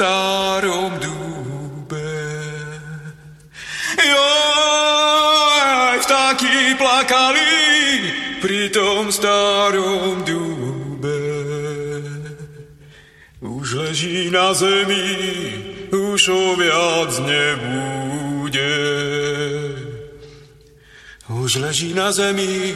Starom 0.00 0.96
dúbe. 0.96 2.16
Jo, 4.00 4.28
aj 5.60 6.00
vtáky 6.08 6.72
plakali 6.80 7.52
pri 8.40 8.72
tom 8.72 9.12
starom 9.12 10.24
dúbe. 10.24 11.20
Už 13.44 13.76
leží 13.76 14.32
na 14.32 14.56
zemi, 14.56 15.04
už 15.92 16.20
ho 16.32 16.56
viac 16.56 17.12
nebude. 17.20 18.72
Už 21.28 21.60
leží 21.60 21.92
na 21.92 22.08
zemi, 22.08 22.72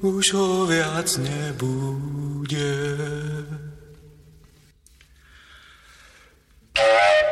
už 0.00 0.24
ho 0.32 0.64
viac 0.64 1.20
nebude. 1.20 2.72
Thank 6.80 7.24
you. 7.24 7.29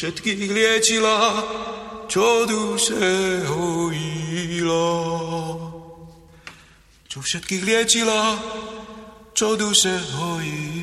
Všetkých 0.00 0.48
liečila, 0.48 1.16
čo 2.08 2.48
duše 2.48 3.44
hojila. 3.52 4.96
Čo 7.04 7.18
všetkých 7.20 7.60
liečila, 7.60 8.40
čo 9.36 9.60
duše 9.60 10.00
hojila. 10.16 10.79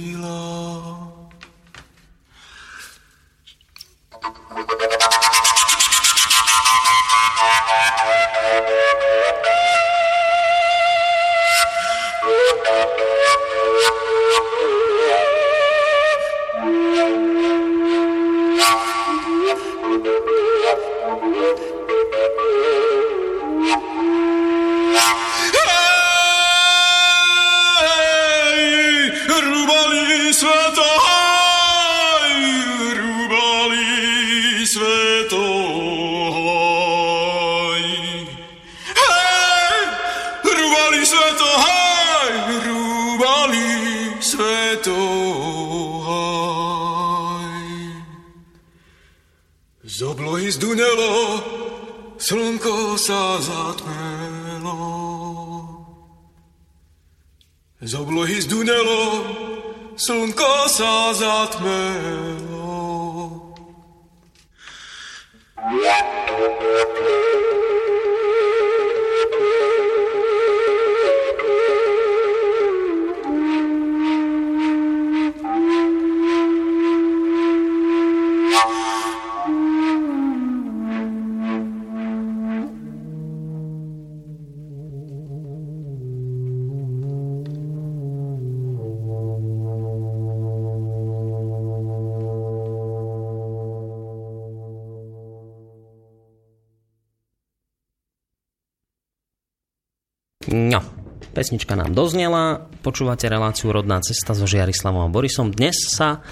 Pesnička 101.37 101.77
nám 101.77 101.93
doznela, 101.93 102.65
počúvate 102.81 103.29
reláciu 103.29 103.69
Rodná 103.69 104.01
cesta 104.01 104.33
so 104.33 104.49
Žiarislavom 104.49 105.05
a 105.05 105.13
Borisom. 105.13 105.53
Dnes 105.53 105.77
sa 105.85 106.25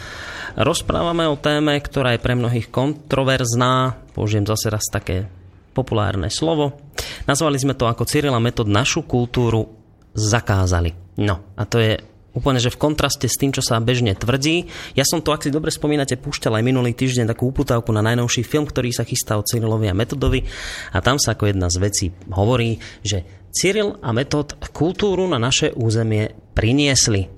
rozprávame 0.57 1.29
o 1.29 1.37
téme, 1.37 1.77
ktorá 1.77 2.17
je 2.17 2.23
pre 2.25 2.33
mnohých 2.33 2.73
kontroverzná, 2.73 4.01
použijem 4.17 4.49
zase 4.49 4.73
raz 4.73 4.81
také 4.89 5.29
populárne 5.77 6.33
slovo. 6.33 6.81
Nazvali 7.29 7.61
sme 7.61 7.77
to 7.77 7.85
ako 7.85 8.01
Cyrila 8.09 8.41
Metod 8.41 8.65
našu 8.65 9.05
kultúru 9.05 9.69
zakázali. 10.17 10.97
No, 11.21 11.53
a 11.53 11.69
to 11.69 11.77
je 11.77 12.01
úplne, 12.33 12.57
že 12.57 12.73
v 12.73 12.81
kontraste 12.89 13.29
s 13.29 13.37
tým, 13.37 13.53
čo 13.53 13.61
sa 13.61 13.77
bežne 13.77 14.17
tvrdí. 14.17 14.73
Ja 14.97 15.05
som 15.05 15.21
to, 15.21 15.37
ak 15.37 15.45
si 15.45 15.53
dobre 15.53 15.69
spomínate, 15.69 16.17
púšťal 16.17 16.57
aj 16.57 16.65
minulý 16.65 16.97
týždeň 16.97 17.29
takú 17.29 17.53
uputávku 17.53 17.93
na 17.93 18.01
najnovší 18.01 18.41
film, 18.41 18.65
ktorý 18.65 18.89
sa 18.89 19.05
chystá 19.05 19.37
od 19.37 19.45
Cyrilovi 19.45 19.85
a 19.85 19.93
Metodovi 19.93 20.49
a 20.91 20.97
tam 20.97 21.21
sa 21.21 21.37
ako 21.37 21.53
jedna 21.53 21.69
z 21.69 21.77
vecí 21.77 22.05
hovorí, 22.33 22.81
že 23.05 23.44
Cyril 23.55 23.95
a 24.03 24.11
Metod 24.11 24.59
kultúru 24.75 25.31
na 25.31 25.39
naše 25.39 25.71
územie 25.71 26.35
priniesli. 26.51 27.31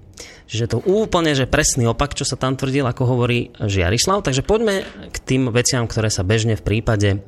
Že 0.50 0.66
to 0.66 0.78
úplne, 0.82 1.38
že 1.38 1.46
presný 1.46 1.86
opak, 1.86 2.18
čo 2.18 2.26
sa 2.26 2.40
tam 2.40 2.58
tvrdil, 2.58 2.90
ako 2.90 3.04
hovorí 3.06 3.54
Žiarislav. 3.62 4.26
Takže 4.26 4.42
poďme 4.42 4.82
k 5.14 5.18
tým 5.22 5.54
veciam, 5.54 5.86
ktoré 5.86 6.10
sa 6.10 6.26
bežne 6.26 6.58
v 6.58 6.66
prípade 6.66 7.22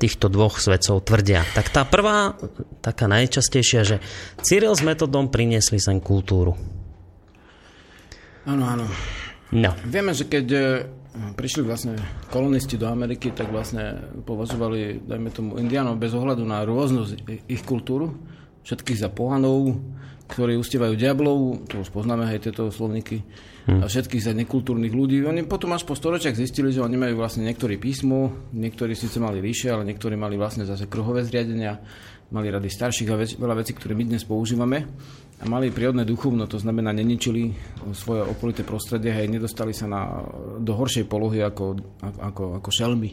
týchto 0.00 0.32
dvoch 0.32 0.58
svedcov 0.58 1.04
tvrdia. 1.04 1.44
Tak 1.54 1.70
tá 1.70 1.84
prvá, 1.86 2.34
taká 2.80 3.06
najčastejšia, 3.06 3.80
že 3.86 3.96
Cyril 4.40 4.74
s 4.74 4.82
Metodom 4.82 5.28
priniesli 5.28 5.78
sem 5.78 6.00
kultúru. 6.00 6.56
Áno, 8.48 8.64
áno. 8.64 8.86
No. 9.54 9.70
Vieme, 9.86 10.10
že 10.16 10.26
keď 10.26 10.46
e, 10.50 10.62
prišli 11.14 11.62
vlastne 11.62 11.94
kolonisti 12.34 12.74
do 12.74 12.90
Ameriky, 12.90 13.30
tak 13.30 13.50
vlastne 13.54 14.10
považovali, 14.26 15.06
dajme 15.06 15.30
tomu, 15.30 15.50
indiánov 15.62 15.98
bez 15.98 16.10
ohľadu 16.10 16.42
na 16.42 16.66
rôznosť 16.66 17.46
ich 17.46 17.62
kultúru, 17.62 18.18
všetkých 18.66 18.98
za 18.98 19.08
pohanov, 19.14 19.78
ktorí 20.26 20.56
ustievajú 20.56 20.96
diablov, 20.96 21.68
to 21.68 21.84
už 21.84 21.92
poznáme 21.92 22.24
aj 22.26 22.48
tieto 22.48 22.72
slovníky, 22.72 23.22
hmm. 23.68 23.84
a 23.84 23.86
všetkých 23.86 24.24
za 24.24 24.32
nekultúrnych 24.32 24.90
ľudí. 24.90 25.20
Oni 25.22 25.44
potom 25.44 25.70
až 25.76 25.84
po 25.84 25.94
storočiach 25.94 26.34
zistili, 26.34 26.72
že 26.72 26.80
oni 26.80 26.96
majú 26.96 27.20
vlastne 27.20 27.44
niektorí 27.44 27.76
písmo, 27.76 28.50
niektorí 28.56 28.96
síce 28.96 29.20
mali 29.20 29.38
ríše, 29.44 29.70
ale 29.70 29.84
niektorí 29.84 30.16
mali 30.16 30.34
vlastne 30.40 30.64
zase 30.64 30.88
kruhové 30.88 31.22
zriadenia, 31.28 31.78
mali 32.32 32.48
rady 32.48 32.72
starších 32.72 33.10
a 33.12 33.16
vec, 33.20 33.30
veľa 33.36 33.54
vecí, 33.60 33.76
ktoré 33.76 33.92
my 33.92 34.04
dnes 34.16 34.24
používame 34.24 34.88
a 35.42 35.44
mali 35.50 35.74
prírodné 35.74 36.06
duchovno, 36.06 36.46
to 36.46 36.62
znamená 36.62 36.94
neničili 36.94 37.50
svoje 37.90 38.22
okolité 38.22 38.62
prostredie 38.62 39.10
a 39.10 39.26
nedostali 39.26 39.74
sa 39.74 39.90
na, 39.90 40.22
do 40.62 40.72
horšej 40.78 41.10
polohy 41.10 41.42
ako, 41.42 41.74
ako, 42.00 42.44
ako 42.62 42.70
šelmy, 42.70 43.10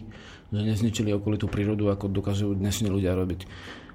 že 0.53 0.61
nezničili 0.61 1.09
okolitú 1.17 1.49
prírodu, 1.49 1.89
ako 1.89 2.13
dokážu 2.13 2.53
dnešní 2.53 2.93
ľudia 2.93 3.17
robiť 3.17 3.41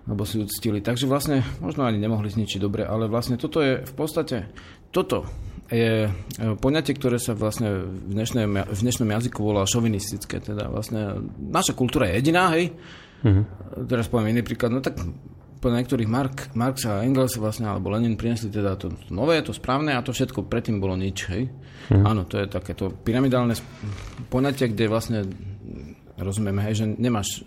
alebo 0.07 0.22
si 0.22 0.39
uctili. 0.39 0.79
Takže 0.79 1.11
vlastne 1.11 1.43
možno 1.59 1.83
ani 1.83 1.99
nemohli 1.99 2.31
zničiť 2.31 2.62
dobre, 2.62 2.87
ale 2.87 3.11
vlastne 3.11 3.35
toto 3.35 3.59
je 3.59 3.83
v 3.83 3.95
podstate, 3.99 4.47
toto 4.95 5.27
je 5.66 6.07
e, 6.07 6.11
poňatie, 6.62 6.95
ktoré 6.95 7.18
sa 7.18 7.35
vlastne 7.35 7.91
v 7.91 8.14
dnešnom, 8.14 8.70
v 8.70 8.81
dnešnom 8.87 9.11
jazyku 9.11 9.43
volá 9.43 9.66
šovinistické. 9.66 10.39
Teda 10.39 10.70
vlastne 10.70 11.27
naša 11.35 11.74
kultúra 11.74 12.07
je 12.07 12.22
jediná, 12.22 12.55
hej. 12.55 12.70
Uh-huh. 13.27 13.43
Teraz 13.91 14.07
poviem 14.07 14.39
iný 14.39 14.47
príklad. 14.47 14.70
No 14.70 14.79
tak 14.79 15.03
po 15.57 15.72
niektorých 15.72 16.09
Mark, 16.09 16.52
Marx 16.52 16.84
a 16.84 17.02
Engels 17.02 17.40
vlastne, 17.40 17.66
alebo 17.66 17.92
Lenin 17.92 18.14
prinesli 18.14 18.52
teda 18.52 18.76
to 18.76 18.92
nové, 19.09 19.40
to 19.40 19.57
správne 19.57 19.96
a 19.96 20.04
to 20.04 20.12
všetko 20.12 20.46
predtým 20.46 20.78
bolo 20.78 20.94
nič, 20.94 21.18
hej? 21.32 21.48
Hmm. 21.88 22.04
Áno, 22.04 22.22
to 22.28 22.42
je 22.42 22.46
takéto 22.50 22.92
pyramidálne 22.92 23.57
poňatie, 24.28 24.74
kde 24.74 24.84
vlastne 24.90 25.18
rozumieme, 26.16 26.64
hej, 26.66 26.82
že 26.82 26.86
nemáš... 26.96 27.44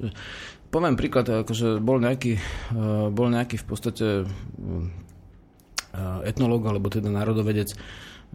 Poviem 0.70 0.94
príklad, 0.94 1.26
akože 1.26 1.82
bol 1.82 1.98
nejaký, 1.98 2.38
eh, 2.38 3.08
bol 3.10 3.34
nejaký 3.34 3.58
v 3.58 3.66
podstate 3.66 4.08
eh, 4.22 6.28
etnológ, 6.30 6.62
alebo 6.70 6.94
teda 6.94 7.10
národovedec, 7.10 7.74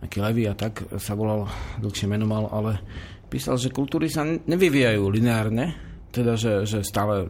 nejaký 0.03 0.19
Levy 0.19 0.51
a 0.51 0.59
tak 0.59 0.83
sa 0.99 1.15
volal, 1.15 1.47
dlhšie 1.79 2.11
meno 2.11 2.27
mal, 2.27 2.51
ale 2.51 2.83
písal, 3.31 3.59
že 3.59 3.71
kultúry 3.71 4.11
sa 4.11 4.27
nevyvíjajú 4.27 5.07
lineárne, 5.07 5.94
teda, 6.15 6.39
že, 6.39 6.63
že 6.63 6.87
stále 6.87 7.27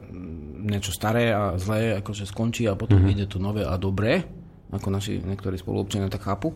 niečo 0.61 0.93
staré 0.93 1.33
a 1.33 1.57
zlé 1.57 1.97
akože 2.05 2.29
skončí 2.29 2.69
a 2.69 2.77
potom 2.77 3.01
mm-hmm. 3.01 3.15
ide 3.17 3.25
to 3.25 3.41
nové 3.41 3.65
a 3.65 3.81
dobré, 3.81 4.21
ako 4.69 4.93
naši 4.93 5.25
niektorí 5.25 5.57
spoluobčania 5.57 6.13
tak 6.13 6.29
chápu. 6.29 6.53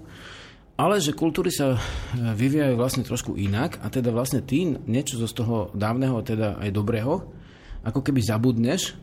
Ale 0.79 1.03
že 1.03 1.17
kultúry 1.17 1.51
sa 1.51 1.75
e, 1.75 1.79
vyvíjajú 2.15 2.79
vlastne 2.79 3.03
trošku 3.03 3.35
inak 3.35 3.83
a 3.83 3.91
teda 3.91 4.15
vlastne 4.15 4.45
ty 4.45 4.63
niečo 4.69 5.19
z 5.19 5.35
toho 5.35 5.73
dávneho, 5.75 6.23
teda 6.23 6.61
aj 6.61 6.71
dobrého, 6.71 7.33
ako 7.83 8.01
keby 8.05 8.21
zabudneš 8.23 8.95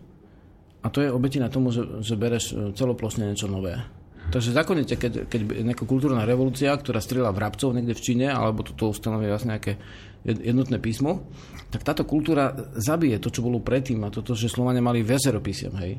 a 0.85 0.87
to 0.93 1.01
je 1.01 1.09
obetina 1.09 1.49
tomu, 1.49 1.73
že, 1.73 1.81
že 2.05 2.15
bereš 2.15 2.45
e, 2.53 2.53
celoplošne 2.77 3.27
niečo 3.27 3.49
nové. 3.49 3.81
Takže 4.25 4.57
zákonite, 4.57 4.97
keď, 4.97 5.29
keď 5.29 5.41
nejaká 5.61 5.85
kultúrna 5.85 6.25
revolúcia, 6.25 6.73
ktorá 6.73 6.97
strela 6.97 7.29
vrabcov 7.29 7.73
niekde 7.73 7.93
v 7.93 8.03
Číne, 8.05 8.27
alebo 8.33 8.65
toto 8.65 8.89
ustanovuje 8.89 9.29
vlastne 9.29 9.53
nejaké 9.57 9.77
jednotné 10.25 10.81
písmo, 10.81 11.29
tak 11.69 11.81
táto 11.81 12.07
kultúra 12.07 12.53
zabije 12.77 13.19
to, 13.19 13.33
čo 13.33 13.43
bolo 13.43 13.59
predtým 13.59 14.03
a 14.05 14.13
toto, 14.13 14.37
že 14.37 14.51
Slovania 14.51 14.83
mali 14.83 15.01
viacero 15.01 15.41
písiem, 15.41 15.73
hej. 15.81 15.93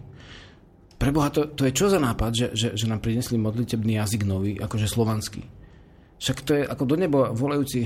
Preboha, 0.97 1.29
to, 1.29 1.53
to 1.53 1.69
je 1.69 1.77
čo 1.77 1.93
za 1.93 2.01
nápad, 2.01 2.31
že, 2.33 2.47
že, 2.57 2.69
že 2.73 2.89
nám 2.89 3.05
prinesli 3.05 3.37
modlitebný 3.37 4.01
jazyk 4.01 4.25
nový, 4.25 4.57
akože 4.57 4.89
slovanský. 4.89 5.45
Však 6.17 6.39
to 6.49 6.51
je 6.57 6.63
ako 6.65 6.85
do 6.89 6.97
neba 6.97 7.29
volajúci, 7.37 7.85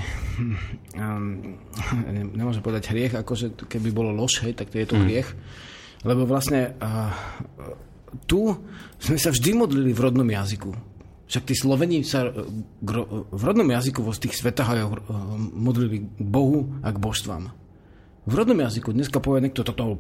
um, 1.03 1.59
nemôžem 2.31 2.62
povedať 2.62 2.95
hriech, 2.95 3.18
akože 3.18 3.66
keby 3.66 3.91
bolo 3.91 4.14
lož, 4.14 4.47
hej, 4.47 4.55
tak 4.55 4.70
to 4.70 4.78
je 4.78 4.87
to 4.87 4.95
mm. 4.95 5.03
hriech. 5.03 5.28
Lebo 6.07 6.24
vlastne 6.24 6.78
uh, 6.78 7.11
tu 8.31 8.55
sme 9.03 9.18
sa 9.18 9.35
vždy 9.35 9.51
modlili 9.59 9.91
v 9.91 10.01
rodnom 10.01 10.26
jazyku. 10.26 10.70
Však 11.31 11.47
tí 11.47 11.55
Sloveni 11.55 12.03
sa 12.03 12.26
e, 12.26 12.43
v 13.31 13.43
rodnom 13.47 13.66
jazyku 13.70 14.03
vo 14.03 14.11
tých 14.11 14.35
svetách 14.35 14.74
e, 14.74 14.83
modlili 15.55 16.03
k 16.03 16.26
Bohu 16.26 16.74
a 16.83 16.91
k 16.91 16.99
božstvám. 16.99 17.55
V 18.29 18.33
rodnom 18.37 18.61
jazyku 18.61 18.93
dneska 18.93 19.16
povie 19.16 19.49
niekto, 19.49 19.64
toto 19.64 19.97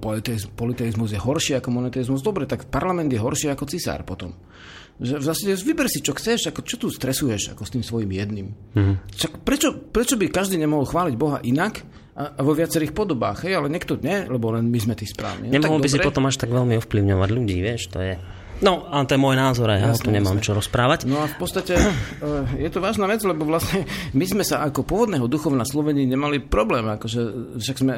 politeizmus 0.52 1.16
je 1.16 1.20
horšie 1.20 1.56
ako 1.56 1.72
monoteizmus. 1.72 2.20
Dobre, 2.20 2.44
tak 2.44 2.68
parlament 2.68 3.08
je 3.08 3.16
horšie 3.16 3.48
ako 3.48 3.64
cisár 3.64 4.04
potom. 4.04 4.36
Že 5.00 5.16
v 5.16 5.24
zásade 5.24 5.52
vyber 5.64 5.88
si, 5.88 6.04
čo 6.04 6.12
chceš, 6.12 6.52
ako 6.52 6.60
čo 6.60 6.76
tu 6.76 6.92
stresuješ 6.92 7.56
ako 7.56 7.64
s 7.64 7.72
tým 7.72 7.80
svojim 7.80 8.12
jedným. 8.12 8.52
Mm-hmm. 8.76 8.96
Prečo, 9.40 9.72
prečo 9.72 10.20
by 10.20 10.28
každý 10.28 10.60
nemohol 10.60 10.84
chváliť 10.84 11.14
Boha 11.16 11.40
inak 11.40 11.80
a, 12.12 12.36
a 12.36 12.40
vo 12.44 12.52
viacerých 12.52 12.92
podobách, 12.92 13.48
hej, 13.48 13.56
ale 13.56 13.72
niekto 13.72 13.96
nie, 13.96 14.28
lebo 14.28 14.52
len 14.52 14.68
my 14.68 14.76
sme 14.76 14.92
tí 14.92 15.08
správni. 15.08 15.48
No, 15.48 15.56
Nemohol 15.56 15.80
by 15.80 15.88
dobre. 15.88 15.96
si 15.96 16.04
potom 16.04 16.24
až 16.28 16.36
tak 16.36 16.52
veľmi 16.52 16.76
ovplyvňovať 16.76 17.28
ľudí, 17.32 17.56
vieš, 17.64 17.88
to 17.88 18.04
je... 18.04 18.20
No, 18.60 18.84
ale 18.92 19.08
to 19.08 19.16
je 19.16 19.20
môj 19.20 19.36
názor, 19.40 19.72
ja 19.72 19.80
jasne, 19.80 20.04
tu 20.04 20.10
nemám 20.12 20.36
jasne. 20.36 20.46
čo 20.46 20.52
rozprávať. 20.52 21.08
No 21.08 21.24
a 21.24 21.26
v 21.26 21.36
podstate 21.40 21.74
eh, 21.80 22.44
je 22.60 22.68
to 22.68 22.84
vážna 22.84 23.08
vec, 23.08 23.24
lebo 23.24 23.48
vlastne 23.48 23.88
my 24.12 24.24
sme 24.28 24.44
sa 24.44 24.60
ako 24.68 24.84
pôvodného 24.84 25.24
duchovna 25.26 25.64
Slovenii 25.64 26.04
nemali 26.04 26.44
problém, 26.44 26.84
akože 26.84 27.56
však 27.56 27.76
sme 27.80 27.92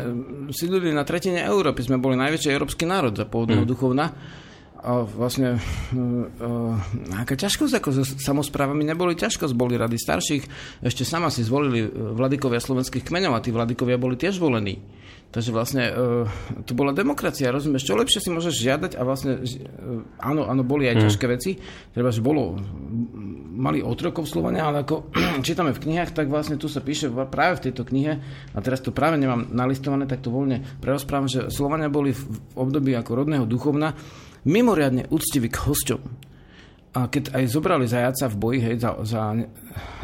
sídlili 0.55 0.95
na 0.95 1.03
tretine 1.03 1.43
Európy, 1.43 1.83
sme 1.83 1.99
boli 1.99 2.15
najväčší 2.15 2.55
európsky 2.55 2.87
národ 2.87 3.15
za 3.19 3.27
pôvodného 3.27 3.67
mm. 3.67 3.71
duchovna 3.71 4.07
a 4.83 5.07
vlastne 5.07 5.63
uh, 5.63 6.75
aká 7.15 7.39
ťažkosť, 7.39 7.79
ako 7.79 7.89
so 7.95 8.03
samozprávami 8.03 8.83
neboli 8.83 9.15
ťažkosť, 9.15 9.55
boli 9.55 9.79
rady 9.79 9.95
starších, 9.95 10.45
ešte 10.83 11.07
sama 11.07 11.31
si 11.31 11.47
zvolili 11.47 11.87
vladikovia 11.87 12.59
slovenských 12.59 13.07
kmeňov 13.07 13.39
a 13.39 13.45
tí 13.45 13.55
vladikovia 13.55 13.95
boli 13.95 14.19
tiež 14.19 14.43
volení. 14.43 14.83
Takže 15.33 15.49
vlastne 15.49 15.85
uh, 15.89 16.29
to 16.69 16.77
bola 16.77 16.93
demokracia, 16.93 17.55
rozumieš? 17.55 17.89
Čo 17.89 17.97
lepšie 17.97 18.21
si 18.21 18.29
môžeš 18.29 18.53
žiadať 18.53 18.93
a 18.99 19.03
vlastne, 19.07 19.41
uh, 19.41 20.03
áno, 20.21 20.45
áno, 20.51 20.61
boli 20.67 20.91
aj 20.91 20.99
mm. 20.99 21.03
ťažké 21.09 21.27
veci, 21.31 21.57
treba, 21.95 22.13
že 22.13 22.21
bolo, 22.21 22.59
mali 23.55 23.81
otrokov 23.81 24.27
Slovania, 24.27 24.67
ale 24.69 24.83
ako 24.83 25.15
čítame 25.47 25.73
v 25.73 25.83
knihách, 25.89 26.13
tak 26.13 26.27
vlastne 26.27 26.59
tu 26.59 26.67
sa 26.67 26.83
píše 26.83 27.09
práve 27.31 27.63
v 27.63 27.71
tejto 27.71 27.87
knihe, 27.87 28.19
a 28.53 28.59
teraz 28.59 28.85
to 28.85 28.91
práve 28.91 29.17
nemám 29.17 29.47
nalistované, 29.49 30.05
tak 30.05 30.21
to 30.21 30.29
voľne 30.29 30.67
prerozprávam, 30.83 31.31
že 31.31 31.49
Slovania 31.49 31.87
boli 31.87 32.13
v 32.13 32.23
období 32.53 32.93
ako 32.93 33.25
rodného 33.25 33.47
duchovna 33.47 33.95
mimoriadne 34.45 35.07
úctiví 35.11 35.49
k 35.49 35.63
hosťom 35.63 36.03
a 36.93 37.09
keď 37.09 37.33
aj 37.33 37.45
zobrali 37.49 37.89
zajaca 37.89 38.29
v 38.29 38.37
boji 38.37 38.59
hej, 38.61 38.77
za, 38.77 38.93
za 39.01 39.33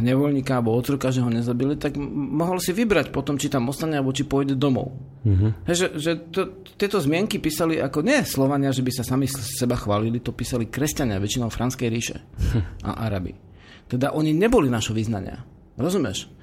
nevoľníka 0.00 0.56
alebo 0.56 0.72
otroka, 0.72 1.12
že 1.12 1.20
ho 1.20 1.28
nezabili, 1.28 1.76
tak 1.76 2.00
mohol 2.00 2.56
si 2.64 2.72
vybrať 2.72 3.12
potom, 3.12 3.36
či 3.36 3.52
tam 3.52 3.68
ostane 3.68 4.00
alebo 4.00 4.16
či 4.16 4.24
pôjde 4.24 4.56
domov. 4.56 4.96
Mm-hmm. 5.28 5.68
Hej, 5.68 5.76
že, 5.76 5.86
že 6.00 6.10
to, 6.32 6.64
tieto 6.80 6.96
zmienky 6.96 7.36
písali 7.44 7.76
ako 7.76 8.00
nie 8.00 8.24
Slovania, 8.24 8.72
že 8.72 8.80
by 8.80 8.92
sa 8.96 9.04
sami 9.04 9.28
seba 9.28 9.76
chválili, 9.76 10.24
to 10.24 10.32
písali 10.32 10.72
kresťania, 10.72 11.20
väčšinou 11.20 11.52
Franskej 11.52 11.92
ríše 11.92 12.16
hm. 12.56 12.80
a 12.88 13.04
Arabi. 13.04 13.36
Teda 13.84 14.16
oni 14.16 14.32
neboli 14.32 14.72
našho 14.72 14.96
vyznania. 14.96 15.44
Rozumieš? 15.76 16.37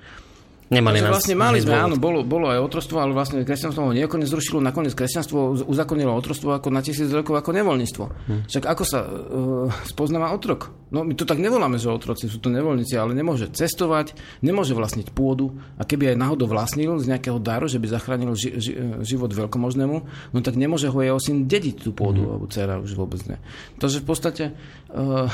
Nemali 0.65 0.97
nás, 0.97 1.13
vlastne 1.13 1.37
mali 1.37 1.61
sme, 1.61 1.77
áno, 1.77 1.93
bolo, 2.01 2.25
bolo 2.25 2.49
aj 2.49 2.57
otrostvo, 2.57 2.97
ale 2.97 3.13
vlastne 3.13 3.45
kresťanstvo 3.45 3.85
ho 3.85 3.93
nejako 3.93 4.17
nezrušilo, 4.17 4.57
nakoniec 4.65 4.97
kresťanstvo 4.97 5.61
uzakonilo 5.69 6.09
otrostvo 6.09 6.57
ako 6.57 6.73
na 6.73 6.81
tisíc 6.81 7.05
rokov 7.13 7.37
ako 7.37 7.53
nevoľníctvo. 7.53 8.03
Hm. 8.09 8.41
Však 8.49 8.65
ako 8.65 8.83
sa 8.83 8.99
uh, 9.05 9.69
spoznáva 9.85 10.33
otrok? 10.33 10.73
No 10.89 11.05
my 11.05 11.13
to 11.13 11.29
tak 11.29 11.37
nevoláme, 11.37 11.77
že 11.77 11.93
otroci 11.93 12.25
sú 12.25 12.41
to 12.41 12.49
nevoľníci, 12.49 12.97
ale 12.97 13.13
nemôže 13.13 13.53
cestovať, 13.53 14.17
nemôže 14.41 14.73
vlastniť 14.73 15.13
pôdu 15.13 15.53
a 15.77 15.85
keby 15.85 16.17
aj 16.17 16.17
náhodou 16.17 16.49
vlastnil 16.49 16.97
z 16.97 17.13
nejakého 17.13 17.37
daru, 17.37 17.69
že 17.69 17.77
by 17.77 17.85
zachránil 17.85 18.33
ži, 18.33 18.57
ži, 18.57 18.73
život 19.05 19.29
veľkomožnému, 19.29 19.97
no 20.33 20.37
tak 20.41 20.57
nemôže 20.57 20.89
ho 20.89 20.97
jeho 20.97 21.21
syn 21.21 21.45
dediť 21.45 21.85
tú 21.85 21.93
pôdu, 21.93 22.25
hm. 22.25 22.29
alebo 22.33 22.45
dcera 22.49 22.81
už 22.81 22.97
vôbec 22.97 23.21
ne. 23.29 23.37
Takže 23.77 24.01
v 24.01 24.05
podstate 24.09 24.43
uh, 24.89 25.29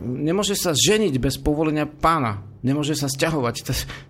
nemôže 0.00 0.56
sa 0.56 0.72
ženiť 0.72 1.12
bez 1.20 1.36
povolenia 1.36 1.84
pána 1.84 2.51
nemôže 2.62 2.94
sa 2.94 3.10
sťahovať. 3.10 3.54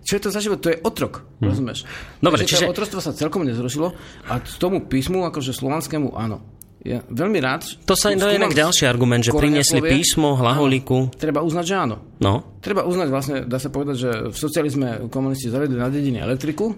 Čo 0.05 0.13
je 0.17 0.21
to 0.21 0.29
za 0.29 0.39
život? 0.39 0.61
To 0.61 0.71
je 0.71 0.77
otrok, 0.81 1.25
hmm. 1.41 1.49
rozumieš? 1.49 1.79
Dobre, 2.21 2.45
čiže... 2.45 2.69
otrostvo 2.69 3.01
sa 3.01 3.11
celkom 3.11 3.43
nezrušilo 3.43 3.91
a 4.29 4.33
k 4.39 4.45
tomu 4.61 4.85
písmu, 4.85 5.25
akože 5.27 5.51
slovanskému, 5.51 6.13
áno. 6.13 6.41
Ja 6.83 6.99
veľmi 7.07 7.39
rád... 7.39 7.63
To 7.87 7.95
sa 7.95 8.11
je 8.11 8.19
inak 8.19 8.51
ďalší 8.51 8.83
argument, 8.83 9.23
že 9.23 9.31
priniesli 9.31 9.79
slovie, 9.79 10.03
písmo, 10.03 10.35
hlaholiku. 10.35 11.15
Treba 11.15 11.39
uznať, 11.39 11.63
že 11.63 11.75
áno. 11.79 11.95
No. 12.19 12.59
Treba 12.59 12.83
uznať 12.83 13.07
vlastne, 13.07 13.35
dá 13.47 13.55
sa 13.55 13.71
povedať, 13.71 13.95
že 13.95 14.09
v 14.27 14.35
socializme 14.35 15.07
komunisti 15.07 15.47
zavedli 15.47 15.79
na 15.79 15.87
dedine 15.87 16.19
elektriku. 16.19 16.75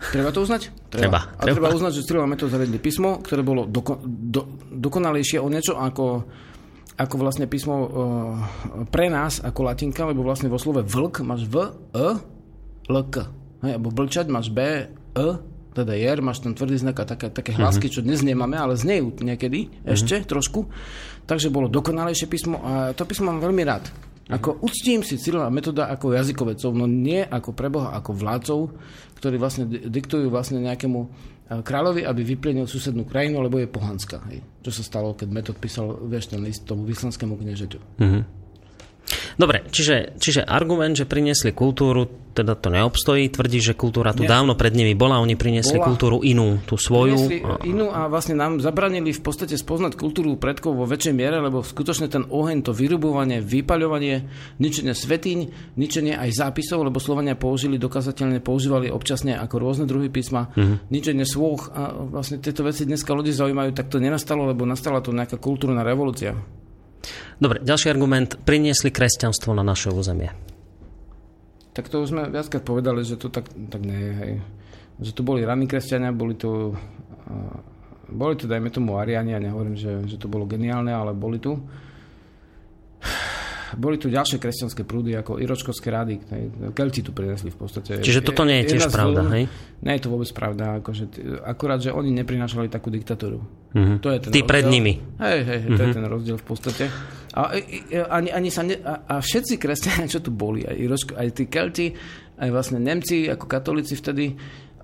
Treba 0.00 0.32
to 0.32 0.48
uznať? 0.48 0.72
Treba. 0.88 1.28
treba. 1.28 1.36
A 1.36 1.42
treba 1.44 1.68
uznať, 1.76 1.92
že 1.92 2.04
strieľa 2.08 2.28
metód 2.28 2.48
zavedli 2.48 2.80
písmo, 2.80 3.20
ktoré 3.20 3.44
bolo 3.44 3.68
doko, 3.68 4.00
do, 4.04 4.56
dokonalejšie 4.72 5.36
o 5.36 5.48
niečo 5.52 5.76
ako 5.76 6.24
ako 6.94 7.14
vlastne 7.18 7.50
písmo 7.50 7.74
uh, 7.74 7.88
pre 8.90 9.10
nás, 9.10 9.42
ako 9.42 9.66
latinka, 9.66 10.06
lebo 10.06 10.22
vlastne 10.22 10.46
vo 10.46 10.62
slove 10.62 10.86
vlk 10.86 11.26
máš 11.26 11.42
v, 11.50 11.74
e, 11.90 12.06
l, 12.86 12.96
k. 13.10 13.26
Hej, 13.66 13.72
alebo 13.80 13.90
blčať 13.90 14.30
máš 14.30 14.54
b, 14.54 14.86
e, 15.14 15.26
teda 15.74 15.92
jer, 15.98 16.22
máš 16.22 16.46
ten 16.46 16.54
tvrdý 16.54 16.78
znak 16.78 17.02
a 17.02 17.04
také, 17.04 17.34
také 17.34 17.50
hlasky, 17.50 17.90
mm-hmm. 17.90 17.98
čo 17.98 18.06
dnes 18.06 18.22
nemáme, 18.22 18.54
ale 18.54 18.78
znejú 18.78 19.10
niekedy 19.18 19.66
mm-hmm. 19.66 19.90
ešte 19.90 20.22
trošku. 20.22 20.70
Takže 21.26 21.50
bolo 21.50 21.66
dokonalejšie 21.66 22.30
písmo 22.30 22.62
a 22.62 22.94
to 22.94 23.02
písmo 23.02 23.34
mám 23.34 23.42
veľmi 23.42 23.62
rád. 23.66 23.90
Ako 24.24 24.64
uctím 24.64 25.04
si 25.04 25.20
Cyrila 25.20 25.52
metoda 25.52 25.90
ako 25.92 26.16
jazykovecov, 26.16 26.72
no 26.72 26.88
nie 26.88 27.20
ako 27.20 27.52
preboha, 27.52 27.92
ako 27.92 28.10
vládcov, 28.16 28.60
ktorí 29.20 29.36
vlastne 29.36 29.68
diktujú 29.68 30.32
vlastne 30.32 30.64
nejakému 30.64 31.00
kráľovi, 31.48 32.08
aby 32.08 32.24
vyplienil 32.24 32.64
susednú 32.64 33.04
krajinu, 33.04 33.44
lebo 33.44 33.60
je 33.60 33.68
pohanská. 33.68 34.24
Hej. 34.32 34.40
Čo 34.64 34.80
sa 34.80 34.82
stalo, 34.82 35.12
keď 35.12 35.28
Metod 35.28 35.56
písal 35.60 35.92
vieš, 36.08 36.32
ten 36.32 36.40
list 36.40 36.64
tomu 36.64 36.88
vyslanskému 36.88 37.36
kniežeťu. 37.36 38.00
Mm-hmm. 38.00 38.22
Dobre, 39.34 39.66
čiže, 39.68 40.16
čiže 40.16 40.46
argument, 40.46 40.94
že 40.94 41.04
priniesli 41.04 41.50
kultúru, 41.50 42.06
teda 42.34 42.58
to 42.58 42.70
neobstojí. 42.70 43.30
Tvrdí, 43.30 43.62
že 43.62 43.78
kultúra 43.78 44.10
tu 44.10 44.26
Nie. 44.26 44.30
dávno 44.30 44.58
pred 44.58 44.74
nimi 44.74 44.94
bola, 44.94 45.22
oni 45.22 45.38
priniesli 45.38 45.78
bola. 45.78 45.86
kultúru 45.90 46.16
inú, 46.22 46.62
tú 46.66 46.74
svoju. 46.74 47.18
A... 47.46 47.62
inú 47.62 47.90
a 47.90 48.10
vlastne 48.10 48.34
nám 48.34 48.58
zabranili 48.58 49.14
v 49.14 49.22
podstate 49.22 49.54
spoznať 49.54 49.94
kultúru 49.94 50.34
predkov 50.38 50.74
vo 50.74 50.86
väčšej 50.86 51.14
miere, 51.14 51.38
lebo 51.38 51.62
skutočne 51.62 52.10
ten 52.10 52.26
oheň, 52.26 52.66
to 52.66 52.72
vyrubovanie, 52.74 53.38
vypaľovanie, 53.38 54.26
ničenie 54.58 54.94
svetiň, 54.94 55.38
ničenie 55.78 56.14
aj 56.18 56.30
zápisov, 56.34 56.82
lebo 56.82 56.98
Slovania 56.98 57.38
použili, 57.38 57.78
dokazateľne 57.78 58.42
používali 58.42 58.90
občasne 58.90 59.38
ako 59.38 59.54
rôzne 59.62 59.84
druhy 59.86 60.10
písma, 60.10 60.50
mm-hmm. 60.54 60.90
ničenie 60.90 61.26
svôch 61.26 61.70
a 61.70 61.94
vlastne 61.94 62.42
tieto 62.42 62.66
veci 62.66 62.86
dneska 62.86 63.14
ľudí 63.14 63.30
zaujímajú, 63.30 63.70
tak 63.74 63.90
to 63.90 64.02
nenastalo, 64.02 64.46
lebo 64.50 64.66
nastala 64.66 64.98
to 65.02 65.14
nejaká 65.14 65.38
kultúrna 65.38 65.86
revolúcia. 65.86 66.34
Dobre, 67.38 67.60
ďalší 67.60 67.90
argument. 67.90 68.38
Priniesli 68.42 68.94
kresťanstvo 68.94 69.52
na 69.52 69.66
naše 69.66 69.90
územie. 69.90 70.30
Tak 71.74 71.90
to 71.90 72.06
už 72.06 72.14
sme 72.14 72.30
viackrát 72.30 72.62
povedali, 72.62 73.02
že 73.02 73.18
to 73.18 73.28
tak, 73.28 73.50
tak 73.50 73.82
nie 73.82 73.98
je. 73.98 74.12
Hej. 74.14 74.32
Že 75.02 75.10
tu 75.10 75.20
boli 75.26 75.42
raní 75.42 75.66
kresťania, 75.66 76.14
boli 76.14 76.38
tu, 76.38 76.70
boli 78.06 78.34
tu, 78.38 78.46
dajme 78.46 78.70
tomu, 78.70 78.94
Ariani, 78.94 79.34
ja 79.34 79.42
nehovorím, 79.42 79.74
že, 79.74 80.06
že 80.06 80.16
to 80.16 80.30
bolo 80.30 80.46
geniálne, 80.46 80.94
ale 80.94 81.10
boli 81.10 81.42
tu. 81.42 81.58
Boli 83.74 83.96
tu 83.98 84.10
ďalšie 84.10 84.38
kresťanské 84.40 84.82
prúdy, 84.82 85.14
ako 85.14 85.38
Iročkovské 85.38 85.88
rady. 85.92 86.14
Kelti 86.72 87.02
tu 87.02 87.10
prinesli 87.14 87.50
v 87.50 87.58
podstate. 87.58 88.00
Čiže 88.00 88.24
toto 88.24 88.42
nie 88.42 88.62
je 88.62 88.74
tiež 88.76 88.90
pravda, 88.90 89.22
hej? 89.34 89.44
Nie 89.84 90.00
je 90.00 90.02
to 90.06 90.10
vôbec 90.10 90.30
pravda. 90.32 90.80
Akože, 90.80 91.04
akurát, 91.44 91.82
že 91.82 91.92
oni 91.92 92.10
neprinášali 92.14 92.72
takú 92.72 92.88
diktatúru. 92.88 93.42
Uh-huh. 93.74 93.98
To 94.00 94.08
je 94.14 94.18
ten 94.22 94.30
Tí 94.30 94.40
rozdiel. 94.40 94.50
pred 94.50 94.64
nimi. 94.70 95.02
Hej, 95.18 95.40
hej, 95.44 95.60
to 95.74 95.80
je 95.82 95.90
mhm. 95.90 95.96
ten 95.98 96.06
rozdiel 96.06 96.36
v 96.38 96.46
podstate. 96.46 96.84
A, 97.34 97.58
ani, 98.14 98.30
ani 98.30 98.50
sa 98.54 98.62
ne, 98.62 98.78
a, 98.78 99.10
a 99.10 99.14
všetci 99.18 99.58
kresťania, 99.58 100.06
čo 100.14 100.22
tu 100.22 100.30
boli, 100.30 100.62
aj, 100.62 100.76
Iročko, 100.78 101.12
aj 101.18 101.28
tí 101.34 101.44
Kelti, 101.50 101.90
aj 102.38 102.48
vlastne 102.54 102.78
Nemci 102.78 103.26
ako 103.26 103.50
katolíci 103.50 103.98
vtedy, 103.98 104.34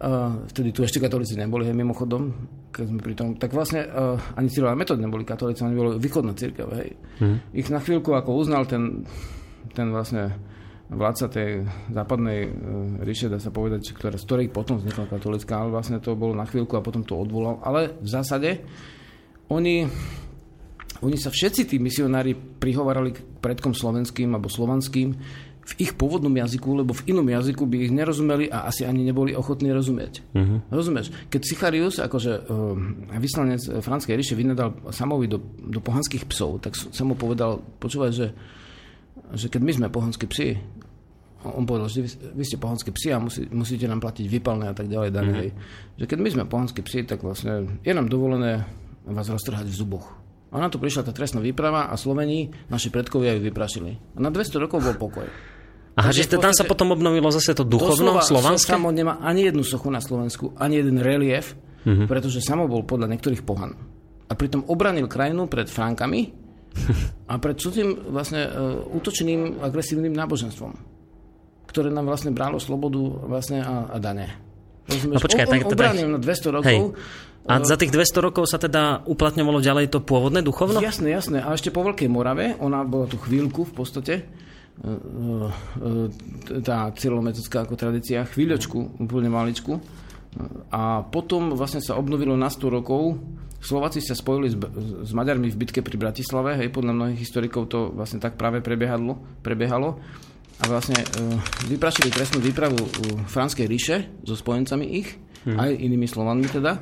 Uh, 0.00 0.48
vtedy 0.48 0.72
tu 0.72 0.80
ešte 0.80 0.96
katolíci 0.96 1.36
neboli, 1.36 1.68
hej, 1.68 1.76
mimochodom, 1.76 2.32
keď 2.72 2.84
sme 2.88 3.00
pri 3.04 3.12
tom, 3.12 3.36
tak 3.36 3.52
vlastne 3.52 3.84
uh, 3.84 4.16
ani 4.32 4.48
Cyril 4.48 4.72
Metod 4.72 4.96
neboli 4.96 5.28
katolíci, 5.28 5.60
oni 5.60 5.76
boli 5.76 6.00
východná 6.00 6.32
církev, 6.32 6.72
hej. 6.72 6.96
Hmm. 7.20 7.44
Ich 7.52 7.68
na 7.68 7.84
chvíľku 7.84 8.16
ako 8.16 8.32
uznal 8.32 8.64
ten, 8.64 9.04
ten 9.76 9.92
vlastne 9.92 10.40
vládca 10.88 11.26
tej 11.28 11.68
západnej 11.92 12.48
uh, 12.48 13.04
ríše, 13.04 13.28
dá 13.28 13.36
sa 13.36 13.52
povedať, 13.52 13.92
ktorá, 13.92 14.16
z 14.16 14.24
ktorej 14.24 14.48
potom 14.48 14.80
vznikla 14.80 15.04
katolická, 15.04 15.60
ale 15.60 15.76
vlastne 15.76 16.00
to 16.00 16.16
bolo 16.16 16.32
na 16.32 16.48
chvíľku 16.48 16.80
a 16.80 16.86
potom 16.86 17.04
to 17.04 17.20
odvolal. 17.20 17.60
Ale 17.60 17.92
v 18.00 18.08
zásade 18.08 18.64
oni, 19.52 19.84
oni 21.04 21.16
sa 21.20 21.28
všetci 21.28 21.68
tí 21.68 21.76
misionári 21.76 22.32
prihovarali 22.32 23.10
k 23.12 23.20
predkom 23.44 23.76
slovenským 23.76 24.32
alebo 24.32 24.48
slovanským, 24.48 25.12
v 25.60 25.72
ich 25.86 25.92
pôvodnom 25.94 26.32
jazyku, 26.34 26.82
lebo 26.82 26.90
v 26.96 27.14
inom 27.14 27.26
jazyku 27.28 27.62
by 27.68 27.76
ich 27.86 27.92
nerozumeli 27.94 28.50
a 28.50 28.66
asi 28.66 28.82
ani 28.82 29.06
neboli 29.06 29.36
ochotní 29.36 29.70
rozumieť. 29.70 30.24
Uh-huh. 30.34 30.58
Rozumieš? 30.72 31.14
Keď 31.30 31.40
Sicharius, 31.46 32.02
akože 32.02 32.32
uh, 32.48 32.74
vyslanec 33.20 33.62
Franskej 33.78 34.18
ríše, 34.18 34.34
vynadal 34.34 34.74
Samovi 34.90 35.30
do, 35.30 35.38
do 35.62 35.78
pohanských 35.78 36.26
psov, 36.26 36.58
tak 36.64 36.74
mu 37.06 37.14
povedal, 37.14 37.62
počúvaj, 37.78 38.10
že, 38.10 38.34
že 39.36 39.46
keď 39.46 39.60
my 39.62 39.72
sme 39.78 39.86
pohanskí 39.94 40.26
psi, 40.26 40.58
on 41.40 41.64
povedal, 41.64 41.88
že 41.88 42.04
vy, 42.04 42.10
vy 42.36 42.44
ste 42.44 42.60
pohanskí 42.60 42.90
psi 42.92 43.08
a 43.14 43.18
musí, 43.22 43.48
musíte 43.48 43.88
nám 43.88 44.02
platiť 44.02 44.26
vypalné 44.26 44.68
a 44.68 44.74
tak 44.74 44.90
ďalej. 44.90 45.08
Uh-huh. 45.14 46.02
Že 46.02 46.04
keď 46.04 46.18
my 46.18 46.28
sme 46.34 46.44
pohanskí 46.50 46.80
psi, 46.82 47.06
tak 47.06 47.22
vlastne 47.22 47.80
je 47.86 47.92
nám 47.94 48.10
dovolené 48.10 48.66
vás 49.06 49.28
roztrhať 49.30 49.70
v 49.70 49.76
zuboch. 49.76 50.20
A 50.50 50.58
na 50.58 50.66
to 50.66 50.82
prišla 50.82 51.06
tá 51.06 51.12
trestná 51.14 51.38
výprava 51.38 51.86
a 51.88 51.94
Slovení, 51.94 52.50
naši 52.66 52.90
predkovia 52.90 53.38
ju 53.38 53.46
vyprašili. 53.46 54.18
A 54.18 54.18
na 54.18 54.34
200 54.34 54.58
rokov 54.58 54.82
bol 54.82 54.98
pokoj. 54.98 55.26
Aha, 55.94 56.10
že 56.10 56.26
tam 56.26 56.50
sa 56.50 56.66
potom 56.66 56.94
obnovilo 56.94 57.30
zase 57.30 57.54
to 57.54 57.62
duchovno 57.62 58.18
slovanské? 58.18 58.74
Samo 58.74 58.90
nemá 58.90 59.22
ani 59.22 59.46
jednu 59.46 59.62
sochu 59.62 59.90
na 59.90 60.02
Slovensku, 60.02 60.54
ani 60.58 60.82
jeden 60.82 60.98
relief, 60.98 61.54
uh-huh. 61.54 62.06
pretože 62.10 62.42
samo 62.42 62.66
bol 62.66 62.82
podľa 62.82 63.14
niektorých 63.14 63.42
pohan. 63.46 63.74
A 64.30 64.32
pritom 64.34 64.66
obranil 64.66 65.10
krajinu 65.10 65.46
pred 65.46 65.66
Frankami 65.66 66.30
a 67.30 67.34
pred 67.38 67.58
cudzím 67.58 68.10
vlastne 68.10 68.46
uh, 68.46 68.50
útočným 68.90 69.62
agresívnym 69.62 70.14
náboženstvom, 70.14 70.72
ktoré 71.66 71.90
nám 71.94 72.10
vlastne 72.10 72.34
bralo 72.34 72.62
slobodu 72.62 73.02
vlastne 73.26 73.62
a, 73.62 73.90
a 73.90 73.96
dane. 74.02 74.30
Rozumieš? 74.86 75.18
No 75.18 75.22
počkaj, 75.22 75.46
on, 75.46 75.50
on 75.50 75.62
tak, 75.62 75.74
obranil 75.74 76.06
na 76.10 76.18
200 76.18 76.56
rokov. 76.58 76.66
Hej 76.66 76.80
a 77.50 77.66
za 77.66 77.74
tých 77.74 77.90
200 77.90 78.22
rokov 78.22 78.46
sa 78.46 78.62
teda 78.62 79.02
uplatňovalo 79.10 79.58
ďalej 79.58 79.90
to 79.90 79.98
pôvodné 79.98 80.46
duchovno? 80.46 80.78
Jasné, 80.78 81.10
jasné. 81.10 81.42
A 81.42 81.50
ešte 81.50 81.74
po 81.74 81.82
Veľkej 81.82 82.06
Morave, 82.06 82.54
ona 82.62 82.86
bola 82.86 83.10
tu 83.10 83.18
chvíľku 83.18 83.66
v 83.66 83.72
podstate, 83.74 84.14
e, 84.16 84.22
e, 84.86 86.60
tá 86.62 86.94
cyrilometodická 86.94 87.66
ako 87.66 87.74
tradícia, 87.74 88.22
chvíľočku, 88.22 89.02
úplne 89.02 89.28
maličku, 89.28 89.82
A 90.70 91.02
potom 91.02 91.58
vlastne 91.58 91.82
sa 91.82 91.98
obnovilo 91.98 92.38
na 92.38 92.46
100 92.46 92.70
rokov. 92.70 93.18
Slováci 93.58 93.98
sa 93.98 94.14
spojili 94.14 94.46
s, 94.46 94.56
s 95.04 95.10
Maďarmi 95.10 95.50
v 95.50 95.58
bitke 95.58 95.82
pri 95.82 95.98
Bratislave, 95.98 96.54
hej, 96.54 96.70
podľa 96.70 96.94
mnohých 96.94 97.18
historikov 97.18 97.66
to 97.66 97.90
vlastne 97.90 98.22
tak 98.22 98.38
práve 98.38 98.62
prebiehalo. 98.62 99.42
prebiehalo. 99.42 99.98
A 100.60 100.64
vlastne 100.70 101.02
e, 101.02 101.06
vyprašili 101.72 102.14
trestnú 102.14 102.38
výpravu 102.38 102.78
Franskej 103.26 103.66
ríše 103.66 103.96
so 104.22 104.36
spojencami 104.36 104.86
ich, 105.02 105.18
hmm. 105.48 105.56
aj 105.56 105.70
inými 105.72 106.06
Slovanmi 106.06 106.46
teda. 106.46 106.78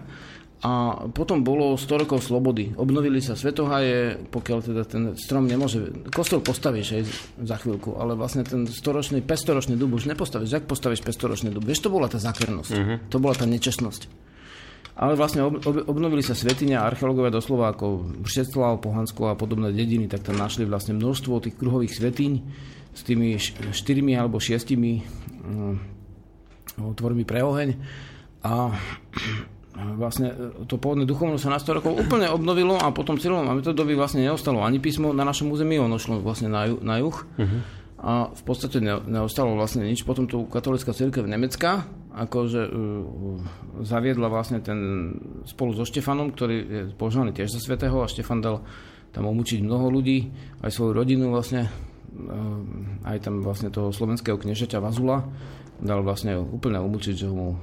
A 0.58 1.06
potom 1.14 1.46
bolo 1.46 1.78
100 1.78 2.02
rokov 2.02 2.26
slobody. 2.26 2.74
Obnovili 2.74 3.22
sa 3.22 3.38
svetohaje, 3.38 4.18
pokiaľ 4.26 4.58
teda 4.58 4.82
ten 4.82 5.02
strom 5.14 5.46
nemôže... 5.46 6.10
Kostol 6.10 6.42
postavíš 6.42 6.98
aj 6.98 7.02
za 7.46 7.56
chvíľku, 7.62 7.94
ale 7.94 8.18
vlastne 8.18 8.42
ten 8.42 8.66
storočný, 8.66 9.22
pestoročný 9.22 9.78
dub 9.78 9.94
už 9.94 10.10
nepostavíš. 10.10 10.50
Jak 10.50 10.66
postavíš 10.66 11.06
pestoročný 11.06 11.54
dub? 11.54 11.62
Vieš, 11.62 11.86
to 11.86 11.94
bola 11.94 12.10
tá 12.10 12.18
zákernosť. 12.18 12.72
Uh-huh. 12.74 12.98
To 13.06 13.22
bola 13.22 13.38
tá 13.38 13.46
nečestnosť. 13.46 14.10
Ale 14.98 15.14
vlastne 15.14 15.46
ob, 15.46 15.62
ob, 15.62 15.86
obnovili 15.86 16.26
sa 16.26 16.34
svetiňa 16.34 16.82
a 16.82 16.90
archeológovia 16.90 17.30
doslova 17.30 17.70
ako 17.70 18.18
Všetslav, 18.26 18.82
Pohansko 18.82 19.30
a 19.30 19.38
podobné 19.38 19.70
dediny, 19.70 20.10
tak 20.10 20.26
tam 20.26 20.42
našli 20.42 20.66
vlastne 20.66 20.98
množstvo 20.98 21.38
tých 21.38 21.54
kruhových 21.54 21.94
svetiň 21.94 22.32
s 22.98 23.00
tými 23.06 23.38
štyrmi 23.70 24.18
alebo 24.18 24.42
šiestimi 24.42 25.06
um, 25.46 25.78
otvormi 26.82 27.22
pre 27.22 27.46
oheň. 27.46 27.78
A 28.42 28.74
vlastne 29.78 30.34
e, 30.34 30.66
to 30.66 30.76
pôvodné 30.80 31.06
duchovno 31.06 31.38
sa 31.38 31.54
na 31.54 31.62
100 31.62 31.78
rokov 31.82 31.92
úplne 31.94 32.26
obnovilo 32.30 32.74
a 32.78 32.90
potom 32.90 33.18
celom 33.18 33.46
a 33.46 33.54
metodovi 33.54 33.94
vlastne 33.94 34.26
neostalo 34.26 34.62
ani 34.62 34.82
písmo 34.82 35.14
na 35.14 35.22
našom 35.22 35.50
území, 35.54 35.78
ono 35.78 35.98
šlo 36.02 36.18
vlastne 36.18 36.50
na, 36.50 36.66
ju, 36.66 36.76
na 36.82 36.98
juh. 36.98 37.14
Uh-huh. 37.14 37.60
A 37.98 38.30
v 38.30 38.42
podstate 38.46 38.78
ne, 38.78 38.94
neostalo 39.10 39.58
vlastne 39.58 39.82
nič. 39.82 40.06
Potom 40.06 40.30
tu 40.30 40.46
katolická 40.46 40.94
církev 40.94 41.26
Nemecka 41.26 41.82
akože 42.14 42.62
uh, 42.66 42.72
zaviedla 43.82 44.26
vlastne 44.26 44.58
ten 44.58 44.78
spolu 45.46 45.74
so 45.74 45.86
Štefanom, 45.86 46.34
ktorý 46.34 46.56
je 46.58 46.82
požívaný 46.94 47.30
tiež 47.34 47.54
za 47.54 47.60
svetého 47.62 47.98
a 48.02 48.10
Štefan 48.10 48.42
dal 48.42 48.66
tam 49.14 49.30
omúčiť 49.30 49.62
mnoho 49.62 49.90
ľudí, 49.90 50.30
aj 50.62 50.70
svoju 50.74 50.92
rodinu 50.94 51.30
vlastne, 51.30 51.66
uh, 51.66 53.06
aj 53.06 53.18
tam 53.22 53.42
vlastne 53.42 53.70
toho 53.70 53.94
slovenského 53.94 54.38
kniežaťa 54.38 54.82
Vazula 54.82 55.26
dal 55.78 56.02
vlastne 56.02 56.38
úplne 56.38 56.82
umúčiť, 56.82 57.14
že 57.14 57.28
mu 57.30 57.54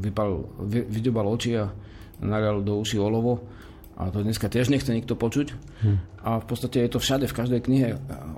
vypal, 0.00 0.44
vy, 0.64 0.84
vydobal 0.84 1.26
oči 1.32 1.56
a 1.56 1.72
nalial 2.20 2.60
do 2.60 2.80
uši 2.80 3.00
olovo. 3.00 3.44
A 3.94 4.10
to 4.10 4.26
dneska 4.26 4.50
tiež 4.50 4.74
nechce 4.74 4.90
nikto 4.90 5.14
počuť. 5.14 5.54
Hm. 5.86 5.98
A 6.26 6.30
v 6.42 6.46
podstate 6.50 6.82
je 6.82 6.90
to 6.90 6.98
všade, 6.98 7.30
v 7.30 7.36
každej 7.36 7.60
knihe 7.62 7.88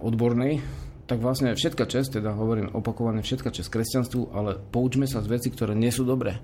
odbornej. 0.04 0.60
Tak 1.06 1.22
vlastne 1.22 1.54
všetka 1.54 1.86
čest, 1.86 2.18
teda 2.18 2.34
hovorím 2.34 2.74
opakovane, 2.74 3.22
všetka 3.22 3.54
čest 3.54 3.70
kresťanstvu, 3.70 4.34
ale 4.34 4.58
poučme 4.58 5.06
sa 5.06 5.22
z 5.22 5.30
veci, 5.30 5.48
ktoré 5.54 5.72
nie 5.72 5.94
sú 5.94 6.02
dobré. 6.02 6.42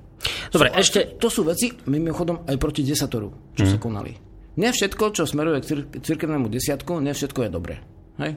Dobre, 0.55 0.71
sú, 0.71 0.79
ešte... 0.79 0.99
To 1.19 1.29
sú 1.29 1.43
veci, 1.43 1.75
mimochodom, 1.91 2.47
aj 2.47 2.57
proti 2.63 2.87
desatoru, 2.87 3.53
čo 3.59 3.67
hm. 3.67 3.71
sa 3.71 3.79
konali. 3.79 4.13
Nie 4.53 4.71
všetko, 4.71 5.17
čo 5.17 5.25
smeruje 5.25 5.65
k 5.65 5.69
cir- 5.69 5.89
cirkevnému 6.01 6.49
desiatku, 6.53 7.01
nie 7.01 7.13
všetko 7.13 7.49
je 7.49 7.51
dobré. 7.51 7.75
Hej? 8.21 8.37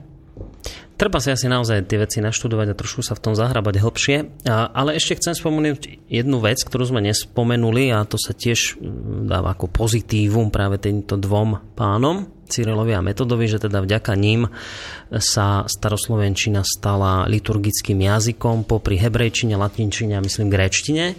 Treba 0.95 1.19
si 1.19 1.27
asi 1.27 1.51
naozaj 1.51 1.91
tie 1.91 1.99
veci 1.99 2.23
naštudovať 2.23 2.71
a 2.71 2.79
trošku 2.79 3.03
sa 3.03 3.19
v 3.19 3.23
tom 3.23 3.33
zahrabať 3.35 3.83
hlbšie. 3.83 4.17
Ale 4.47 4.95
ešte 4.95 5.19
chcem 5.19 5.35
spomenúť 5.35 6.07
jednu 6.07 6.39
vec, 6.39 6.63
ktorú 6.63 6.87
sme 6.87 7.03
nespomenuli 7.03 7.91
a 7.91 8.07
to 8.07 8.15
sa 8.15 8.31
tiež 8.31 8.79
mm, 8.79 9.27
dáva 9.27 9.59
ako 9.59 9.67
pozitívum 9.67 10.47
práve 10.47 10.79
týmto 10.79 11.19
dvom 11.19 11.75
pánom. 11.75 12.34
Cyrilovi 12.45 12.93
a 12.93 13.01
Metodovi, 13.01 13.49
že 13.49 13.57
teda 13.57 13.81
vďaka 13.81 14.13
ním 14.13 14.47
sa 15.11 15.65
staroslovenčina 15.65 16.61
stala 16.61 17.25
liturgickým 17.25 17.99
jazykom 17.99 18.69
popri 18.69 19.01
hebrejčine, 19.01 19.57
latinčine 19.57 20.17
a 20.17 20.23
myslím 20.23 20.53
gréčtine. 20.53 21.17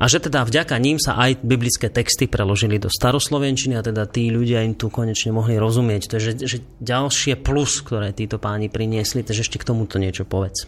A 0.00 0.04
že 0.10 0.18
teda 0.18 0.42
vďaka 0.42 0.76
ním 0.80 0.98
sa 0.98 1.14
aj 1.20 1.44
biblické 1.44 1.92
texty 1.92 2.26
preložili 2.26 2.80
do 2.80 2.90
staroslovenčiny 2.90 3.78
a 3.78 3.86
teda 3.86 4.08
tí 4.08 4.32
ľudia 4.32 4.64
im 4.64 4.74
tu 4.74 4.88
konečne 4.88 5.30
mohli 5.30 5.60
rozumieť. 5.60 6.02
To 6.10 6.14
je 6.18 6.22
že, 6.22 6.32
že 6.42 6.58
ďalšie 6.80 7.38
plus, 7.38 7.84
ktoré 7.84 8.16
títo 8.16 8.40
páni 8.40 8.72
priniesli, 8.72 9.22
takže 9.22 9.44
ešte 9.46 9.60
k 9.60 9.68
tomuto 9.68 10.00
niečo 10.00 10.24
povedz. 10.26 10.66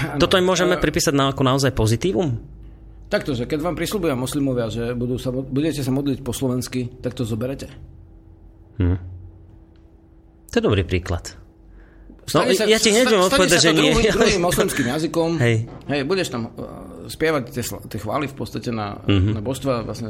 Ano, 0.00 0.16
Toto 0.16 0.40
im 0.40 0.48
môžeme 0.48 0.80
pripísať 0.80 1.12
na, 1.12 1.28
ako 1.28 1.44
naozaj 1.44 1.76
pozitívum? 1.76 2.40
Takto, 3.12 3.36
že 3.36 3.44
keď 3.44 3.60
vám 3.60 3.76
prislúbujú 3.76 4.16
moslimovia, 4.16 4.72
že 4.72 4.96
budú 4.96 5.20
sa, 5.20 5.28
budete 5.30 5.84
sa 5.84 5.92
modliť 5.92 6.24
po 6.24 6.32
slovensky, 6.32 6.88
tak 7.04 7.12
to 7.12 7.28
zoberete. 7.28 7.68
Hm. 8.80 8.98
To 10.50 10.54
je 10.58 10.62
dobrý 10.62 10.82
príklad. 10.86 11.34
No, 12.32 12.40
sa, 12.56 12.64
ja 12.64 12.78
ti 12.80 12.88
hneď 12.88 13.12
odpovedať, 13.12 13.60
že 13.60 13.70
nie. 13.76 13.92
Druhý, 13.92 14.08
druhým 14.08 14.42
moslimským 14.48 14.88
jazykom. 14.88 15.36
Hej. 15.44 15.68
Hej, 15.92 16.00
budeš 16.08 16.32
tam 16.32 16.48
uh, 16.48 17.04
spievať 17.04 17.52
tie, 17.52 17.60
tie 17.60 17.98
chvály 18.00 18.30
v 18.30 18.36
podstate 18.36 18.72
na, 18.72 18.96
uh-huh. 18.96 19.36
na 19.36 19.44
božstva 19.44 19.84
vlastne 19.84 20.08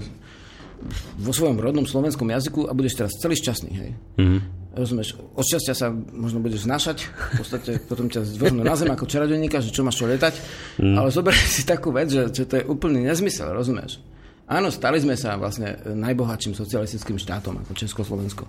vo 1.18 1.32
svojom 1.32 1.58
rodnom 1.58 1.88
slovenskom 1.88 2.28
jazyku 2.30 2.70
a 2.70 2.72
budeš 2.76 3.02
teraz 3.02 3.12
celý 3.18 3.34
šťastný. 3.34 3.72
Hej. 3.74 3.90
Uh-huh. 4.20 4.40
Rozumieš, 4.78 5.18
od 5.34 5.42
šťastia 5.42 5.74
sa 5.74 5.90
možno 5.94 6.38
budeš 6.38 6.70
znašať, 6.70 7.08
v 7.08 7.32
podstate 7.42 7.70
potom 7.90 8.06
ťa 8.06 8.22
zvrhnú 8.22 8.62
na 8.62 8.78
zem 8.78 8.90
ako 8.94 9.10
čarodejníka, 9.10 9.58
že 9.58 9.74
čo 9.74 9.82
máš 9.82 9.98
čo 9.98 10.06
letať, 10.06 10.38
uh-huh. 10.38 10.94
ale 11.02 11.08
zober 11.10 11.34
si 11.34 11.66
takú 11.66 11.90
vec, 11.90 12.14
že, 12.14 12.30
že 12.30 12.44
to 12.46 12.54
je 12.62 12.64
úplný 12.68 13.10
nezmysel, 13.10 13.50
rozumieš? 13.50 13.98
Áno, 14.44 14.68
stali 14.68 15.00
sme 15.00 15.16
sa 15.16 15.40
vlastne 15.40 15.80
najbohatším 15.88 16.52
socialistickým 16.52 17.16
štátom 17.16 17.64
ako 17.64 17.72
Československo. 17.72 18.44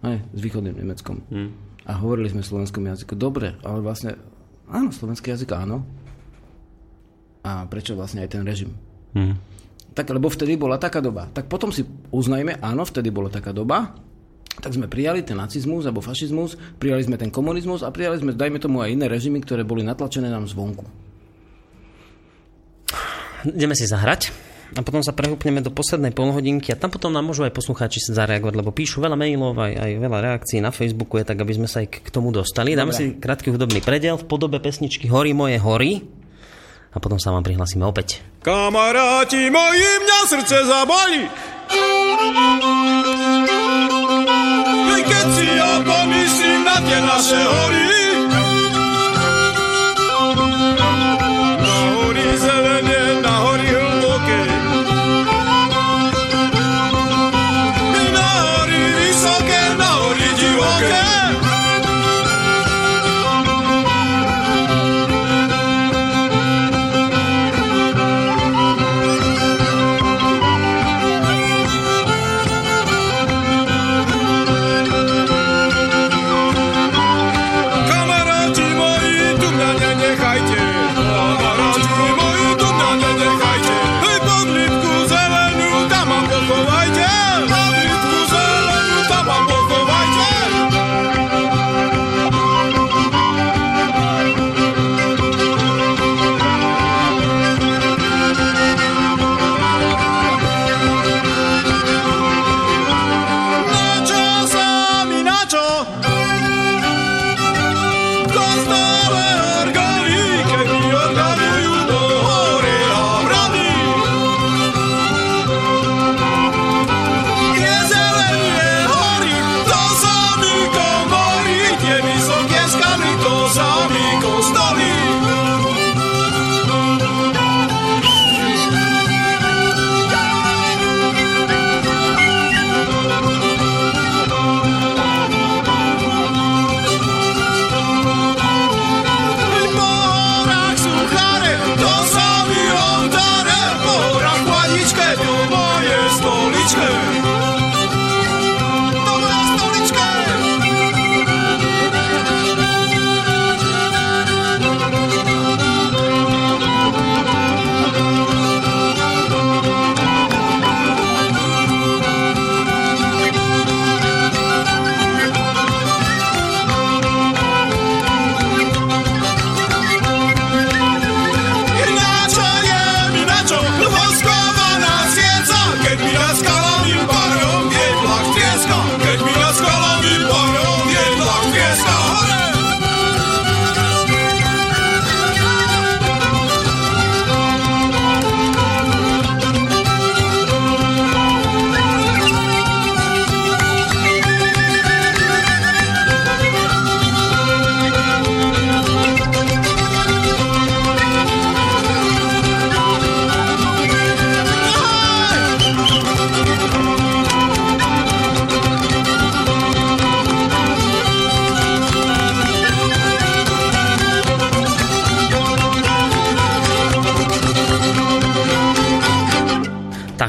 Aj, 0.00 0.16
s 0.16 0.40
východným 0.40 0.80
Nemeckom. 0.80 1.20
Hmm. 1.28 1.52
A 1.84 2.00
hovorili 2.00 2.32
sme 2.32 2.40
slovenskom 2.40 2.80
jazyku. 2.80 3.12
Dobre, 3.14 3.60
ale 3.60 3.84
vlastne, 3.84 4.16
áno, 4.72 4.88
slovenský 4.88 5.36
jazyk 5.36 5.52
áno. 5.52 5.84
A 7.44 7.68
prečo 7.68 7.92
vlastne 7.92 8.24
aj 8.24 8.32
ten 8.32 8.42
režim? 8.48 8.72
Hmm. 9.12 9.36
Tak, 9.92 10.08
lebo 10.12 10.32
vtedy 10.32 10.56
bola 10.56 10.80
taká 10.80 11.04
doba. 11.04 11.28
Tak 11.28 11.52
potom 11.52 11.68
si 11.68 11.84
uznajme, 12.12 12.56
áno, 12.64 12.88
vtedy 12.88 13.12
bola 13.12 13.28
taká 13.28 13.52
doba, 13.52 13.92
tak 14.56 14.72
sme 14.72 14.88
prijali 14.88 15.20
ten 15.20 15.36
nacizmus 15.36 15.84
alebo 15.84 16.00
fašizmus, 16.00 16.56
prijali 16.80 17.04
sme 17.04 17.20
ten 17.20 17.28
komunizmus 17.28 17.84
a 17.84 17.92
prijali 17.92 18.16
sme, 18.24 18.32
dajme 18.32 18.56
tomu, 18.56 18.80
aj 18.80 18.92
iné 18.92 19.04
režimy, 19.04 19.44
ktoré 19.44 19.68
boli 19.68 19.84
natlačené 19.84 20.32
nám 20.32 20.48
zvonku. 20.48 20.84
Ideme 23.46 23.76
si 23.76 23.84
zahrať 23.84 24.45
a 24.74 24.80
potom 24.82 24.98
sa 25.04 25.14
prehúpneme 25.14 25.62
do 25.62 25.70
poslednej 25.70 26.10
polhodinky 26.10 26.74
a 26.74 26.80
tam 26.80 26.90
potom 26.90 27.14
nám 27.14 27.22
môžu 27.22 27.46
aj 27.46 27.54
poslucháči 27.54 28.02
zareagovať, 28.10 28.54
lebo 28.58 28.74
píšu 28.74 28.98
veľa 28.98 29.14
mailov, 29.14 29.54
aj, 29.54 29.72
aj 29.78 29.90
veľa 30.02 30.18
reakcií 30.26 30.58
na 30.58 30.74
Facebooku, 30.74 31.22
je 31.22 31.28
tak, 31.28 31.38
aby 31.38 31.52
sme 31.54 31.68
sa 31.70 31.86
aj 31.86 32.02
k 32.02 32.08
tomu 32.10 32.34
dostali. 32.34 32.74
Dáme 32.74 32.90
Dobre. 32.90 32.98
si 32.98 33.04
krátky 33.14 33.54
hudobný 33.54 33.78
predel 33.78 34.18
v 34.18 34.26
podobe 34.26 34.58
pesničky 34.58 35.06
Hory 35.06 35.30
moje 35.36 35.62
hory 35.62 36.02
a 36.90 36.98
potom 36.98 37.20
sa 37.20 37.30
vám 37.30 37.44
prihlasíme 37.44 37.84
opäť. 37.84 38.24
Kamaráti 38.42 39.52
moji, 39.52 39.90
mňa 40.02 40.20
srdce 40.32 40.56
zabolí. 40.64 41.22
Keď 45.06 45.26
si 45.36 45.46
ja 45.46 45.72
pomyslím 45.84 46.60
na 46.64 46.76
tie 46.82 46.98
naše 47.04 47.40
hory, 47.40 47.95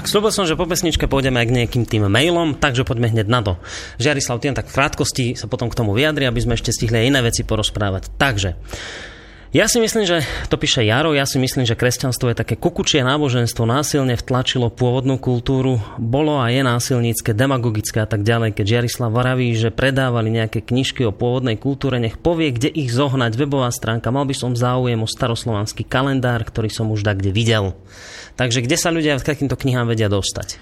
slúbil 0.08 0.32
som, 0.32 0.47
že 0.47 0.55
po 0.55 0.64
pesničke 0.64 1.05
pôjdeme 1.12 1.43
aj 1.43 1.47
k 1.51 1.55
nejakým 1.60 1.84
tým 1.84 2.08
mailom, 2.08 2.55
takže 2.55 2.88
poďme 2.88 3.12
hneď 3.12 3.28
na 3.28 3.43
to. 3.43 3.53
Žiarislav, 3.99 4.39
ty 4.39 4.49
tak 4.55 4.72
v 4.72 4.76
krátkosti 4.80 5.26
sa 5.36 5.51
potom 5.51 5.68
k 5.68 5.76
tomu 5.76 5.91
vyjadri, 5.91 6.24
aby 6.24 6.39
sme 6.39 6.55
ešte 6.55 6.72
stihli 6.72 7.03
aj 7.03 7.08
iné 7.12 7.20
veci 7.20 7.43
porozprávať. 7.43 8.16
Takže, 8.16 8.55
ja 9.56 9.66
si 9.72 9.80
myslím, 9.80 10.04
že 10.04 10.28
to 10.52 10.60
píše 10.60 10.84
Jaro, 10.84 11.16
ja 11.16 11.24
si 11.24 11.39
myslím, 11.39 11.64
že 11.64 11.80
kresťanstvo 11.80 12.32
je 12.32 12.39
také 12.43 12.60
kukučie 12.60 13.00
náboženstvo, 13.00 13.64
násilne 13.64 14.20
vtlačilo 14.20 14.68
pôvodnú 14.68 15.16
kultúru, 15.16 15.80
bolo 15.95 16.36
a 16.36 16.52
je 16.52 16.68
násilnícke, 16.68 17.32
demagogické 17.32 18.04
a 18.04 18.10
tak 18.10 18.28
ďalej. 18.28 18.60
Keď 18.60 18.68
Jarislav 18.68 19.16
vraví, 19.16 19.56
že 19.56 19.72
predávali 19.72 20.36
nejaké 20.36 20.60
knižky 20.60 21.08
o 21.08 21.16
pôvodnej 21.16 21.56
kultúre, 21.56 21.95
nech 22.04 22.20
povie, 22.20 22.52
kde 22.52 22.68
ich 22.68 22.91
zohnať, 22.91 23.39
webová 23.39 23.72
stránka. 23.72 24.12
Mal 24.12 24.28
by 24.28 24.36
som 24.36 24.52
záujem 24.52 25.00
o 25.00 25.08
staroslovanský 25.08 25.88
kalendár, 25.88 26.43
ktorý 26.43 26.68
som 26.68 26.91
už 26.91 27.08
kde 27.08 27.32
videl. 27.32 27.72
Takže 28.36 28.62
kde 28.68 28.76
sa 28.76 28.91
ľudia 28.91 29.16
k 29.16 29.24
takýmto 29.24 29.56
knihám 29.56 29.88
vedia 29.88 30.12
dostať? 30.12 30.60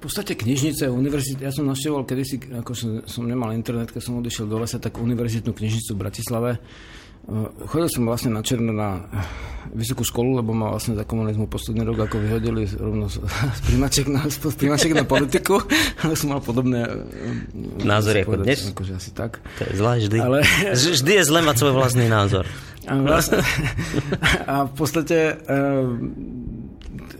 V 0.00 0.08
podstate 0.08 0.32
knižnice, 0.32 0.88
univerzity, 0.88 1.44
ja 1.44 1.52
som 1.52 1.68
navštevoval 1.68 2.08
kedysi, 2.08 2.40
ako 2.56 2.72
som, 2.72 2.90
som 3.04 3.22
nemal 3.28 3.52
internet, 3.52 3.92
keď 3.92 4.02
som 4.02 4.16
odišiel 4.16 4.48
do 4.48 4.56
lesa, 4.56 4.80
tak 4.80 4.96
univerzitnú 4.96 5.52
knižnicu 5.52 5.92
v 5.92 6.00
Bratislave 6.00 6.50
chodil 7.68 7.88
som 7.92 8.08
vlastne 8.08 8.30
na 8.34 8.42
Černo 8.42 8.72
na 8.72 9.04
vysokú 9.70 10.02
školu, 10.02 10.42
lebo 10.42 10.50
ma 10.50 10.74
vlastne 10.74 10.98
za 10.98 11.06
komunizmu 11.06 11.46
posledný 11.46 11.86
rok 11.86 12.10
ako 12.10 12.16
vyhodili 12.18 12.66
rovno 12.66 13.06
z, 13.06 13.22
primaček 13.70 14.06
na, 14.10 14.26
z 14.26 14.56
primaček 14.56 14.92
na 14.96 15.04
politiku, 15.06 15.62
ale 16.02 16.12
som 16.18 16.34
mal 16.34 16.42
podobné 16.42 16.86
eh, 16.86 17.86
názory 17.86 18.26
ako 18.26 18.42
dnes. 18.42 18.58
Akože 18.74 18.98
asi 18.98 19.10
tak. 19.14 19.38
To 19.62 19.62
je 19.68 19.74
zlé 19.78 19.92
vždy. 20.06 20.18
Ale... 20.18 20.38
Vždy 20.74 21.12
je 21.22 21.24
zle 21.24 21.40
mať 21.44 21.56
svoj 21.60 21.72
vlastný 21.76 22.06
názor. 22.10 22.44
A, 22.88 22.96
vlastne, 22.98 23.44
a 24.50 24.66
v 24.66 24.72
podstate 24.74 25.18
eh, 25.38 25.86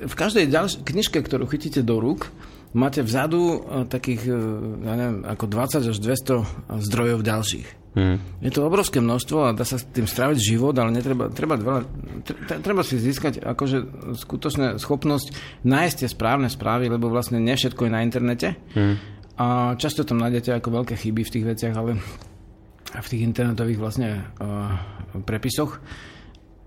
v 0.01 0.15
každej 0.17 0.49
ďalšej 0.49 0.81
knižke, 0.83 1.19
ktorú 1.21 1.45
chytíte 1.47 1.85
do 1.85 2.01
rúk, 2.01 2.33
máte 2.73 3.05
vzadu 3.05 3.61
takých, 3.93 4.33
ja 4.81 4.95
neviem, 4.97 5.29
ako 5.29 5.45
20 5.45 5.93
až 5.93 5.97
200 6.01 6.81
zdrojov 6.89 7.21
ďalších. 7.21 7.80
Hmm. 7.91 8.23
Je 8.39 8.55
to 8.55 8.63
obrovské 8.63 9.03
množstvo 9.03 9.51
a 9.51 9.57
dá 9.57 9.67
sa 9.67 9.75
s 9.75 9.85
tým 9.91 10.07
stráviť 10.07 10.39
život, 10.39 10.79
ale 10.79 10.95
netreba, 10.95 11.27
treba, 11.27 11.59
veľa, 11.59 11.83
treba 12.63 12.87
si 12.87 13.03
získať 13.03 13.43
akože 13.43 13.79
skutočne 14.15 14.79
schopnosť 14.79 15.35
nájsť 15.67 15.97
tie 15.99 16.09
správne 16.09 16.47
správy, 16.47 16.87
lebo 16.87 17.11
vlastne 17.11 17.43
nie 17.43 17.59
všetko 17.59 17.91
je 17.91 17.95
na 17.95 18.07
internete. 18.07 18.55
Hmm. 18.79 18.95
A 19.41 19.75
často 19.75 20.07
tam 20.07 20.23
nájdete 20.23 20.55
ako 20.55 20.85
veľké 20.85 20.95
chyby 21.01 21.27
v 21.27 21.33
tých 21.35 21.49
veciach, 21.51 21.75
ale 21.75 21.99
v 22.95 23.11
tých 23.11 23.27
internetových 23.27 23.81
vlastne 23.81 24.29
uh, 24.39 24.77
prepisoch. 25.27 25.83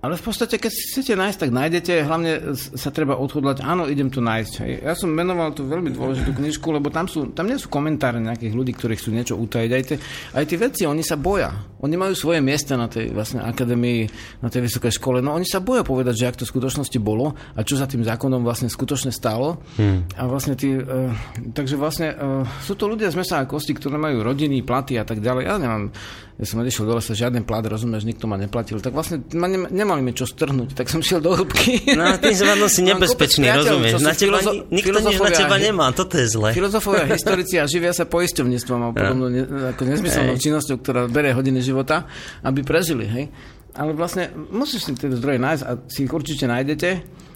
Ale 0.04 0.20
v 0.20 0.24
podstate, 0.28 0.60
keď 0.60 0.72
chcete 0.76 1.16
nájsť, 1.16 1.39
tak 1.39 1.51
nájdete, 1.56 1.93
hlavne 2.04 2.32
sa 2.60 2.91
treba 2.91 3.16
odhodlať, 3.16 3.64
áno, 3.64 3.88
idem 3.88 4.12
tu 4.12 4.20
nájsť. 4.20 4.54
Hej. 4.60 4.72
Ja 4.84 4.99
som 4.99 5.16
menoval 5.16 5.56
tú 5.56 5.64
veľmi 5.64 5.95
dôležitú 5.95 6.36
knižku, 6.36 6.68
lebo 6.76 6.91
tam, 6.91 7.08
sú, 7.08 7.32
tam 7.32 7.47
nie 7.47 7.56
sú 7.56 7.72
komentáre 7.72 8.20
nejakých 8.20 8.51
ľudí, 8.51 8.76
ktorí 8.76 8.99
chcú 8.99 9.16
niečo 9.16 9.39
utajiť. 9.39 9.72
Aj 9.72 9.84
tie, 9.88 9.97
aj 10.36 10.43
tie 10.43 10.58
veci, 10.60 10.84
oni 10.84 10.99
sa 11.08 11.16
boja. 11.16 11.56
Oni 11.80 11.95
majú 11.95 12.12
svoje 12.20 12.43
miesta 12.43 12.76
na 12.76 12.91
tej 12.91 13.16
vlastne 13.16 13.47
akadémii, 13.47 14.04
na 14.43 14.51
tej 14.51 14.68
vysokej 14.68 14.91
škole. 14.91 15.24
No 15.24 15.39
oni 15.39 15.47
sa 15.47 15.64
boja 15.64 15.88
povedať, 15.88 16.20
že 16.20 16.28
ak 16.28 16.39
to 16.43 16.43
v 16.43 16.51
skutočnosti 16.51 16.99
bolo 16.99 17.39
a 17.56 17.64
čo 17.64 17.80
za 17.80 17.88
tým 17.88 18.04
zákonom 18.04 18.43
vlastne 18.43 18.68
skutočne 18.68 19.16
stálo. 19.16 19.64
Hmm. 19.80 20.04
A 20.20 20.28
vlastne 20.28 20.60
tí, 20.60 20.84
uh, 20.84 21.16
takže 21.56 21.80
vlastne 21.80 22.12
uh, 22.12 22.43
sú 22.60 22.76
to 22.76 22.91
ľudia 22.91 23.08
z 23.08 23.24
mesa 23.24 23.39
a 23.39 23.47
kosti, 23.47 23.72
ktoré 23.72 23.95
majú 23.95 24.20
rodiny, 24.20 24.68
platy 24.68 24.99
a 24.99 25.08
tak 25.08 25.24
ďalej. 25.24 25.47
Ja 25.47 25.56
nemám 25.56 25.95
ja 26.34 26.46
som 26.50 26.66
odišiel 26.66 26.90
dole 26.90 26.98
sa 26.98 27.14
žiaden 27.14 27.46
plat, 27.46 27.62
rozumieš, 27.62 28.10
nikto 28.10 28.26
ma 28.26 28.42
neplatil, 28.42 28.82
tak 28.82 28.98
vlastne 28.98 29.22
ma 29.38 29.46
ne, 29.46 29.70
nemali 29.70 30.02
mi 30.02 30.18
čo 30.18 30.26
strhnúť, 30.26 30.74
tak 30.74 30.90
som 30.90 31.06
šiel 31.06 31.22
do 31.22 31.38
hĺbky. 31.38 31.94
No 31.94 32.10
a 32.10 32.18
tým 32.18 32.34
zvadno 32.34 32.66
si 32.66 32.82
nebezpečný, 32.82 33.46
rozumieš, 33.54 34.02
na 34.02 34.18
teba, 34.18 34.42
filozo- 34.42 34.66
nikto 34.74 34.98
nič 34.98 35.18
na 35.22 35.30
teba 35.30 35.56
nemá, 35.62 35.94
toto 35.94 36.18
je 36.18 36.26
zle. 36.26 36.50
Filozofovia, 36.58 37.06
historici 37.06 37.62
a 37.62 37.70
živia 37.70 37.94
sa 37.94 38.10
poisťovníctvom 38.10 38.80
a 38.82 38.88
podobno 38.90 39.30
ne, 39.30 39.46
ako 39.78 39.82
nezmyselnou 39.86 40.36
činnosťou, 40.42 40.82
ktorá 40.82 41.02
berie 41.06 41.38
hodiny 41.38 41.62
života, 41.62 42.10
aby 42.42 42.66
prežili, 42.66 43.06
hej. 43.06 43.26
Ale 43.74 43.98
vlastne 43.98 44.30
musíš 44.34 44.86
si 44.86 44.92
tie 44.94 45.10
zdroje 45.10 45.42
nájsť 45.42 45.64
a 45.66 45.72
si 45.90 46.06
ich 46.06 46.14
určite 46.14 46.46
nájdete. 46.46 46.90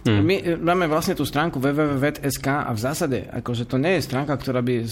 Hmm. 0.05 0.21
My 0.23 0.35
e, 0.39 0.55
máme 0.55 0.85
vlastne 0.85 1.17
tú 1.17 1.25
stránku 1.25 1.57
www.sk 1.57 2.47
a 2.47 2.71
v 2.71 2.79
zásade 2.79 3.17
akože 3.27 3.65
to 3.65 3.81
nie 3.81 3.97
je 3.97 4.05
stránka, 4.05 4.37
ktorá 4.37 4.61
by 4.61 4.85
uh, 4.85 4.87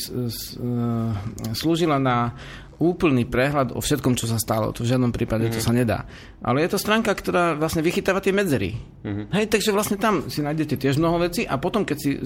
slúžila 1.53 2.01
na 2.01 2.36
úplný 2.80 3.23
prehľad 3.23 3.71
o 3.71 3.80
všetkom, 3.80 4.19
čo 4.19 4.28
sa 4.28 4.36
stalo. 4.36 4.76
To 4.76 4.84
v 4.84 4.91
žiadnom 4.91 5.15
prípade 5.15 5.47
mm-hmm. 5.47 5.59
to 5.59 5.63
sa 5.63 5.71
nedá. 5.71 6.03
Ale 6.43 6.61
je 6.61 6.76
to 6.76 6.78
stránka, 6.78 7.15
ktorá 7.15 7.55
vlastne 7.55 7.80
vychytáva 7.80 8.19
tie 8.19 8.36
medzery. 8.36 8.76
Mm-hmm. 8.76 9.32
Hej, 9.32 9.45
takže 9.47 9.71
vlastne 9.71 9.95
tam 9.95 10.28
si 10.28 10.43
nájdete 10.43 10.76
tiež 10.76 10.99
mnoho 10.99 11.23
vecí 11.23 11.47
a 11.47 11.55
potom, 11.55 11.88
keď 11.88 11.97
si... 11.97 12.19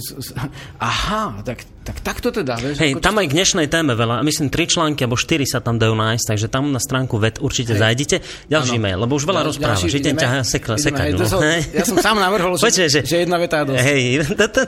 Aha, 0.82 1.46
tak, 1.46 1.62
tak, 1.86 1.98
tak 2.02 2.18
to 2.20 2.34
teda. 2.34 2.58
Vieš, 2.58 2.82
Hej, 2.82 2.92
tam 2.98 3.18
čo... 3.18 3.20
aj 3.22 3.28
k 3.30 3.34
dnešnej 3.38 3.68
téme 3.70 3.94
veľa. 3.94 4.26
Myslím, 4.26 4.50
tri 4.50 4.66
články 4.66 5.06
alebo 5.06 5.16
štyri 5.20 5.46
sa 5.46 5.62
tam 5.62 5.78
dajú 5.78 5.94
nájsť, 5.94 6.26
takže 6.36 6.48
tam 6.50 6.74
na 6.74 6.82
stránku 6.82 7.22
VED 7.22 7.40
určite 7.46 7.78
hej. 7.78 7.82
zajdete. 7.82 8.16
Ďalší 8.50 8.78
ano. 8.82 8.84
mail, 8.84 8.98
lebo 9.06 9.14
už 9.16 9.26
veľa 9.30 9.42
rozprávaš. 9.54 9.86
Idem 9.92 10.18
ťa 10.18 10.42
sekra, 10.42 10.76
sekať. 10.80 11.14
No. 11.14 11.40
Ja 11.74 11.86
som 11.86 11.98
sám 12.02 12.18
navrhol, 12.18 12.58
že, 12.58 12.90
že, 12.90 13.02
jedna 13.06 13.38
veta 13.38 13.66
dosť. 13.66 13.82
Hej, 13.82 14.02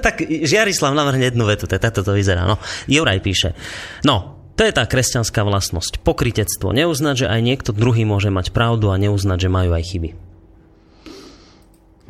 tak 0.01 0.21
Žiarislav 0.25 0.93
navrhne 0.93 1.27
jednu 1.29 1.43
vetu, 1.47 1.65
takto 1.65 2.05
to 2.05 2.11
vyzerá. 2.13 2.45
No. 2.45 2.59
Juraj 2.89 3.19
píše. 3.23 3.53
No, 4.03 4.40
to 4.61 4.69
je 4.69 4.77
tá 4.77 4.85
kresťanská 4.85 5.41
vlastnosť. 5.41 6.05
Pokritectvo. 6.05 6.69
Neuznať, 6.69 7.25
že 7.25 7.27
aj 7.33 7.41
niekto 7.41 7.73
druhý 7.73 8.05
môže 8.05 8.29
mať 8.29 8.53
pravdu 8.53 8.93
a 8.93 9.01
neuznať, 9.01 9.49
že 9.49 9.49
majú 9.49 9.73
aj 9.73 9.83
chyby. 9.89 10.09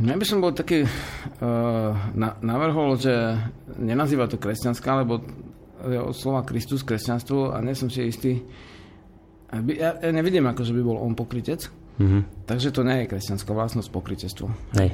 Ja 0.03 0.19
by 0.19 0.25
som 0.27 0.43
bol 0.43 0.51
taký 0.51 0.83
uh, 0.83 0.89
na, 2.11 2.35
navrhol, 2.43 2.99
že 2.99 3.39
nenazýva 3.79 4.27
to 4.27 4.35
kresťanská, 4.35 4.99
lebo 4.99 5.23
je 5.87 5.95
od 5.95 6.11
slova 6.11 6.43
Kristus 6.43 6.83
kresťanstvo 6.83 7.55
a 7.55 7.63
nie 7.63 7.71
som 7.71 7.87
si 7.87 8.03
istý. 8.03 8.43
Ja, 9.71 9.95
ja 10.03 10.11
nevidím, 10.11 10.43
ako 10.51 10.67
že 10.67 10.75
by 10.75 10.81
bol 10.83 10.99
on 10.99 11.15
pokrytec. 11.15 11.71
Mm-hmm. 12.03 12.51
Takže 12.51 12.75
to 12.75 12.83
nie 12.83 13.07
je 13.07 13.15
kresťanská 13.15 13.47
vlastnosť 13.55 13.87
pokrytectvo. 13.95 14.51
Hej. 14.75 14.91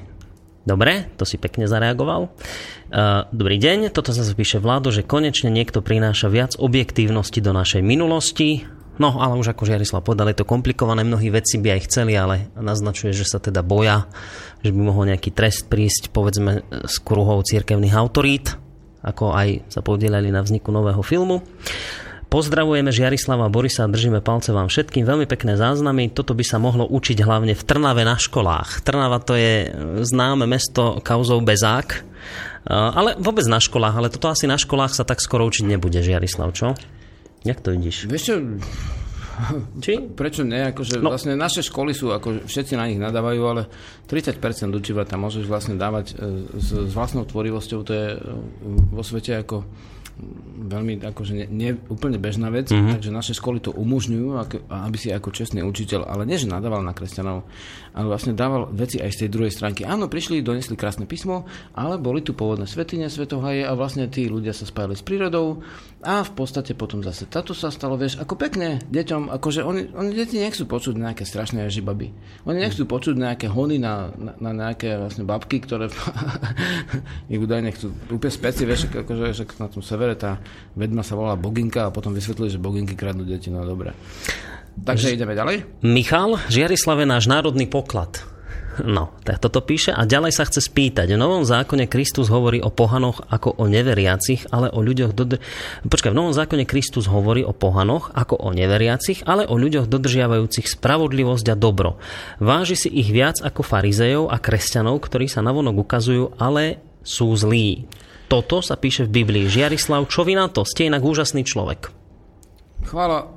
Dobre, 0.67 1.07
to 1.15 1.23
si 1.23 1.39
pekne 1.39 1.63
zareagoval. 1.63 2.27
Uh, 2.27 3.23
dobrý 3.31 3.55
deň, 3.55 3.87
toto 3.95 4.11
sa 4.11 4.19
píše 4.27 4.59
vládo, 4.59 4.91
že 4.91 4.99
konečne 4.99 5.47
niekto 5.47 5.79
prináša 5.79 6.27
viac 6.27 6.59
objektívnosti 6.59 7.39
do 7.39 7.55
našej 7.55 7.79
minulosti. 7.79 8.67
No, 8.99 9.15
ale 9.23 9.39
už 9.39 9.55
ako 9.55 9.63
Žiarislav 9.63 10.03
povedal, 10.03 10.27
je 10.27 10.43
to 10.43 10.49
komplikované, 10.49 11.07
mnohí 11.07 11.31
vedci 11.31 11.55
by 11.63 11.79
aj 11.79 11.81
chceli, 11.87 12.19
ale 12.19 12.51
naznačuje, 12.59 13.15
že 13.15 13.23
sa 13.23 13.39
teda 13.39 13.63
boja, 13.63 14.11
že 14.59 14.75
by 14.75 14.79
mohol 14.91 15.07
nejaký 15.07 15.31
trest 15.31 15.71
prísť, 15.71 16.11
povedzme, 16.11 16.67
z 16.67 16.95
kruhov 16.99 17.47
cirkevných 17.47 17.95
autorít, 17.95 18.59
ako 19.07 19.39
aj 19.39 19.71
sa 19.71 19.79
podielali 19.79 20.33
na 20.35 20.43
vzniku 20.43 20.73
nového 20.75 20.99
filmu. 20.99 21.47
Pozdravujeme 22.27 22.91
Žiarislava 22.91 23.47
Borisa 23.47 23.87
a 23.87 23.91
držíme 23.91 24.19
palce 24.19 24.51
vám 24.51 24.67
všetkým. 24.67 25.07
Veľmi 25.07 25.31
pekné 25.31 25.55
záznamy. 25.55 26.11
Toto 26.11 26.35
by 26.35 26.43
sa 26.43 26.59
mohlo 26.59 26.83
učiť 26.83 27.23
hlavne 27.23 27.55
v 27.55 27.63
Trnave 27.63 28.03
na 28.03 28.19
školách. 28.19 28.83
Trnava 28.83 29.23
to 29.23 29.39
je 29.39 29.71
známe 30.03 30.43
mesto 30.43 30.99
kauzov 30.99 31.47
Bezák. 31.47 32.03
Ale 32.67 33.15
vôbec 33.15 33.47
na 33.47 33.63
školách. 33.63 33.95
Ale 33.95 34.11
toto 34.11 34.27
asi 34.27 34.43
na 34.43 34.59
školách 34.59 34.91
sa 34.91 35.07
tak 35.07 35.23
skoro 35.23 35.47
učiť 35.47 35.71
nebude, 35.71 36.03
Žiarislav, 36.03 36.51
čo? 36.51 36.75
Jak 37.47 37.63
to 37.63 37.71
vidíš? 37.71 38.11
Vieš 38.11 38.23
čo, 38.27 38.35
či? 39.79 39.93
Prečo 40.11 40.43
nie? 40.43 40.67
Akože 40.67 40.99
no. 40.99 41.13
vlastne 41.13 41.37
naše 41.37 41.63
školy 41.63 41.95
sú, 41.95 42.11
ako 42.11 42.43
všetci 42.43 42.73
na 42.75 42.91
nich 42.91 42.99
nadávajú, 42.99 43.41
ale 43.47 43.71
30% 44.09 44.41
učiva 44.75 45.07
tam 45.07 45.23
môžeš 45.23 45.45
vlastne 45.47 45.79
dávať 45.79 46.11
e, 46.11 46.15
s, 46.57 46.69
s 46.75 46.91
vlastnou 46.91 47.23
tvorivosťou. 47.23 47.79
To 47.87 47.93
je 47.93 48.07
e, 48.13 48.19
vo 48.91 49.03
svete 49.05 49.39
ako 49.39 49.63
veľmi 50.57 50.99
akože 51.05 51.31
nie, 51.33 51.47
nie 51.47 51.71
úplne 51.87 52.17
bežná 52.17 52.49
vec, 52.49 52.73
mm-hmm. 52.73 52.97
takže 52.97 53.09
naše 53.13 53.33
školy 53.37 53.61
to 53.61 53.69
umožňujú, 53.71 54.27
aby 54.67 54.97
si 54.97 55.13
ako 55.13 55.29
čestný 55.29 55.61
učiteľ, 55.61 56.09
ale 56.09 56.25
nie, 56.25 56.41
že 56.41 56.49
nadával 56.49 56.81
na 56.81 56.97
kresťanov, 56.97 57.45
ale 57.97 58.13
vlastne 58.13 58.37
dával 58.37 58.69
veci 58.69 59.01
aj 59.01 59.09
z 59.09 59.19
tej 59.25 59.29
druhej 59.33 59.49
stránky. 59.49 59.81
Áno, 59.81 60.05
prišli, 60.05 60.45
donesli 60.45 60.77
krásne 60.77 61.09
písmo, 61.09 61.49
ale 61.73 61.97
boli 61.97 62.21
tu 62.21 62.37
pôvodné 62.37 62.69
svetine, 62.69 63.09
svetohaje 63.09 63.65
a 63.65 63.73
vlastne 63.73 64.05
tí 64.05 64.29
ľudia 64.29 64.53
sa 64.53 64.69
spájali 64.69 64.93
s 64.93 65.01
prírodou 65.01 65.65
a 66.05 66.21
v 66.21 66.31
podstate 66.37 66.77
potom 66.77 67.01
zase 67.01 67.25
táto 67.25 67.57
sa 67.57 67.73
stalo, 67.73 67.97
vieš, 67.97 68.21
ako 68.21 68.37
pekne 68.37 68.77
deťom, 68.93 69.33
akože 69.33 69.65
oni, 69.65 69.97
oni 69.97 70.13
deti 70.13 70.37
nechcú 70.37 70.69
počuť 70.69 70.93
nejaké 70.93 71.25
strašné 71.25 71.65
žibaby. 71.73 72.13
Oni 72.45 72.61
nechcú 72.61 72.85
počuť 72.85 73.17
nejaké 73.17 73.49
hony 73.49 73.81
na, 73.81 74.13
na, 74.13 74.37
na 74.37 74.51
nejaké 74.53 74.93
vlastne 74.93 75.25
babky, 75.25 75.57
ktoré 75.57 75.89
ich 77.33 77.41
údajne 77.41 77.73
chcú 77.73 77.89
úplne 78.13 78.29
speci, 78.29 78.69
vieš, 78.69 78.93
akože 78.93 79.33
že 79.33 79.49
na 79.57 79.73
tom 79.73 79.81
severe 79.81 80.13
tá 80.13 80.37
vedma 80.77 81.01
sa 81.01 81.17
volá 81.17 81.33
Boginka 81.33 81.89
a 81.89 81.93
potom 81.95 82.13
vysvetlili, 82.13 82.53
že 82.53 82.61
Boginky 82.61 82.93
kradnú 82.93 83.25
deti, 83.25 83.49
no 83.49 83.65
dobre. 83.65 83.97
Takže 84.85 85.15
ideme 85.15 85.33
ďalej. 85.33 85.81
Michal, 85.81 86.37
Žiarislav 86.51 87.01
je 87.01 87.07
náš 87.07 87.25
národný 87.25 87.65
poklad. 87.65 88.21
No, 88.85 89.09
tak 89.25 89.41
toto 89.41 89.65
píše 89.65 89.89
a 89.89 90.05
ďalej 90.05 90.37
sa 90.37 90.45
chce 90.45 90.61
spýtať. 90.69 91.09
V 91.09 91.17
Novom 91.17 91.41
zákone 91.41 91.89
Kristus 91.89 92.29
hovorí 92.29 92.61
o 92.61 92.69
pohanoch 92.69 93.25
ako 93.25 93.57
o 93.57 93.65
neveriacich, 93.65 94.53
ale 94.53 94.69
o 94.69 94.85
ľuďoch... 94.85 95.17
Dodr... 95.17 95.41
Počkaj, 95.81 96.13
v 96.13 96.17
Novom 96.17 96.35
zákone 96.35 96.69
Kristus 96.69 97.09
hovorí 97.09 97.41
o 97.41 97.57
pohanoch 97.57 98.13
ako 98.13 98.37
o 98.37 98.53
neveriacich, 98.53 99.25
ale 99.25 99.49
o 99.49 99.57
ľuďoch 99.57 99.89
dodržiavajúcich 99.89 100.69
spravodlivosť 100.69 101.45
a 101.49 101.55
dobro. 101.57 101.97
Váži 102.37 102.77
si 102.77 102.89
ich 102.93 103.09
viac 103.09 103.41
ako 103.41 103.65
farizejov 103.65 104.29
a 104.29 104.37
kresťanov, 104.37 105.01
ktorí 105.01 105.25
sa 105.25 105.41
navonok 105.41 105.81
ukazujú, 105.81 106.37
ale 106.37 106.77
sú 107.01 107.33
zlí. 107.33 107.89
Toto 108.29 108.61
sa 108.61 108.77
píše 108.77 109.09
v 109.09 109.23
Biblii. 109.23 109.49
Žiarislav, 109.49 110.05
čo 110.05 110.21
vy 110.21 110.37
na 110.37 110.51
to? 110.53 110.67
Ste 110.67 110.91
inak 110.91 111.01
úžasný 111.01 111.47
človek. 111.47 111.89
Chvála 112.85 113.36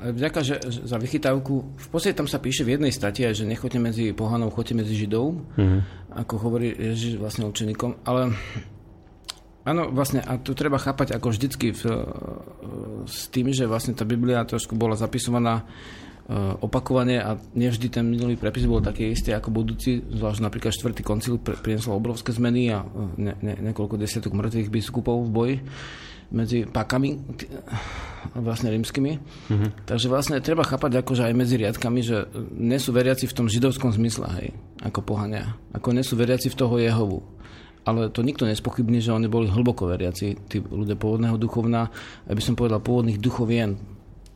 vďaka 0.00 0.40
že, 0.44 0.56
za 0.64 0.96
vychytávku. 0.96 1.54
V 1.76 1.88
podstate 1.88 2.16
tam 2.16 2.28
sa 2.30 2.40
píše 2.40 2.62
v 2.62 2.78
jednej 2.78 2.92
stati 2.92 3.26
aj, 3.26 3.42
že 3.42 3.48
nechoďte 3.48 3.80
medzi 3.80 4.04
pohanou, 4.12 4.52
choďte 4.52 4.84
medzi 4.84 4.94
židov, 4.94 5.40
mm-hmm. 5.56 5.80
ako 6.24 6.34
hovorí 6.38 6.72
Ježiš 6.72 7.18
vlastne 7.18 7.48
učeníkom. 7.48 8.04
Ale 8.06 8.32
áno, 9.64 9.90
vlastne, 9.90 10.20
a 10.22 10.36
to 10.38 10.52
treba 10.52 10.80
chápať 10.80 11.16
ako 11.16 11.26
vždycky 11.32 11.72
v, 11.74 11.82
s 13.08 13.28
tým, 13.32 13.50
že 13.50 13.68
vlastne 13.68 13.96
tá 13.96 14.06
Biblia 14.06 14.44
trošku 14.44 14.76
bola 14.76 14.94
zapisovaná 14.94 15.60
e, 15.60 15.64
opakovane 16.60 17.20
a 17.20 17.36
nevždy 17.56 17.88
ten 17.88 18.04
minulý 18.04 18.36
prepis 18.36 18.68
bol 18.68 18.84
taký 18.84 19.10
istý 19.10 19.32
ako 19.32 19.50
budúci, 19.50 20.04
zvlášť 20.04 20.40
napríklad 20.40 20.72
štvrtý 20.72 21.02
koncil 21.04 21.40
priniesol 21.40 21.96
obrovské 21.96 22.30
zmeny 22.30 22.70
a 22.70 22.84
e, 22.84 22.86
ne, 23.18 23.32
ne, 23.40 23.54
niekoľko 23.72 23.96
desiatok 24.00 24.36
mŕtvych 24.36 24.68
biskupov 24.68 25.26
v 25.26 25.30
boji 25.32 25.56
medzi 26.32 26.64
pakami 26.64 27.20
vlastne 28.34 28.72
rímskymi. 28.72 29.12
Mm-hmm. 29.20 29.70
Takže 29.86 30.06
vlastne 30.08 30.40
treba 30.40 30.64
chápať 30.64 31.04
akože 31.04 31.28
aj 31.28 31.34
medzi 31.36 31.60
riadkami, 31.60 32.00
že 32.00 32.26
nie 32.56 32.80
sú 32.80 32.90
veriaci 32.96 33.28
v 33.28 33.36
tom 33.36 33.46
židovskom 33.46 33.92
zmysle, 33.92 34.26
hej, 34.40 34.48
ako 34.80 35.04
pohania. 35.04 35.54
Ako 35.76 35.92
nie 35.92 36.02
sú 36.02 36.16
veriaci 36.16 36.48
v 36.50 36.58
toho 36.58 36.80
Jehovu. 36.80 37.22
Ale 37.84 38.08
to 38.08 38.24
nikto 38.24 38.48
nespochybní, 38.48 39.04
že 39.04 39.12
oni 39.12 39.28
boli 39.28 39.44
hlboko 39.52 39.84
veriaci, 39.84 40.48
tí 40.48 40.56
ľudia 40.64 40.96
pôvodného 40.96 41.36
duchovna, 41.36 41.92
aby 42.24 42.40
som 42.40 42.56
povedal 42.56 42.80
pôvodných 42.80 43.20
duchovien. 43.20 43.76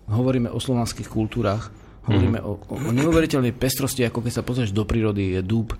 Hovoríme 0.09 0.53
o 0.53 0.61
slovanských 0.61 1.09
kultúrach, 1.09 1.73
Hovoríme 2.09 2.41
o, 2.41 2.57
o 2.57 2.91
neuveriteľnej 2.91 3.53
pestrosti, 3.53 4.03
ako 4.09 4.25
keď 4.25 4.33
sa 4.41 4.43
pozrieš 4.43 4.73
do 4.73 4.89
prírody, 4.89 5.37
je 5.37 5.41
dub, 5.45 5.77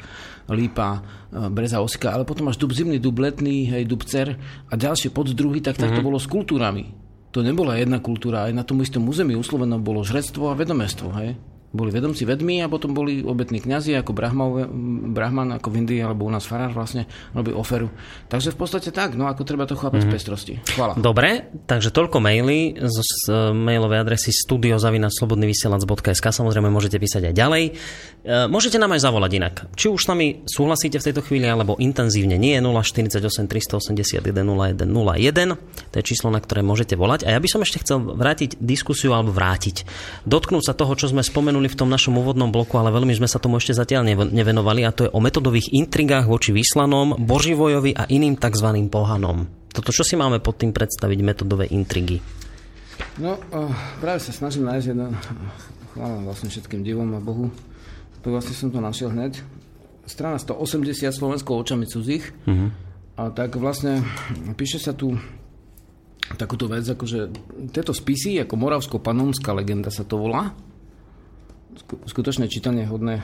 lípa, 0.53 1.01
e, 1.33 1.49
breza, 1.49 1.81
osika, 1.81 2.13
ale 2.13 2.29
potom 2.29 2.53
máš 2.53 2.61
dub 2.61 2.77
zimný, 2.77 3.01
dub 3.01 3.17
letný, 3.17 3.65
hej, 3.73 3.89
dub 3.89 4.05
cer 4.05 4.37
a 4.69 4.73
ďalšie 4.77 5.09
poddruhy, 5.09 5.65
tak, 5.65 5.81
tak 5.81 5.97
to 5.97 6.05
mhm. 6.05 6.07
bolo 6.07 6.21
s 6.21 6.29
kultúrami. 6.29 6.93
To 7.33 7.41
nebola 7.41 7.81
jedna 7.81 8.01
kultúra, 8.01 8.49
aj 8.49 8.53
na 8.53 8.65
tom 8.65 8.81
istom 8.85 9.05
území 9.09 9.33
uslovenom 9.37 9.81
bolo 9.81 10.05
žrectvo 10.05 10.53
a 10.53 10.57
vedomestvo, 10.57 11.09
hej. 11.17 11.37
Boli 11.69 11.93
vedomci 11.93 12.25
vedmi 12.25 12.65
a 12.65 12.67
potom 12.73 12.97
boli 12.97 13.21
obetní 13.21 13.61
kňazi 13.61 13.93
ako 14.01 14.17
Brahman, 14.17 15.53
ako 15.53 15.69
v 15.69 15.77
Indii, 15.85 16.01
alebo 16.01 16.25
u 16.25 16.33
nás 16.33 16.49
Farár 16.49 16.73
vlastne 16.73 17.05
robí 17.37 17.53
oferu. 17.53 17.93
Takže 18.33 18.57
v 18.57 18.59
podstate 18.61 18.89
tak, 18.89 19.13
no 19.21 19.29
ako 19.29 19.45
treba 19.45 19.69
to 19.69 19.77
chápať 19.77 20.01
mm-hmm. 20.01 20.13
z 20.13 20.17
pestrosti. 20.17 20.55
Chvala. 20.73 20.97
Dobre, 20.97 21.53
takže 21.69 21.93
toľko 21.93 22.25
maily 22.25 22.81
z, 22.81 22.97
z 23.05 23.53
mailovej 23.53 24.01
adresy 24.01 24.33
studiozavinaslobodnyvysielac.sk 24.33 26.27
samozrejme 26.33 26.73
môžete 26.73 26.97
písať 26.97 27.29
aj 27.29 27.35
ďalej. 27.37 27.65
E, 27.69 28.49
môžete 28.49 28.81
nám 28.81 28.97
aj 28.97 29.05
zavolať 29.05 29.31
inak. 29.37 29.55
Či 29.77 29.93
už 29.93 30.01
s 30.05 30.09
nami 30.09 30.49
súhlasíte 30.49 30.97
v 30.97 31.07
tejto 31.13 31.21
chvíli, 31.21 31.45
alebo 31.45 31.77
intenzívne 31.77 32.41
nie, 32.41 32.57
048 32.65 33.19
381 33.45 34.25
0101. 34.25 35.93
To 35.93 35.97
je 35.99 36.05
číslo, 36.05 36.33
na 36.33 36.41
ktoré 36.41 36.65
môžete 36.65 36.97
volať. 36.97 37.29
A 37.29 37.37
ja 37.37 37.39
by 37.43 37.49
som 37.51 37.61
ešte 37.61 37.85
chcel 37.85 38.01
vrátiť 38.01 38.57
diskusiu 38.63 39.13
alebo 39.13 39.35
vrátiť. 39.35 39.83
Dotknúť 40.25 40.71
sa 40.71 40.79
toho, 40.79 40.95
čo 40.95 41.11
sme 41.11 41.27
spomenuli 41.27 41.58
spomenuli 41.59 41.75
v 41.75 41.81
tom 41.83 41.91
našom 41.91 42.15
úvodnom 42.23 42.55
bloku, 42.55 42.79
ale 42.79 42.95
veľmi 42.95 43.19
sme 43.19 43.27
sa 43.27 43.43
tomu 43.43 43.59
ešte 43.59 43.75
zatiaľ 43.75 44.07
nevenovali 44.31 44.87
a 44.87 44.95
to 44.95 45.11
je 45.11 45.11
o 45.11 45.19
metodových 45.19 45.75
intrigách 45.75 46.31
voči 46.31 46.55
vyslanom, 46.55 47.19
Boživojovi 47.19 47.99
a 47.99 48.07
iným 48.07 48.39
tzv. 48.39 48.69
pohanom. 48.87 49.51
Toto 49.75 49.91
čo 49.91 50.07
si 50.07 50.15
máme 50.15 50.39
pod 50.39 50.63
tým 50.63 50.71
predstaviť 50.71 51.19
metodové 51.19 51.67
intrigy? 51.75 52.23
No, 53.19 53.43
práve 53.99 54.23
sa 54.23 54.31
snažím 54.31 54.71
nájsť 54.71 54.87
jeden, 54.87 55.11
chvála 55.99 56.23
vlastne 56.23 56.47
všetkým 56.47 56.87
divom 56.87 57.11
a 57.19 57.21
Bohu, 57.21 57.51
to 58.23 58.31
vlastne 58.31 58.55
som 58.55 58.71
to 58.71 58.79
našiel 58.79 59.11
hneď. 59.11 59.43
Strana 60.07 60.39
180 60.39 61.11
Slovensko 61.11 61.59
očami 61.59 61.91
cudzích. 61.91 62.23
Uh-huh. 62.47 62.71
A 63.19 63.35
tak 63.35 63.59
vlastne 63.59 64.07
píše 64.55 64.79
sa 64.79 64.95
tu 64.95 65.19
takúto 66.39 66.71
vec, 66.71 66.87
akože 66.87 67.35
tieto 67.75 67.91
spisy, 67.91 68.39
ako 68.47 68.55
Moravsko-Panonská 68.55 69.51
legenda 69.59 69.91
sa 69.91 70.07
to 70.07 70.23
volá, 70.23 70.55
skutočné 71.85 72.51
čítanie 72.51 72.85
hodné 72.87 73.23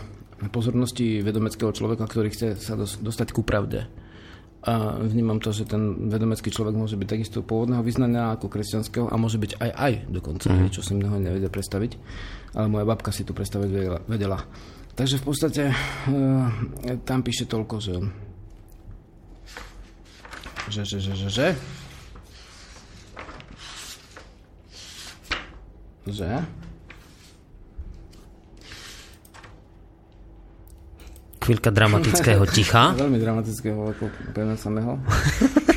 pozornosti 0.51 1.23
vedomeckého 1.23 1.71
človeka, 1.71 2.05
ktorý 2.05 2.29
chce 2.33 2.59
sa 2.59 2.75
dostať 2.77 3.33
ku 3.33 3.47
pravde. 3.47 3.87
A 4.65 4.97
vnímam 4.97 5.45
to, 5.45 5.53
že 5.53 5.69
ten 5.69 6.09
vedomecký 6.09 6.49
človek 6.49 6.73
môže 6.73 6.97
byť 6.97 7.09
takisto 7.09 7.45
pôvodného 7.45 7.85
vyznania 7.85 8.33
ako 8.33 8.49
kresťanského 8.49 9.13
a 9.13 9.21
môže 9.21 9.37
byť 9.37 9.61
aj 9.61 9.71
aj 9.77 9.93
dokonca, 10.09 10.49
mm. 10.49 10.73
čo 10.73 10.81
si 10.81 10.97
mnoho 10.97 11.21
nevedia 11.21 11.53
predstaviť. 11.53 11.93
Ale 12.57 12.73
moja 12.73 12.89
babka 12.89 13.13
si 13.13 13.29
to 13.29 13.37
predstaviť 13.37 13.69
vedela. 13.69 14.01
vedela. 14.09 14.41
Takže 14.97 15.21
v 15.21 15.25
podstate 15.29 15.63
e, 15.69 15.75
tam 17.05 17.21
píše 17.21 17.45
toľko, 17.45 17.77
že 17.77 17.95
že, 20.73 20.81
že, 20.89 20.97
že, 20.97 21.13
že, 21.13 21.29
že, 21.29 21.49
že 26.09 26.64
chvíľka 31.45 31.69
dramatického 31.69 32.43
ticha. 32.57 32.97
Veľmi 32.97 33.21
dramatického, 33.21 33.79
ako 33.93 34.05
pevne 34.33 34.57
samého. 34.57 34.97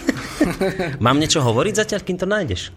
Mám 1.06 1.20
niečo 1.20 1.44
hovoriť 1.44 1.74
zatiaľ, 1.84 2.02
kým 2.08 2.18
to 2.18 2.28
nájdeš? 2.28 2.72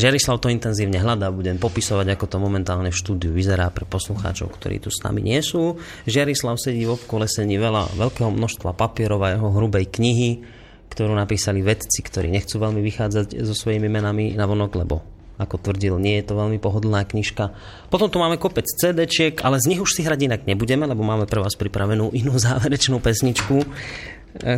Žerislav 0.00 0.40
to 0.40 0.48
intenzívne 0.48 0.96
hľadá, 0.96 1.28
budem 1.28 1.60
popisovať, 1.60 2.16
ako 2.16 2.24
to 2.24 2.36
momentálne 2.40 2.88
v 2.88 2.96
štúdiu 2.96 3.36
vyzerá 3.36 3.68
pre 3.68 3.84
poslucháčov, 3.84 4.48
ktorí 4.56 4.80
tu 4.80 4.88
s 4.88 5.04
nami 5.04 5.20
nie 5.20 5.42
sú. 5.44 5.76
Žerislav 6.08 6.56
sedí 6.56 6.88
v 6.88 6.96
obkolesení 6.96 7.60
veľa, 7.60 8.00
veľkého 8.00 8.32
množstva 8.32 8.72
papierov 8.72 9.20
a 9.20 9.36
jeho 9.36 9.52
hrubej 9.52 9.92
knihy, 9.92 10.40
ktorú 10.88 11.12
napísali 11.12 11.60
vedci, 11.60 12.00
ktorí 12.00 12.32
nechcú 12.32 12.62
veľmi 12.62 12.80
vychádzať 12.80 13.44
so 13.44 13.52
svojimi 13.52 13.92
menami 13.92 14.32
na 14.38 14.48
vonok, 14.48 14.72
lebo 14.80 15.19
ako 15.40 15.56
tvrdil, 15.56 15.96
nie 15.96 16.20
je 16.20 16.28
to 16.28 16.36
veľmi 16.36 16.60
pohodlná 16.60 17.08
knižka. 17.08 17.56
Potom 17.88 18.12
tu 18.12 18.20
máme 18.20 18.36
kopec 18.36 18.68
CD-čiek, 18.68 19.40
ale 19.40 19.56
z 19.56 19.72
nich 19.72 19.80
už 19.80 19.96
si 19.96 20.04
hrať 20.04 20.28
inak 20.28 20.42
nebudeme, 20.44 20.84
lebo 20.84 21.00
máme 21.00 21.24
pre 21.24 21.40
vás 21.40 21.56
pripravenú 21.56 22.12
inú 22.12 22.36
záverečnú 22.44 23.00
pesničku, 23.00 23.64
e, 23.64 23.66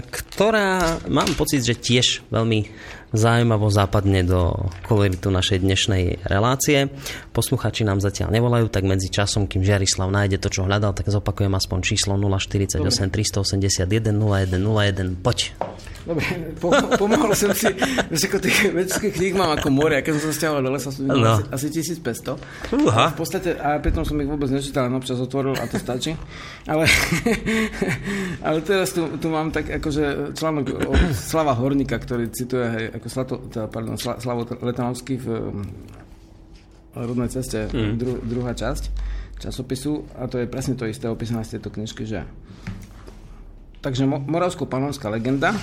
ktorá 0.02 0.98
mám 1.06 1.30
pocit, 1.38 1.62
že 1.62 1.78
tiež 1.78 2.26
veľmi 2.34 2.66
zaujímavo 3.12 3.68
západne 3.68 4.24
do 4.24 4.72
koloritu 4.88 5.28
našej 5.28 5.60
dnešnej 5.60 6.24
relácie. 6.26 6.88
Posluchači 7.36 7.84
nám 7.84 8.00
zatiaľ 8.00 8.32
nevolajú, 8.32 8.72
tak 8.72 8.88
medzi 8.88 9.12
časom, 9.12 9.44
kým 9.44 9.62
Žiarislav 9.62 10.08
nájde 10.08 10.40
to, 10.40 10.48
čo 10.48 10.64
hľadal, 10.64 10.96
tak 10.96 11.12
zopakujem 11.12 11.52
aspoň 11.52 11.78
číslo 11.84 12.16
048 12.16 12.80
381 12.82 14.16
0101. 14.16 15.20
Poď. 15.20 15.38
Dobre, 16.02 16.24
pomohol 16.98 17.30
som 17.38 17.54
si, 17.54 17.70
že 18.10 18.26
ako 18.26 18.38
tých 18.42 18.74
vedeckých 18.74 19.14
kníh 19.14 19.34
mám 19.38 19.54
ako 19.54 19.70
more, 19.70 20.02
keď 20.02 20.18
som 20.18 20.22
sa 20.28 20.34
stiahoval 20.34 20.62
do 20.66 20.70
lesa, 20.74 20.90
som 20.90 21.06
no. 21.06 21.38
asi, 21.50 21.70
asi 21.70 21.98
1500. 22.02 22.74
Uha. 22.74 23.14
V 23.14 23.16
podstate, 23.22 23.54
a 23.54 23.78
pritom 23.78 24.02
som 24.02 24.18
ich 24.18 24.26
vôbec 24.26 24.50
nečítal, 24.50 24.90
len 24.90 24.98
občas 24.98 25.22
otvoril 25.22 25.54
a 25.54 25.64
to 25.70 25.78
stačí. 25.78 26.18
Ale, 26.66 26.90
ale 28.46 28.58
teraz 28.66 28.90
tu, 28.90 29.06
tu 29.22 29.30
mám 29.30 29.54
tak 29.54 29.70
akože 29.78 30.34
článok 30.34 30.66
o 30.90 30.92
Slava 31.14 31.54
Horníka, 31.54 31.94
ktorý 32.02 32.34
cituje 32.34 32.66
hej, 32.66 32.84
ako 32.98 33.06
Slato, 33.06 33.34
teda, 33.46 33.70
pardon, 33.70 33.94
Slavo 33.94 34.42
Letanovský 34.58 35.22
v 35.22 35.26
rodnej 36.98 37.30
ceste, 37.30 37.70
mm. 37.70 37.94
dru, 37.96 38.18
druhá 38.20 38.52
časť 38.52 38.84
časopisu 39.42 40.06
a 40.22 40.30
to 40.30 40.38
je 40.38 40.46
presne 40.46 40.78
to 40.78 40.86
isté 40.86 41.10
opísané 41.10 41.42
z 41.42 41.58
tejto 41.58 41.74
knižky, 41.74 42.06
že 42.06 42.22
Takže 43.82 44.06
Moravsko-Panonská 44.06 45.10
legenda 45.10 45.58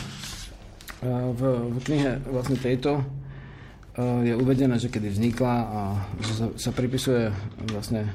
v, 1.04 1.42
v 1.72 1.78
knihe 1.88 2.20
vlastne 2.28 2.60
tejto 2.60 3.00
je 4.00 4.36
uvedené, 4.36 4.76
že 4.76 4.92
kedy 4.92 5.08
vznikla 5.08 5.56
a 5.56 5.80
že 6.20 6.34
sa, 6.36 6.46
sa 6.56 6.72
pripisuje 6.76 7.32
vlastne 7.72 8.12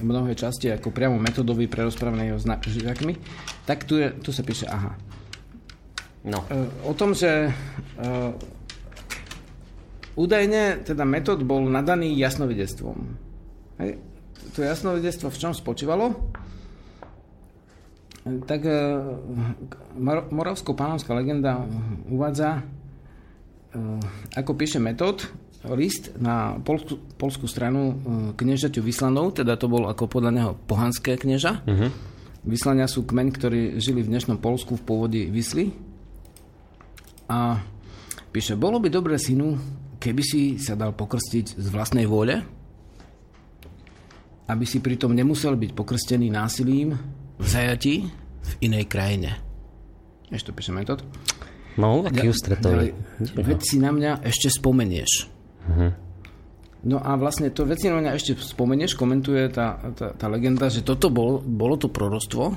mnohé 0.00 0.32
časti 0.32 0.72
ako 0.72 0.92
priamo 0.92 1.16
metodový 1.20 1.68
pre 1.68 1.84
rozprávanie 1.84 2.32
s 2.36 2.48
žiakmi, 2.48 3.16
tak 3.68 3.84
tu, 3.84 4.00
je, 4.00 4.12
tu 4.20 4.32
sa 4.32 4.44
píše 4.44 4.64
aha. 4.68 4.96
No. 6.24 6.44
O 6.88 6.92
tom, 6.96 7.12
že 7.12 7.52
údajne 10.16 10.84
teda 10.84 11.04
metód 11.04 11.44
bol 11.44 11.64
nadaný 11.64 12.16
jasnovidectvom. 12.16 12.96
Hej. 13.80 14.00
To 14.52 14.58
jasnovidectvo 14.60 15.28
v 15.28 15.40
čom 15.40 15.52
spočívalo? 15.52 16.12
Tak 18.22 18.60
e, 18.62 18.74
moravsko-pánovská 20.30 21.10
legenda 21.10 21.66
uvádza, 22.06 22.62
e, 22.62 22.62
ako 24.38 24.54
píše 24.54 24.78
metód, 24.78 25.26
list 25.74 26.14
na 26.22 26.58
polskú, 26.62 27.02
polskú 27.18 27.50
stranu 27.50 27.80
e, 27.82 27.94
kniežaťu 28.38 28.78
Vyslanov, 28.78 29.34
teda 29.34 29.58
to 29.58 29.66
bol 29.66 29.90
ako 29.90 30.06
podľa 30.06 30.30
neho 30.30 30.50
pohanské 30.70 31.18
knieža. 31.18 31.66
Uh-huh. 31.66 31.90
Vyslania 32.46 32.86
sú 32.86 33.02
kmeň, 33.02 33.28
ktorí 33.34 33.60
žili 33.82 34.06
v 34.06 34.10
dnešnom 34.14 34.38
Polsku 34.38 34.78
v 34.78 34.86
pôvode 34.86 35.20
Vysly. 35.26 35.74
A 37.26 37.58
píše, 38.30 38.54
bolo 38.54 38.78
by 38.78 38.86
dobre 38.90 39.18
synu, 39.18 39.58
keby 39.98 40.22
si 40.22 40.42
sa 40.62 40.78
dal 40.78 40.94
pokrstiť 40.94 41.58
z 41.58 41.66
vlastnej 41.70 42.06
vôle, 42.06 42.42
aby 44.46 44.64
si 44.66 44.82
pritom 44.82 45.14
nemusel 45.14 45.54
byť 45.54 45.70
pokrstený 45.74 46.34
násilím, 46.34 46.98
v 47.38 47.46
zajati, 47.46 47.94
v 48.42 48.52
inej 48.64 48.84
krajine. 48.90 49.30
Ešte 50.32 50.50
to 50.50 50.56
píše 50.56 50.72
metod. 50.72 51.04
No, 51.76 52.04
aký 52.04 52.28
ústretový. 52.28 52.92
Veď 53.20 53.60
si 53.64 53.76
na 53.80 53.92
mňa 53.92 54.24
ešte 54.28 54.52
spomenieš. 54.52 55.28
Uh-huh. 55.68 55.92
No 56.82 56.98
a 56.98 57.14
vlastne 57.14 57.54
to 57.54 57.62
veci 57.62 57.86
na 57.86 58.02
mňa 58.02 58.12
ešte 58.18 58.34
spomenieš, 58.34 58.98
komentuje 58.98 59.46
tá, 59.54 59.78
tá, 59.94 60.12
tá 60.12 60.26
legenda, 60.26 60.66
že 60.66 60.82
toto 60.82 61.08
bol, 61.14 61.38
bolo 61.38 61.78
to 61.78 61.86
prorostvo 61.86 62.50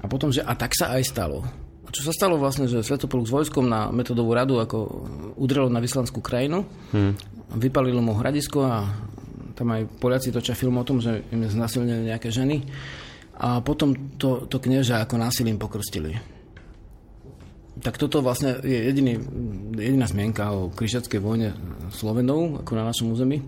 a 0.00 0.04
potom, 0.08 0.32
že 0.32 0.40
a 0.40 0.56
tak 0.56 0.72
sa 0.72 0.96
aj 0.96 1.02
stalo. 1.04 1.44
A 1.84 1.88
čo 1.92 2.08
sa 2.08 2.12
stalo 2.16 2.40
vlastne, 2.40 2.64
že 2.64 2.80
Svetopolk 2.80 3.28
s 3.28 3.34
vojskom 3.36 3.68
na 3.68 3.92
metodovú 3.92 4.32
radu 4.32 4.56
ako 4.64 5.06
udrelo 5.36 5.68
na 5.68 5.84
vyslanskú 5.84 6.24
krajinu, 6.24 6.64
hmm. 6.96 7.12
vypalilo 7.60 8.00
mu 8.00 8.16
hradisko 8.16 8.64
a 8.64 8.88
tam 9.52 9.76
aj 9.76 9.92
Poliaci 10.00 10.32
točia 10.32 10.56
film 10.56 10.80
o 10.80 10.88
tom, 10.88 11.04
že 11.04 11.28
im 11.30 11.44
znasilnili 11.44 12.10
nejaké 12.10 12.32
ženy 12.32 12.64
a 13.34 13.58
potom 13.60 14.14
to, 14.14 14.46
to 14.46 14.62
knieža 14.62 15.02
ako 15.02 15.18
násilím 15.18 15.58
pokrstili. 15.58 16.14
Tak 17.82 17.98
toto 17.98 18.22
vlastne 18.22 18.62
je 18.62 18.78
jediný, 18.94 19.18
jediná 19.74 20.06
zmienka 20.06 20.54
o 20.54 20.70
križackej 20.70 21.18
vojne 21.18 21.58
Slovenov, 21.90 22.62
ako 22.62 22.72
na 22.78 22.86
našom 22.86 23.10
území. 23.10 23.42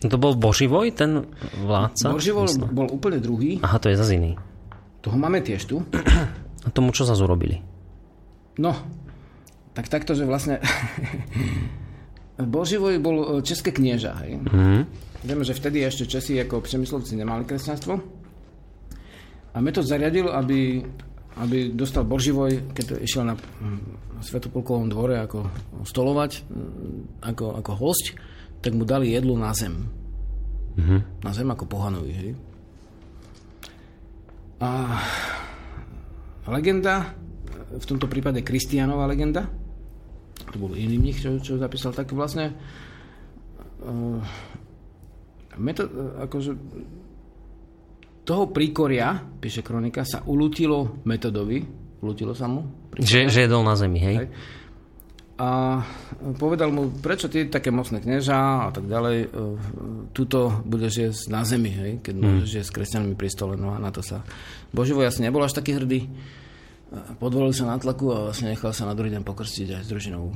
To 0.00 0.16
bol 0.16 0.32
Boživoj, 0.32 0.96
ten 0.96 1.28
vládca? 1.60 2.08
Boživoj 2.08 2.48
bol 2.72 2.88
úplne 2.88 3.20
druhý. 3.20 3.60
Aha, 3.60 3.76
to 3.76 3.92
je 3.92 4.00
zase 4.00 4.16
iný. 4.16 4.40
Toho 5.04 5.16
máme 5.20 5.44
tiež 5.44 5.68
tu. 5.68 5.84
A 6.64 6.68
tomu 6.72 6.96
čo 6.96 7.04
zase 7.04 7.20
urobili? 7.20 7.60
No, 8.56 8.72
tak 9.76 9.92
takto, 9.92 10.16
že 10.16 10.24
vlastne 10.24 10.60
Boživoj 12.40 12.96
bol 13.00 13.16
e, 13.20 13.26
české 13.44 13.76
knieža. 13.76 14.16
Hej. 14.24 14.40
Mm-hmm. 14.40 14.80
Vieme, 15.20 15.44
že 15.44 15.52
vtedy 15.52 15.84
ešte 15.84 16.08
Česi 16.08 16.40
ako 16.40 16.64
přemyslovci 16.64 17.12
nemali 17.16 17.44
kresťanstvo. 17.44 18.19
A 19.50 19.58
to 19.72 19.82
zariadil, 19.82 20.30
aby 20.30 20.84
aby 21.38 21.72
dostal 21.72 22.02
Boživoj, 22.02 22.74
keď 22.74 23.00
išiel 23.00 23.22
na 23.24 23.34
Svetopolkovom 24.20 24.90
dvore 24.90 25.16
ako 25.22 25.46
stolovať, 25.86 26.44
ako, 27.22 27.56
ako 27.62 27.72
host, 27.78 28.12
tak 28.60 28.74
mu 28.76 28.84
dali 28.84 29.14
jedlo 29.14 29.38
na 29.38 29.54
zem. 29.56 29.88
Mm-hmm. 30.76 31.00
Na 31.24 31.30
zem 31.32 31.48
ako 31.48 31.64
pohanovi. 31.70 32.12
Hej? 32.12 32.30
A 34.60 35.00
legenda, 36.50 37.16
v 37.72 37.84
tomto 37.88 38.10
prípade 38.10 38.44
Kristianová 38.44 39.08
legenda, 39.08 39.48
to 40.50 40.56
bol 40.58 40.74
iný 40.74 40.98
mních, 40.98 41.22
čo, 41.22 41.30
čo 41.40 41.62
zapísal, 41.62 41.94
tak 41.94 42.10
vlastne 42.12 42.52
uh, 43.86 44.20
metod, 45.56 45.88
akože 46.26 46.52
toho 48.30 48.46
príkoria, 48.46 49.18
píše 49.42 49.66
kronika, 49.66 50.06
sa 50.06 50.22
ulutilo 50.22 51.02
metodovi, 51.02 51.66
ulutilo 51.98 52.30
sa 52.30 52.46
mu. 52.46 52.62
Že, 52.94 53.26
že 53.26 53.50
jedol 53.50 53.66
na 53.66 53.74
zemi, 53.74 53.98
hej? 53.98 54.16
hej? 54.22 54.28
A 55.40 55.80
povedal 56.38 56.70
mu, 56.70 56.94
prečo 56.94 57.26
ty 57.26 57.50
také 57.50 57.74
mocné 57.74 57.98
knieža 57.98 58.68
a 58.68 58.70
tak 58.70 58.86
ďalej, 58.86 59.18
e, 59.24 59.28
tuto 60.14 60.62
budeš 60.62 60.92
jesť 60.94 61.22
na 61.32 61.42
zemi, 61.42 61.74
hej? 61.74 61.92
keď 62.06 62.14
hmm. 62.14 62.22
môžeš 62.22 62.50
jesť 62.62 62.70
s 62.70 62.76
kresťanmi 62.78 63.14
pri 63.18 63.28
stole. 63.34 63.58
No 63.58 63.74
a 63.74 63.82
na 63.82 63.90
to 63.90 63.98
sa 63.98 64.22
Boživo 64.70 65.02
asi 65.02 65.26
nebol 65.26 65.42
až 65.42 65.58
taký 65.58 65.74
hrdý. 65.74 66.06
Podvolil 67.18 67.50
sa 67.50 67.66
na 67.66 67.82
tlaku 67.82 68.14
a 68.14 68.30
vlastne 68.30 68.54
nechal 68.54 68.70
sa 68.70 68.86
na 68.86 68.94
druhý 68.94 69.10
deň 69.10 69.26
pokrstiť 69.26 69.74
aj 69.74 69.82
s 69.82 69.90
družinou. 69.90 70.30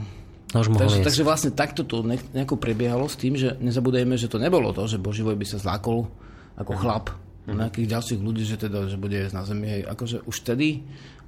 No, 0.55 0.79
takže, 0.79 1.03
takže 1.03 1.27
vlastne 1.27 1.51
takto 1.51 1.83
to 1.83 2.03
nejako 2.07 2.59
prebiehalo 2.59 3.11
s 3.11 3.19
tým, 3.19 3.35
že 3.35 3.59
nezabudejme, 3.59 4.15
že 4.15 4.31
to 4.31 4.39
nebolo 4.39 4.71
to, 4.71 4.87
že 4.87 5.03
Boživoj 5.03 5.35
by 5.35 5.47
sa 5.47 5.59
zlákol 5.59 6.07
ako 6.55 6.73
chlap 6.79 7.24
mm-hmm. 7.45 7.61
nejakých 7.61 7.91
ďalších 7.93 8.21
ľudí, 8.21 8.45
že 8.49 8.57
teda, 8.57 8.89
že 8.89 8.97
bude 8.97 9.17
jesť 9.17 9.37
na 9.37 9.45
zemi. 9.45 9.67
Hej. 9.69 9.83
Akože 9.89 10.17
už 10.25 10.37
vtedy 10.45 10.85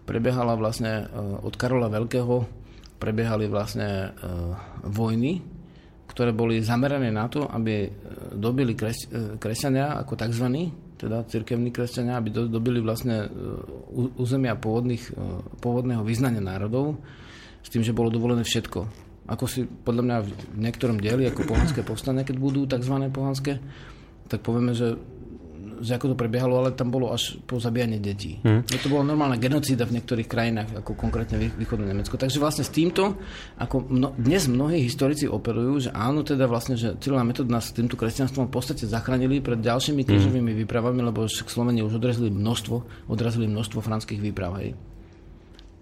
prebiehala 0.08 0.56
vlastne 0.56 1.06
uh, 1.06 1.44
od 1.44 1.54
Karola 1.54 1.92
Veľkého 1.92 2.48
prebiehali 2.96 3.44
vlastne 3.46 4.16
uh, 4.16 4.56
vojny, 4.88 5.44
ktoré 6.16 6.32
boli 6.32 6.64
zamerané 6.64 7.12
na 7.12 7.28
to, 7.28 7.44
aby 7.44 7.92
dobili 8.32 8.72
kres, 8.72 9.04
kresťania 9.36 10.00
ako 10.00 10.16
tzv. 10.16 10.48
teda 10.96 11.28
cirkevní 11.28 11.68
kresťania, 11.68 12.16
aby 12.16 12.32
do, 12.32 12.48
dobili 12.48 12.80
vlastne 12.80 13.28
územia 14.16 14.56
pôvodných, 14.56 15.12
pôvodného 15.60 16.00
vyznania 16.00 16.40
národov 16.40 16.96
s 17.60 17.68
tým, 17.68 17.84
že 17.84 17.92
bolo 17.92 18.08
dovolené 18.08 18.48
všetko. 18.48 18.80
Ako 19.28 19.44
si 19.44 19.68
podľa 19.68 20.02
mňa 20.08 20.16
v 20.24 20.30
niektorom 20.56 20.96
dieli, 20.96 21.28
ako 21.28 21.52
pohanské 21.52 21.84
povstanie, 21.84 22.24
keď 22.24 22.36
budú 22.40 22.64
tzv. 22.64 22.96
pohanské, 23.12 23.60
tak 24.32 24.40
povieme, 24.40 24.72
že 24.72 24.96
že 25.80 25.96
ako 25.96 26.12
to 26.12 26.16
prebiehalo, 26.16 26.60
ale 26.60 26.76
tam 26.76 26.92
bolo 26.92 27.12
až 27.12 27.40
po 27.44 27.60
zabíjanie 27.60 28.00
detí. 28.00 28.40
Hmm. 28.44 28.64
To 28.64 28.88
bola 28.92 29.04
normálna 29.04 29.36
genocída 29.40 29.84
v 29.84 30.00
niektorých 30.00 30.28
krajinách, 30.28 30.70
ako 30.84 30.96
konkrétne 30.96 31.36
východné 31.38 31.90
Nemecko. 31.90 32.16
Takže 32.16 32.40
vlastne 32.40 32.64
s 32.64 32.72
týmto, 32.72 33.16
ako 33.60 33.88
mno, 33.88 34.12
dnes 34.16 34.48
mnohí 34.48 34.80
historici 34.82 35.28
operujú, 35.28 35.88
že 35.88 35.90
áno, 35.92 36.24
teda 36.24 36.44
vlastne, 36.48 36.76
že 36.76 36.96
Cyrila 37.00 37.26
Metod 37.26 37.48
nás 37.48 37.72
týmto 37.72 37.96
kresťanstvom 37.96 38.48
v 38.48 38.52
podstate 38.52 38.88
zachránili 38.88 39.44
pred 39.44 39.60
ďalšími 39.60 40.02
hmm. 40.04 40.08
krížovými 40.08 40.52
hmm. 40.52 40.60
výpravami, 40.64 41.00
lebo 41.02 41.28
však 41.28 41.48
Slovenia 41.48 41.84
už 41.84 41.98
odrazili 41.98 42.28
množstvo, 42.32 43.08
odrazili 43.10 43.50
množstvo 43.50 43.78
franských 43.82 44.20
výprav. 44.20 44.58
Hej. 44.60 44.76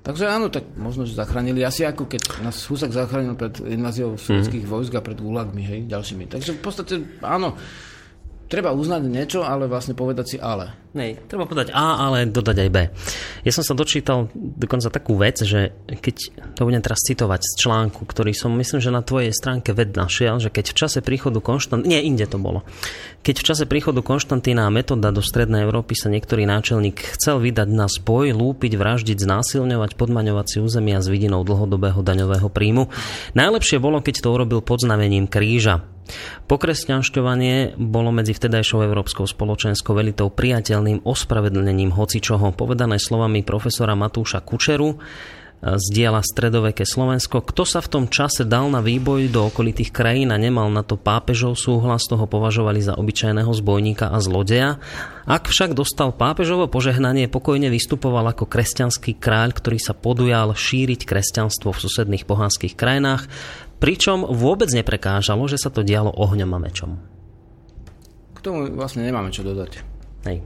Takže 0.04 0.28
áno, 0.28 0.52
tak 0.52 0.68
možno, 0.76 1.08
že 1.08 1.16
zachránili. 1.16 1.64
Asi 1.64 1.80
ako 1.88 2.04
keď 2.04 2.44
nás 2.44 2.60
Husak 2.68 2.92
zachránil 2.92 3.40
pred 3.40 3.56
inváziou 3.64 4.20
sovietských 4.20 4.68
mm. 4.68 4.70
vojsk 4.70 4.92
a 4.92 5.00
pred 5.00 5.16
gulagmi, 5.16 5.64
hej, 5.64 5.80
ďalšími. 5.88 6.28
Takže 6.28 6.50
v 6.52 6.60
podstate 6.60 6.94
áno, 7.24 7.56
treba 8.48 8.76
uznať 8.76 9.02
niečo, 9.08 9.40
ale 9.42 9.66
vlastne 9.66 9.96
povedať 9.96 10.26
si 10.26 10.36
ale. 10.38 10.84
Nej, 10.94 11.18
treba 11.26 11.42
povedať 11.42 11.74
A, 11.74 12.06
ale 12.06 12.30
dodať 12.30 12.54
aj 12.54 12.70
B. 12.70 12.78
Ja 13.42 13.50
som 13.50 13.66
sa 13.66 13.74
dočítal 13.74 14.30
dokonca 14.34 14.94
takú 14.94 15.18
vec, 15.18 15.42
že 15.42 15.74
keď 15.90 16.16
to 16.54 16.62
budem 16.62 16.78
teraz 16.78 17.02
citovať 17.02 17.42
z 17.42 17.52
článku, 17.66 18.06
ktorý 18.06 18.30
som 18.30 18.54
myslím, 18.54 18.78
že 18.78 18.94
na 18.94 19.02
tvojej 19.02 19.34
stránke 19.34 19.74
ved 19.74 19.98
našiel, 19.98 20.38
že 20.38 20.54
keď 20.54 20.70
v 20.70 20.78
čase 20.78 20.98
príchodu 21.02 21.42
Konštant... 21.42 21.82
Nie, 21.82 21.98
inde 21.98 22.30
to 22.30 22.38
bolo. 22.38 22.62
Keď 23.26 23.42
v 23.42 23.46
čase 23.50 23.64
príchodu 23.66 24.06
Konštantína 24.06 24.70
a 24.70 24.74
metoda 24.74 25.10
do 25.10 25.18
Strednej 25.18 25.66
Európy 25.66 25.98
sa 25.98 26.06
niektorý 26.14 26.46
náčelník 26.46 27.18
chcel 27.18 27.42
vydať 27.42 27.68
na 27.74 27.90
spoj, 27.90 28.30
lúpiť, 28.30 28.78
vraždiť, 28.78 29.18
znásilňovať, 29.18 29.98
podmaňovať 29.98 30.46
si 30.46 30.56
územia 30.62 31.02
s 31.02 31.10
vidinou 31.10 31.42
dlhodobého 31.42 32.06
daňového 32.06 32.46
príjmu. 32.46 32.86
Najlepšie 33.34 33.82
bolo, 33.82 33.98
keď 33.98 34.22
to 34.22 34.30
urobil 34.30 34.62
pod 34.62 34.86
znamením 34.86 35.26
kríža. 35.26 35.93
Pokresťanšťovanie 36.44 37.80
bolo 37.80 38.12
medzi 38.12 38.36
vtedajšou 38.36 38.84
Európskou 38.84 39.24
spoločenskou 39.24 39.96
velitou 39.96 40.28
priateľným 40.28 41.02
ospravedlnením 41.08 41.96
hocičoho, 41.96 42.52
povedané 42.52 43.00
slovami 43.00 43.40
profesora 43.40 43.96
Matúša 43.96 44.44
Kučeru 44.44 44.92
e, 44.92 44.96
z 45.80 45.84
diela 45.88 46.20
Stredoveké 46.20 46.84
Slovensko. 46.84 47.40
Kto 47.40 47.64
sa 47.64 47.80
v 47.80 47.88
tom 47.88 48.04
čase 48.12 48.44
dal 48.44 48.68
na 48.68 48.84
výboj 48.84 49.32
do 49.32 49.48
okolitých 49.48 49.88
krajín 49.88 50.28
a 50.28 50.36
nemal 50.36 50.68
na 50.68 50.84
to 50.84 51.00
pápežov 51.00 51.56
súhlas, 51.56 52.04
toho 52.04 52.28
považovali 52.28 52.84
za 52.84 52.92
obyčajného 53.00 53.48
zbojníka 53.48 54.12
a 54.12 54.20
zlodeja. 54.20 54.76
Ak 55.24 55.48
však 55.48 55.72
dostal 55.72 56.12
pápežovo 56.12 56.68
požehnanie, 56.68 57.32
pokojne 57.32 57.72
vystupoval 57.72 58.36
ako 58.36 58.44
kresťanský 58.44 59.16
kráľ, 59.16 59.56
ktorý 59.56 59.80
sa 59.80 59.96
podujal 59.96 60.52
šíriť 60.52 61.08
kresťanstvo 61.08 61.72
v 61.72 61.80
susedných 61.80 62.28
pohanských 62.28 62.76
krajinách 62.76 63.24
Pričom 63.82 64.24
vôbec 64.28 64.70
neprekážalo, 64.72 65.44
že 65.50 65.60
sa 65.60 65.68
to 65.68 65.84
dialo 65.84 66.12
ohňom 66.14 66.50
a 66.54 66.58
mečom. 66.58 66.90
K 68.34 68.38
tomu 68.40 68.70
vlastne 68.74 69.04
nemáme 69.04 69.32
čo 69.34 69.44
dodať. 69.44 69.82
Hej. 70.28 70.44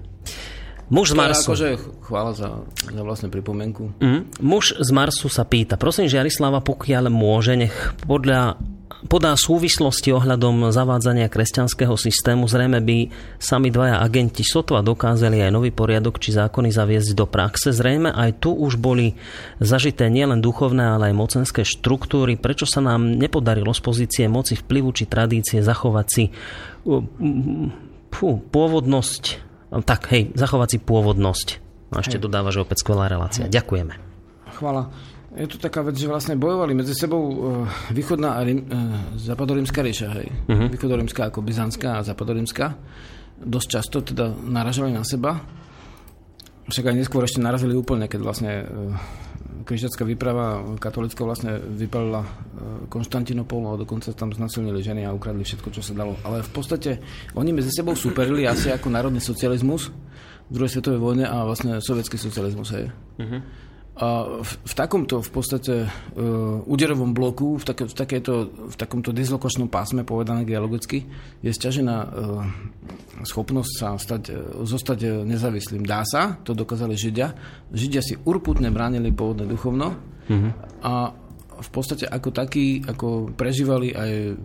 Muž 0.88 1.12
z 1.12 1.16
Marsu. 1.20 1.52
Akože 1.52 1.76
chvála 2.00 2.32
za, 2.32 2.64
za 2.88 3.02
vlastne 3.04 3.28
pripomienku. 3.28 3.92
Mm. 4.00 4.40
Muž 4.40 4.72
z 4.72 4.90
Marsu 4.90 5.28
sa 5.28 5.44
pýta, 5.44 5.76
prosím 5.76 6.08
Žiarislava, 6.08 6.64
pokiaľ 6.64 7.12
môže, 7.12 7.52
nech 7.60 7.76
podľa 8.08 8.56
podá 9.06 9.38
súvislosti 9.38 10.10
ohľadom 10.10 10.74
zavádzania 10.74 11.30
kresťanského 11.30 11.94
systému. 11.94 12.50
Zrejme 12.50 12.82
by 12.82 12.96
sami 13.38 13.70
dvaja 13.70 14.02
agenti 14.02 14.42
sotva 14.42 14.82
dokázali 14.82 15.38
aj 15.38 15.54
nový 15.54 15.70
poriadok 15.70 16.18
či 16.18 16.34
zákony 16.34 16.74
zaviesť 16.74 17.14
do 17.14 17.30
praxe. 17.30 17.70
Zrejme 17.70 18.10
aj 18.10 18.42
tu 18.42 18.50
už 18.50 18.74
boli 18.80 19.14
zažité 19.62 20.10
nielen 20.10 20.42
duchovné, 20.42 20.98
ale 20.98 21.12
aj 21.12 21.20
mocenské 21.20 21.62
štruktúry. 21.62 22.34
Prečo 22.34 22.66
sa 22.66 22.82
nám 22.82 23.06
nepodarilo 23.14 23.70
z 23.70 23.80
pozície 23.84 24.24
moci 24.26 24.58
vplyvu 24.58 24.90
či 24.90 25.06
tradície 25.06 25.62
zachovať 25.62 26.06
si 26.10 26.24
pôvodnosť, 28.50 29.22
tak 29.84 30.00
hej, 30.10 30.32
zachovať 30.34 30.68
si 30.74 30.78
pôvodnosť. 30.82 31.48
A 31.92 32.04
ešte 32.04 32.20
dodáva, 32.20 32.52
že 32.52 32.64
opäť 32.64 32.84
skvelá 32.84 33.08
relácia. 33.08 33.48
Ďakujeme. 33.48 33.94
Chvala. 34.58 34.90
Je 35.38 35.46
to 35.46 35.62
taká 35.62 35.86
vec, 35.86 35.94
že 35.94 36.10
vlastne 36.10 36.34
bojovali 36.34 36.74
medzi 36.74 36.98
sebou 36.98 37.22
uh, 37.22 37.36
východná 37.94 38.34
a 38.34 38.42
rim, 38.42 38.66
uh, 38.66 39.14
západorímska 39.14 39.78
ríša, 39.78 40.10
hej. 40.18 40.26
Uh-huh. 40.50 40.66
Východorímska 40.66 41.30
ako 41.30 41.46
byzantská 41.46 42.02
a 42.02 42.06
západorímska. 42.06 42.74
Dosť 43.38 43.68
často 43.70 44.02
teda 44.02 44.34
naražali 44.34 44.90
na 44.90 45.06
seba. 45.06 45.38
Však 46.66 46.90
aj 46.90 46.96
neskôr 46.98 47.22
ešte 47.22 47.38
narazili 47.38 47.78
úplne, 47.78 48.10
keď 48.10 48.20
vlastne 48.20 48.66
uh, 48.66 48.98
križacká 49.62 50.02
výprava 50.02 50.74
katolická 50.80 51.22
vlastne 51.22 51.60
vypalila 51.60 52.24
Konštantinopol 52.88 53.62
a 53.68 53.80
dokonca 53.80 54.10
tam 54.16 54.32
znasilnili 54.32 54.80
ženy 54.80 55.04
a 55.04 55.14
ukradli 55.14 55.44
všetko, 55.44 55.68
čo 55.70 55.84
sa 55.84 55.92
dalo. 55.92 56.16
Ale 56.24 56.40
v 56.40 56.50
podstate 56.50 56.90
oni 57.36 57.52
medzi 57.52 57.70
sebou 57.70 57.92
superili 57.92 58.48
asi 58.48 58.72
ako 58.72 58.88
národný 58.88 59.20
socializmus, 59.20 59.92
druhej 60.48 60.72
svetovej 60.72 60.98
vojne 60.98 61.24
a 61.28 61.44
vlastne 61.44 61.78
sovietský 61.84 62.16
socializmus. 62.16 62.68
Hej. 62.74 62.90
Uh-huh. 63.20 63.40
A 63.98 64.38
v, 64.46 64.52
v 64.62 64.74
takomto 64.78 65.18
v 65.18 65.30
podstate 65.34 65.74
uh, 65.82 66.62
úderovom 66.70 67.10
bloku, 67.10 67.58
v, 67.58 67.64
take, 67.66 67.90
v, 67.90 67.94
takéto, 67.94 68.46
v 68.70 68.76
takomto 68.78 69.10
dislokačnom 69.10 69.66
pásme, 69.66 70.06
povedané 70.06 70.46
geologicky, 70.46 71.02
je 71.42 71.50
stiažená 71.50 71.96
uh, 72.06 72.46
schopnosť 73.26 73.72
sa 73.74 73.98
stať, 73.98 74.22
uh, 74.30 74.62
zostať 74.62 75.26
nezávislým. 75.26 75.82
Dá 75.82 76.06
sa, 76.06 76.38
to 76.46 76.54
dokázali 76.54 76.94
Židia. 76.94 77.34
Židia 77.74 77.98
si 77.98 78.14
urputne 78.14 78.70
bránili 78.70 79.10
pôvodné 79.10 79.50
duchovno 79.50 79.98
uh-huh. 80.30 80.50
a 80.86 81.10
v 81.58 81.68
podstate 81.74 82.06
ako 82.06 82.30
takí, 82.30 82.86
ako 82.86 83.34
prežívali 83.34 83.90
aj 83.90 84.38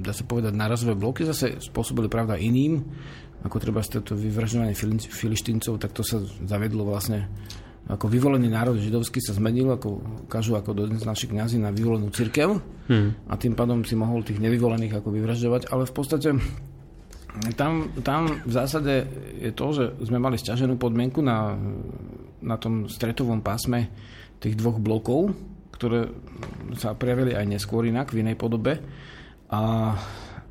dá 0.00 0.12
sa 0.16 0.24
povedať, 0.24 0.52
nárazové 0.56 0.96
bloky 0.96 1.28
zase 1.28 1.60
spôsobili 1.60 2.08
pravda 2.08 2.40
iným, 2.40 2.80
ako 3.40 3.56
treba 3.56 3.80
toto 3.80 4.16
vyvražďovanie 4.16 4.76
filištíncov, 5.08 5.80
tak 5.80 5.96
to 5.96 6.04
sa 6.04 6.20
zavedlo 6.44 6.84
vlastne 6.84 7.28
ako 7.88 8.06
vyvolený 8.06 8.52
národ 8.52 8.78
židovský 8.78 9.18
sa 9.24 9.34
zmenil, 9.34 9.72
ako 9.72 10.22
kažu 10.30 10.54
ako 10.54 10.76
dodnes 10.76 11.02
naši 11.02 11.26
kňazi 11.26 11.58
na 11.58 11.74
vyvolenú 11.74 12.12
cirkev 12.12 12.60
hmm. 12.86 13.26
a 13.26 13.34
tým 13.34 13.56
pádom 13.56 13.82
si 13.82 13.96
mohol 13.96 14.22
tých 14.22 14.38
nevyvolených 14.38 15.00
ako 15.00 15.08
vyvražďovať, 15.10 15.72
ale 15.72 15.88
v 15.88 15.94
podstate 15.94 16.28
tam, 17.54 17.94
tam 18.02 18.42
v 18.42 18.52
zásade 18.52 18.94
je 19.38 19.50
to, 19.54 19.66
že 19.70 19.84
sme 20.06 20.18
mali 20.18 20.36
stiaženú 20.38 20.76
podmienku 20.76 21.22
na, 21.22 21.54
na 22.42 22.56
tom 22.58 22.90
stretovom 22.90 23.42
pásme 23.42 23.90
tých 24.42 24.58
dvoch 24.58 24.82
blokov, 24.82 25.34
ktoré 25.74 26.10
sa 26.76 26.92
prejavili 26.92 27.32
aj 27.34 27.46
neskôr 27.46 27.86
inak 27.86 28.10
v 28.10 28.26
inej 28.26 28.36
podobe 28.36 28.82
a 29.50 29.94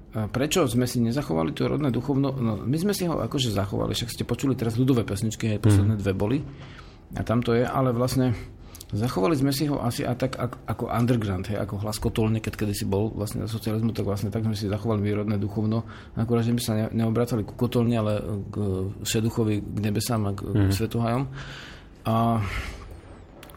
prečo 0.10 0.66
sme 0.66 0.90
si 0.90 0.98
nezachovali 1.00 1.54
to 1.54 1.70
rodné 1.70 1.94
duchovno? 1.94 2.34
No, 2.34 2.54
my 2.58 2.78
sme 2.82 2.94
si 2.98 3.06
ho 3.06 3.22
akože 3.22 3.54
zachovali, 3.54 3.94
však 3.94 4.10
ste 4.10 4.24
počuli 4.26 4.58
teraz 4.58 4.74
ľudové 4.76 5.06
pesničky, 5.06 5.56
aj 5.56 5.64
posledné 5.64 5.96
mhm. 5.96 6.02
dve 6.02 6.14
boli. 6.18 6.38
A 7.18 7.22
tam 7.26 7.42
to 7.42 7.58
je, 7.58 7.66
ale 7.66 7.90
vlastne 7.90 8.38
zachovali 8.90 9.38
sme 9.38 9.54
si 9.54 9.70
ho 9.70 9.78
asi 9.82 10.02
a 10.02 10.18
tak 10.18 10.34
ako 10.66 10.90
underground, 10.90 11.46
hej, 11.50 11.62
ako 11.62 11.78
hlas 11.86 12.02
kotolne, 12.02 12.42
keď 12.42 12.66
kedysi 12.66 12.90
bol 12.90 13.14
vlastne 13.14 13.46
na 13.46 13.50
socializmu, 13.50 13.94
tak 13.94 14.06
vlastne 14.06 14.34
tak 14.34 14.46
sme 14.46 14.58
si 14.58 14.66
zachovali 14.66 15.02
výrodné 15.06 15.38
duchovno. 15.38 15.86
Akurát, 16.18 16.42
že 16.42 16.54
my 16.54 16.62
sa 16.62 16.74
ne, 16.74 16.86
neobracali 16.90 17.46
ku 17.46 17.54
kotolni, 17.54 17.94
ale 17.98 18.18
k 18.50 18.56
Šeduchovi, 19.06 19.62
k 19.62 19.78
nebesám 19.78 20.22
a 20.26 20.32
k, 20.34 20.42
mm. 20.42 20.70
k 20.70 20.72
svetohajom. 20.74 21.24
A, 22.10 22.16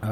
a 0.04 0.10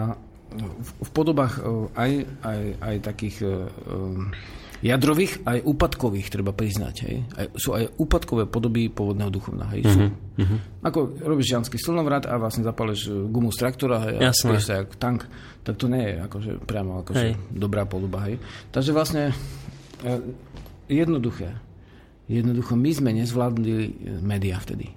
v, 0.56 0.90
v 1.04 1.10
podobách 1.12 1.60
aj, 1.94 2.12
aj, 2.40 2.60
aj 2.80 2.94
takých 3.04 3.36
um, 3.44 4.32
jadrových 4.80 5.44
aj 5.44 5.58
úpadkových, 5.64 6.32
treba 6.32 6.56
priznať. 6.56 6.94
Hej. 7.04 7.16
Aj, 7.36 7.46
sú 7.56 7.76
aj 7.76 7.92
úpadkové 8.00 8.48
podoby 8.48 8.88
pôvodného 8.88 9.28
duchovna. 9.28 9.68
Hej. 9.76 9.84
Sú. 9.86 10.08
Uh-huh. 10.08 10.58
Ako 10.80 11.20
robíš 11.20 11.52
žianský 11.52 11.76
slnovrat 11.76 12.24
a 12.24 12.40
vlastne 12.40 12.64
zapáleš 12.64 13.12
e, 13.12 13.28
gumu 13.28 13.52
z 13.52 13.60
traktora 13.60 14.08
hej, 14.08 14.16
a 14.24 14.32
sa 14.32 14.80
jak 14.80 14.96
tank, 14.96 15.28
tak 15.60 15.76
to 15.76 15.86
nie 15.86 16.00
je 16.00 16.14
akože, 16.24 16.52
priamo 16.64 17.04
akože 17.04 17.52
dobrá 17.52 17.84
podoba. 17.84 18.24
Hej. 18.28 18.40
Takže 18.72 18.90
vlastne 18.96 19.22
e, 20.00 20.12
jednoduché. 20.88 21.60
Jednoducho, 22.30 22.78
my 22.78 22.90
sme 22.94 23.10
nezvládli 23.20 23.72
e, 23.76 23.90
médiá 24.24 24.56
vtedy. 24.64 24.96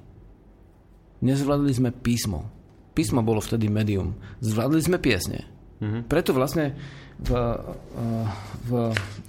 Nezvládli 1.24 1.72
sme 1.76 1.92
písmo. 1.92 2.48
Písmo 2.96 3.20
bolo 3.20 3.44
vtedy 3.44 3.68
médium. 3.68 4.16
Zvládli 4.40 4.80
sme 4.80 4.98
piesne. 5.02 5.44
Uh-huh. 5.84 6.08
Preto 6.08 6.32
vlastne 6.32 6.78
v, 7.22 7.30
v, 8.68 8.72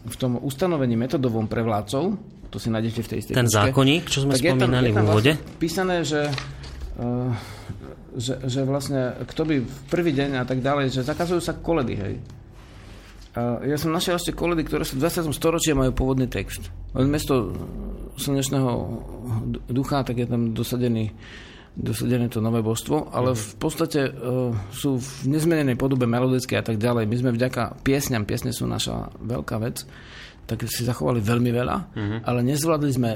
v 0.08 0.14
tom 0.16 0.40
ustanovení 0.40 0.96
metodovom 0.96 1.44
pre 1.46 1.60
vládcov, 1.60 2.16
to 2.48 2.56
si 2.62 2.70
nájdete 2.70 3.00
v 3.02 3.08
tej 3.10 3.18
istej 3.18 3.34
Ten 3.34 3.50
zákonník, 3.50 4.06
čo 4.06 4.22
sme 4.22 4.38
spomínali 4.38 4.94
v 4.94 4.96
úvode? 5.02 5.32
Vlastne 5.34 5.58
písané, 5.58 5.96
že, 6.06 6.30
uh, 7.02 7.34
že, 8.14 8.38
že 8.46 8.60
vlastne 8.62 9.18
kto 9.26 9.42
by 9.42 9.56
v 9.60 9.76
prvý 9.90 10.14
deň 10.14 10.30
a 10.38 10.44
tak 10.46 10.62
ďalej, 10.62 10.94
že 10.94 11.00
zakazujú 11.02 11.42
sa 11.42 11.58
koledy, 11.58 11.94
hej. 11.98 12.14
Uh, 13.34 13.58
ja 13.66 13.74
som 13.74 13.90
našiel 13.90 14.14
ešte 14.14 14.30
koledy, 14.30 14.62
ktoré 14.62 14.86
sú 14.86 14.94
v 14.94 15.02
20. 15.02 15.34
storočí 15.34 15.74
a 15.74 15.80
majú 15.82 15.90
pôvodný 15.90 16.30
text. 16.30 16.70
Len 16.94 17.10
mesto 17.10 17.50
slnečného 18.14 18.70
ducha, 19.66 20.06
tak 20.06 20.22
je 20.22 20.30
tam 20.30 20.54
dosadený 20.54 21.10
dosadené 21.74 22.30
to 22.30 22.38
nové 22.38 22.62
božstvo, 22.62 23.10
ale 23.10 23.34
v 23.34 23.54
podstate 23.58 24.06
uh, 24.06 24.54
sú 24.70 25.02
v 25.02 25.10
nezmenenej 25.26 25.74
podobe 25.74 26.06
melodické 26.06 26.54
a 26.54 26.64
tak 26.64 26.78
ďalej. 26.78 27.10
My 27.10 27.16
sme 27.18 27.30
vďaka 27.34 27.82
piesňam, 27.82 28.22
piesne 28.22 28.54
sú 28.54 28.70
naša 28.70 29.10
veľká 29.18 29.58
vec, 29.58 29.82
tak 30.46 30.62
si 30.70 30.86
zachovali 30.86 31.18
veľmi 31.18 31.50
veľa, 31.50 31.76
uh-huh. 31.76 32.18
ale 32.22 32.40
nezvládli 32.46 32.90
sme 32.94 33.10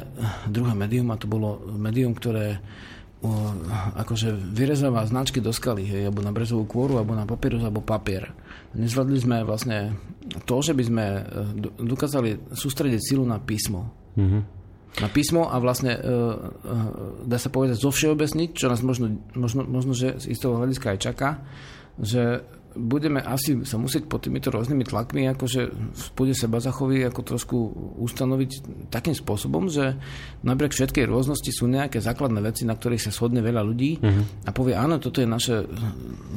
druhé 0.51 0.75
médium 0.75 1.13
a 1.15 1.21
to 1.21 1.31
bolo 1.31 1.63
médium, 1.71 2.19
ktoré 2.19 2.59
uh, 2.59 3.55
akože 3.95 4.35
vyrezáva 4.35 5.07
značky 5.07 5.39
do 5.39 5.55
skaly, 5.55 5.87
hej, 5.87 6.03
alebo 6.11 6.27
na 6.27 6.35
brezovú 6.35 6.67
kôru, 6.67 6.99
alebo 6.99 7.15
na 7.15 7.31
papírus, 7.31 7.63
alebo 7.63 7.87
papier. 7.87 8.27
Nezvládli 8.75 9.19
sme 9.23 9.37
vlastne 9.47 9.95
to, 10.45 10.57
že 10.61 10.75
by 10.75 10.83
sme 10.83 11.05
dokázali 11.79 12.51
sústrediť 12.51 13.01
silu 13.01 13.23
na 13.23 13.39
písmo. 13.39 13.95
Uh-huh 14.19 14.58
na 14.99 15.09
písmo 15.13 15.47
a 15.47 15.57
vlastne 15.61 15.95
e, 15.95 16.01
e, 16.01 16.13
dá 17.29 17.39
sa 17.39 17.53
povedať 17.53 17.79
zo 17.79 17.93
všeobecniť, 17.93 18.51
čo 18.57 18.67
nás 18.73 18.81
možno, 18.81 19.15
možno, 19.37 19.63
možno 19.69 19.93
že 19.93 20.19
z 20.19 20.33
istého 20.33 20.57
hľadiska 20.57 20.97
aj 20.97 20.99
čaká, 20.99 21.31
že 22.01 22.43
budeme 22.79 23.19
asi 23.19 23.67
sa 23.67 23.75
musieť 23.75 24.07
pod 24.07 24.23
týmito 24.23 24.55
rôznymi 24.55 24.87
tlakmi 24.87 25.27
akože 25.35 25.61
v 25.75 25.99
spôde 25.99 26.33
seba 26.33 26.63
zachoví 26.63 27.03
ako 27.03 27.21
trošku 27.27 27.57
ustanoviť 27.99 28.51
takým 28.89 29.19
spôsobom, 29.19 29.67
že 29.67 29.99
napriek 30.47 30.71
všetkej 30.71 31.11
rôznosti 31.11 31.51
sú 31.51 31.67
nejaké 31.67 31.99
základné 31.99 32.39
veci, 32.39 32.63
na 32.63 32.79
ktorých 32.79 33.03
sa 33.03 33.11
shodne 33.11 33.43
veľa 33.43 33.63
ľudí 33.67 33.99
uh-huh. 33.99 34.47
a 34.47 34.51
povie, 34.55 34.79
áno, 34.79 35.03
toto 35.03 35.19
je 35.19 35.29
naše, 35.29 35.67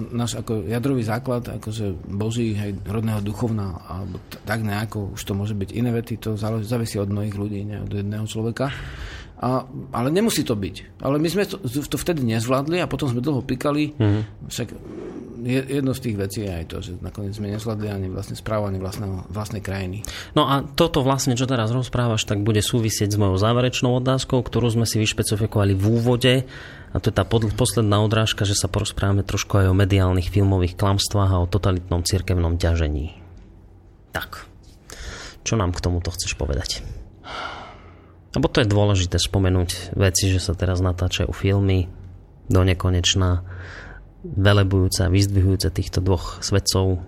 náš 0.09 0.41
ako 0.41 0.65
jadrový 0.65 1.05
základ 1.05 1.45
akože 1.61 1.93
Boží, 2.09 2.57
hej, 2.57 2.73
rodného 2.83 3.21
duchovna 3.21 3.77
alebo 3.85 4.17
tak 4.43 4.65
nejako, 4.65 5.13
už 5.13 5.21
to 5.21 5.37
môže 5.37 5.53
byť 5.53 5.69
iné 5.77 5.93
vety, 5.93 6.17
to 6.17 6.33
závisí 6.65 6.97
od 6.97 7.13
mnohých 7.13 7.37
ľudí, 7.37 7.61
nie 7.61 7.77
od 7.77 7.93
jedného 7.93 8.25
človeka. 8.25 8.73
A, 9.41 9.65
ale 9.97 10.13
nemusí 10.13 10.45
to 10.45 10.53
byť. 10.53 11.01
Ale 11.01 11.17
my 11.17 11.25
sme 11.25 11.49
to, 11.49 11.57
to 11.65 11.97
vtedy 11.97 12.21
nezvládli 12.21 12.77
a 12.77 12.85
potom 12.85 13.09
sme 13.09 13.25
dlho 13.25 13.41
pikali. 13.41 13.89
Uh-huh. 13.97 14.21
Však 14.45 14.69
jedno 15.43 15.91
z 15.97 16.03
tých 16.05 16.17
vecí 16.17 16.39
je 16.45 16.51
aj 16.53 16.65
to, 16.69 16.77
že 16.85 16.91
nakoniec 17.01 17.33
sme 17.33 17.49
nezvládli 17.49 17.87
ani 17.89 18.07
vlastne 18.13 18.37
správanie 18.37 18.77
vlastného, 18.77 19.25
vlastnej 19.27 19.59
krajiny. 19.59 20.05
No 20.37 20.45
a 20.45 20.61
toto 20.63 21.01
vlastne, 21.01 21.33
čo 21.33 21.49
teraz 21.49 21.73
rozprávaš, 21.73 22.29
tak 22.29 22.45
bude 22.45 22.61
súvisieť 22.61 23.11
s 23.11 23.19
mojou 23.19 23.41
záverečnou 23.41 23.97
otázkou, 23.97 24.39
ktorú 24.45 24.69
sme 24.69 24.85
si 24.85 25.01
vyšpecifikovali 25.01 25.73
v 25.73 25.85
úvode. 25.89 26.33
A 26.91 26.99
to 26.99 27.09
je 27.09 27.15
tá 27.15 27.23
posledná 27.27 28.03
odrážka, 28.03 28.43
že 28.43 28.53
sa 28.53 28.67
porozprávame 28.67 29.23
trošku 29.23 29.57
aj 29.57 29.71
o 29.71 29.77
mediálnych 29.77 30.27
filmových 30.27 30.75
klamstvách 30.75 31.31
a 31.31 31.41
o 31.41 31.49
totalitnom 31.49 32.03
cirkevnom 32.03 32.59
ťažení. 32.59 33.15
Tak, 34.11 34.43
čo 35.47 35.55
nám 35.55 35.71
k 35.71 35.83
tomuto 35.83 36.11
chceš 36.11 36.35
povedať? 36.35 36.83
Lebo 38.31 38.47
to 38.47 38.63
je 38.63 38.67
dôležité 38.67 39.19
spomenúť 39.19 39.95
veci, 39.95 40.31
že 40.31 40.39
sa 40.39 40.55
teraz 40.55 40.79
natáčajú 40.83 41.31
filmy 41.35 41.87
do 42.51 42.63
nekonečná 42.67 43.43
velebujúce 44.23 45.05
a 45.05 45.13
vyzdvihujúce 45.13 45.69
týchto 45.73 45.99
dvoch 46.01 46.41
svetcov? 46.45 47.01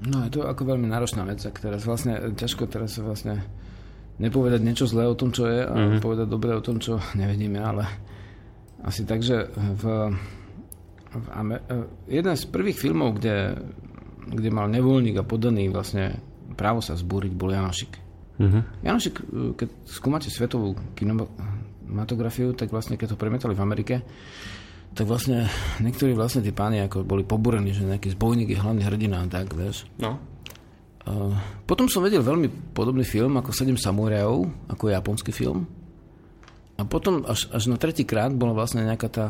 No 0.00 0.16
je 0.24 0.30
to 0.32 0.48
ako 0.48 0.64
veľmi 0.64 0.88
náročná 0.88 1.28
vec, 1.28 1.44
ak 1.44 1.60
teraz 1.60 1.84
vlastne 1.84 2.32
ťažko 2.32 2.64
teraz 2.70 2.96
vlastne 2.96 3.44
nepovedať 4.16 4.60
niečo 4.64 4.88
zlé 4.88 5.04
o 5.04 5.18
tom, 5.18 5.32
čo 5.32 5.44
je 5.44 5.60
a 5.64 5.72
mm-hmm. 5.72 6.00
povedať 6.00 6.26
dobre 6.28 6.56
o 6.56 6.64
tom, 6.64 6.80
čo 6.80 6.96
nevidíme, 7.16 7.60
ale 7.60 7.84
asi 8.80 9.04
tak, 9.04 9.20
že 9.20 9.48
v, 9.52 9.84
v 11.12 11.26
Amer- 11.36 11.64
jeden 12.08 12.32
z 12.32 12.44
prvých 12.48 12.80
filmov, 12.80 13.20
kde, 13.20 13.60
kde 14.24 14.48
mal 14.48 14.72
nevoľník 14.72 15.20
a 15.20 15.28
podaný 15.28 15.68
vlastne 15.68 16.16
právo 16.56 16.80
sa 16.80 16.96
zbúriť, 16.96 17.32
bol 17.36 17.52
Janošik. 17.52 17.92
Mm-hmm. 18.40 18.62
Janošik, 18.88 19.16
keď 19.60 19.68
skúmate 19.84 20.32
svetovú 20.32 20.72
kino, 20.96 21.28
matografiu, 21.90 22.54
tak 22.54 22.70
vlastne 22.70 22.94
keď 22.94 23.14
to 23.14 23.20
premietali 23.20 23.58
v 23.58 23.64
Amerike, 23.66 23.94
tak 24.94 25.06
vlastne 25.06 25.46
niektorí 25.78 26.14
vlastne 26.14 26.42
tí 26.42 26.50
páni 26.50 26.82
ako 26.82 27.06
boli 27.06 27.22
pobúrení, 27.22 27.70
že 27.70 27.86
nejaký 27.86 28.14
zbojník 28.14 28.50
je 28.50 28.58
hlavný 28.58 28.82
hrdina 28.82 29.22
a 29.22 29.26
tak, 29.30 29.54
vieš. 29.54 29.86
No. 29.98 30.18
Uh, 31.06 31.32
potom 31.64 31.86
som 31.86 32.04
vedel 32.04 32.20
veľmi 32.20 32.74
podobný 32.74 33.06
film 33.06 33.38
ako 33.38 33.54
7 33.54 33.74
samurajov, 33.78 34.50
ako 34.68 34.90
japonský 34.90 35.30
film. 35.30 35.64
A 36.76 36.82
potom 36.84 37.22
až, 37.28 37.48
až 37.52 37.68
na 37.68 37.76
tretí 37.76 38.08
krát 38.08 38.32
bola 38.32 38.56
vlastne 38.56 38.84
nejaká 38.84 39.08
tá 39.08 39.26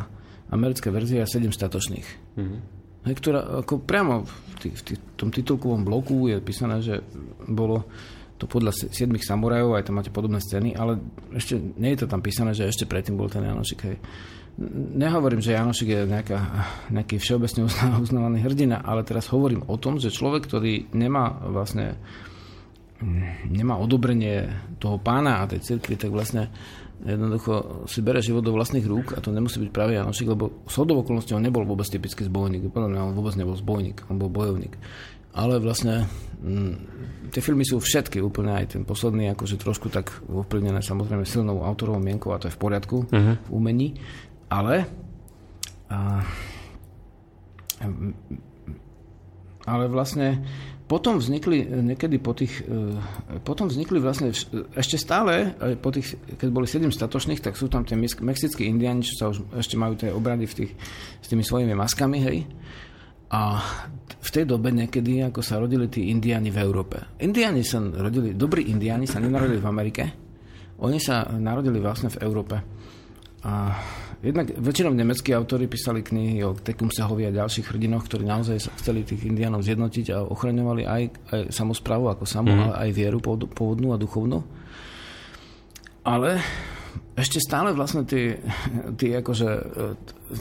americká 0.50 0.90
verzia 0.90 1.26
7 1.26 1.50
statočných. 1.50 2.08
Mm-hmm. 2.38 2.60
Hej, 3.00 3.14
ktorá 3.16 3.64
ako 3.64 3.80
priamo 3.80 4.28
v, 4.28 4.54
tý, 4.60 4.68
v, 4.76 4.82
tý, 4.84 4.94
v 5.00 5.14
tom 5.16 5.32
titulkovom 5.32 5.88
bloku 5.88 6.28
je 6.28 6.36
písané, 6.42 6.84
že 6.84 7.00
bolo 7.48 7.88
to 8.40 8.48
podľa 8.48 8.72
siedmých 8.72 9.28
samurajov, 9.28 9.76
aj 9.76 9.84
tam 9.84 10.00
máte 10.00 10.08
podobné 10.08 10.40
scény, 10.40 10.72
ale 10.72 10.96
ešte 11.36 11.60
nie 11.60 11.92
je 11.92 12.00
to 12.00 12.06
tam 12.08 12.24
písané, 12.24 12.56
že 12.56 12.64
ešte 12.64 12.88
predtým 12.88 13.20
bol 13.20 13.28
ten 13.28 13.44
Janošik. 13.44 13.80
Hej. 13.84 13.96
Nehovorím, 14.96 15.44
že 15.44 15.52
Janošik 15.52 15.88
je 15.92 16.00
nejaká, 16.08 16.38
nejaký 16.88 17.20
všeobecne 17.20 17.68
uznávaný 18.00 18.40
hrdina, 18.40 18.80
ale 18.80 19.04
teraz 19.04 19.28
hovorím 19.28 19.68
o 19.68 19.76
tom, 19.76 20.00
že 20.00 20.08
človek, 20.08 20.48
ktorý 20.48 20.88
nemá 20.96 21.36
vlastne 21.52 22.00
nemá 23.48 23.80
odobrenie 23.80 24.44
toho 24.76 25.00
pána 25.00 25.40
a 25.40 25.48
tej 25.48 25.64
cirkvi, 25.64 25.96
tak 25.96 26.12
vlastne 26.12 26.52
jednoducho 27.00 27.84
si 27.88 28.04
bere 28.04 28.20
život 28.20 28.44
do 28.44 28.52
vlastných 28.52 28.84
rúk 28.84 29.16
a 29.16 29.24
to 29.24 29.32
nemusí 29.32 29.56
byť 29.56 29.70
pravý 29.72 29.96
Janošik, 29.96 30.28
lebo 30.28 30.64
s 30.68 30.76
okolností 30.76 31.32
on 31.32 31.40
nebol 31.40 31.64
vôbec 31.64 31.88
typický 31.88 32.28
zbojník. 32.28 32.68
Podľa 32.68 32.88
mňa 32.92 33.00
on 33.08 33.16
vôbec 33.16 33.32
nebol 33.40 33.56
zbojník, 33.56 34.04
on 34.12 34.20
bol 34.20 34.28
bojovník. 34.28 34.76
Ale 35.30 35.62
vlastne 35.62 36.10
m, 36.42 36.74
tie 37.30 37.38
filmy 37.38 37.62
sú 37.62 37.78
všetky 37.78 38.18
úplne, 38.18 38.58
aj 38.58 38.74
ten 38.74 38.82
posledný, 38.82 39.30
akože 39.30 39.60
trošku 39.60 39.88
tak 39.88 40.10
ovplyvnené 40.26 40.82
samozrejme 40.82 41.22
silnou 41.22 41.62
autorovou 41.62 42.02
mienkou 42.02 42.34
a 42.34 42.40
to 42.42 42.50
je 42.50 42.56
v 42.56 42.60
poriadku 42.60 43.06
uh-huh. 43.06 43.34
v 43.38 43.48
umení. 43.50 43.94
Ale 44.50 44.90
a, 45.90 46.22
ale 49.66 49.84
vlastne 49.86 50.42
potom 50.90 51.22
vznikli 51.22 51.70
niekedy 51.70 52.18
po 52.18 52.34
tých, 52.34 52.66
e, 52.66 52.98
potom 53.46 53.70
vznikli 53.70 54.02
vlastne 54.02 54.34
ešte 54.74 54.98
stále, 54.98 55.54
po 55.78 55.94
tých, 55.94 56.18
keď 56.34 56.48
boli 56.50 56.66
7 56.66 56.90
statočných, 56.90 57.38
tak 57.38 57.54
sú 57.54 57.70
tam 57.70 57.86
tie 57.86 57.94
mexickí 57.98 58.66
indiani, 58.66 59.06
čo 59.06 59.14
sa 59.14 59.24
už 59.30 59.54
ešte 59.54 59.78
majú 59.78 59.94
tie 59.94 60.10
obrady 60.10 60.50
v 60.50 60.54
tých, 60.66 60.72
s 61.22 61.26
tými 61.30 61.46
svojimi 61.46 61.78
maskami, 61.78 62.18
hej. 62.26 62.38
A 63.30 63.62
v 64.20 64.28
tej 64.28 64.44
dobe 64.44 64.74
niekedy, 64.74 65.22
ako 65.22 65.40
sa 65.40 65.62
rodili 65.62 65.86
tí 65.86 66.10
indiani 66.10 66.50
v 66.50 66.58
Európe. 66.60 66.98
Indiani 67.22 67.62
sa 67.62 67.78
rodili, 67.78 68.34
dobrí 68.34 68.68
indiani 68.68 69.06
sa 69.06 69.22
nenarodili 69.22 69.62
v 69.62 69.70
Amerike, 69.70 70.04
oni 70.80 70.98
sa 70.98 71.28
narodili 71.36 71.78
vlastne 71.78 72.08
v 72.08 72.20
Európe. 72.24 72.56
A 73.40 73.72
jednak 74.20 74.52
väčšinou 74.52 74.92
nemeckí 74.92 75.32
autori 75.32 75.64
písali 75.64 76.04
knihy 76.04 76.44
o 76.44 76.56
Tekumsehovi 76.56 77.28
a 77.28 77.36
ďalších 77.36 77.72
hrdinoch, 77.72 78.04
ktorí 78.04 78.24
naozaj 78.28 78.68
chceli 78.80 79.04
tých 79.04 79.24
indianov 79.24 79.64
zjednotiť 79.64 80.12
a 80.12 80.24
ochraňovali 80.24 80.82
aj, 80.84 81.02
aj 81.32 81.40
samozprávu 81.52 82.12
ako 82.12 82.24
samú, 82.28 82.52
mm. 82.52 82.60
ale 82.68 82.74
aj 82.84 82.90
vieru 82.92 83.18
pôvodnú 83.24 83.96
a 83.96 84.00
duchovnú. 84.00 84.44
Ale 86.04 86.40
ešte 87.20 87.38
stále 87.40 87.76
vlastne 87.76 88.08
tí, 88.08 88.34
tí 88.96 89.12
akože 89.14 89.48
e, 89.48 89.62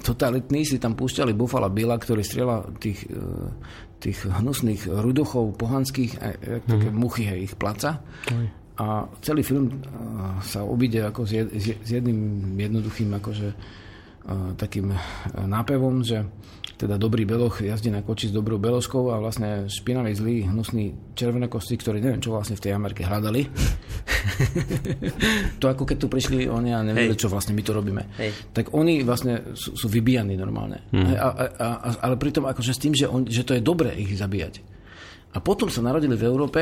totalitní 0.01 0.63
si 0.63 0.79
tam 0.79 0.95
púšťali 0.95 1.35
Buffalo 1.35 1.69
Billa, 1.69 1.99
ktorý 1.99 2.23
strieľa 2.23 2.73
tých, 2.79 3.05
e, 3.07 3.19
tých 3.99 4.25
hnusných 4.25 4.87
rudochov 4.87 5.59
pohanských, 5.59 6.11
aj, 6.19 6.33
jak 6.39 6.63
také 6.65 6.89
mm. 6.89 6.95
muchy, 6.95 7.23
hej, 7.27 7.39
ich 7.51 7.55
placa. 7.59 7.99
A 8.79 9.03
celý 9.19 9.43
film 9.43 9.83
sa 10.39 10.63
obíde 10.63 11.03
ako 11.03 11.27
s, 11.27 11.35
s 11.83 11.89
jedným 11.91 12.47
jednoduchým 12.55 13.11
akože 13.19 13.51
takým 14.55 14.95
nápevom, 15.35 15.99
že 15.99 16.23
teda 16.79 16.95
dobrý 16.95 17.27
beloch 17.27 17.59
jazdí 17.59 17.91
na 17.91 17.99
koči 17.99 18.31
s 18.31 18.33
dobrou 18.33 18.55
beložkou 18.55 19.11
a 19.11 19.19
vlastne 19.19 19.67
špinavý, 19.67 20.15
zlý, 20.15 20.47
hnusný 20.47 21.11
červené 21.11 21.51
kosti, 21.51 21.75
ktorí 21.75 21.99
neviem, 21.99 22.23
čo 22.23 22.31
vlastne 22.31 22.55
v 22.55 22.63
tej 22.63 22.71
Amerike 22.71 23.03
hľadali. 23.03 23.51
to 25.59 25.67
ako 25.67 25.83
keď 25.83 25.97
tu 25.99 26.07
prišli 26.07 26.47
oni 26.47 26.71
a 26.71 26.79
nevedeli, 26.79 27.19
čo 27.19 27.27
vlastne 27.27 27.51
my 27.51 27.59
to 27.67 27.75
robíme. 27.75 28.03
Hej. 28.15 28.31
Tak 28.55 28.71
oni 28.71 29.03
vlastne 29.03 29.51
sú, 29.59 29.75
sú 29.75 29.91
vybíjani 29.91 30.39
normálne. 30.39 30.87
Hmm. 30.95 31.19
A, 31.19 31.27
a, 31.35 31.45
a, 31.59 31.89
ale 31.99 32.15
pritom 32.15 32.47
akože 32.47 32.71
s 32.71 32.79
tým, 32.79 32.95
že, 32.95 33.11
on, 33.11 33.27
že 33.27 33.43
to 33.43 33.59
je 33.59 33.61
dobré 33.61 33.99
ich 33.99 34.15
zabíjať. 34.15 34.63
A 35.35 35.43
potom 35.43 35.67
sa 35.67 35.83
narodili 35.83 36.15
v 36.15 36.25
Európe 36.25 36.61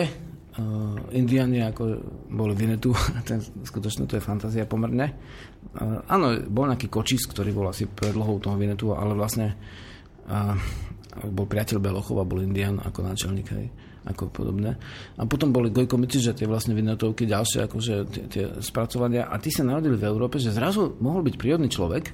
Uh, 0.57 0.97
Indiani 1.13 1.61
ako 1.61 2.01
boli 2.33 2.57
Vinetu, 2.57 2.89
ten, 3.29 3.37
skutočne 3.37 4.09
to 4.09 4.17
je 4.17 4.25
fantázia 4.25 4.65
pomerne. 4.65 5.13
Uh, 5.77 6.01
áno, 6.09 6.33
bol 6.49 6.65
nejaký 6.65 6.89
kočis, 6.89 7.29
ktorý 7.29 7.53
bol 7.53 7.69
asi 7.69 7.85
predlohou 7.85 8.41
toho 8.41 8.57
Vinetu, 8.57 8.89
ale 8.97 9.13
vlastne 9.13 9.53
uh, 10.27 10.55
bol 11.25 11.49
priateľ 11.49 11.81
Belochov 11.81 12.21
a 12.21 12.29
bol 12.29 12.45
Indian 12.45 12.77
ako 12.77 12.99
náčelník, 13.01 13.47
hej, 13.49 13.67
ako 14.05 14.29
podobné. 14.29 14.77
A 15.17 15.25
potom 15.25 15.49
boli 15.49 15.73
Gojkomici, 15.73 16.21
že 16.21 16.37
tie 16.37 16.45
vlastne 16.45 16.77
Vinetovky, 16.77 17.25
ďalšie 17.25 17.65
akože 17.65 17.93
tie, 18.13 18.23
tie 18.29 18.43
spracovania. 18.61 19.25
A 19.25 19.41
tí 19.41 19.49
sa 19.49 19.65
narodili 19.65 19.97
v 19.97 20.05
Európe, 20.05 20.37
že 20.37 20.53
zrazu 20.53 20.93
mohol 21.01 21.25
byť 21.25 21.35
prírodný 21.35 21.71
človek, 21.71 22.13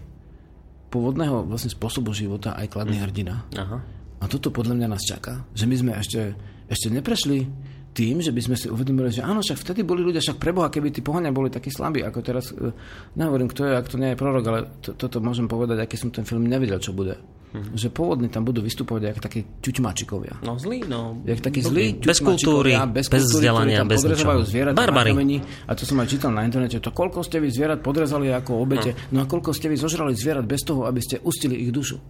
pôvodného 0.94 1.50
vlastne 1.50 1.74
spôsobu 1.74 2.14
života 2.14 2.54
aj 2.54 2.70
kladný 2.70 3.02
hrdina. 3.02 3.50
Aha. 3.58 3.78
A 4.22 4.26
toto 4.30 4.54
podľa 4.54 4.78
mňa 4.78 4.88
nás 4.94 5.04
čaká, 5.04 5.42
že 5.52 5.66
my 5.66 5.76
sme 5.76 5.92
ešte, 5.98 6.38
ešte 6.70 6.88
neprešli 6.94 7.50
tým, 7.94 8.22
že 8.22 8.34
by 8.34 8.42
sme 8.42 8.56
si 8.58 8.68
uvedomili, 8.70 9.14
že 9.14 9.22
áno, 9.22 9.42
však 9.42 9.62
vtedy 9.62 9.82
boli 9.86 10.02
ľudia, 10.02 10.22
však 10.22 10.42
preboha, 10.42 10.74
keby 10.74 10.90
tí 10.90 11.06
pohania 11.06 11.30
boli 11.30 11.54
takí 11.54 11.70
slabí, 11.70 12.02
ako 12.02 12.20
teraz, 12.26 12.50
uh, 12.54 12.74
nehovorím, 13.14 13.50
kto 13.54 13.70
je, 13.70 13.74
ak 13.78 13.90
to 13.90 14.02
nie 14.02 14.14
je 14.14 14.18
prorok, 14.18 14.46
ale 14.50 14.60
to, 14.82 14.98
toto 14.98 15.22
môžem 15.22 15.46
povedať, 15.46 15.78
aký 15.82 15.98
som 15.98 16.10
ten 16.10 16.26
film 16.26 16.50
nevedel, 16.50 16.82
čo 16.82 16.90
bude. 16.96 17.20
Mm-hmm. 17.54 17.78
Že 17.78 17.88
pôvodne 17.94 18.28
tam 18.34 18.42
budú 18.50 18.66
vystupovať 18.66 19.14
ako 19.14 19.22
takí 19.22 19.46
čučmačikovia. 19.62 20.42
No 20.42 20.58
zlí, 20.58 20.90
no. 20.90 21.22
Jak 21.22 21.38
takí 21.38 21.62
zlí 21.62 22.02
bez 22.02 22.18
kultúry, 22.18 22.74
bez, 22.90 23.14
bez 23.14 23.30
vzdelania, 23.30 23.86
bez 23.86 24.02
ničoho. 24.02 24.42
zvierat 24.42 24.74
Barbary. 24.74 25.14
a 25.70 25.72
to 25.78 25.86
som 25.86 26.02
aj 26.02 26.10
čítal 26.10 26.34
na 26.34 26.50
internete, 26.50 26.82
to 26.82 26.90
koľko 26.90 27.22
ste 27.22 27.38
vy 27.38 27.54
zvierat 27.54 27.86
podrezali 27.86 28.34
ako 28.34 28.58
obete, 28.58 28.98
no. 29.14 29.22
no 29.22 29.26
a 29.26 29.26
koľko 29.30 29.54
ste 29.54 29.70
vy 29.70 29.78
zožrali 29.78 30.18
zvierat 30.18 30.50
bez 30.50 30.66
toho, 30.66 30.90
aby 30.90 30.98
ste 30.98 31.22
ustili 31.22 31.62
ich 31.62 31.70
dušu. 31.70 32.02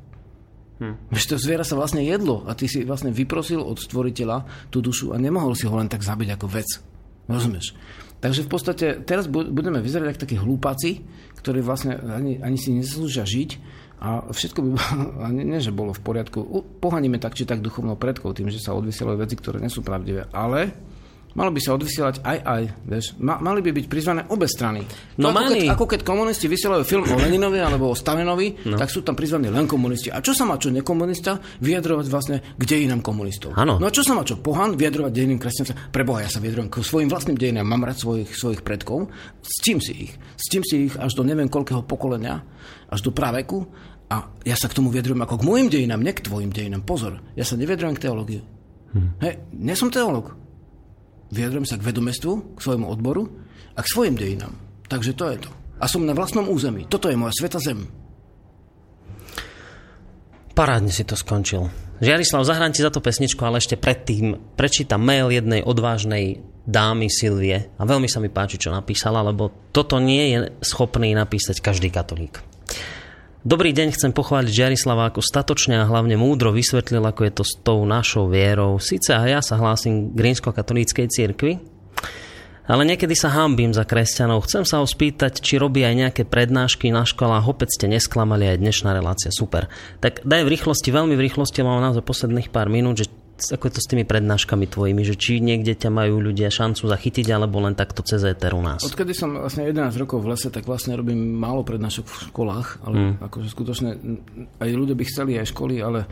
Hm. 0.79 1.11
Veď 1.11 1.23
to 1.27 1.35
zviera 1.35 1.67
sa 1.67 1.75
vlastne 1.75 2.07
jedlo 2.07 2.47
a 2.47 2.55
ty 2.55 2.71
si 2.71 2.87
vlastne 2.87 3.11
vyprosil 3.11 3.59
od 3.59 3.83
stvoriteľa 3.83 4.71
tú 4.71 4.79
dušu 4.79 5.11
a 5.11 5.19
nemohol 5.19 5.59
si 5.59 5.67
ho 5.67 5.75
len 5.75 5.91
tak 5.91 6.07
zabiť 6.07 6.39
ako 6.39 6.47
vec. 6.47 6.79
Rozumieš? 7.27 7.75
Takže 8.23 8.47
v 8.47 8.49
podstate 8.49 8.85
teraz 9.03 9.27
budeme 9.27 9.83
vyzerať 9.83 10.15
ako 10.15 10.23
takí 10.23 10.35
hlúpaci, 10.39 11.03
ktorí 11.43 11.59
vlastne 11.59 11.99
ani, 11.99 12.39
ani 12.39 12.55
si 12.55 12.71
neslúžia 12.71 13.27
žiť 13.27 13.82
a 14.03 14.27
všetko 14.27 14.59
by 14.59 14.69
nie, 15.31 15.47
nie, 15.47 15.63
že 15.63 15.71
bolo 15.71 15.95
v 15.95 16.03
poriadku. 16.03 16.43
Pohaníme 16.83 17.23
tak 17.23 17.39
či 17.39 17.47
tak 17.47 17.63
duchovnou 17.63 17.95
predkov 17.95 18.35
tým, 18.35 18.51
že 18.51 18.59
sa 18.59 18.75
odvysielajú 18.75 19.15
veci, 19.15 19.39
ktoré 19.39 19.63
nie 19.63 19.71
sú 19.71 19.79
pravdivé. 19.79 20.27
Ale 20.35 20.75
Malo 21.33 21.49
by 21.49 21.61
sa 21.65 21.73
odvysielať 21.73 22.21
aj 22.21 22.37
aj, 22.45 22.63
vieš. 22.85 23.05
Ma, 23.17 23.41
mali 23.41 23.65
by 23.65 23.73
byť 23.73 23.85
prizvané 23.89 24.21
obe 24.29 24.45
strany. 24.45 24.85
No, 25.17 25.33
ako, 25.33 25.49
keď, 25.49 25.65
ako 25.73 25.85
keď 25.89 26.01
komunisti 26.05 26.45
vysielajú 26.45 26.85
film 26.85 27.09
o 27.09 27.17
Leninovi 27.17 27.57
alebo 27.57 27.89
o 27.89 27.97
Stalinovi, 27.97 28.69
no. 28.69 28.77
tak 28.77 28.93
sú 28.93 29.01
tam 29.01 29.17
prizvaní 29.17 29.49
len 29.49 29.65
komunisti. 29.65 30.13
A 30.13 30.21
čo 30.21 30.37
sa 30.37 30.45
má 30.45 30.61
čo 30.61 30.69
nekomunista 30.69 31.41
vyjadrovať 31.57 32.05
vlastne 32.05 32.37
k 32.53 32.63
dejinám 32.63 33.01
komunistov? 33.01 33.57
Ano. 33.57 33.81
No 33.81 33.89
a 33.89 33.91
čo 33.91 34.05
sa 34.05 34.13
má 34.13 34.21
čo 34.21 34.37
pohan 34.37 34.77
vyjadrovať 34.77 35.09
dejinám 35.09 35.41
kresťanstva? 35.41 35.89
Preboha, 35.89 36.21
ja 36.21 36.29
sa 36.29 36.37
vyjadrujem 36.37 36.69
k 36.69 36.85
svojim 36.85 37.09
vlastným 37.09 37.37
dejinám, 37.41 37.65
mám 37.65 37.81
rád 37.81 37.97
svojich, 37.97 38.29
svojich 38.29 38.61
predkov. 38.61 39.09
S 39.41 39.57
čím 39.65 39.81
si 39.81 40.05
ich? 40.05 40.13
S 40.37 40.53
čím 40.53 40.61
si 40.61 40.85
ich 40.85 40.93
až 41.01 41.17
do 41.17 41.25
neviem 41.25 41.49
koľkého 41.49 41.81
pokolenia, 41.81 42.45
až 42.93 43.01
do 43.01 43.09
praveku. 43.09 43.65
A 44.13 44.29
ja 44.45 44.53
sa 44.53 44.69
k 44.69 44.77
tomu 44.77 44.93
vyjadrujem 44.93 45.25
ako 45.25 45.41
k 45.41 45.47
môjim 45.49 45.67
dejinám, 45.73 46.05
ne 46.05 46.13
k 46.13 46.21
tvojim 46.21 46.53
dejinám. 46.53 46.85
Pozor, 46.85 47.17
ja 47.33 47.41
sa 47.41 47.57
nevyjadrujem 47.57 47.97
k 47.97 48.03
teológiu. 48.05 48.45
Hm. 48.93 49.09
Hej, 49.25 49.33
nie 49.57 49.73
som 49.73 49.89
teológ 49.89 50.37
vyjadrujem 51.33 51.65
sa 51.65 51.75
k 51.81 51.85
vedomestvu, 51.89 52.55
k 52.55 52.59
svojmu 52.61 52.85
odboru 52.85 53.25
a 53.73 53.81
k 53.81 53.89
svojim 53.89 54.13
dejinám. 54.13 54.53
Takže 54.85 55.17
to 55.17 55.25
je 55.33 55.37
to. 55.41 55.49
A 55.81 55.89
som 55.89 56.05
na 56.05 56.13
vlastnom 56.13 56.45
území. 56.45 56.85
Toto 56.85 57.09
je 57.09 57.17
moja 57.17 57.33
sveta 57.33 57.57
zem. 57.57 57.89
Parádne 60.53 60.93
si 60.93 61.01
to 61.01 61.17
skončil. 61.17 61.73
Žiarislav, 61.97 62.45
zahrám 62.45 62.69
ti 62.77 62.85
za 62.85 62.93
to 62.93 63.01
pesničku, 63.01 63.41
ale 63.41 63.57
ešte 63.57 63.73
predtým 63.73 64.53
prečítam 64.53 65.01
mail 65.01 65.33
jednej 65.33 65.65
odvážnej 65.65 66.45
dámy 66.63 67.09
Silvie 67.09 67.73
a 67.73 67.83
veľmi 67.83 68.05
sa 68.05 68.21
mi 68.21 68.29
páči, 68.29 68.61
čo 68.61 68.69
napísala, 68.69 69.25
lebo 69.25 69.49
toto 69.73 69.97
nie 69.97 70.31
je 70.31 70.37
schopný 70.61 71.17
napísať 71.17 71.59
každý 71.59 71.89
katolík. 71.89 72.39
Dobrý 73.43 73.75
deň, 73.75 73.91
chcem 73.91 74.15
pochváliť 74.15 74.55
Žiarislava 74.55 75.11
ako 75.11 75.19
statočne 75.19 75.83
a 75.83 75.83
hlavne 75.83 76.15
múdro 76.15 76.55
vysvetlil, 76.55 77.03
ako 77.03 77.27
je 77.27 77.33
to 77.35 77.43
s 77.43 77.59
tou 77.59 77.83
našou 77.83 78.31
vierou. 78.31 78.79
Sice 78.79 79.11
a 79.11 79.19
ja 79.27 79.43
sa 79.43 79.59
hlásim 79.59 80.15
k 80.15 80.31
rímsko-katolíckej 80.31 81.11
cirkvi, 81.11 81.59
ale 82.63 82.87
niekedy 82.87 83.11
sa 83.11 83.35
hambím 83.35 83.75
za 83.75 83.83
kresťanov. 83.83 84.47
Chcem 84.47 84.63
sa 84.63 84.79
ho 84.79 84.87
spýtať, 84.87 85.43
či 85.43 85.59
robí 85.59 85.83
aj 85.83 85.91
nejaké 85.91 86.23
prednášky 86.23 86.87
na 86.87 87.03
školách. 87.03 87.43
Opäť 87.43 87.75
ste 87.75 87.91
nesklamali 87.91 88.47
aj 88.47 88.63
dnešná 88.63 88.95
relácia. 88.95 89.27
Super. 89.27 89.67
Tak 89.99 90.23
daj 90.23 90.47
v 90.47 90.51
rýchlosti, 90.55 90.95
veľmi 90.95 91.19
v 91.19 91.27
rýchlosti, 91.27 91.67
mám 91.67 91.83
naozaj 91.83 91.99
posledných 91.99 92.47
pár 92.47 92.71
minút, 92.71 93.03
že 93.03 93.11
ako 93.33 93.63
je 93.65 93.73
to 93.73 93.81
s 93.81 93.89
tými 93.89 94.05
prednáškami 94.05 94.69
tvojimi, 94.69 95.01
že 95.01 95.17
či 95.17 95.41
niekde 95.41 95.73
ťa 95.73 95.89
majú 95.89 96.21
ľudia 96.21 96.53
šancu 96.53 96.85
zachytiť, 96.85 97.33
alebo 97.33 97.57
len 97.65 97.73
takto 97.73 98.05
cez 98.05 98.21
éter 98.21 98.53
u 98.53 98.61
nás? 98.61 98.85
Odkedy 98.85 99.17
som 99.17 99.33
vlastne 99.33 99.65
11 99.65 99.89
rokov 99.97 100.21
v 100.21 100.37
lese, 100.37 100.53
tak 100.53 100.69
vlastne 100.69 100.93
robím 100.93 101.17
málo 101.17 101.65
prednášok 101.65 102.05
v 102.05 102.15
školách, 102.29 102.67
ale 102.85 102.95
mm. 102.95 103.13
akože 103.25 103.47
skutočne 103.49 103.89
aj 104.61 104.69
ľudia 104.69 104.93
by 104.93 105.03
chceli 105.09 105.41
aj 105.41 105.49
školy, 105.49 105.81
ale 105.81 106.05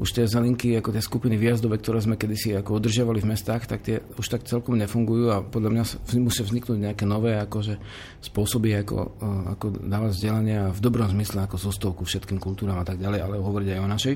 už 0.00 0.08
tie 0.16 0.24
zelinky, 0.24 0.72
ako 0.80 0.96
tie 0.96 1.04
skupiny 1.04 1.36
výjazdové, 1.36 1.76
ktoré 1.76 2.00
sme 2.00 2.16
kedysi 2.16 2.56
ako 2.56 2.80
udržiavali 2.80 3.20
v 3.20 3.30
mestách, 3.36 3.68
tak 3.68 3.84
tie 3.84 4.00
už 4.16 4.26
tak 4.32 4.48
celkom 4.48 4.80
nefungujú 4.80 5.28
a 5.28 5.44
podľa 5.44 5.70
mňa 5.76 5.84
musia 6.24 6.48
vzniknúť 6.48 6.78
nejaké 6.80 7.04
nové 7.04 7.36
akože 7.36 7.76
spôsoby, 8.24 8.80
ako, 8.80 9.20
ako 9.60 9.66
dávať 9.84 10.10
vzdelania 10.16 10.72
v 10.72 10.80
dobrom 10.80 11.12
zmysle, 11.12 11.44
ako 11.44 11.60
zostovku 11.60 12.08
všetkým 12.08 12.40
kultúram 12.40 12.80
a 12.80 12.86
tak 12.88 12.96
ďalej, 12.96 13.20
ale 13.20 13.44
hovoriť 13.44 13.68
aj 13.76 13.80
o 13.84 13.92
našej. 13.92 14.14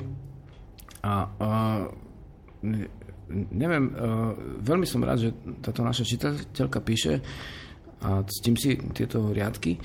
A, 1.07 1.15
a 1.29 1.51
neviem, 3.31 3.85
uh, 3.95 4.33
veľmi 4.63 4.87
som 4.87 5.03
rád, 5.03 5.29
že 5.29 5.31
táto 5.63 5.83
naša 5.83 6.07
čitateľka 6.07 6.79
píše 6.83 7.23
a 8.03 8.23
s 8.23 8.39
tým 8.45 8.55
si 8.55 8.77
tieto 8.93 9.33
riadky 9.33 9.81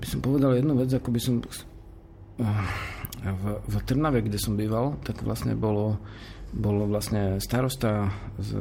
by 0.00 0.06
som 0.08 0.24
povedal 0.24 0.56
jednu 0.56 0.72
vec, 0.80 0.88
ako 0.96 1.08
by 1.12 1.20
som 1.20 1.34
uh, 1.44 2.46
v, 3.20 3.44
v 3.68 3.74
Trnave, 3.84 4.24
kde 4.24 4.40
som 4.40 4.56
býval, 4.56 4.96
tak 5.04 5.20
vlastne 5.20 5.52
bolo, 5.52 6.00
bolo 6.56 6.88
vlastne 6.88 7.36
starosta 7.36 8.08
z 8.40 8.56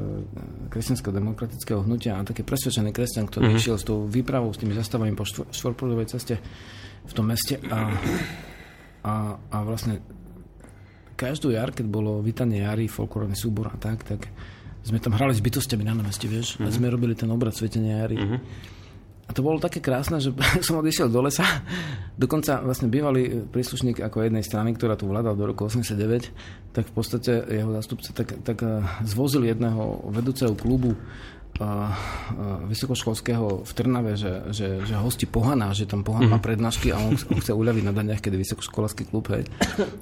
kresťansko-demokratického 0.67 1.87
hnutia 1.87 2.19
a 2.19 2.27
taký 2.27 2.43
presvedčený 2.43 2.91
kresťan, 2.91 3.31
ktorý 3.31 3.55
mm-hmm. 3.55 3.59
išiel 3.63 3.77
s 3.79 3.87
tou 3.87 4.03
výpravou, 4.03 4.51
s 4.51 4.59
tými 4.59 4.75
zastavami 4.75 5.15
po 5.15 5.23
štvorprúdovej 5.25 6.11
ceste 6.11 6.35
v 7.07 7.13
tom 7.15 7.31
meste 7.31 7.55
a, 7.71 7.87
a, 9.07 9.13
a 9.39 9.57
vlastne 9.63 10.03
každú 11.19 11.51
jar, 11.51 11.75
keď 11.75 11.91
bolo 11.91 12.23
vítanie 12.23 12.63
jary, 12.63 12.87
folklórny 12.87 13.35
súbor 13.35 13.67
a 13.67 13.75
tak, 13.75 14.07
tak 14.07 14.31
sme 14.87 15.03
tam 15.03 15.19
hrali 15.19 15.35
s 15.35 15.43
bytostiami 15.43 15.83
na 15.83 15.91
námestí, 15.91 16.31
vieš, 16.31 16.55
mm-hmm. 16.55 16.65
a 16.65 16.69
mhm. 16.71 16.75
sme 16.79 16.87
robili 16.87 17.13
ten 17.19 17.27
obrad 17.27 17.51
svetenia 17.51 18.07
jary. 18.07 18.15
Mm-hmm. 18.15 18.39
A 19.29 19.35
to 19.37 19.45
bolo 19.45 19.61
také 19.61 19.77
krásne, 19.77 20.17
že 20.17 20.33
som 20.65 20.81
odišiel 20.81 21.11
do 21.11 21.21
lesa. 21.21 21.45
Dokonca 22.17 22.65
vlastne 22.65 22.89
bývalý 22.89 23.45
príslušník 23.51 24.01
ako 24.01 24.25
jednej 24.25 24.41
strany, 24.41 24.73
ktorá 24.73 24.97
tu 24.97 25.05
vládal 25.05 25.37
do 25.37 25.45
roku 25.53 25.69
89, 25.69 26.73
tak 26.73 26.89
v 26.89 26.93
podstate 26.95 27.45
jeho 27.45 27.69
zástupca 27.77 28.09
tak, 28.15 28.41
tak 28.41 28.57
eh, 28.65 28.81
zvozil 29.05 29.45
jedného 29.45 30.09
vedúceho 30.09 30.57
klubu 30.57 30.97
vysokoškolského 32.71 33.67
v 33.67 33.71
Trnave, 33.75 34.15
že, 34.15 34.47
že, 34.55 34.79
že 34.87 34.95
hosti 34.95 35.27
Pohana, 35.27 35.75
že 35.75 35.83
tam 35.83 36.07
Pohan 36.07 36.31
má 36.31 36.39
mhm. 36.39 36.45
prednášky 36.45 36.95
a 36.95 36.97
on, 37.03 37.19
on 37.19 37.37
chce 37.43 37.51
uľaviť 37.51 37.83
na 37.83 37.91
daniach, 37.91 38.23
keď 38.23 38.39
je 38.39 38.43
vysokoškolský 38.47 39.11
klub. 39.11 39.27
Hej. 39.35 39.43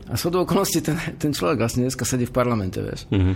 A 0.05 0.13
sú 0.13 0.29
do 0.29 0.45
okolností 0.45 0.85
ten, 0.85 0.97
ten 1.17 1.34
človek 1.34 1.57
vlastne 1.57 1.89
dneska 1.89 2.05
sedí 2.05 2.29
v 2.29 2.34
parlamente, 2.34 2.77
vieš. 2.77 3.09
Mm-hmm. 3.09 3.35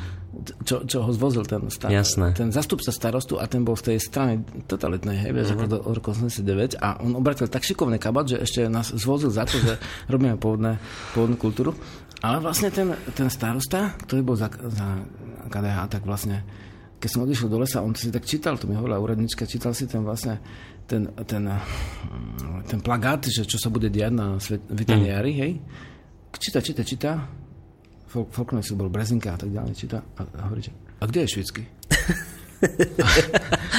Čo, 0.64 0.86
čo 0.86 0.98
ho 1.06 1.12
zvozil 1.12 1.44
ten, 1.50 1.66
star, 1.74 1.90
Jasné. 1.90 2.38
ten 2.38 2.54
zastupca 2.54 2.94
starostu 2.94 3.42
a 3.42 3.46
ten 3.50 3.66
bol 3.66 3.74
v 3.74 3.94
tej 3.94 3.98
strane 3.98 4.46
totalitnej, 4.70 5.18
hej, 5.18 5.32
vieš, 5.34 5.54
mm-hmm. 5.54 5.66
ako 5.66 5.74
do 5.74 5.78
roku 5.98 6.08
89 6.14 6.78
a 6.78 7.02
on 7.02 7.18
obratil 7.18 7.50
tak 7.50 7.66
šikovný 7.66 7.98
kabat, 7.98 8.38
že 8.38 8.38
ešte 8.42 8.70
nás 8.70 8.94
zvozil 8.94 9.34
za 9.34 9.50
to, 9.50 9.58
že 9.58 9.82
robíme 10.14 10.38
pôvodné, 10.38 10.78
pôvodnú 11.18 11.36
kultúru. 11.42 11.74
Ale 12.22 12.38
vlastne 12.38 12.70
ten, 12.70 12.94
ten 13.18 13.34
starosta, 13.34 13.98
ktorý 14.06 14.22
bol 14.22 14.38
za, 14.38 14.54
za 14.54 15.02
KDH, 15.50 15.78
tak 15.90 16.06
vlastne 16.06 16.46
keď 17.02 17.10
som 17.10 17.26
odišiel 17.26 17.50
do 17.50 17.58
lesa, 17.58 17.82
on 17.82 17.98
si 17.98 18.14
tak 18.14 18.30
čítal, 18.30 18.62
to 18.62 18.70
mi 18.70 18.78
hovorila 18.78 19.02
úradnička, 19.02 19.50
čítal 19.50 19.74
si 19.74 19.90
ten 19.90 20.06
vlastne 20.06 20.38
ten, 20.86 21.10
ten, 21.26 21.50
ten 22.70 22.80
plagát, 22.86 23.26
že 23.26 23.42
čo 23.50 23.58
sa 23.58 23.74
bude 23.74 23.90
diať 23.90 24.14
na 24.14 24.38
svet, 24.38 24.62
mm. 24.70 25.26
hej. 25.42 25.58
Číta, 26.38 26.62
číta, 26.62 26.86
číta. 26.86 27.12
Folkner 28.12 28.62
si 28.62 28.78
bol 28.78 28.92
Brezinka 28.92 29.34
a 29.34 29.40
tak 29.40 29.50
ďalej, 29.50 29.74
číta 29.74 30.04
a, 30.04 30.22
a 30.22 30.42
hovorí, 30.46 30.68
že 30.68 30.72
a 31.02 31.10
kde 31.10 31.26
je 31.26 31.32
švicky? 31.34 31.64
a, 33.02 33.08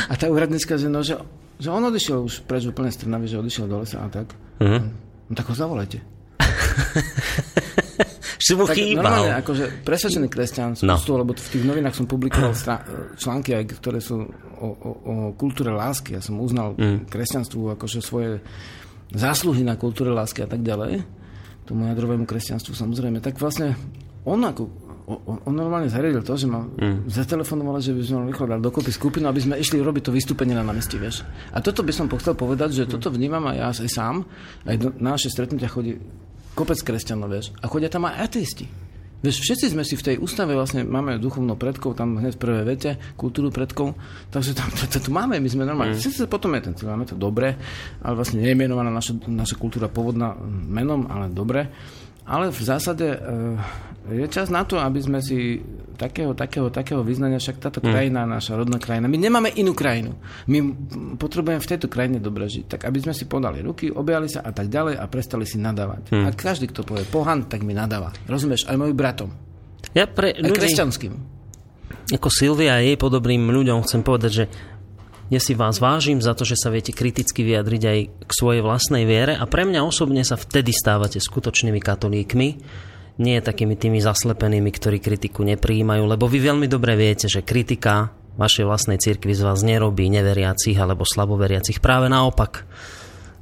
a 0.10 0.14
tá 0.18 0.26
úradnička, 0.26 0.74
že, 0.74 0.90
no, 0.90 1.06
že, 1.06 1.14
že 1.62 1.68
on 1.70 1.84
odišiel 1.84 2.18
už 2.26 2.42
preč 2.48 2.66
úplne 2.66 2.90
z 2.90 3.06
Trnavy, 3.06 3.30
že 3.30 3.38
odišiel 3.38 3.70
do 3.70 3.84
lesa 3.84 4.02
a 4.02 4.08
tak. 4.10 4.34
Mm. 4.58 4.90
No 5.30 5.32
tak 5.38 5.46
ho 5.48 5.54
zavolajte 5.54 6.02
si 8.42 8.52
mu 8.58 8.66
chýbal. 8.66 9.06
Normálne, 9.06 9.38
akože 9.38 9.86
presvedčený 9.86 10.26
kresťan 10.26 10.74
som 10.74 10.90
no. 10.90 10.98
lebo 10.98 11.30
v 11.30 11.48
tých 11.54 11.62
novinách 11.62 11.94
som 11.94 12.10
publikoval 12.10 12.50
články, 13.14 13.54
aj, 13.54 13.64
ktoré 13.78 14.02
sú 14.02 14.26
o, 14.58 14.68
o, 14.68 14.90
o 15.06 15.14
kultúre 15.38 15.70
lásky. 15.70 16.18
Ja 16.18 16.22
som 16.22 16.42
uznal 16.42 16.74
mm. 16.74 17.06
kresťanstvu 17.06 17.78
akože 17.78 18.02
svoje 18.02 18.42
zásluhy 19.14 19.62
na 19.62 19.78
kultúre 19.78 20.10
lásky 20.10 20.42
a 20.42 20.48
tak 20.50 20.66
ďalej. 20.66 21.06
Tomu 21.62 21.86
jadrovému 21.94 22.26
kresťanstvu 22.26 22.74
samozrejme. 22.74 23.22
Tak 23.22 23.38
vlastne 23.38 23.78
on 24.26 24.42
ako 24.42 24.82
on, 25.02 25.38
on 25.44 25.54
normálne 25.54 25.90
zariadil 25.90 26.22
to, 26.22 26.38
že 26.38 26.46
ma 26.46 26.62
mm. 26.62 27.10
zatelefonovali, 27.10 27.82
že 27.82 27.92
by 27.94 28.02
sme 28.06 28.30
rýchlo 28.30 28.46
dať 28.54 28.60
dokopy 28.62 28.90
skupinu, 28.94 29.26
aby 29.26 29.40
sme 29.42 29.58
išli 29.58 29.82
robiť 29.82 30.02
to 30.08 30.14
vystúpenie 30.14 30.54
na 30.54 30.62
námestí, 30.62 30.94
vieš. 30.94 31.26
A 31.50 31.58
toto 31.58 31.82
by 31.82 31.90
som 31.90 32.06
chcel 32.06 32.38
povedať, 32.38 32.82
že 32.82 32.84
toto 32.86 33.10
vnímam 33.10 33.42
aj 33.50 33.56
ja 33.58 33.68
aj 33.74 33.90
sám. 33.90 34.22
Aj 34.62 34.76
do, 34.78 34.94
na 35.02 35.18
naše 35.18 35.28
stretnutia 35.28 35.66
chodí 35.66 35.98
kopec 36.52 36.78
kresťanov, 36.80 37.28
vieš. 37.32 37.46
A 37.60 37.68
chodia 37.68 37.88
tam 37.88 38.08
aj 38.08 38.28
ateisti. 38.28 38.66
Vieš, 39.22 39.38
všetci 39.38 39.66
sme 39.70 39.86
si 39.86 39.94
v 39.94 40.02
tej 40.02 40.16
ústave 40.18 40.58
vlastne 40.58 40.82
máme 40.82 41.14
duchovno 41.22 41.54
predkov, 41.54 41.94
tam 41.94 42.18
hneď 42.18 42.34
v 42.34 42.42
prvej 42.42 42.64
vete, 42.66 42.90
kultúru 43.14 43.54
predkov, 43.54 43.94
takže 44.34 44.50
tam 44.50 44.66
to, 44.74 44.90
to, 44.90 44.98
to 44.98 45.10
máme, 45.14 45.38
my 45.38 45.46
sme 45.46 45.62
normálni. 45.62 45.94
Mm. 45.94 46.02
Sice 46.02 46.26
potom 46.26 46.50
je 46.58 46.66
ten 46.66 46.74
máme 46.82 47.06
to 47.06 47.14
dobre, 47.14 47.54
ale 48.02 48.14
vlastne 48.18 48.42
nie 48.42 48.50
je 48.50 48.58
menovaná 48.58 48.90
naša, 48.90 49.14
naša 49.30 49.54
kultúra 49.62 49.86
pôvodná 49.86 50.34
menom, 50.66 51.06
ale 51.06 51.30
dobre. 51.30 51.70
Ale 52.22 52.54
v 52.54 52.62
zásade 52.62 53.06
e, 53.06 53.18
je 54.22 54.26
čas 54.30 54.50
na 54.50 54.62
to, 54.62 54.78
aby 54.78 54.98
sme 55.02 55.18
si 55.18 55.58
takého, 55.98 56.34
takého, 56.34 56.66
takého 56.70 57.02
vyznania, 57.06 57.38
však 57.38 57.62
táto 57.62 57.78
mm. 57.78 57.86
krajina, 57.86 58.26
naša 58.26 58.58
rodná 58.58 58.82
krajina, 58.82 59.06
my 59.06 59.18
nemáme 59.18 59.50
inú 59.54 59.74
krajinu. 59.74 60.18
My 60.50 60.58
potrebujeme 61.14 61.62
v 61.62 61.70
tejto 61.70 61.86
krajine 61.86 62.18
dobre 62.18 62.50
žiť. 62.50 62.66
Tak 62.66 62.80
aby 62.90 62.98
sme 62.98 63.14
si 63.14 63.30
podali 63.30 63.62
ruky, 63.62 63.90
objali 63.90 64.26
sa 64.26 64.42
a 64.42 64.50
tak 64.50 64.66
ďalej 64.66 64.98
a 64.98 65.04
prestali 65.06 65.46
si 65.46 65.58
nadávať. 65.62 66.10
Mm. 66.10 66.24
A 66.26 66.28
každý, 66.34 66.66
kto 66.70 66.82
povie 66.82 67.06
pohan, 67.06 67.46
tak 67.46 67.62
mi 67.62 67.74
nadáva. 67.74 68.10
Rozumieš? 68.26 68.66
Aj 68.66 68.74
mojim 68.74 68.98
bratom. 68.98 69.30
Ja 69.94 70.10
pre 70.10 70.34
ľudí, 70.34 70.56
aj 70.56 70.58
kresťanským. 70.58 71.14
Ako 72.12 72.28
Silvia 72.28 72.76
a 72.76 72.84
jej 72.84 72.98
podobným 72.98 73.48
ľuďom 73.48 73.86
chcem 73.86 74.02
povedať, 74.02 74.30
že 74.30 74.44
ja 75.32 75.40
si 75.40 75.56
vás 75.56 75.80
vážim 75.80 76.20
za 76.20 76.36
to, 76.36 76.44
že 76.44 76.60
sa 76.60 76.68
viete 76.68 76.92
kriticky 76.92 77.40
vyjadriť 77.40 77.82
aj 77.88 77.98
k 78.28 78.32
svojej 78.36 78.60
vlastnej 78.60 79.08
viere 79.08 79.32
a 79.32 79.48
pre 79.48 79.64
mňa 79.64 79.80
osobne 79.80 80.20
sa 80.28 80.36
vtedy 80.36 80.76
stávate 80.76 81.16
skutočnými 81.16 81.80
katolíkmi, 81.80 82.48
nie 83.16 83.36
takými 83.40 83.72
tými 83.72 84.04
zaslepenými, 84.04 84.68
ktorí 84.68 85.00
kritiku 85.00 85.40
neprijímajú, 85.48 86.04
lebo 86.04 86.28
vy 86.28 86.52
veľmi 86.52 86.68
dobre 86.68 87.00
viete, 87.00 87.32
že 87.32 87.40
kritika 87.40 88.12
vašej 88.36 88.68
vlastnej 88.68 89.00
cirkvi 89.00 89.32
z 89.32 89.40
vás 89.40 89.64
nerobí 89.64 90.12
neveriacich 90.12 90.76
alebo 90.76 91.08
slaboveriacich. 91.08 91.80
Práve 91.80 92.12
naopak. 92.12 92.68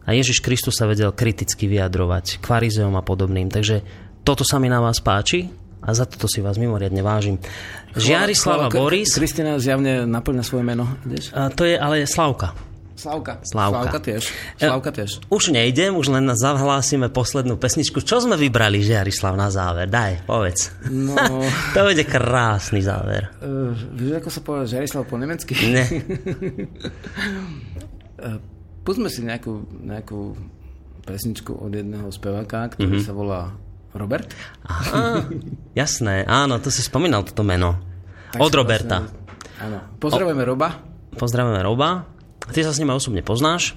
A 0.07 0.15
Ježiš 0.15 0.43
Kristus 0.43 0.79
sa 0.79 0.87
vedel 0.87 1.11
kriticky 1.15 1.67
vyjadrovať 1.71 2.43
k 2.43 2.45
farizeom 2.47 2.95
a 2.99 3.03
podobným. 3.03 3.51
Takže 3.51 3.83
toto 4.23 4.43
sa 4.47 4.62
mi 4.62 4.71
na 4.71 4.83
vás 4.83 4.99
páči 5.03 5.60
a 5.81 5.89
za 5.97 6.05
toto 6.05 6.28
si 6.28 6.44
vás 6.44 6.61
mimoriadne 6.61 7.01
vážim. 7.01 7.40
Žiarislava 7.97 8.69
Boris. 8.69 9.16
Kristina 9.16 9.57
zjavne 9.57 10.05
naplňa 10.05 10.44
svoje 10.44 10.65
meno. 10.65 10.85
A 11.32 11.48
to 11.48 11.65
je 11.65 11.74
ale 11.81 12.05
Slavka. 12.05 12.52
Slavka. 13.01 13.40
Slavka. 13.40 13.81
Slavka 13.81 13.98
tiež. 14.05 14.23
Slavka 14.61 14.90
tiež. 14.93 15.11
Už 15.32 15.57
nejdem, 15.57 15.97
už 15.97 16.12
len 16.12 16.28
zahlásime 16.36 17.09
poslednú 17.09 17.57
pesničku. 17.57 18.05
Čo 18.05 18.28
sme 18.28 18.36
vybrali, 18.36 18.85
Žiarislav, 18.85 19.40
na 19.40 19.48
záver? 19.48 19.89
Daj, 19.89 20.28
povedz. 20.28 20.69
No... 20.93 21.16
to 21.74 21.81
bude 21.81 22.05
krásny 22.05 22.85
záver. 22.85 23.32
Uh, 23.40 23.73
vieš, 23.97 24.20
ako 24.20 24.28
sa 24.28 24.40
povie 24.44 24.69
Žiarislav 24.69 25.09
po 25.09 25.16
nemecky? 25.16 25.57
Ne. 25.73 25.85
uh, 28.20 28.36
Pustme 28.85 29.09
si 29.09 29.24
nejakú, 29.24 29.65
nejakú 29.81 30.36
pesničku 31.09 31.57
od 31.57 31.73
jedného 31.73 32.12
speváka, 32.12 32.69
ktorý 32.77 33.01
mm-hmm. 33.01 33.09
sa 33.09 33.16
volá 33.16 33.57
Robert? 33.91 34.31
Aha, 34.62 35.27
jasné, 35.75 36.23
áno, 36.25 36.62
to 36.62 36.71
si 36.71 36.81
spomínal 36.81 37.27
toto 37.27 37.43
meno. 37.43 37.79
Tak 38.31 38.39
Od 38.39 38.53
Roberta. 38.55 38.97
Vlastne, 39.03 39.59
áno. 39.59 39.79
Pozdravujeme 39.99 40.43
Roba. 40.47 40.69
Pozdravujeme 41.19 41.62
Roba. 41.67 42.07
Ty 42.51 42.61
sa 42.62 42.71
s 42.71 42.79
ním 42.79 42.95
osobne 42.95 43.23
poznáš, 43.27 43.75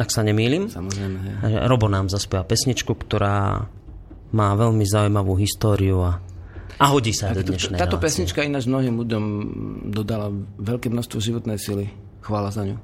ak 0.00 0.08
sa 0.08 0.24
nemýlim. 0.24 0.72
Samozrejme. 0.72 1.18
Ja. 1.44 1.68
Robo 1.68 1.88
nám 1.92 2.08
zaspieva 2.08 2.48
pesničku, 2.48 2.96
ktorá 2.96 3.68
má 4.32 4.48
veľmi 4.56 4.86
zaujímavú 4.88 5.36
históriu 5.36 6.00
a, 6.00 6.22
a 6.80 6.84
hodí 6.88 7.12
sa 7.12 7.34
tak, 7.34 7.44
do 7.44 7.52
dnešnej 7.52 7.76
Táto 7.76 8.00
relácie. 8.00 8.24
pesnička 8.24 8.40
ináč 8.40 8.64
mnohým 8.64 8.96
ľuďom 8.96 9.24
dodala 9.92 10.32
veľké 10.56 10.88
množstvo 10.88 11.18
životnej 11.20 11.60
sily. 11.60 11.92
Chvála 12.24 12.48
za 12.48 12.64
ňu. 12.64 12.76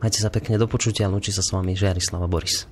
Majte 0.00 0.18
sa 0.24 0.32
pekne 0.32 0.56
do 0.56 0.64
počutia, 0.64 1.06
lúči 1.12 1.30
sa 1.30 1.44
s 1.44 1.52
vami 1.52 1.76
Žiarislava 1.76 2.26
Boris. 2.26 2.64